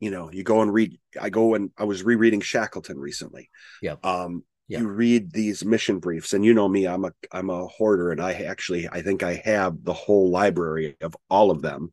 you 0.00 0.10
know 0.10 0.30
you 0.30 0.42
go 0.44 0.62
and 0.62 0.72
read 0.72 0.98
i 1.20 1.28
go 1.30 1.54
and 1.54 1.70
i 1.76 1.84
was 1.84 2.02
rereading 2.02 2.40
shackleton 2.40 2.98
recently 2.98 3.50
Yeah. 3.82 3.96
um 4.02 4.44
Yeah. 4.68 4.80
you 4.80 4.88
read 4.88 5.32
these 5.32 5.64
mission 5.64 5.98
briefs 5.98 6.32
and 6.32 6.44
you 6.44 6.54
know 6.54 6.68
me 6.68 6.86
i'm 6.86 7.04
a 7.04 7.12
i'm 7.32 7.50
a 7.50 7.66
hoarder 7.66 8.10
and 8.12 8.20
i 8.20 8.32
actually 8.32 8.88
i 8.88 9.02
think 9.02 9.22
i 9.22 9.34
have 9.44 9.82
the 9.84 9.92
whole 9.94 10.30
library 10.30 10.96
of 11.00 11.16
all 11.28 11.50
of 11.50 11.62
them 11.62 11.92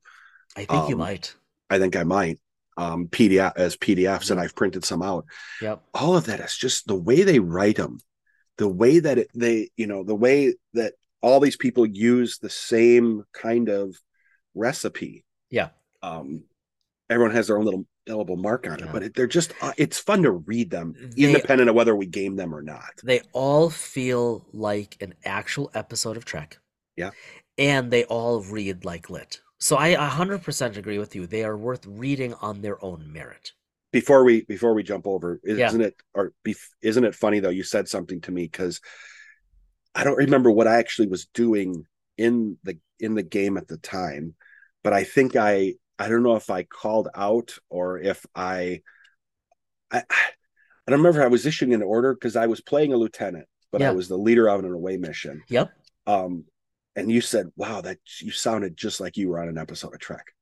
I 0.58 0.64
think 0.64 0.88
you 0.88 0.96
Um, 0.96 1.00
might. 1.00 1.36
I 1.70 1.80
think 1.80 1.98
I 1.98 2.04
might 2.04 2.40
um 2.78 3.08
PDF 3.08 3.54
as 3.56 3.78
PDFs 3.78 4.32
and 4.32 4.40
I've 4.40 4.56
printed 4.56 4.84
some 4.86 5.02
out. 5.02 5.26
Yep. 5.62 5.82
All 5.94 6.16
of 6.18 6.26
that 6.26 6.40
is 6.40 6.56
just 6.56 6.88
the 6.88 6.96
way 6.96 7.24
they 7.24 7.40
write 7.40 7.78
them, 7.78 8.00
the 8.58 8.68
way 8.68 9.00
that 9.00 9.18
it, 9.18 9.30
they, 9.34 9.70
you 9.78 9.88
know, 9.88 10.04
the 10.04 10.16
way 10.16 10.56
that 10.74 10.94
all 11.22 11.40
these 11.40 11.58
people 11.58 11.86
use 11.86 12.38
the 12.38 12.50
same 12.50 13.24
kind 13.34 13.70
of 13.70 13.96
recipe. 14.54 15.24
Yeah. 15.50 15.70
Um, 16.04 16.44
everyone 17.10 17.34
has 17.36 17.48
their 17.48 17.58
own 17.58 17.66
little 17.66 17.86
indelible 18.06 18.38
mark 18.38 18.68
on 18.70 18.80
it, 18.80 18.92
but 18.92 19.02
it, 19.04 19.14
they're 19.16 19.26
just 19.26 19.54
uh, 19.62 19.72
it's 19.78 19.98
fun 19.98 20.22
to 20.24 20.32
read 20.32 20.70
them, 20.70 20.94
They- 21.16 21.24
independent 21.24 21.70
of 21.70 21.76
whether 21.76 21.96
we 21.96 22.06
game 22.06 22.36
them 22.36 22.54
or 22.54 22.62
not. 22.62 22.92
They 23.04 23.22
all 23.34 23.70
feel 23.70 24.46
like 24.54 24.98
an 25.02 25.16
actual 25.24 25.72
episode 25.74 26.18
of 26.18 26.26
Trek. 26.26 26.60
Yeah. 26.96 27.12
And 27.58 27.90
they 27.90 28.04
all 28.06 28.42
read 28.42 28.86
like 28.86 29.10
lit. 29.10 29.42
So 29.60 29.78
I 29.78 29.96
100% 29.96 30.78
agree 30.78 31.00
with 31.00 31.16
you. 31.16 31.28
They 31.28 31.44
are 31.44 31.58
worth 31.58 31.86
reading 31.86 32.34
on 32.36 32.62
their 32.62 32.84
own 32.84 33.12
merit. 33.12 33.54
Before 33.92 34.26
we 34.26 34.42
before 34.42 34.74
we 34.74 34.84
jump 34.84 35.08
over, 35.08 35.40
isn't 35.44 35.80
it 35.80 35.96
or 36.14 36.34
isn't 36.82 37.06
it 37.06 37.16
funny 37.16 37.40
though? 37.40 37.50
You 37.50 37.64
said 37.64 37.88
something 37.88 38.20
to 38.22 38.32
me 38.32 38.44
because 38.44 38.82
I 39.94 40.04
don't 40.04 40.18
remember 40.18 40.52
what 40.52 40.68
I 40.68 40.80
actually 40.80 41.08
was 41.08 41.28
doing 41.28 41.86
in 42.18 42.58
the 42.64 42.78
in 43.00 43.16
the 43.16 43.24
game 43.24 43.56
at 43.56 43.70
the 43.70 43.78
time, 43.78 44.36
but 44.84 44.92
I 44.92 45.06
think 45.06 45.38
I 45.38 45.76
I 45.98 46.10
don't 46.10 46.24
know 46.24 46.36
if 46.36 46.50
I 46.50 46.64
called 46.64 47.08
out 47.16 47.58
or 47.70 47.98
if 47.98 48.26
I 48.36 48.82
I 49.90 50.04
I 50.10 50.92
don't 50.92 51.00
remember 51.00 51.24
I 51.24 51.28
was 51.28 51.46
issuing 51.46 51.74
an 51.74 51.82
order 51.82 52.14
because 52.14 52.36
I 52.36 52.48
was 52.48 52.60
playing 52.60 52.92
a 52.92 52.98
lieutenant, 52.98 53.48
but 53.72 53.80
Yeah. 53.80 53.92
I 53.92 53.94
was 53.94 54.10
the 54.10 54.18
leader 54.18 54.50
of 54.50 54.60
an 54.60 54.72
away 54.72 54.98
mission. 54.98 55.42
Yep. 55.48 55.72
Um, 56.06 56.44
and 56.96 57.12
you 57.12 57.22
said, 57.22 57.52
"Wow, 57.56 57.82
that 57.82 58.00
you 58.20 58.32
sounded 58.32 58.78
just 58.78 59.00
like 59.00 59.18
you 59.18 59.30
were 59.30 59.40
on 59.40 59.48
an 59.50 59.58
episode 59.58 59.94
of 59.94 60.00
Trek." 60.00 60.34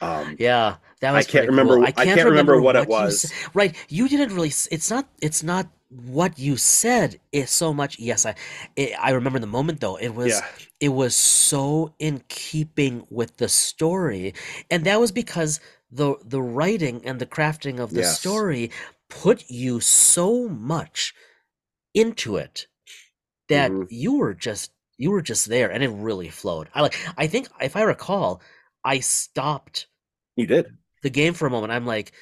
Um, 0.00 0.36
Yeah, 0.38 0.76
that 1.00 1.10
I 1.14 1.18
was. 1.18 1.26
can't 1.26 1.46
remember- 1.48 1.76
cool. 1.76 1.84
I 1.86 1.92
can't 1.92 2.24
remember 2.24 2.60
what 2.60 2.74
it 2.76 2.88
was. 2.88 3.24
s- 3.26 3.32
right, 3.54 3.74
you 3.88 4.08
didn't 4.08 4.34
really. 4.34 4.48
It's 4.70 4.90
not. 4.90 5.08
It's 5.20 5.42
not 5.42 5.68
what 5.90 6.38
you 6.38 6.56
said. 6.56 7.20
Is 7.30 7.50
so 7.50 7.72
much. 7.72 7.98
Yes, 7.98 8.26
I. 8.26 8.34
It, 8.76 8.92
I 8.98 9.10
remember 9.10 9.38
the 9.38 9.46
moment 9.46 9.80
though. 9.80 9.96
It 9.96 10.10
was. 10.14 10.30
yeah, 10.32 10.46
It 10.80 10.88
was 10.88 11.14
so 11.14 11.94
in 12.00 12.24
keeping 12.28 13.06
with 13.10 13.36
the 13.36 13.48
story, 13.48 14.34
and 14.70 14.84
that 14.86 14.98
was 14.98 15.12
because 15.12 15.60
the 15.90 16.16
the 16.24 16.42
writing 16.42 17.02
and 17.04 17.20
the 17.20 17.26
crafting 17.26 17.78
of 17.78 17.90
the 17.90 18.00
Yes. 18.00 18.18
story 18.18 18.70
put 19.08 19.44
you 19.50 19.78
so 19.78 20.48
much 20.48 21.14
into 21.94 22.36
it 22.38 22.66
that 23.48 23.70
Mhm. 23.70 23.86
you 23.90 24.14
were 24.16 24.34
just 24.34 24.72
you 25.02 25.10
were 25.10 25.22
just 25.22 25.48
there 25.48 25.70
and 25.70 25.82
it 25.82 25.90
really 25.90 26.28
flowed 26.28 26.68
i 26.74 26.80
like 26.80 26.96
i 27.16 27.26
think 27.26 27.48
if 27.60 27.76
i 27.76 27.82
recall 27.82 28.40
i 28.84 29.00
stopped 29.00 29.86
you 30.36 30.46
did. 30.46 30.66
the 31.02 31.10
game 31.10 31.34
for 31.34 31.46
a 31.46 31.50
moment 31.50 31.72
i'm 31.72 31.86
like 31.86 32.12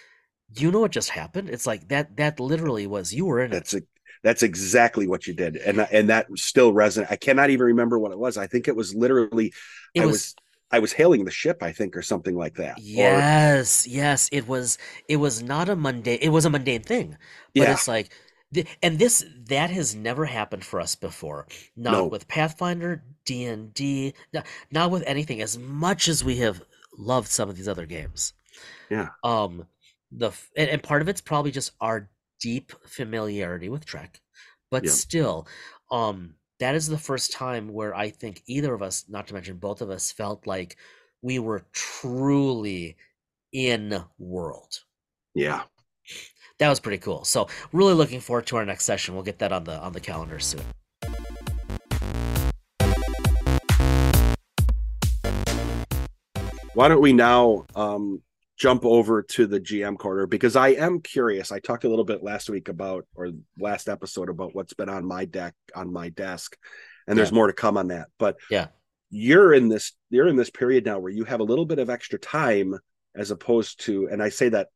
you 0.56 0.70
know 0.70 0.80
what 0.80 0.90
just 0.90 1.10
happened 1.10 1.48
it's 1.48 1.66
like 1.66 1.88
that 1.88 2.16
that 2.16 2.40
literally 2.40 2.86
was 2.86 3.12
you 3.12 3.26
were 3.26 3.40
in 3.40 3.52
it 3.52 3.54
That's 3.54 3.74
a, 3.74 3.82
that's 4.22 4.42
exactly 4.42 5.06
what 5.06 5.26
you 5.26 5.32
did, 5.32 5.56
and 5.56 5.80
and 5.80 6.10
that 6.10 6.26
still 6.36 6.74
resonant. 6.74 7.10
I 7.10 7.16
cannot 7.16 7.48
even 7.50 7.66
remember 7.66 7.98
what 7.98 8.12
it 8.12 8.18
was. 8.18 8.36
I 8.36 8.46
think 8.46 8.68
it 8.68 8.76
was 8.76 8.94
literally 8.94 9.52
it 9.94 10.02
I 10.02 10.06
was, 10.06 10.12
was 10.12 10.34
I 10.70 10.78
was 10.78 10.92
hailing 10.92 11.24
the 11.24 11.30
ship, 11.30 11.62
I 11.62 11.72
think, 11.72 11.96
or 11.96 12.02
something 12.02 12.36
like 12.36 12.56
that. 12.56 12.72
Or- 12.72 12.80
yes 12.82 13.86
yes 13.86 14.28
it 14.30 14.46
was 14.46 14.78
it 15.08 15.16
was 15.16 15.42
not 15.42 15.68
a 15.68 15.76
mundane 15.76 16.18
it 16.20 16.28
was 16.28 16.44
a 16.44 16.50
mundane 16.50 16.82
thing 16.82 17.16
but 17.54 17.62
yeah, 17.62 17.72
it's 17.72 17.88
like 17.88 18.10
th- 18.54 18.66
and 18.82 18.98
this 18.98 19.24
that 19.48 19.70
has 19.70 19.94
never 19.94 20.24
happened 20.26 20.64
for 20.64 20.80
us 20.80 20.94
before 20.94 21.46
not 21.76 21.92
No. 21.92 22.06
with 22.06 22.28
pathfinder 22.28 23.04
d&d 23.24 24.14
not, 24.32 24.46
not 24.70 24.90
with 24.90 25.02
anything 25.06 25.40
as 25.42 25.58
much 25.58 26.08
as 26.08 26.24
we 26.24 26.36
have 26.38 26.62
loved 26.98 27.28
some 27.28 27.48
of 27.48 27.56
these 27.56 27.68
other 27.68 27.86
games 27.86 28.32
Yeah. 28.90 29.10
um 29.24 29.66
the 30.12 30.32
and, 30.56 30.68
and 30.70 30.82
part 30.82 31.02
of 31.02 31.08
it's 31.08 31.20
probably 31.20 31.50
just 31.52 31.72
our 31.80 32.10
deep 32.40 32.72
familiarity 32.86 33.68
with 33.68 33.84
trek 33.84 34.20
but 34.70 34.84
Yeah. 34.84 34.90
still 34.90 35.46
um 35.90 36.34
that 36.58 36.74
is 36.74 36.88
the 36.88 36.98
first 36.98 37.32
time 37.32 37.68
where 37.72 37.94
i 37.94 38.10
think 38.10 38.42
either 38.46 38.74
of 38.74 38.82
us 38.82 39.04
not 39.08 39.26
to 39.28 39.34
mention 39.34 39.56
both 39.58 39.80
of 39.82 39.90
us 39.90 40.10
felt 40.12 40.46
like 40.46 40.76
we 41.22 41.38
were 41.38 41.64
truly 41.72 42.96
in 43.52 44.02
world 44.18 44.80
yeah. 45.34 45.62
That 46.60 46.68
was 46.68 46.78
pretty 46.78 46.98
cool. 46.98 47.24
So 47.24 47.48
really 47.72 47.94
looking 47.94 48.20
forward 48.20 48.46
to 48.48 48.56
our 48.56 48.64
next 48.66 48.84
session. 48.84 49.14
We'll 49.14 49.24
get 49.24 49.38
that 49.40 49.50
on 49.50 49.64
the 49.64 49.78
on 49.80 49.92
the 49.92 50.00
calendar 50.00 50.38
soon. 50.38 50.60
Why 56.74 56.88
don't 56.88 57.00
we 57.00 57.12
now 57.12 57.64
um, 57.74 58.22
jump 58.56 58.84
over 58.84 59.22
to 59.22 59.46
the 59.46 59.58
GM 59.58 59.98
corner 59.98 60.26
because 60.26 60.54
I 60.54 60.68
am 60.68 61.00
curious. 61.00 61.50
I 61.50 61.58
talked 61.58 61.84
a 61.84 61.88
little 61.88 62.04
bit 62.04 62.22
last 62.22 62.48
week 62.48 62.68
about 62.68 63.06
or 63.14 63.30
last 63.58 63.88
episode 63.88 64.28
about 64.28 64.54
what's 64.54 64.74
been 64.74 64.88
on 64.88 65.04
my 65.04 65.24
deck 65.24 65.54
on 65.74 65.92
my 65.92 66.10
desk, 66.10 66.56
and 67.08 67.18
there's 67.18 67.32
more 67.32 67.48
to 67.48 67.52
come 67.52 67.76
on 67.76 67.88
that. 67.88 68.08
But 68.18 68.36
Yeah. 68.50 68.68
you're 69.10 69.52
in 69.52 69.68
this 69.68 69.92
you're 70.10 70.28
in 70.28 70.36
this 70.36 70.50
period 70.50 70.84
now 70.84 70.98
where 70.98 71.10
you 71.10 71.24
have 71.24 71.40
a 71.40 71.44
little 71.44 71.66
bit 71.66 71.78
of 71.78 71.90
extra 71.90 72.18
time 72.18 72.78
as 73.16 73.30
opposed 73.30 73.80
to, 73.86 74.08
and 74.08 74.22
I 74.22 74.28
say 74.28 74.50
that 74.50 74.68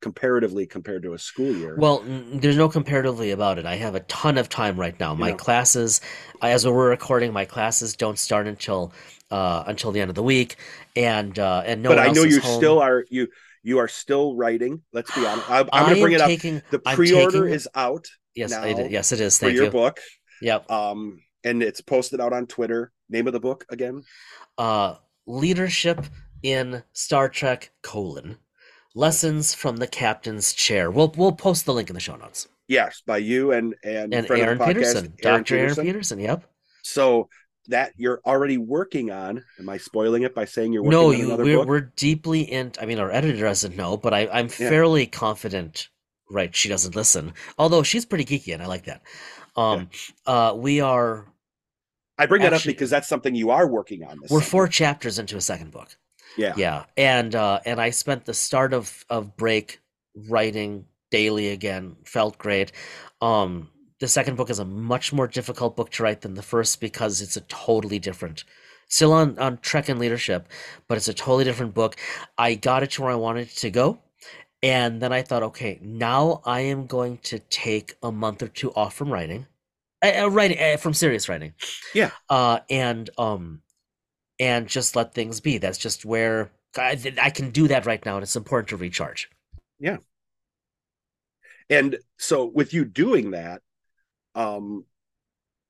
comparatively 0.00 0.66
compared 0.66 1.02
to 1.02 1.14
a 1.14 1.18
school 1.18 1.52
year. 1.52 1.76
Well, 1.78 2.02
there's 2.06 2.56
no 2.56 2.68
comparatively 2.68 3.30
about 3.32 3.58
it. 3.58 3.66
I 3.66 3.76
have 3.76 3.94
a 3.94 4.00
ton 4.00 4.38
of 4.38 4.48
time 4.48 4.78
right 4.78 4.98
now. 5.00 5.14
My 5.14 5.30
Yeah. 5.30 5.34
classes, 5.36 6.00
as 6.42 6.66
we're 6.66 6.88
recording, 6.90 7.32
my 7.32 7.44
classes 7.44 7.96
don't 7.96 8.18
start 8.18 8.46
until 8.46 8.92
uh, 9.30 9.64
until 9.66 9.92
the 9.92 10.00
end 10.00 10.08
of 10.08 10.14
the 10.14 10.22
week, 10.22 10.56
and 10.96 11.38
uh, 11.38 11.62
and 11.66 11.82
no 11.82 11.90
but 11.90 11.98
I 11.98 12.08
know 12.12 12.22
you 12.22 12.40
home. 12.40 12.56
still 12.58 12.78
are 12.80 13.04
you 13.10 13.28
you 13.62 13.78
are 13.78 13.88
still 13.88 14.34
writing. 14.36 14.82
Let's 14.92 15.14
be 15.14 15.26
honest. 15.26 15.50
I'm, 15.50 15.68
I'm 15.72 15.84
going 15.84 15.96
to 15.96 16.00
bring 16.02 16.14
it 16.14 16.20
up. 16.20 16.28
taking 16.28 16.62
The 16.70 16.78
pre-order 16.78 17.42
taking- 17.42 17.54
is 17.54 17.68
out 17.74 18.06
yes, 18.34 18.52
it, 18.52 18.90
yes, 18.90 19.12
it 19.12 19.20
is. 19.20 19.38
for 19.38 19.46
Thank 19.46 19.56
your 19.56 19.64
you. 19.66 19.70
book. 19.70 20.00
Yep. 20.40 20.70
Um, 20.70 21.20
and 21.44 21.62
it's 21.62 21.80
posted 21.80 22.20
out 22.20 22.32
on 22.32 22.46
Twitter. 22.46 22.92
Name 23.10 23.26
of 23.26 23.32
the 23.32 23.40
book 23.40 23.66
again? 23.68 24.02
Uh, 24.56 24.94
leadership 25.26 26.06
in 26.42 26.82
Star 26.92 27.28
Trek: 27.28 27.70
colon 27.82 28.38
lessons 28.94 29.54
from 29.54 29.76
the 29.76 29.86
captain's 29.86 30.52
chair. 30.52 30.90
We'll 30.90 31.12
we'll 31.16 31.32
post 31.32 31.66
the 31.66 31.74
link 31.74 31.90
in 31.90 31.94
the 31.94 32.00
show 32.00 32.16
notes. 32.16 32.48
Yes, 32.66 33.02
by 33.06 33.18
you 33.18 33.52
and 33.52 33.74
and, 33.82 34.12
And 34.12 34.30
Aaron 34.30 34.58
podcast, 34.58 34.66
Peterson, 34.66 35.14
Dr. 35.22 35.56
Aaron 35.56 35.74
Peterson. 35.76 36.18
Yep. 36.20 36.44
So 36.82 37.28
that 37.68 37.92
you're 37.96 38.20
already 38.24 38.56
working 38.58 39.10
on. 39.10 39.44
Am 39.58 39.68
I 39.68 39.76
spoiling 39.76 40.22
it 40.22 40.34
by 40.34 40.44
saying 40.46 40.72
you're 40.72 40.82
working 40.82 40.98
No, 40.98 41.08
on 41.08 41.18
you 41.18 41.26
another 41.26 41.44
we're 41.44 41.66
we're 41.66 41.80
deeply 41.96 42.42
in. 42.42 42.72
I 42.80 42.86
mean, 42.86 42.98
our 42.98 43.10
editor 43.10 43.40
doesn't 43.44 43.76
know, 43.76 43.96
but 43.96 44.14
I 44.14 44.26
I'm 44.28 44.46
Yeah. 44.46 44.68
fairly 44.68 45.06
confident. 45.06 45.88
Right, 46.30 46.54
she 46.54 46.68
doesn't 46.68 46.94
listen. 46.94 47.32
Although 47.58 47.82
she's 47.82 48.04
pretty 48.04 48.24
geeky, 48.26 48.52
and 48.52 48.62
I 48.62 48.66
like 48.66 48.84
that. 48.84 49.00
Um, 49.56 49.88
uh, 50.26 50.54
we 50.56 50.80
are 50.80 51.26
I 52.18 52.26
bring 52.26 52.42
that 52.42 52.52
up 52.52 52.64
because 52.64 52.90
that's 52.90 53.08
something 53.08 53.34
you 53.34 53.50
are 53.50 53.66
working 53.66 54.04
on. 54.04 54.18
This 54.20 54.30
we're 54.30 54.40
summer. 54.40 54.50
four 54.50 54.68
chapters 54.68 55.18
into 55.18 55.36
a 55.36 55.40
second 55.40 55.70
book. 55.70 55.96
Yeah. 56.36 56.54
Yeah, 56.56 56.84
and 56.96 57.34
uh, 57.34 57.60
and 57.64 57.80
I 57.80 57.90
spent 57.90 58.24
the 58.24 58.34
start 58.34 58.72
of 58.72 59.04
of 59.08 59.36
break 59.36 59.80
writing 60.28 60.84
daily 61.10 61.48
again. 61.48 61.96
Felt 62.04 62.38
great. 62.38 62.72
Um, 63.20 63.70
the 64.00 64.08
second 64.08 64.36
book 64.36 64.50
is 64.50 64.58
a 64.58 64.64
much 64.64 65.12
more 65.12 65.26
difficult 65.26 65.76
book 65.76 65.90
to 65.92 66.02
write 66.02 66.20
than 66.20 66.34
the 66.34 66.42
first 66.42 66.80
because 66.80 67.20
it's 67.20 67.36
a 67.36 67.40
totally 67.42 67.98
different. 67.98 68.44
Still 68.88 69.12
on 69.12 69.38
on 69.38 69.58
Trek 69.58 69.88
and 69.88 69.98
leadership, 69.98 70.48
but 70.86 70.96
it's 70.96 71.08
a 71.08 71.14
totally 71.14 71.44
different 71.44 71.74
book. 71.74 71.96
I 72.36 72.54
got 72.54 72.82
it 72.82 72.92
to 72.92 73.02
where 73.02 73.10
I 73.10 73.16
wanted 73.16 73.48
it 73.48 73.56
to 73.56 73.70
go, 73.70 73.98
and 74.62 75.00
then 75.00 75.12
I 75.12 75.22
thought, 75.22 75.42
okay, 75.42 75.78
now 75.82 76.40
I 76.44 76.60
am 76.60 76.86
going 76.86 77.18
to 77.24 77.38
take 77.38 77.96
a 78.02 78.10
month 78.10 78.42
or 78.42 78.48
two 78.48 78.72
off 78.72 78.94
from 78.94 79.12
writing, 79.12 79.46
uh, 80.04 80.30
writing 80.30 80.58
uh, 80.58 80.76
from 80.78 80.94
serious 80.94 81.28
writing. 81.28 81.52
Yeah. 81.94 82.10
Uh, 82.28 82.60
and 82.70 83.10
um, 83.18 83.62
and 84.38 84.66
just 84.68 84.96
let 84.96 85.14
things 85.14 85.40
be. 85.40 85.58
That's 85.58 85.78
just 85.78 86.04
where 86.04 86.50
I, 86.76 87.00
I 87.20 87.30
can 87.30 87.50
do 87.50 87.68
that 87.68 87.86
right 87.86 88.04
now, 88.04 88.16
and 88.16 88.22
it's 88.22 88.36
important 88.36 88.68
to 88.68 88.76
recharge. 88.76 89.30
Yeah. 89.78 89.98
And 91.70 91.98
so 92.16 92.46
with 92.46 92.72
you 92.72 92.84
doing 92.84 93.32
that, 93.32 93.62
um, 94.34 94.84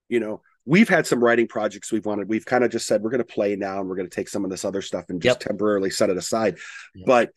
you 0.09 0.20
know, 0.20 0.43
we've 0.65 0.89
had 0.89 1.07
some 1.07 1.23
writing 1.23 1.49
projects 1.49 1.90
we've 1.90 2.07
wanted. 2.07 2.28
We've 2.28 2.45
kind 2.45 2.62
of 2.62 2.70
just 2.70 2.86
said 2.86 3.03
we're 3.03 3.11
going 3.11 3.19
to 3.19 3.24
play 3.24 3.57
now 3.57 3.81
and 3.81 3.89
we're 3.89 3.97
going 3.97 4.09
to 4.09 4.15
take 4.15 4.28
some 4.28 4.45
of 4.45 4.51
this 4.51 4.65
other 4.65 4.82
stuff 4.82 5.07
and 5.09 5.20
just 5.20 5.40
Yep. 5.40 5.49
temporarily 5.49 5.90
set 5.90 6.11
it 6.11 6.16
aside. 6.16 6.59
Yep. 6.95 7.07
But 7.07 7.31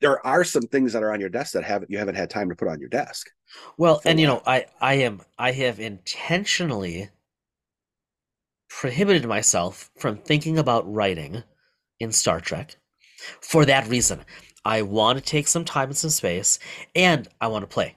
there 0.00 0.24
are 0.26 0.44
some 0.44 0.62
things 0.64 0.92
that 0.92 1.02
are 1.02 1.12
on 1.12 1.20
your 1.20 1.30
desk 1.30 1.52
that 1.54 1.64
haven't 1.64 1.90
you 1.90 1.98
haven't 1.98 2.16
had 2.16 2.30
time 2.30 2.50
to 2.50 2.54
put 2.54 2.68
on 2.68 2.78
your 2.80 2.88
desk. 2.90 3.28
Well, 3.78 4.02
and 4.04 4.20
you 4.20 4.26
know, 4.26 4.42
I 4.46 4.66
I 4.80 4.94
am 4.94 5.22
I 5.38 5.52
have 5.52 5.80
intentionally 5.80 7.10
prohibited 8.80 9.24
myself 9.26 9.90
from 9.98 10.16
thinking 10.18 10.58
about 10.58 10.90
writing 10.92 11.42
in 12.00 12.12
Star 12.12 12.40
Trek 12.40 12.76
for 13.40 13.64
that 13.64 13.88
reason. 13.88 14.20
I 14.64 14.82
want 14.82 15.18
to 15.18 15.24
take 15.24 15.46
some 15.48 15.64
time 15.64 15.88
and 15.90 15.96
some 15.96 16.10
space, 16.10 16.58
and 16.94 17.28
I 17.40 17.46
want 17.48 17.62
to 17.62 17.66
play. 17.66 17.96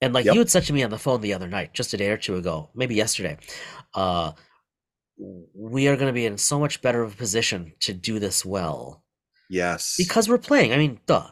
And 0.00 0.12
like 0.12 0.26
Yep. 0.26 0.34
you 0.34 0.40
had 0.40 0.50
said 0.50 0.64
to 0.64 0.72
me 0.72 0.82
on 0.82 0.90
the 0.90 0.98
phone 0.98 1.20
the 1.20 1.34
other 1.34 1.48
night, 1.48 1.72
just 1.74 1.94
a 1.94 1.96
day 1.96 2.10
or 2.10 2.16
two 2.16 2.36
ago, 2.36 2.68
maybe 2.74 2.94
yesterday, 2.94 3.38
uh, 3.94 4.32
we 5.54 5.88
are 5.88 5.96
going 5.96 6.08
to 6.08 6.12
be 6.12 6.26
in 6.26 6.38
so 6.38 6.58
much 6.60 6.80
better 6.82 7.02
of 7.02 7.14
a 7.14 7.16
position 7.16 7.72
to 7.80 7.92
do 7.92 8.18
this 8.18 8.44
well 8.44 9.02
Yes. 9.48 9.94
because 9.98 10.28
we're 10.28 10.38
playing. 10.38 10.72
I 10.72 10.76
mean, 10.76 11.00
duh. 11.06 11.30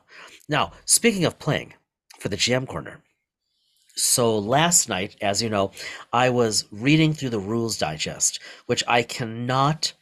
Now, 0.49 0.73
speaking 0.85 1.25
of 1.25 1.39
playing 1.39 1.75
for 2.19 2.29
the 2.29 2.37
GM 2.37 2.67
corner. 2.67 3.03
So 3.97 4.39
last 4.39 4.89
night, 4.89 5.17
as 5.23 5.43
you 5.43 5.49
know, 5.49 5.71
I 6.13 6.29
was 6.31 6.67
reading 6.71 7.13
through 7.15 7.31
the 7.31 7.39
Rules 7.41 7.79
Digest, 7.79 8.41
which 8.67 8.85
I 8.87 9.03
cannot 9.03 9.93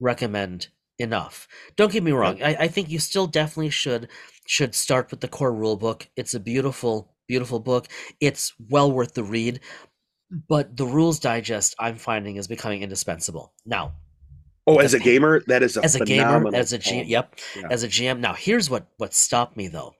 recommend 0.00 0.68
enough. 0.98 1.46
Don't 1.76 1.92
get 1.92 2.02
me 2.02 2.12
wrong. 2.12 2.42
I, 2.42 2.54
I 2.60 2.68
think 2.68 2.90
you 2.90 2.98
still 2.98 3.26
definitely 3.26 3.70
should 3.70 4.08
should 4.46 4.74
start 4.74 5.10
with 5.10 5.20
the 5.20 5.28
core 5.28 5.52
rule 5.52 5.76
book. 5.76 6.08
It's 6.16 6.34
a 6.34 6.40
beautiful, 6.40 7.14
beautiful 7.28 7.60
book. 7.60 7.86
It's 8.20 8.52
well 8.68 8.90
worth 8.90 9.14
the 9.14 9.24
read. 9.24 9.60
But 10.48 10.76
the 10.76 10.86
Rules 10.86 11.20
Digest 11.20 11.76
I'm 11.78 11.96
finding 11.96 12.34
is 12.36 12.48
becoming 12.48 12.82
indispensable. 12.82 13.52
Now, 13.64 13.92
oh, 14.66 14.78
as 14.78 14.92
a 14.92 14.98
gamer, 14.98 15.40
that 15.46 15.62
is 15.62 15.76
a 15.76 15.84
as 15.84 15.94
a 15.94 16.04
gamer, 16.04 16.52
as 16.52 16.72
a 16.72 16.78
G, 16.78 16.90
poem. 16.96 17.06
yep, 17.06 17.38
Yeah. 17.54 17.68
as 17.70 17.84
a 17.84 17.88
GM. 17.88 18.18
Now, 18.18 18.34
here's 18.34 18.68
what 18.68 18.88
what 18.96 19.14
stopped 19.14 19.56
me 19.56 19.68
though. 19.68 19.94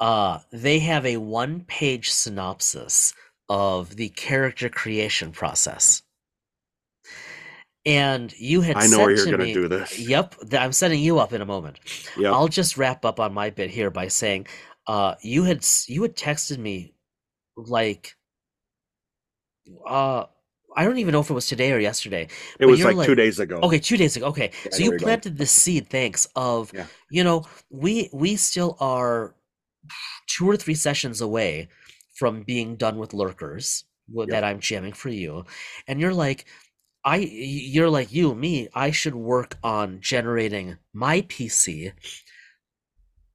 Uh, 0.00 0.40
they 0.52 0.78
have 0.80 1.06
a 1.06 1.16
one-page 1.16 2.10
synopsis 2.10 3.14
of 3.48 3.94
the 3.96 4.08
character 4.10 4.68
creation 4.68 5.30
process, 5.30 6.02
and 7.86 8.32
you 8.38 8.60
had 8.60 8.76
I 8.76 8.86
know 8.86 8.98
where 9.00 9.10
you're 9.10 9.24
to 9.26 9.30
going 9.30 9.40
to 9.40 9.46
me, 9.46 9.52
do 9.54 9.68
this. 9.68 9.98
Yep, 9.98 10.34
I'm 10.52 10.72
setting 10.72 11.00
you 11.00 11.18
up 11.18 11.32
in 11.32 11.40
a 11.42 11.46
moment. 11.46 11.78
Yep. 12.16 12.32
I'll 12.32 12.48
just 12.48 12.76
wrap 12.76 13.04
up 13.04 13.20
on 13.20 13.32
my 13.34 13.50
bit 13.50 13.70
here 13.70 13.90
by 13.90 14.08
saying, 14.08 14.46
uh, 14.86 15.14
you 15.22 15.44
had 15.44 15.64
you 15.86 16.02
had 16.02 16.16
texted 16.16 16.58
me 16.58 16.94
like, 17.56 18.14
uh, 19.86 20.24
I 20.76 20.84
don't 20.84 20.98
even 20.98 21.12
know 21.12 21.20
if 21.20 21.30
it 21.30 21.34
was 21.34 21.46
today 21.46 21.72
or 21.72 21.78
yesterday. 21.78 22.28
it 22.58 22.66
was 22.66 22.80
you're 22.80 22.92
like, 22.92 23.06
two 23.06 23.12
like- 23.12 23.16
days 23.18 23.38
ago. 23.38 23.60
Okay, 23.62 23.78
two 23.78 23.96
days 23.96 24.16
ago. 24.16 24.26
Okay, 24.26 24.50
I 24.66 24.70
so 24.70 24.82
you 24.82 24.90
going. 24.90 25.00
planted 25.00 25.38
the 25.38 25.46
seed. 25.46 25.88
Thanks. 25.88 26.26
Of 26.34 26.72
Yeah. 26.74 26.86
you 27.10 27.22
know, 27.22 27.46
we 27.70 28.10
we 28.12 28.36
still 28.36 28.76
are 28.80 29.34
two 30.26 30.48
or 30.48 30.56
three 30.56 30.74
sessions 30.74 31.20
away 31.20 31.68
from 32.14 32.42
being 32.42 32.76
done 32.76 32.98
with 32.98 33.14
lurkers 33.14 33.84
Yep. 34.26 34.28
that 34.30 34.44
I'm 34.44 34.60
jamming 34.60 34.92
for 34.92 35.08
you, 35.08 35.44
and 35.86 36.00
you're 36.00 36.14
like, 36.14 36.46
I 37.04 37.16
you're 37.18 37.90
like 37.90 38.12
you 38.12 38.34
me. 38.34 38.68
I 38.74 38.90
should 38.90 39.14
work 39.14 39.58
on 39.62 40.00
generating 40.00 40.76
my 40.92 41.22
PC 41.22 41.92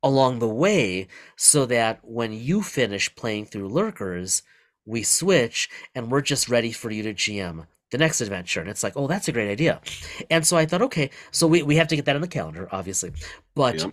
along 0.02 0.40
the 0.40 0.48
way 0.48 1.08
so 1.36 1.66
that 1.66 2.00
when 2.04 2.32
you 2.34 2.62
finish 2.64 3.14
playing 3.16 3.46
through 3.46 3.68
lurkers, 3.68 4.44
we 4.86 5.04
switch 5.04 5.70
and 5.94 6.10
we're 6.12 6.22
just 6.22 6.50
ready 6.50 6.72
for 6.72 6.90
you 6.90 7.04
to 7.04 7.14
GM 7.14 7.68
the 7.92 7.98
next 7.98 8.22
adventure. 8.22 8.62
And 8.62 8.70
it's 8.70 8.84
like, 8.84 8.94
oh, 8.96 9.08
that's 9.08 9.28
a 9.28 9.32
great 9.32 9.50
idea. 9.50 9.82
And 10.30 10.46
so 10.46 10.58
I 10.58 10.66
thought, 10.66 10.82
okay, 10.84 11.10
so 11.32 11.48
we, 11.48 11.64
we 11.64 11.76
have 11.78 11.88
to 11.90 11.96
get 11.96 12.06
that 12.06 12.16
on 12.16 12.22
the 12.22 12.28
calendar, 12.28 12.70
obviously. 12.72 13.12
But. 13.56 13.86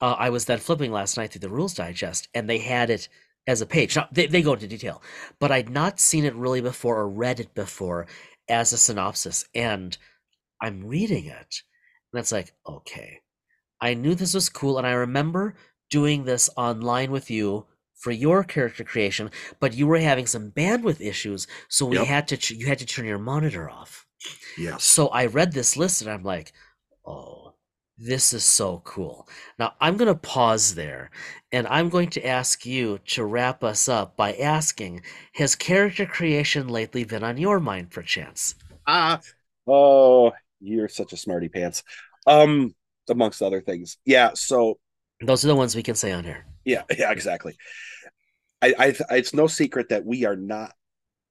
Uh, 0.00 0.16
I 0.18 0.30
was 0.30 0.44
then 0.44 0.58
flipping 0.58 0.92
last 0.92 1.16
night 1.16 1.32
through 1.32 1.40
the 1.40 1.48
rules 1.48 1.74
digest 1.74 2.28
and 2.34 2.48
they 2.48 2.58
had 2.58 2.90
it 2.90 3.08
as 3.46 3.60
a 3.60 3.66
page. 3.66 3.96
Now, 3.96 4.08
they, 4.12 4.26
they 4.26 4.42
go 4.42 4.54
into 4.54 4.66
detail, 4.66 5.02
but 5.38 5.52
I'd 5.52 5.70
not 5.70 6.00
seen 6.00 6.24
it 6.24 6.34
really 6.34 6.60
before 6.60 6.98
or 6.98 7.08
read 7.08 7.40
it 7.40 7.54
before 7.54 8.06
as 8.48 8.72
a 8.72 8.78
synopsis. 8.78 9.44
And 9.54 9.96
I'm 10.60 10.86
reading 10.86 11.26
it. 11.26 11.62
And 12.12 12.20
it's 12.20 12.32
like, 12.32 12.52
okay, 12.66 13.20
I 13.80 13.94
knew 13.94 14.14
this 14.14 14.34
was 14.34 14.48
cool. 14.48 14.78
And 14.78 14.86
I 14.86 14.92
remember 14.92 15.54
doing 15.90 16.24
this 16.24 16.50
online 16.56 17.10
with 17.10 17.30
you 17.30 17.66
for 17.94 18.10
your 18.10 18.44
character 18.44 18.84
creation, 18.84 19.30
but 19.60 19.74
you 19.74 19.86
were 19.86 19.98
having 19.98 20.26
some 20.26 20.50
bandwidth 20.50 21.00
issues. 21.00 21.46
So 21.68 21.86
we 21.86 21.96
Yep. 21.96 22.06
had 22.06 22.28
to, 22.28 22.36
ch- 22.36 22.50
you 22.52 22.66
had 22.66 22.78
to 22.78 22.86
turn 22.86 23.06
your 23.06 23.18
monitor 23.18 23.70
off. 23.70 24.06
Yes. 24.58 24.84
So 24.84 25.08
I 25.08 25.26
read 25.26 25.52
this 25.52 25.76
list 25.76 26.02
and 26.02 26.10
I'm 26.10 26.22
like, 26.22 26.52
oh, 27.06 27.45
this 27.98 28.32
is 28.32 28.44
so 28.44 28.80
cool. 28.84 29.28
Now 29.58 29.74
I'm 29.80 29.96
going 29.96 30.08
to 30.08 30.14
pause 30.14 30.74
there 30.74 31.10
and 31.52 31.66
I'm 31.68 31.88
going 31.88 32.10
to 32.10 32.26
ask 32.26 32.66
you 32.66 32.98
to 33.06 33.24
wrap 33.24 33.64
us 33.64 33.88
up 33.88 34.16
by 34.16 34.34
asking 34.34 35.02
Has 35.34 35.54
character 35.54 36.06
creation 36.06 36.68
lately 36.68 37.04
been 37.04 37.24
on 37.24 37.38
your 37.38 37.60
mind, 37.60 37.90
perchance? 37.90 38.54
Ah, 38.86 39.20
oh, 39.66 40.32
you're 40.60 40.88
such 40.88 41.12
a 41.12 41.16
smarty 41.16 41.48
pants. 41.48 41.82
Um, 42.26 42.74
amongst 43.08 43.42
other 43.42 43.60
things. 43.60 43.98
Yeah. 44.04 44.30
So 44.34 44.78
Those 45.20 45.44
are 45.44 45.48
the 45.48 45.56
ones 45.56 45.74
we 45.76 45.82
can 45.82 45.94
say 45.94 46.12
on 46.12 46.24
here. 46.24 46.46
yeah, 46.64 46.82
yeah, 46.98 47.10
exactly. 47.12 47.56
I, 48.62 48.74
I, 48.78 49.16
it's 49.16 49.34
no 49.34 49.46
secret 49.46 49.90
that 49.90 50.04
we 50.04 50.24
are 50.24 50.36
not 50.36 50.72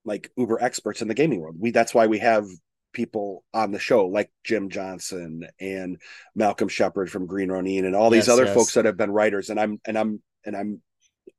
like 0.06 0.32
uber 0.38 0.62
experts 0.62 1.02
in 1.02 1.08
the 1.08 1.14
gaming 1.14 1.42
world. 1.42 1.56
We 1.60 1.72
that's 1.72 1.94
why 1.94 2.08
we 2.08 2.20
have 2.20 2.46
people 2.96 3.44
on 3.54 3.72
the 3.72 3.80
show 3.80 4.08
like 4.08 4.32
Jim 4.44 4.70
Johnson 4.70 5.48
and 5.60 6.02
Malcolm 6.34 6.70
Sheppard 6.70 7.12
from 7.12 7.28
Green 7.28 7.52
Ronin 7.52 7.86
and 7.86 7.96
all 7.96 8.10
these 8.10 8.28
Yes, 8.28 8.34
other 8.34 8.46
yes. 8.46 8.56
folks 8.56 8.74
that 8.74 8.86
have 8.86 8.98
been 8.98 9.12
writers. 9.12 9.52
And 9.52 9.60
I'm 9.60 9.80
and 9.86 9.98
I'm 9.98 10.24
and 10.46 10.56
I'm 10.58 10.82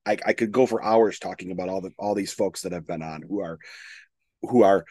I, 0.06 0.18
I 0.24 0.32
could 0.34 0.52
go 0.52 0.66
for 0.66 0.84
hours 0.84 1.18
talking 1.18 1.50
about 1.50 1.68
all 1.68 1.80
the 1.80 1.90
all 1.98 2.14
these 2.14 2.32
folks 2.32 2.62
that 2.62 2.72
have 2.72 2.86
been 2.86 3.02
on 3.02 3.22
who 3.22 3.40
are 3.40 3.58
who 4.42 4.62
are 4.62 4.84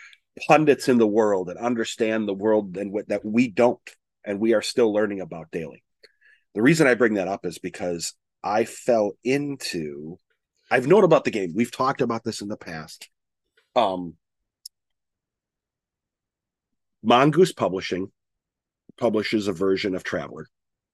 pundits 0.50 0.90
in 0.90 0.98
the 0.98 1.08
world 1.08 1.50
and 1.50 1.58
understand 1.58 2.28
the 2.28 2.34
world 2.34 2.76
and 2.76 2.92
what 2.92 3.08
that 3.08 3.24
we 3.24 3.48
don't 3.50 3.80
and 4.26 4.40
we 4.42 4.54
are 4.54 4.62
still 4.62 4.92
learning 4.92 5.22
about 5.22 5.52
daily. 5.52 5.84
The 6.56 6.62
reason 6.62 6.88
I 6.88 6.96
bring 6.96 7.14
that 7.14 7.28
up 7.30 7.46
is 7.46 7.60
because 7.60 8.14
I 8.44 8.66
fell 8.66 9.14
into 9.24 10.18
I've 10.70 10.88
known 10.88 11.04
about 11.04 11.24
the 11.24 11.32
game. 11.32 11.54
We've 11.56 11.72
talked 11.72 12.02
about 12.02 12.24
this 12.24 12.42
in 12.42 12.48
the 12.50 12.58
past. 12.58 13.10
Um 13.76 14.16
Mongoose 17.06 17.54
Publishing 17.54 18.12
publishes 18.98 19.48
a 19.48 19.54
version 19.54 19.96
of 19.96 20.04
Traveller. 20.04 20.48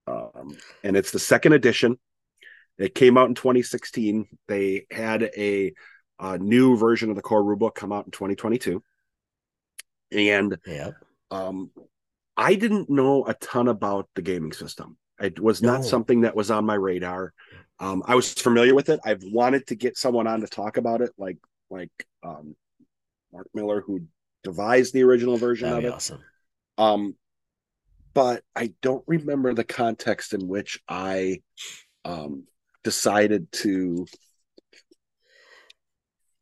Um, 0.08 0.58
and 0.84 0.98
it's 0.98 1.12
the 1.12 1.20
second 1.20 1.54
edition. 1.54 1.98
It 2.78 2.96
came 2.96 3.18
out 3.18 3.30
in 3.30 3.36
2016. 3.36 4.28
They 4.48 4.86
had 4.92 5.24
a, 5.38 5.74
a 6.20 6.38
new 6.38 6.78
version 6.78 7.10
of 7.10 7.16
the 7.16 7.22
core 7.22 7.44
rulebook 7.44 7.76
come 7.76 7.92
out 7.92 8.06
in 8.06 8.12
2022. 8.12 8.84
And 10.12 10.58
Yep. 10.66 10.96
um, 11.30 11.72
I 12.36 12.56
didn't 12.56 12.90
know 12.90 13.26
a 13.26 13.34
ton 13.36 13.68
about 13.68 14.10
the 14.16 14.22
gaming 14.22 14.52
system. 14.54 14.98
It 15.20 15.40
was 15.40 15.62
not 15.62 15.82
No. 15.82 15.88
something 15.88 16.22
that 16.22 16.36
was 16.36 16.50
on 16.50 16.66
my 16.66 16.74
radar. 16.74 17.34
Um, 17.80 18.04
I 18.06 18.16
was 18.16 18.34
familiar 18.34 18.74
with 18.74 18.90
it. 18.90 19.00
I've 19.06 19.24
wanted 19.24 19.68
to 19.68 19.76
get 19.76 19.98
someone 19.98 20.28
on 20.28 20.42
to 20.42 20.48
talk 20.48 20.78
about 20.78 21.02
it, 21.02 21.12
like 21.18 21.38
like 21.70 21.92
um, 22.24 22.56
Marc 23.32 23.48
Miller, 23.54 23.82
who 23.82 24.02
devised 24.44 24.94
the 24.94 25.04
original 25.04 25.38
version 25.38 25.70
That'd 25.70 25.86
of 25.86 25.92
it. 25.92 25.96
awesome. 25.96 26.24
Um, 26.78 27.16
but 28.14 28.44
I 28.56 28.74
don't 28.82 29.04
remember 29.08 29.54
the 29.54 29.64
context 29.64 30.34
in 30.34 30.48
which 30.48 30.80
I 30.88 31.42
um, 32.04 32.46
decided 32.84 33.52
to. 33.54 34.06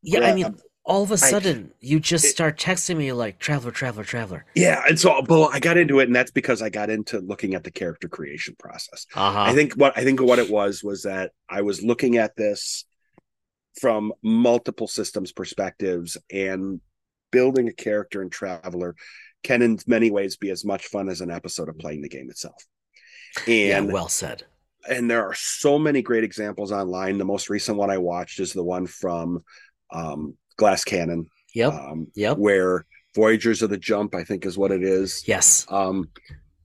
Yeah, 0.02 0.20
I 0.20 0.34
mean, 0.34 0.56
all 0.84 1.02
of 1.02 1.10
a 1.10 1.18
sudden 1.18 1.72
you 1.80 2.00
just 2.00 2.24
it- 2.24 2.28
start 2.28 2.58
texting 2.58 2.96
me 2.96 3.12
like 3.12 3.38
traveller, 3.38 3.70
traveller, 3.70 4.04
traveller. 4.04 4.46
yeah, 4.54 4.82
and 4.88 4.98
so, 4.98 5.22
but 5.22 5.48
I 5.48 5.60
got 5.60 5.76
into 5.76 6.00
it, 6.00 6.04
and 6.04 6.16
that's 6.16 6.30
because 6.30 6.62
I 6.62 6.70
got 6.70 6.90
into 6.90 7.20
looking 7.20 7.54
at 7.54 7.64
the 7.64 7.70
character 7.70 8.08
creation 8.08 8.56
process. 8.58 9.06
Uh-huh. 9.14 9.40
I 9.40 9.54
think 9.54 9.74
what 9.74 9.96
I 9.96 10.04
think 10.04 10.20
what 10.20 10.38
it 10.38 10.50
was 10.50 10.82
was 10.82 11.02
that 11.02 11.32
I 11.48 11.62
was 11.62 11.82
looking 11.82 12.16
at 12.16 12.34
this 12.34 12.84
from 13.80 14.12
multiple 14.22 14.88
systems 14.88 15.32
perspectives 15.32 16.16
and 16.32 16.80
building 17.30 17.68
a 17.68 17.72
character 17.72 18.22
in 18.22 18.30
Traveller 18.30 18.94
can 19.42 19.62
in 19.62 19.78
many 19.86 20.10
ways 20.10 20.36
be 20.36 20.50
as 20.50 20.64
much 20.64 20.86
fun 20.86 21.08
as 21.08 21.20
an 21.20 21.30
episode 21.30 21.68
of 21.68 21.78
playing 21.78 22.02
the 22.02 22.08
game 22.08 22.28
itself. 22.30 22.62
yeah, 23.46 23.78
And 23.78 23.92
well 23.92 24.08
said. 24.08 24.44
and 24.88 25.10
there 25.10 25.22
are 25.26 25.34
so 25.34 25.78
many 25.78 26.02
great 26.02 26.24
examples 26.24 26.72
online. 26.72 27.18
The 27.18 27.24
most 27.24 27.48
recent 27.50 27.78
one 27.78 27.90
I 27.90 27.98
watched 27.98 28.40
is 28.40 28.52
the 28.52 28.64
one 28.64 28.86
from 28.86 29.42
um, 29.92 30.36
Glass 30.56 30.84
Cannon, 30.84 31.26
Yep. 31.54 31.72
um, 31.72 32.06
yep. 32.14 32.36
where 32.38 32.86
Voyagers 33.14 33.62
of 33.62 33.70
the 33.70 33.76
Jump, 33.78 34.14
I 34.14 34.24
think, 34.24 34.46
is 34.46 34.56
what 34.58 34.70
it 34.70 34.82
is 34.84 35.24
Yes. 35.26 35.66
um, 35.70 36.10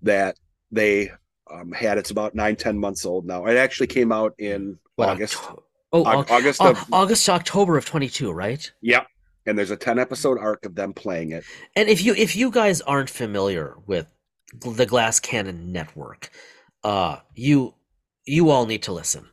that 0.04 0.38
they 0.72 1.12
um, 1.52 1.72
had. 1.72 1.98
It's 1.98 2.12
about 2.12 2.36
nine, 2.36 2.56
ten 2.56 2.78
months 2.78 3.06
old 3.06 3.26
now. 3.26 3.46
It 3.46 3.58
actually 3.58 3.88
came 3.88 4.12
out 4.12 4.34
in 4.38 4.78
What, 4.96 5.10
August. 5.10 5.38
Octo- 5.38 5.64
oh, 5.94 6.04
Au- 6.06 6.18
Au- 6.20 6.26
August 6.30 6.62
of 6.62 6.86
August 6.92 7.26
to 7.26 7.32
October 7.32 7.78
of 7.78 7.86
22, 7.86 8.32
right? 8.32 8.72
Yep. 8.82 9.08
And 9.46 9.58
there's 9.58 9.72
a 9.72 9.78
10 9.78 10.00
episode 10.00 10.38
arc 10.40 10.66
of 10.66 10.76
them 10.76 10.94
playing 10.94 11.32
it. 11.32 11.44
And 11.76 11.90
if 11.90 12.04
you 12.04 12.16
if 12.16 12.36
you 12.36 12.52
guys 12.52 12.82
aren't 12.82 13.10
familiar 13.10 13.76
with 13.86 14.08
the 14.62 14.86
Glass 14.86 15.20
Cannon 15.20 15.72
network, 15.72 16.30
uh 16.84 17.18
you 17.36 17.76
you 18.26 18.50
all 18.50 18.66
need 18.66 18.84
to 18.84 18.94
listen. 18.94 19.28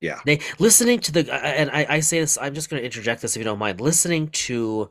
Yeah. 0.00 0.20
They 0.24 0.40
listening 0.58 1.00
to 1.00 1.12
the 1.12 1.34
and 1.34 1.70
I, 1.70 1.86
I 1.88 2.00
say 2.00 2.20
this, 2.20 2.38
I'm 2.38 2.54
just 2.54 2.70
gonna 2.70 2.82
interject 2.82 3.22
this 3.22 3.36
if 3.36 3.40
you 3.40 3.44
don't 3.44 3.58
mind. 3.58 3.80
Listening 3.80 4.28
to 4.28 4.90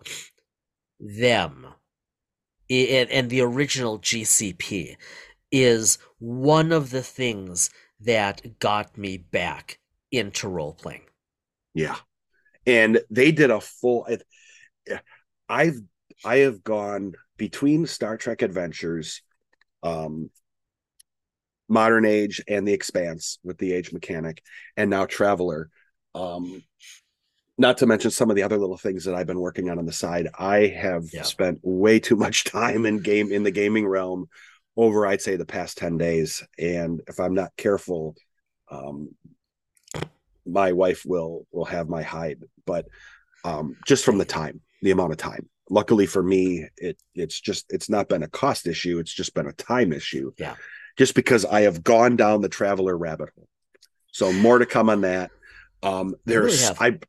them 0.99 1.65
and, 2.69 3.09
and 3.09 3.29
the 3.29 3.41
original 3.41 3.99
GCP 3.99 4.95
is 5.51 5.97
one 6.19 6.71
of 6.71 6.91
the 6.91 7.01
things 7.01 7.69
that 8.01 8.59
got 8.59 8.97
me 8.97 9.17
back 9.17 9.79
into 10.11 10.47
role 10.47 10.73
playing. 10.73 11.01
Yeah. 11.73 11.95
And 12.65 13.01
they 13.09 13.31
did 13.31 13.49
a 13.49 13.61
full 13.61 14.07
I've 15.47 15.79
I 16.25 16.37
have 16.37 16.63
gone 16.63 17.13
between 17.37 17.85
Star 17.85 18.17
Trek 18.17 18.41
Adventures, 18.41 19.21
um 19.83 20.29
Modern 21.67 22.05
Age 22.05 22.41
and 22.47 22.67
The 22.67 22.73
Expanse 22.73 23.37
with 23.43 23.57
the 23.59 23.73
Age 23.73 23.93
Mechanic 23.93 24.41
and 24.75 24.89
now 24.89 25.05
Traveller. 25.05 25.69
Um 26.15 26.63
not 27.57 27.77
to 27.79 27.85
mention 27.85 28.09
some 28.09 28.29
of 28.29 28.37
the 28.37 28.43
other 28.43 28.57
little 28.57 28.77
things 28.77 29.03
that 29.03 29.15
I've 29.15 29.27
been 29.27 29.39
working 29.39 29.69
on 29.69 29.79
on 29.79 29.85
the 29.85 29.91
side. 29.91 30.29
I 30.37 30.67
have 30.67 31.03
Yeah. 31.11 31.23
spent 31.23 31.59
way 31.61 31.99
too 31.99 32.15
much 32.15 32.43
time 32.45 32.85
in 32.85 33.01
game 33.01 33.31
in 33.31 33.43
the 33.43 33.51
gaming 33.51 33.85
realm 33.87 34.27
over 34.77 35.05
I'd 35.05 35.21
say 35.21 35.35
the 35.35 35.45
past 35.45 35.77
10 35.77 35.97
days 35.97 36.41
and 36.57 37.01
if 37.07 37.19
I'm 37.19 37.33
not 37.33 37.51
careful 37.57 38.15
um 38.71 39.09
my 40.45 40.71
wife 40.71 41.03
will 41.05 41.45
will 41.51 41.65
have 41.65 41.89
my 41.89 42.01
hide 42.01 42.39
but 42.65 42.85
um 43.43 43.75
just 43.85 44.05
from 44.05 44.17
the 44.17 44.25
time 44.25 44.61
the 44.81 44.91
amount 44.91 45.11
of 45.11 45.17
time. 45.17 45.49
Luckily 45.69 46.05
for 46.07 46.23
me 46.23 46.67
it 46.77 46.97
it's 47.13 47.39
just 47.39 47.65
it's 47.69 47.89
not 47.89 48.09
been 48.09 48.23
a 48.23 48.27
cost 48.27 48.65
issue 48.65 48.97
it's 48.99 49.13
just 49.13 49.33
been 49.35 49.47
a 49.47 49.53
time 49.53 49.93
issue. 49.93 50.31
Yeah. 50.37 50.55
just 50.97 51.13
because 51.13 51.45
i 51.45 51.61
have 51.61 51.83
gone 51.83 52.15
down 52.15 52.41
the 52.41 52.49
traveller 52.49 52.97
rabbit 52.97 53.29
hole. 53.35 53.47
So 54.11 54.33
more 54.33 54.57
to 54.57 54.65
come 54.65 54.89
on 54.89 55.01
that. 55.01 55.29
Um 55.83 56.15
You 56.25 56.39
really 56.41 56.57
there's 56.57 56.71
i 56.79 56.99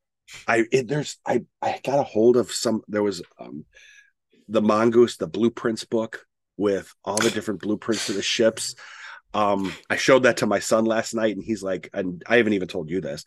i 0.46 0.64
it, 0.70 0.88
there's 0.88 1.16
i 1.26 1.42
i 1.62 1.80
got 1.82 1.98
a 1.98 2.02
hold 2.02 2.36
of 2.36 2.52
some 2.52 2.82
there 2.86 3.02
was 3.02 3.22
um 3.38 3.64
the 4.48 4.62
mongoose 4.62 5.16
the 5.16 5.26
blueprints 5.26 5.84
book 5.84 6.26
with 6.56 6.92
all 7.04 7.16
the 7.16 7.30
different 7.30 7.60
blueprints 7.62 8.08
of 8.10 8.14
the 8.16 8.22
ships. 8.22 8.74
Um 9.32 9.72
i 9.88 9.96
showed 9.96 10.24
that 10.24 10.38
to 10.38 10.46
my 10.46 10.58
son 10.58 10.84
last 10.84 11.14
night 11.14 11.34
and 11.34 11.44
he's 11.44 11.62
like 11.62 11.88
and 11.94 12.22
i 12.26 12.36
haven't 12.36 12.52
even 12.52 12.68
told 12.68 12.90
you 12.90 13.00
this. 13.00 13.24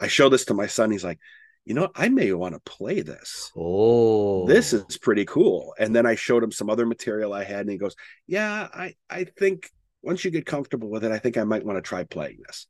I 0.00 0.08
showed 0.08 0.30
this 0.30 0.46
to 0.46 0.54
my 0.54 0.66
son 0.66 0.90
he's 0.90 1.04
like 1.04 1.20
you 1.64 1.74
know 1.74 1.90
i 1.94 2.08
may 2.08 2.32
want 2.32 2.54
to 2.54 2.60
play 2.60 3.00
this. 3.00 3.50
Oh, 3.56 4.46
this 4.46 4.72
is 4.72 4.98
pretty 4.98 5.24
cool. 5.24 5.74
And 5.78 5.94
then 5.94 6.06
i 6.06 6.14
showed 6.14 6.42
him 6.42 6.52
some 6.52 6.70
other 6.70 6.86
material 6.86 7.32
i 7.32 7.44
had 7.44 7.60
and 7.60 7.70
he 7.70 7.76
goes 7.76 7.96
yeah 8.26 8.68
i 8.72 8.94
i 9.08 9.24
think 9.24 9.70
once 10.02 10.24
you 10.24 10.30
get 10.30 10.46
comfortable 10.46 10.88
with 10.88 11.04
it 11.04 11.12
i 11.12 11.18
think 11.18 11.36
i 11.36 11.44
might 11.44 11.64
want 11.64 11.76
to 11.78 11.82
try 11.82 12.04
playing 12.04 12.38
this. 12.46 12.66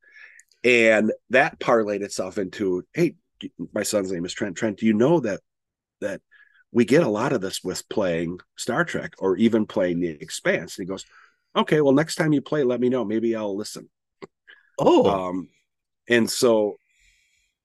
And 0.64 1.12
that 1.30 1.58
parlayed 1.58 2.02
itself 2.02 2.38
into 2.38 2.84
hey 2.92 3.14
my 3.72 3.82
son's 3.82 4.12
name 4.12 4.24
is 4.24 4.32
trent. 4.32 4.56
Trent 4.56 4.78
do 4.78 4.86
you 4.86 4.94
know 4.94 5.20
that 5.20 5.40
that 6.00 6.20
we 6.70 6.84
get 6.84 7.02
a 7.02 7.08
lot 7.08 7.32
of 7.32 7.40
this 7.40 7.62
with 7.62 7.88
playing 7.88 8.38
star 8.56 8.84
trek 8.84 9.14
or 9.18 9.36
even 9.36 9.66
playing 9.66 10.00
the 10.00 10.08
expanse? 10.08 10.78
And 10.78 10.86
he 10.86 10.88
goes 10.88 11.04
okay 11.56 11.80
well 11.80 11.92
next 11.92 12.16
time 12.16 12.32
you 12.32 12.42
play 12.42 12.62
let 12.62 12.80
me 12.80 12.88
know. 12.88 13.04
Maybe 13.04 13.34
i'll 13.34 13.56
listen. 13.56 13.88
Oh, 14.78 15.28
um 15.28 15.48
and 16.08 16.30
so 16.30 16.76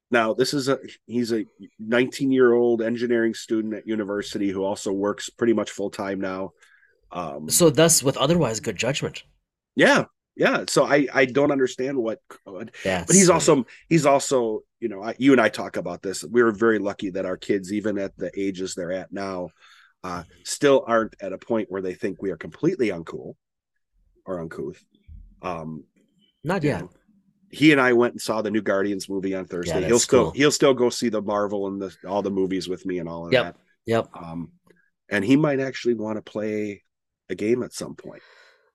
now 0.09 0.33
this 0.33 0.53
is 0.53 0.69
a 0.69 0.79
he's 1.05 1.33
a 1.33 1.45
19 1.79 2.31
year 2.31 2.53
old 2.53 2.81
engineering 2.81 3.33
student 3.33 3.73
at 3.73 3.87
university 3.87 4.49
who 4.49 4.63
also 4.63 4.91
works 4.91 5.29
pretty 5.29 5.53
much 5.53 5.71
full 5.71 5.89
time 5.89 6.19
now. 6.21 6.51
Um 7.11 7.49
so 7.49 7.69
thus 7.69 8.03
with 8.03 8.17
otherwise 8.17 8.59
good 8.59 8.77
judgment. 8.77 9.23
yeah 9.75 10.05
yeah. 10.35 10.63
So 10.67 10.85
i 10.85 11.07
i 11.13 11.25
don't 11.25 11.51
understand 11.51 11.97
what 11.97 12.19
could 12.29 12.71
That's 12.83 13.07
but 13.07 13.15
he's 13.15 13.29
also 13.29 13.65
he's 13.89 14.05
also 14.05 14.61
you 14.79 14.87
know 14.87 15.03
I, 15.03 15.15
you 15.17 15.31
and 15.31 15.41
i 15.41 15.49
talk 15.49 15.77
about 15.77 16.01
this. 16.01 16.23
We 16.23 16.43
were 16.43 16.51
very 16.51 16.79
lucky 16.79 17.09
that 17.11 17.25
our 17.25 17.37
kids 17.37 17.73
even 17.73 17.97
at 17.97 18.15
the 18.17 18.31
ages 18.35 18.75
they're 18.75 18.91
at 18.91 19.11
now 19.11 19.49
uh 20.03 20.23
still 20.43 20.83
aren't 20.87 21.15
at 21.19 21.33
a 21.33 21.37
point 21.37 21.69
where 21.69 21.81
they 21.81 21.95
think 21.95 22.21
we 22.21 22.31
are 22.31 22.37
completely 22.37 22.89
uncool 22.89 23.35
or 24.25 24.39
uncouth. 24.39 24.81
Um 25.41 25.83
not 26.43 26.63
yet. 26.63 26.81
know, 26.81 26.89
he 27.51 27.71
and 27.71 27.79
I 27.81 27.93
went 27.93 28.13
and 28.13 28.21
saw 28.21 28.41
the 28.41 28.51
new 28.51 28.61
Guardians 28.61 29.09
movie 29.09 29.35
on 29.35 29.45
Thursday. 29.45 29.73
that's 29.73 29.85
he'll 29.87 29.99
still 29.99 30.23
cool. 30.25 30.31
he'll 30.31 30.51
still 30.51 30.73
go 30.73 30.89
see 30.89 31.09
the 31.09 31.21
Marvel 31.21 31.67
and 31.67 31.81
the 31.81 31.95
all 32.07 32.21
the 32.21 32.31
movies 32.31 32.67
with 32.67 32.85
me 32.85 32.99
and 32.99 33.07
all 33.09 33.25
of 33.25 33.31
that. 33.31 33.55
Yep. 33.85 34.07
Yep. 34.13 34.23
Um, 34.23 34.51
and 35.09 35.23
he 35.23 35.37
might 35.37 35.59
actually 35.59 35.93
want 35.93 36.17
to 36.17 36.21
play 36.21 36.83
a 37.29 37.35
game 37.35 37.63
at 37.63 37.73
some 37.73 37.95
point. 37.95 38.21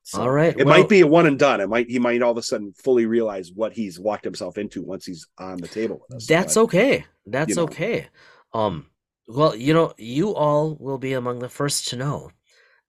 So 0.04 0.22
All 0.22 0.30
right. 0.30 0.58
it 0.58 0.66
well, 0.66 0.78
might 0.78 0.88
be 0.88 1.00
a 1.02 1.06
one 1.06 1.26
and 1.26 1.38
done. 1.38 1.60
It 1.60 1.68
might 1.68 1.88
he 1.88 1.98
might 1.98 2.22
all 2.22 2.32
of 2.32 2.36
a 2.38 2.42
sudden 2.42 2.72
fully 2.72 3.06
realize 3.06 3.52
what 3.52 3.72
he's 3.72 4.00
walked 4.00 4.24
himself 4.24 4.58
into 4.58 4.82
once 4.82 5.04
he's 5.06 5.28
on 5.38 5.58
the 5.58 5.68
table 5.68 6.00
with 6.08 6.16
us. 6.16 6.26
That's 6.26 6.54
But, 6.54 6.60
okay. 6.62 7.04
That's 7.26 7.56
know. 7.56 7.64
okay. 7.64 8.08
Um, 8.52 8.86
well, 9.28 9.54
you 9.54 9.72
know, 9.74 9.94
you 9.98 10.34
all 10.34 10.74
will 10.80 10.98
be 10.98 11.12
among 11.12 11.38
the 11.38 11.48
first 11.48 11.88
to 11.88 11.96
know 11.96 12.30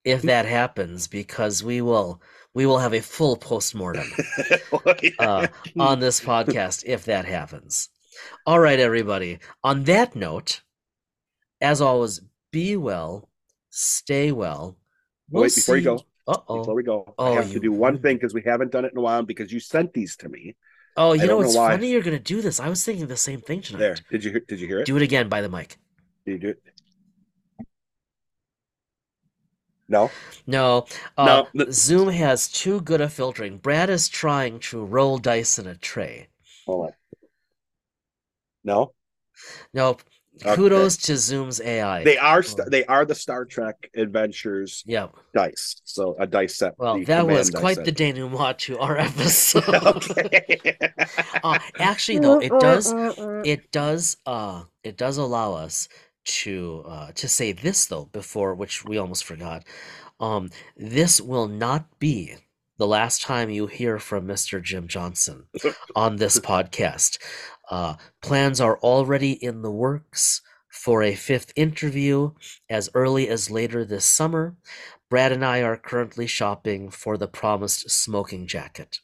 if 0.04 0.22
Hmm. 0.22 0.28
that 0.28 0.46
happens 0.46 1.08
because 1.08 1.64
we 1.64 1.82
will 1.82 2.20
we 2.54 2.66
will 2.66 2.80
have 2.80 2.94
a 2.94 3.02
full 3.02 3.36
postmortem 3.36 4.06
uh, 5.20 5.48
on 5.80 6.00
this 6.00 6.20
podcast 6.20 6.84
if 6.86 7.06
that 7.06 7.26
happens. 7.26 7.90
All 8.46 8.60
right, 8.60 8.80
everybody. 8.80 9.40
On 9.64 9.84
that 9.86 10.16
note, 10.16 10.62
as 11.62 11.82
always, 11.82 12.22
be 12.52 12.78
well, 12.78 13.30
stay 13.70 14.32
well. 14.32 14.78
Wait, 15.30 15.56
before 15.56 15.78
you 15.78 15.84
go, 15.84 15.96
Uh-oh. 16.28 16.60
Before 16.60 16.74
oh. 16.74 16.76
we 16.76 16.84
go, 16.84 17.14
Oh, 17.18 17.34
I 17.34 17.36
have 17.36 17.48
you 17.48 17.56
to 17.56 17.60
do 17.60 17.72
one 17.72 18.00
thing 18.00 18.18
because 18.18 18.34
we 18.34 18.44
haven't 18.44 18.72
done 18.72 18.86
it 18.86 18.92
in 18.92 18.98
a 18.98 19.02
while 19.02 19.24
because 19.24 19.52
you 19.52 19.60
sent 19.60 19.94
these 19.94 20.16
to 20.18 20.30
me. 20.30 20.56
Oh, 20.96 21.14
you 21.14 21.22
know 21.22 21.42
don't 21.42 21.46
know 21.46 21.54
funny 21.54 21.90
you're 21.90 22.04
gonna 22.04 22.20
do 22.20 22.42
this. 22.42 22.60
I 22.60 22.70
was 22.70 22.84
thinking 22.84 23.08
the 23.08 23.18
same 23.18 23.42
thing 23.42 23.62
tonight. 23.62 23.80
There, 23.80 23.96
did 24.12 24.24
you 24.24 24.32
hear? 24.32 24.40
Did 24.42 24.60
you 24.60 24.68
hear 24.68 24.80
it? 24.82 24.86
Do 24.86 24.96
it 24.96 25.02
again 25.02 25.28
by 25.28 25.42
the 25.42 25.50
mic. 25.50 25.78
Did 26.26 26.32
you 26.34 26.38
do 26.38 26.50
it? 26.50 26.64
No. 29.90 30.10
No, 30.48 30.86
uh, 31.18 31.44
No, 31.54 31.66
Zoom 31.72 32.10
has 32.10 32.48
too 32.48 32.82
good 32.82 33.02
a 33.02 33.10
filtering. 33.10 33.58
Brad 33.58 33.90
is 33.90 34.08
trying 34.08 34.60
to 34.62 34.84
roll 34.84 35.18
dice 35.18 35.60
in 35.60 35.68
a 35.68 35.76
tray. 35.76 36.30
Hold 36.66 36.88
on. 36.88 36.94
No. 38.64 38.94
Nope. 39.74 40.02
Okay. 40.44 40.56
Kudos 40.56 40.98
to 40.98 41.16
Zoom's 41.16 41.62
AI. 41.62 42.04
They 42.04 42.18
are 42.18 42.42
st- 42.42 42.72
they 42.72 42.84
are 42.86 43.06
the 43.06 43.14
Star 43.14 43.46
Trek 43.46 43.88
Adventures 43.96 44.84
Yep. 44.88 45.14
dice. 45.36 45.80
So 45.84 46.16
a 46.18 46.26
dice 46.26 46.56
set. 46.58 46.74
Well, 46.80 47.04
that 47.04 47.28
was 47.28 47.52
quite 47.52 47.78
dice 47.78 47.86
the 47.86 47.92
denouement 47.92 48.58
to 48.60 48.80
our 48.80 48.98
episode. 49.10 49.64
okay. 49.70 50.76
uh, 51.44 51.60
actually, 51.78 52.18
though, 52.20 52.40
it 52.40 52.52
does 52.60 52.92
it 53.46 53.72
does 53.72 54.18
uh 54.26 54.64
it 54.84 54.98
does 54.98 55.18
allow 55.18 55.54
us 55.54 55.88
to 56.26 56.84
uh 56.88 57.12
to 57.14 57.28
say 57.28 57.52
this 57.52 57.86
though 57.86 58.06
before 58.06 58.56
which 58.56 58.86
we 58.86 58.98
almost 58.98 59.24
forgot. 59.24 59.64
Um, 60.20 60.50
this 60.78 61.20
will 61.20 61.48
not 61.48 62.00
be 62.00 62.36
the 62.78 62.88
last 62.88 63.22
time 63.22 63.50
you 63.50 63.68
hear 63.68 64.00
from 64.00 64.28
Mr. 64.28 64.62
Jim 64.62 64.88
Johnson 64.88 65.46
on 65.96 66.18
this 66.18 66.40
podcast. 66.40 67.18
Uh, 67.70 67.96
plans 68.22 68.60
are 68.60 68.78
already 68.80 69.32
in 69.32 69.62
the 69.62 69.72
works 69.72 70.42
for 70.70 71.04
a 71.04 71.16
fifth 71.16 71.54
interview 71.56 72.32
as 72.70 72.90
early 72.94 73.30
as 73.30 73.52
later 73.52 73.86
this 73.86 74.06
summer. 74.06 74.56
Brad 75.10 75.32
and 75.32 75.46
I 75.46 75.62
are 75.62 75.78
currently 75.78 76.26
shopping 76.26 76.90
for 76.90 77.18
the 77.18 77.28
promised 77.28 77.90
smoking 77.92 78.48
jacket. 78.48 79.00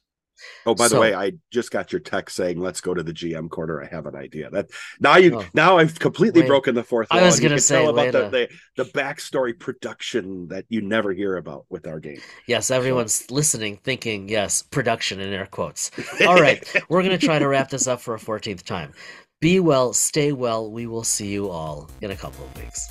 Oh, 0.65 0.75
by 0.75 0.85
the 0.85 0.89
So- 0.91 1.01
way, 1.01 1.13
I 1.13 1.33
just 1.51 1.71
got 1.71 1.91
your 1.91 1.99
text 1.99 2.35
saying 2.35 2.59
let's 2.59 2.81
go 2.81 2.93
to 2.93 3.03
the 3.03 3.13
GM 3.13 3.49
corner. 3.49 3.81
I 3.83 3.87
have 3.87 4.05
an 4.05 4.15
idea. 4.15 4.49
That 4.49 4.67
now 4.99 5.17
you 5.17 5.39
Oh. 5.39 5.45
now 5.53 5.77
I've 5.77 5.97
completely 5.99 6.41
Wait. 6.41 6.47
broken 6.47 6.75
the 6.75 6.83
fourth 6.83 7.07
I 7.11 7.21
was 7.23 7.39
gonna 7.39 7.59
say, 7.59 7.81
tell 7.83 7.89
about 7.89 8.11
the, 8.11 8.29
the 8.75 8.83
the 8.83 8.89
backstory 8.91 9.57
production 9.57 10.47
that 10.49 10.65
you 10.69 10.81
never 10.81 11.11
hear 11.13 11.37
about 11.37 11.65
with 11.69 11.87
our 11.87 11.99
game. 11.99 12.21
Yes, 12.47 12.71
everyone's 12.71 13.29
listening, 13.31 13.77
thinking, 13.83 14.29
yes, 14.29 14.61
production 14.61 15.19
in 15.19 15.31
air 15.33 15.45
quotes. 15.45 15.91
All 16.27 16.39
right, 16.39 16.65
we're 16.89 17.03
going 17.03 17.17
to 17.17 17.25
try 17.25 17.39
to 17.39 17.47
wrap 17.47 17.69
this 17.69 17.87
up 17.87 18.01
for 18.01 18.15
a 18.15 18.19
14th 18.19 18.63
time. 18.63 18.93
Be 19.41 19.59
well, 19.59 19.93
stay 19.93 20.31
well. 20.31 20.71
We 20.71 20.87
will 20.87 21.03
see 21.03 21.27
you 21.27 21.49
all 21.49 21.89
in 22.01 22.11
a 22.11 22.15
couple 22.15 22.45
of 22.45 22.61
weeks. 22.61 22.87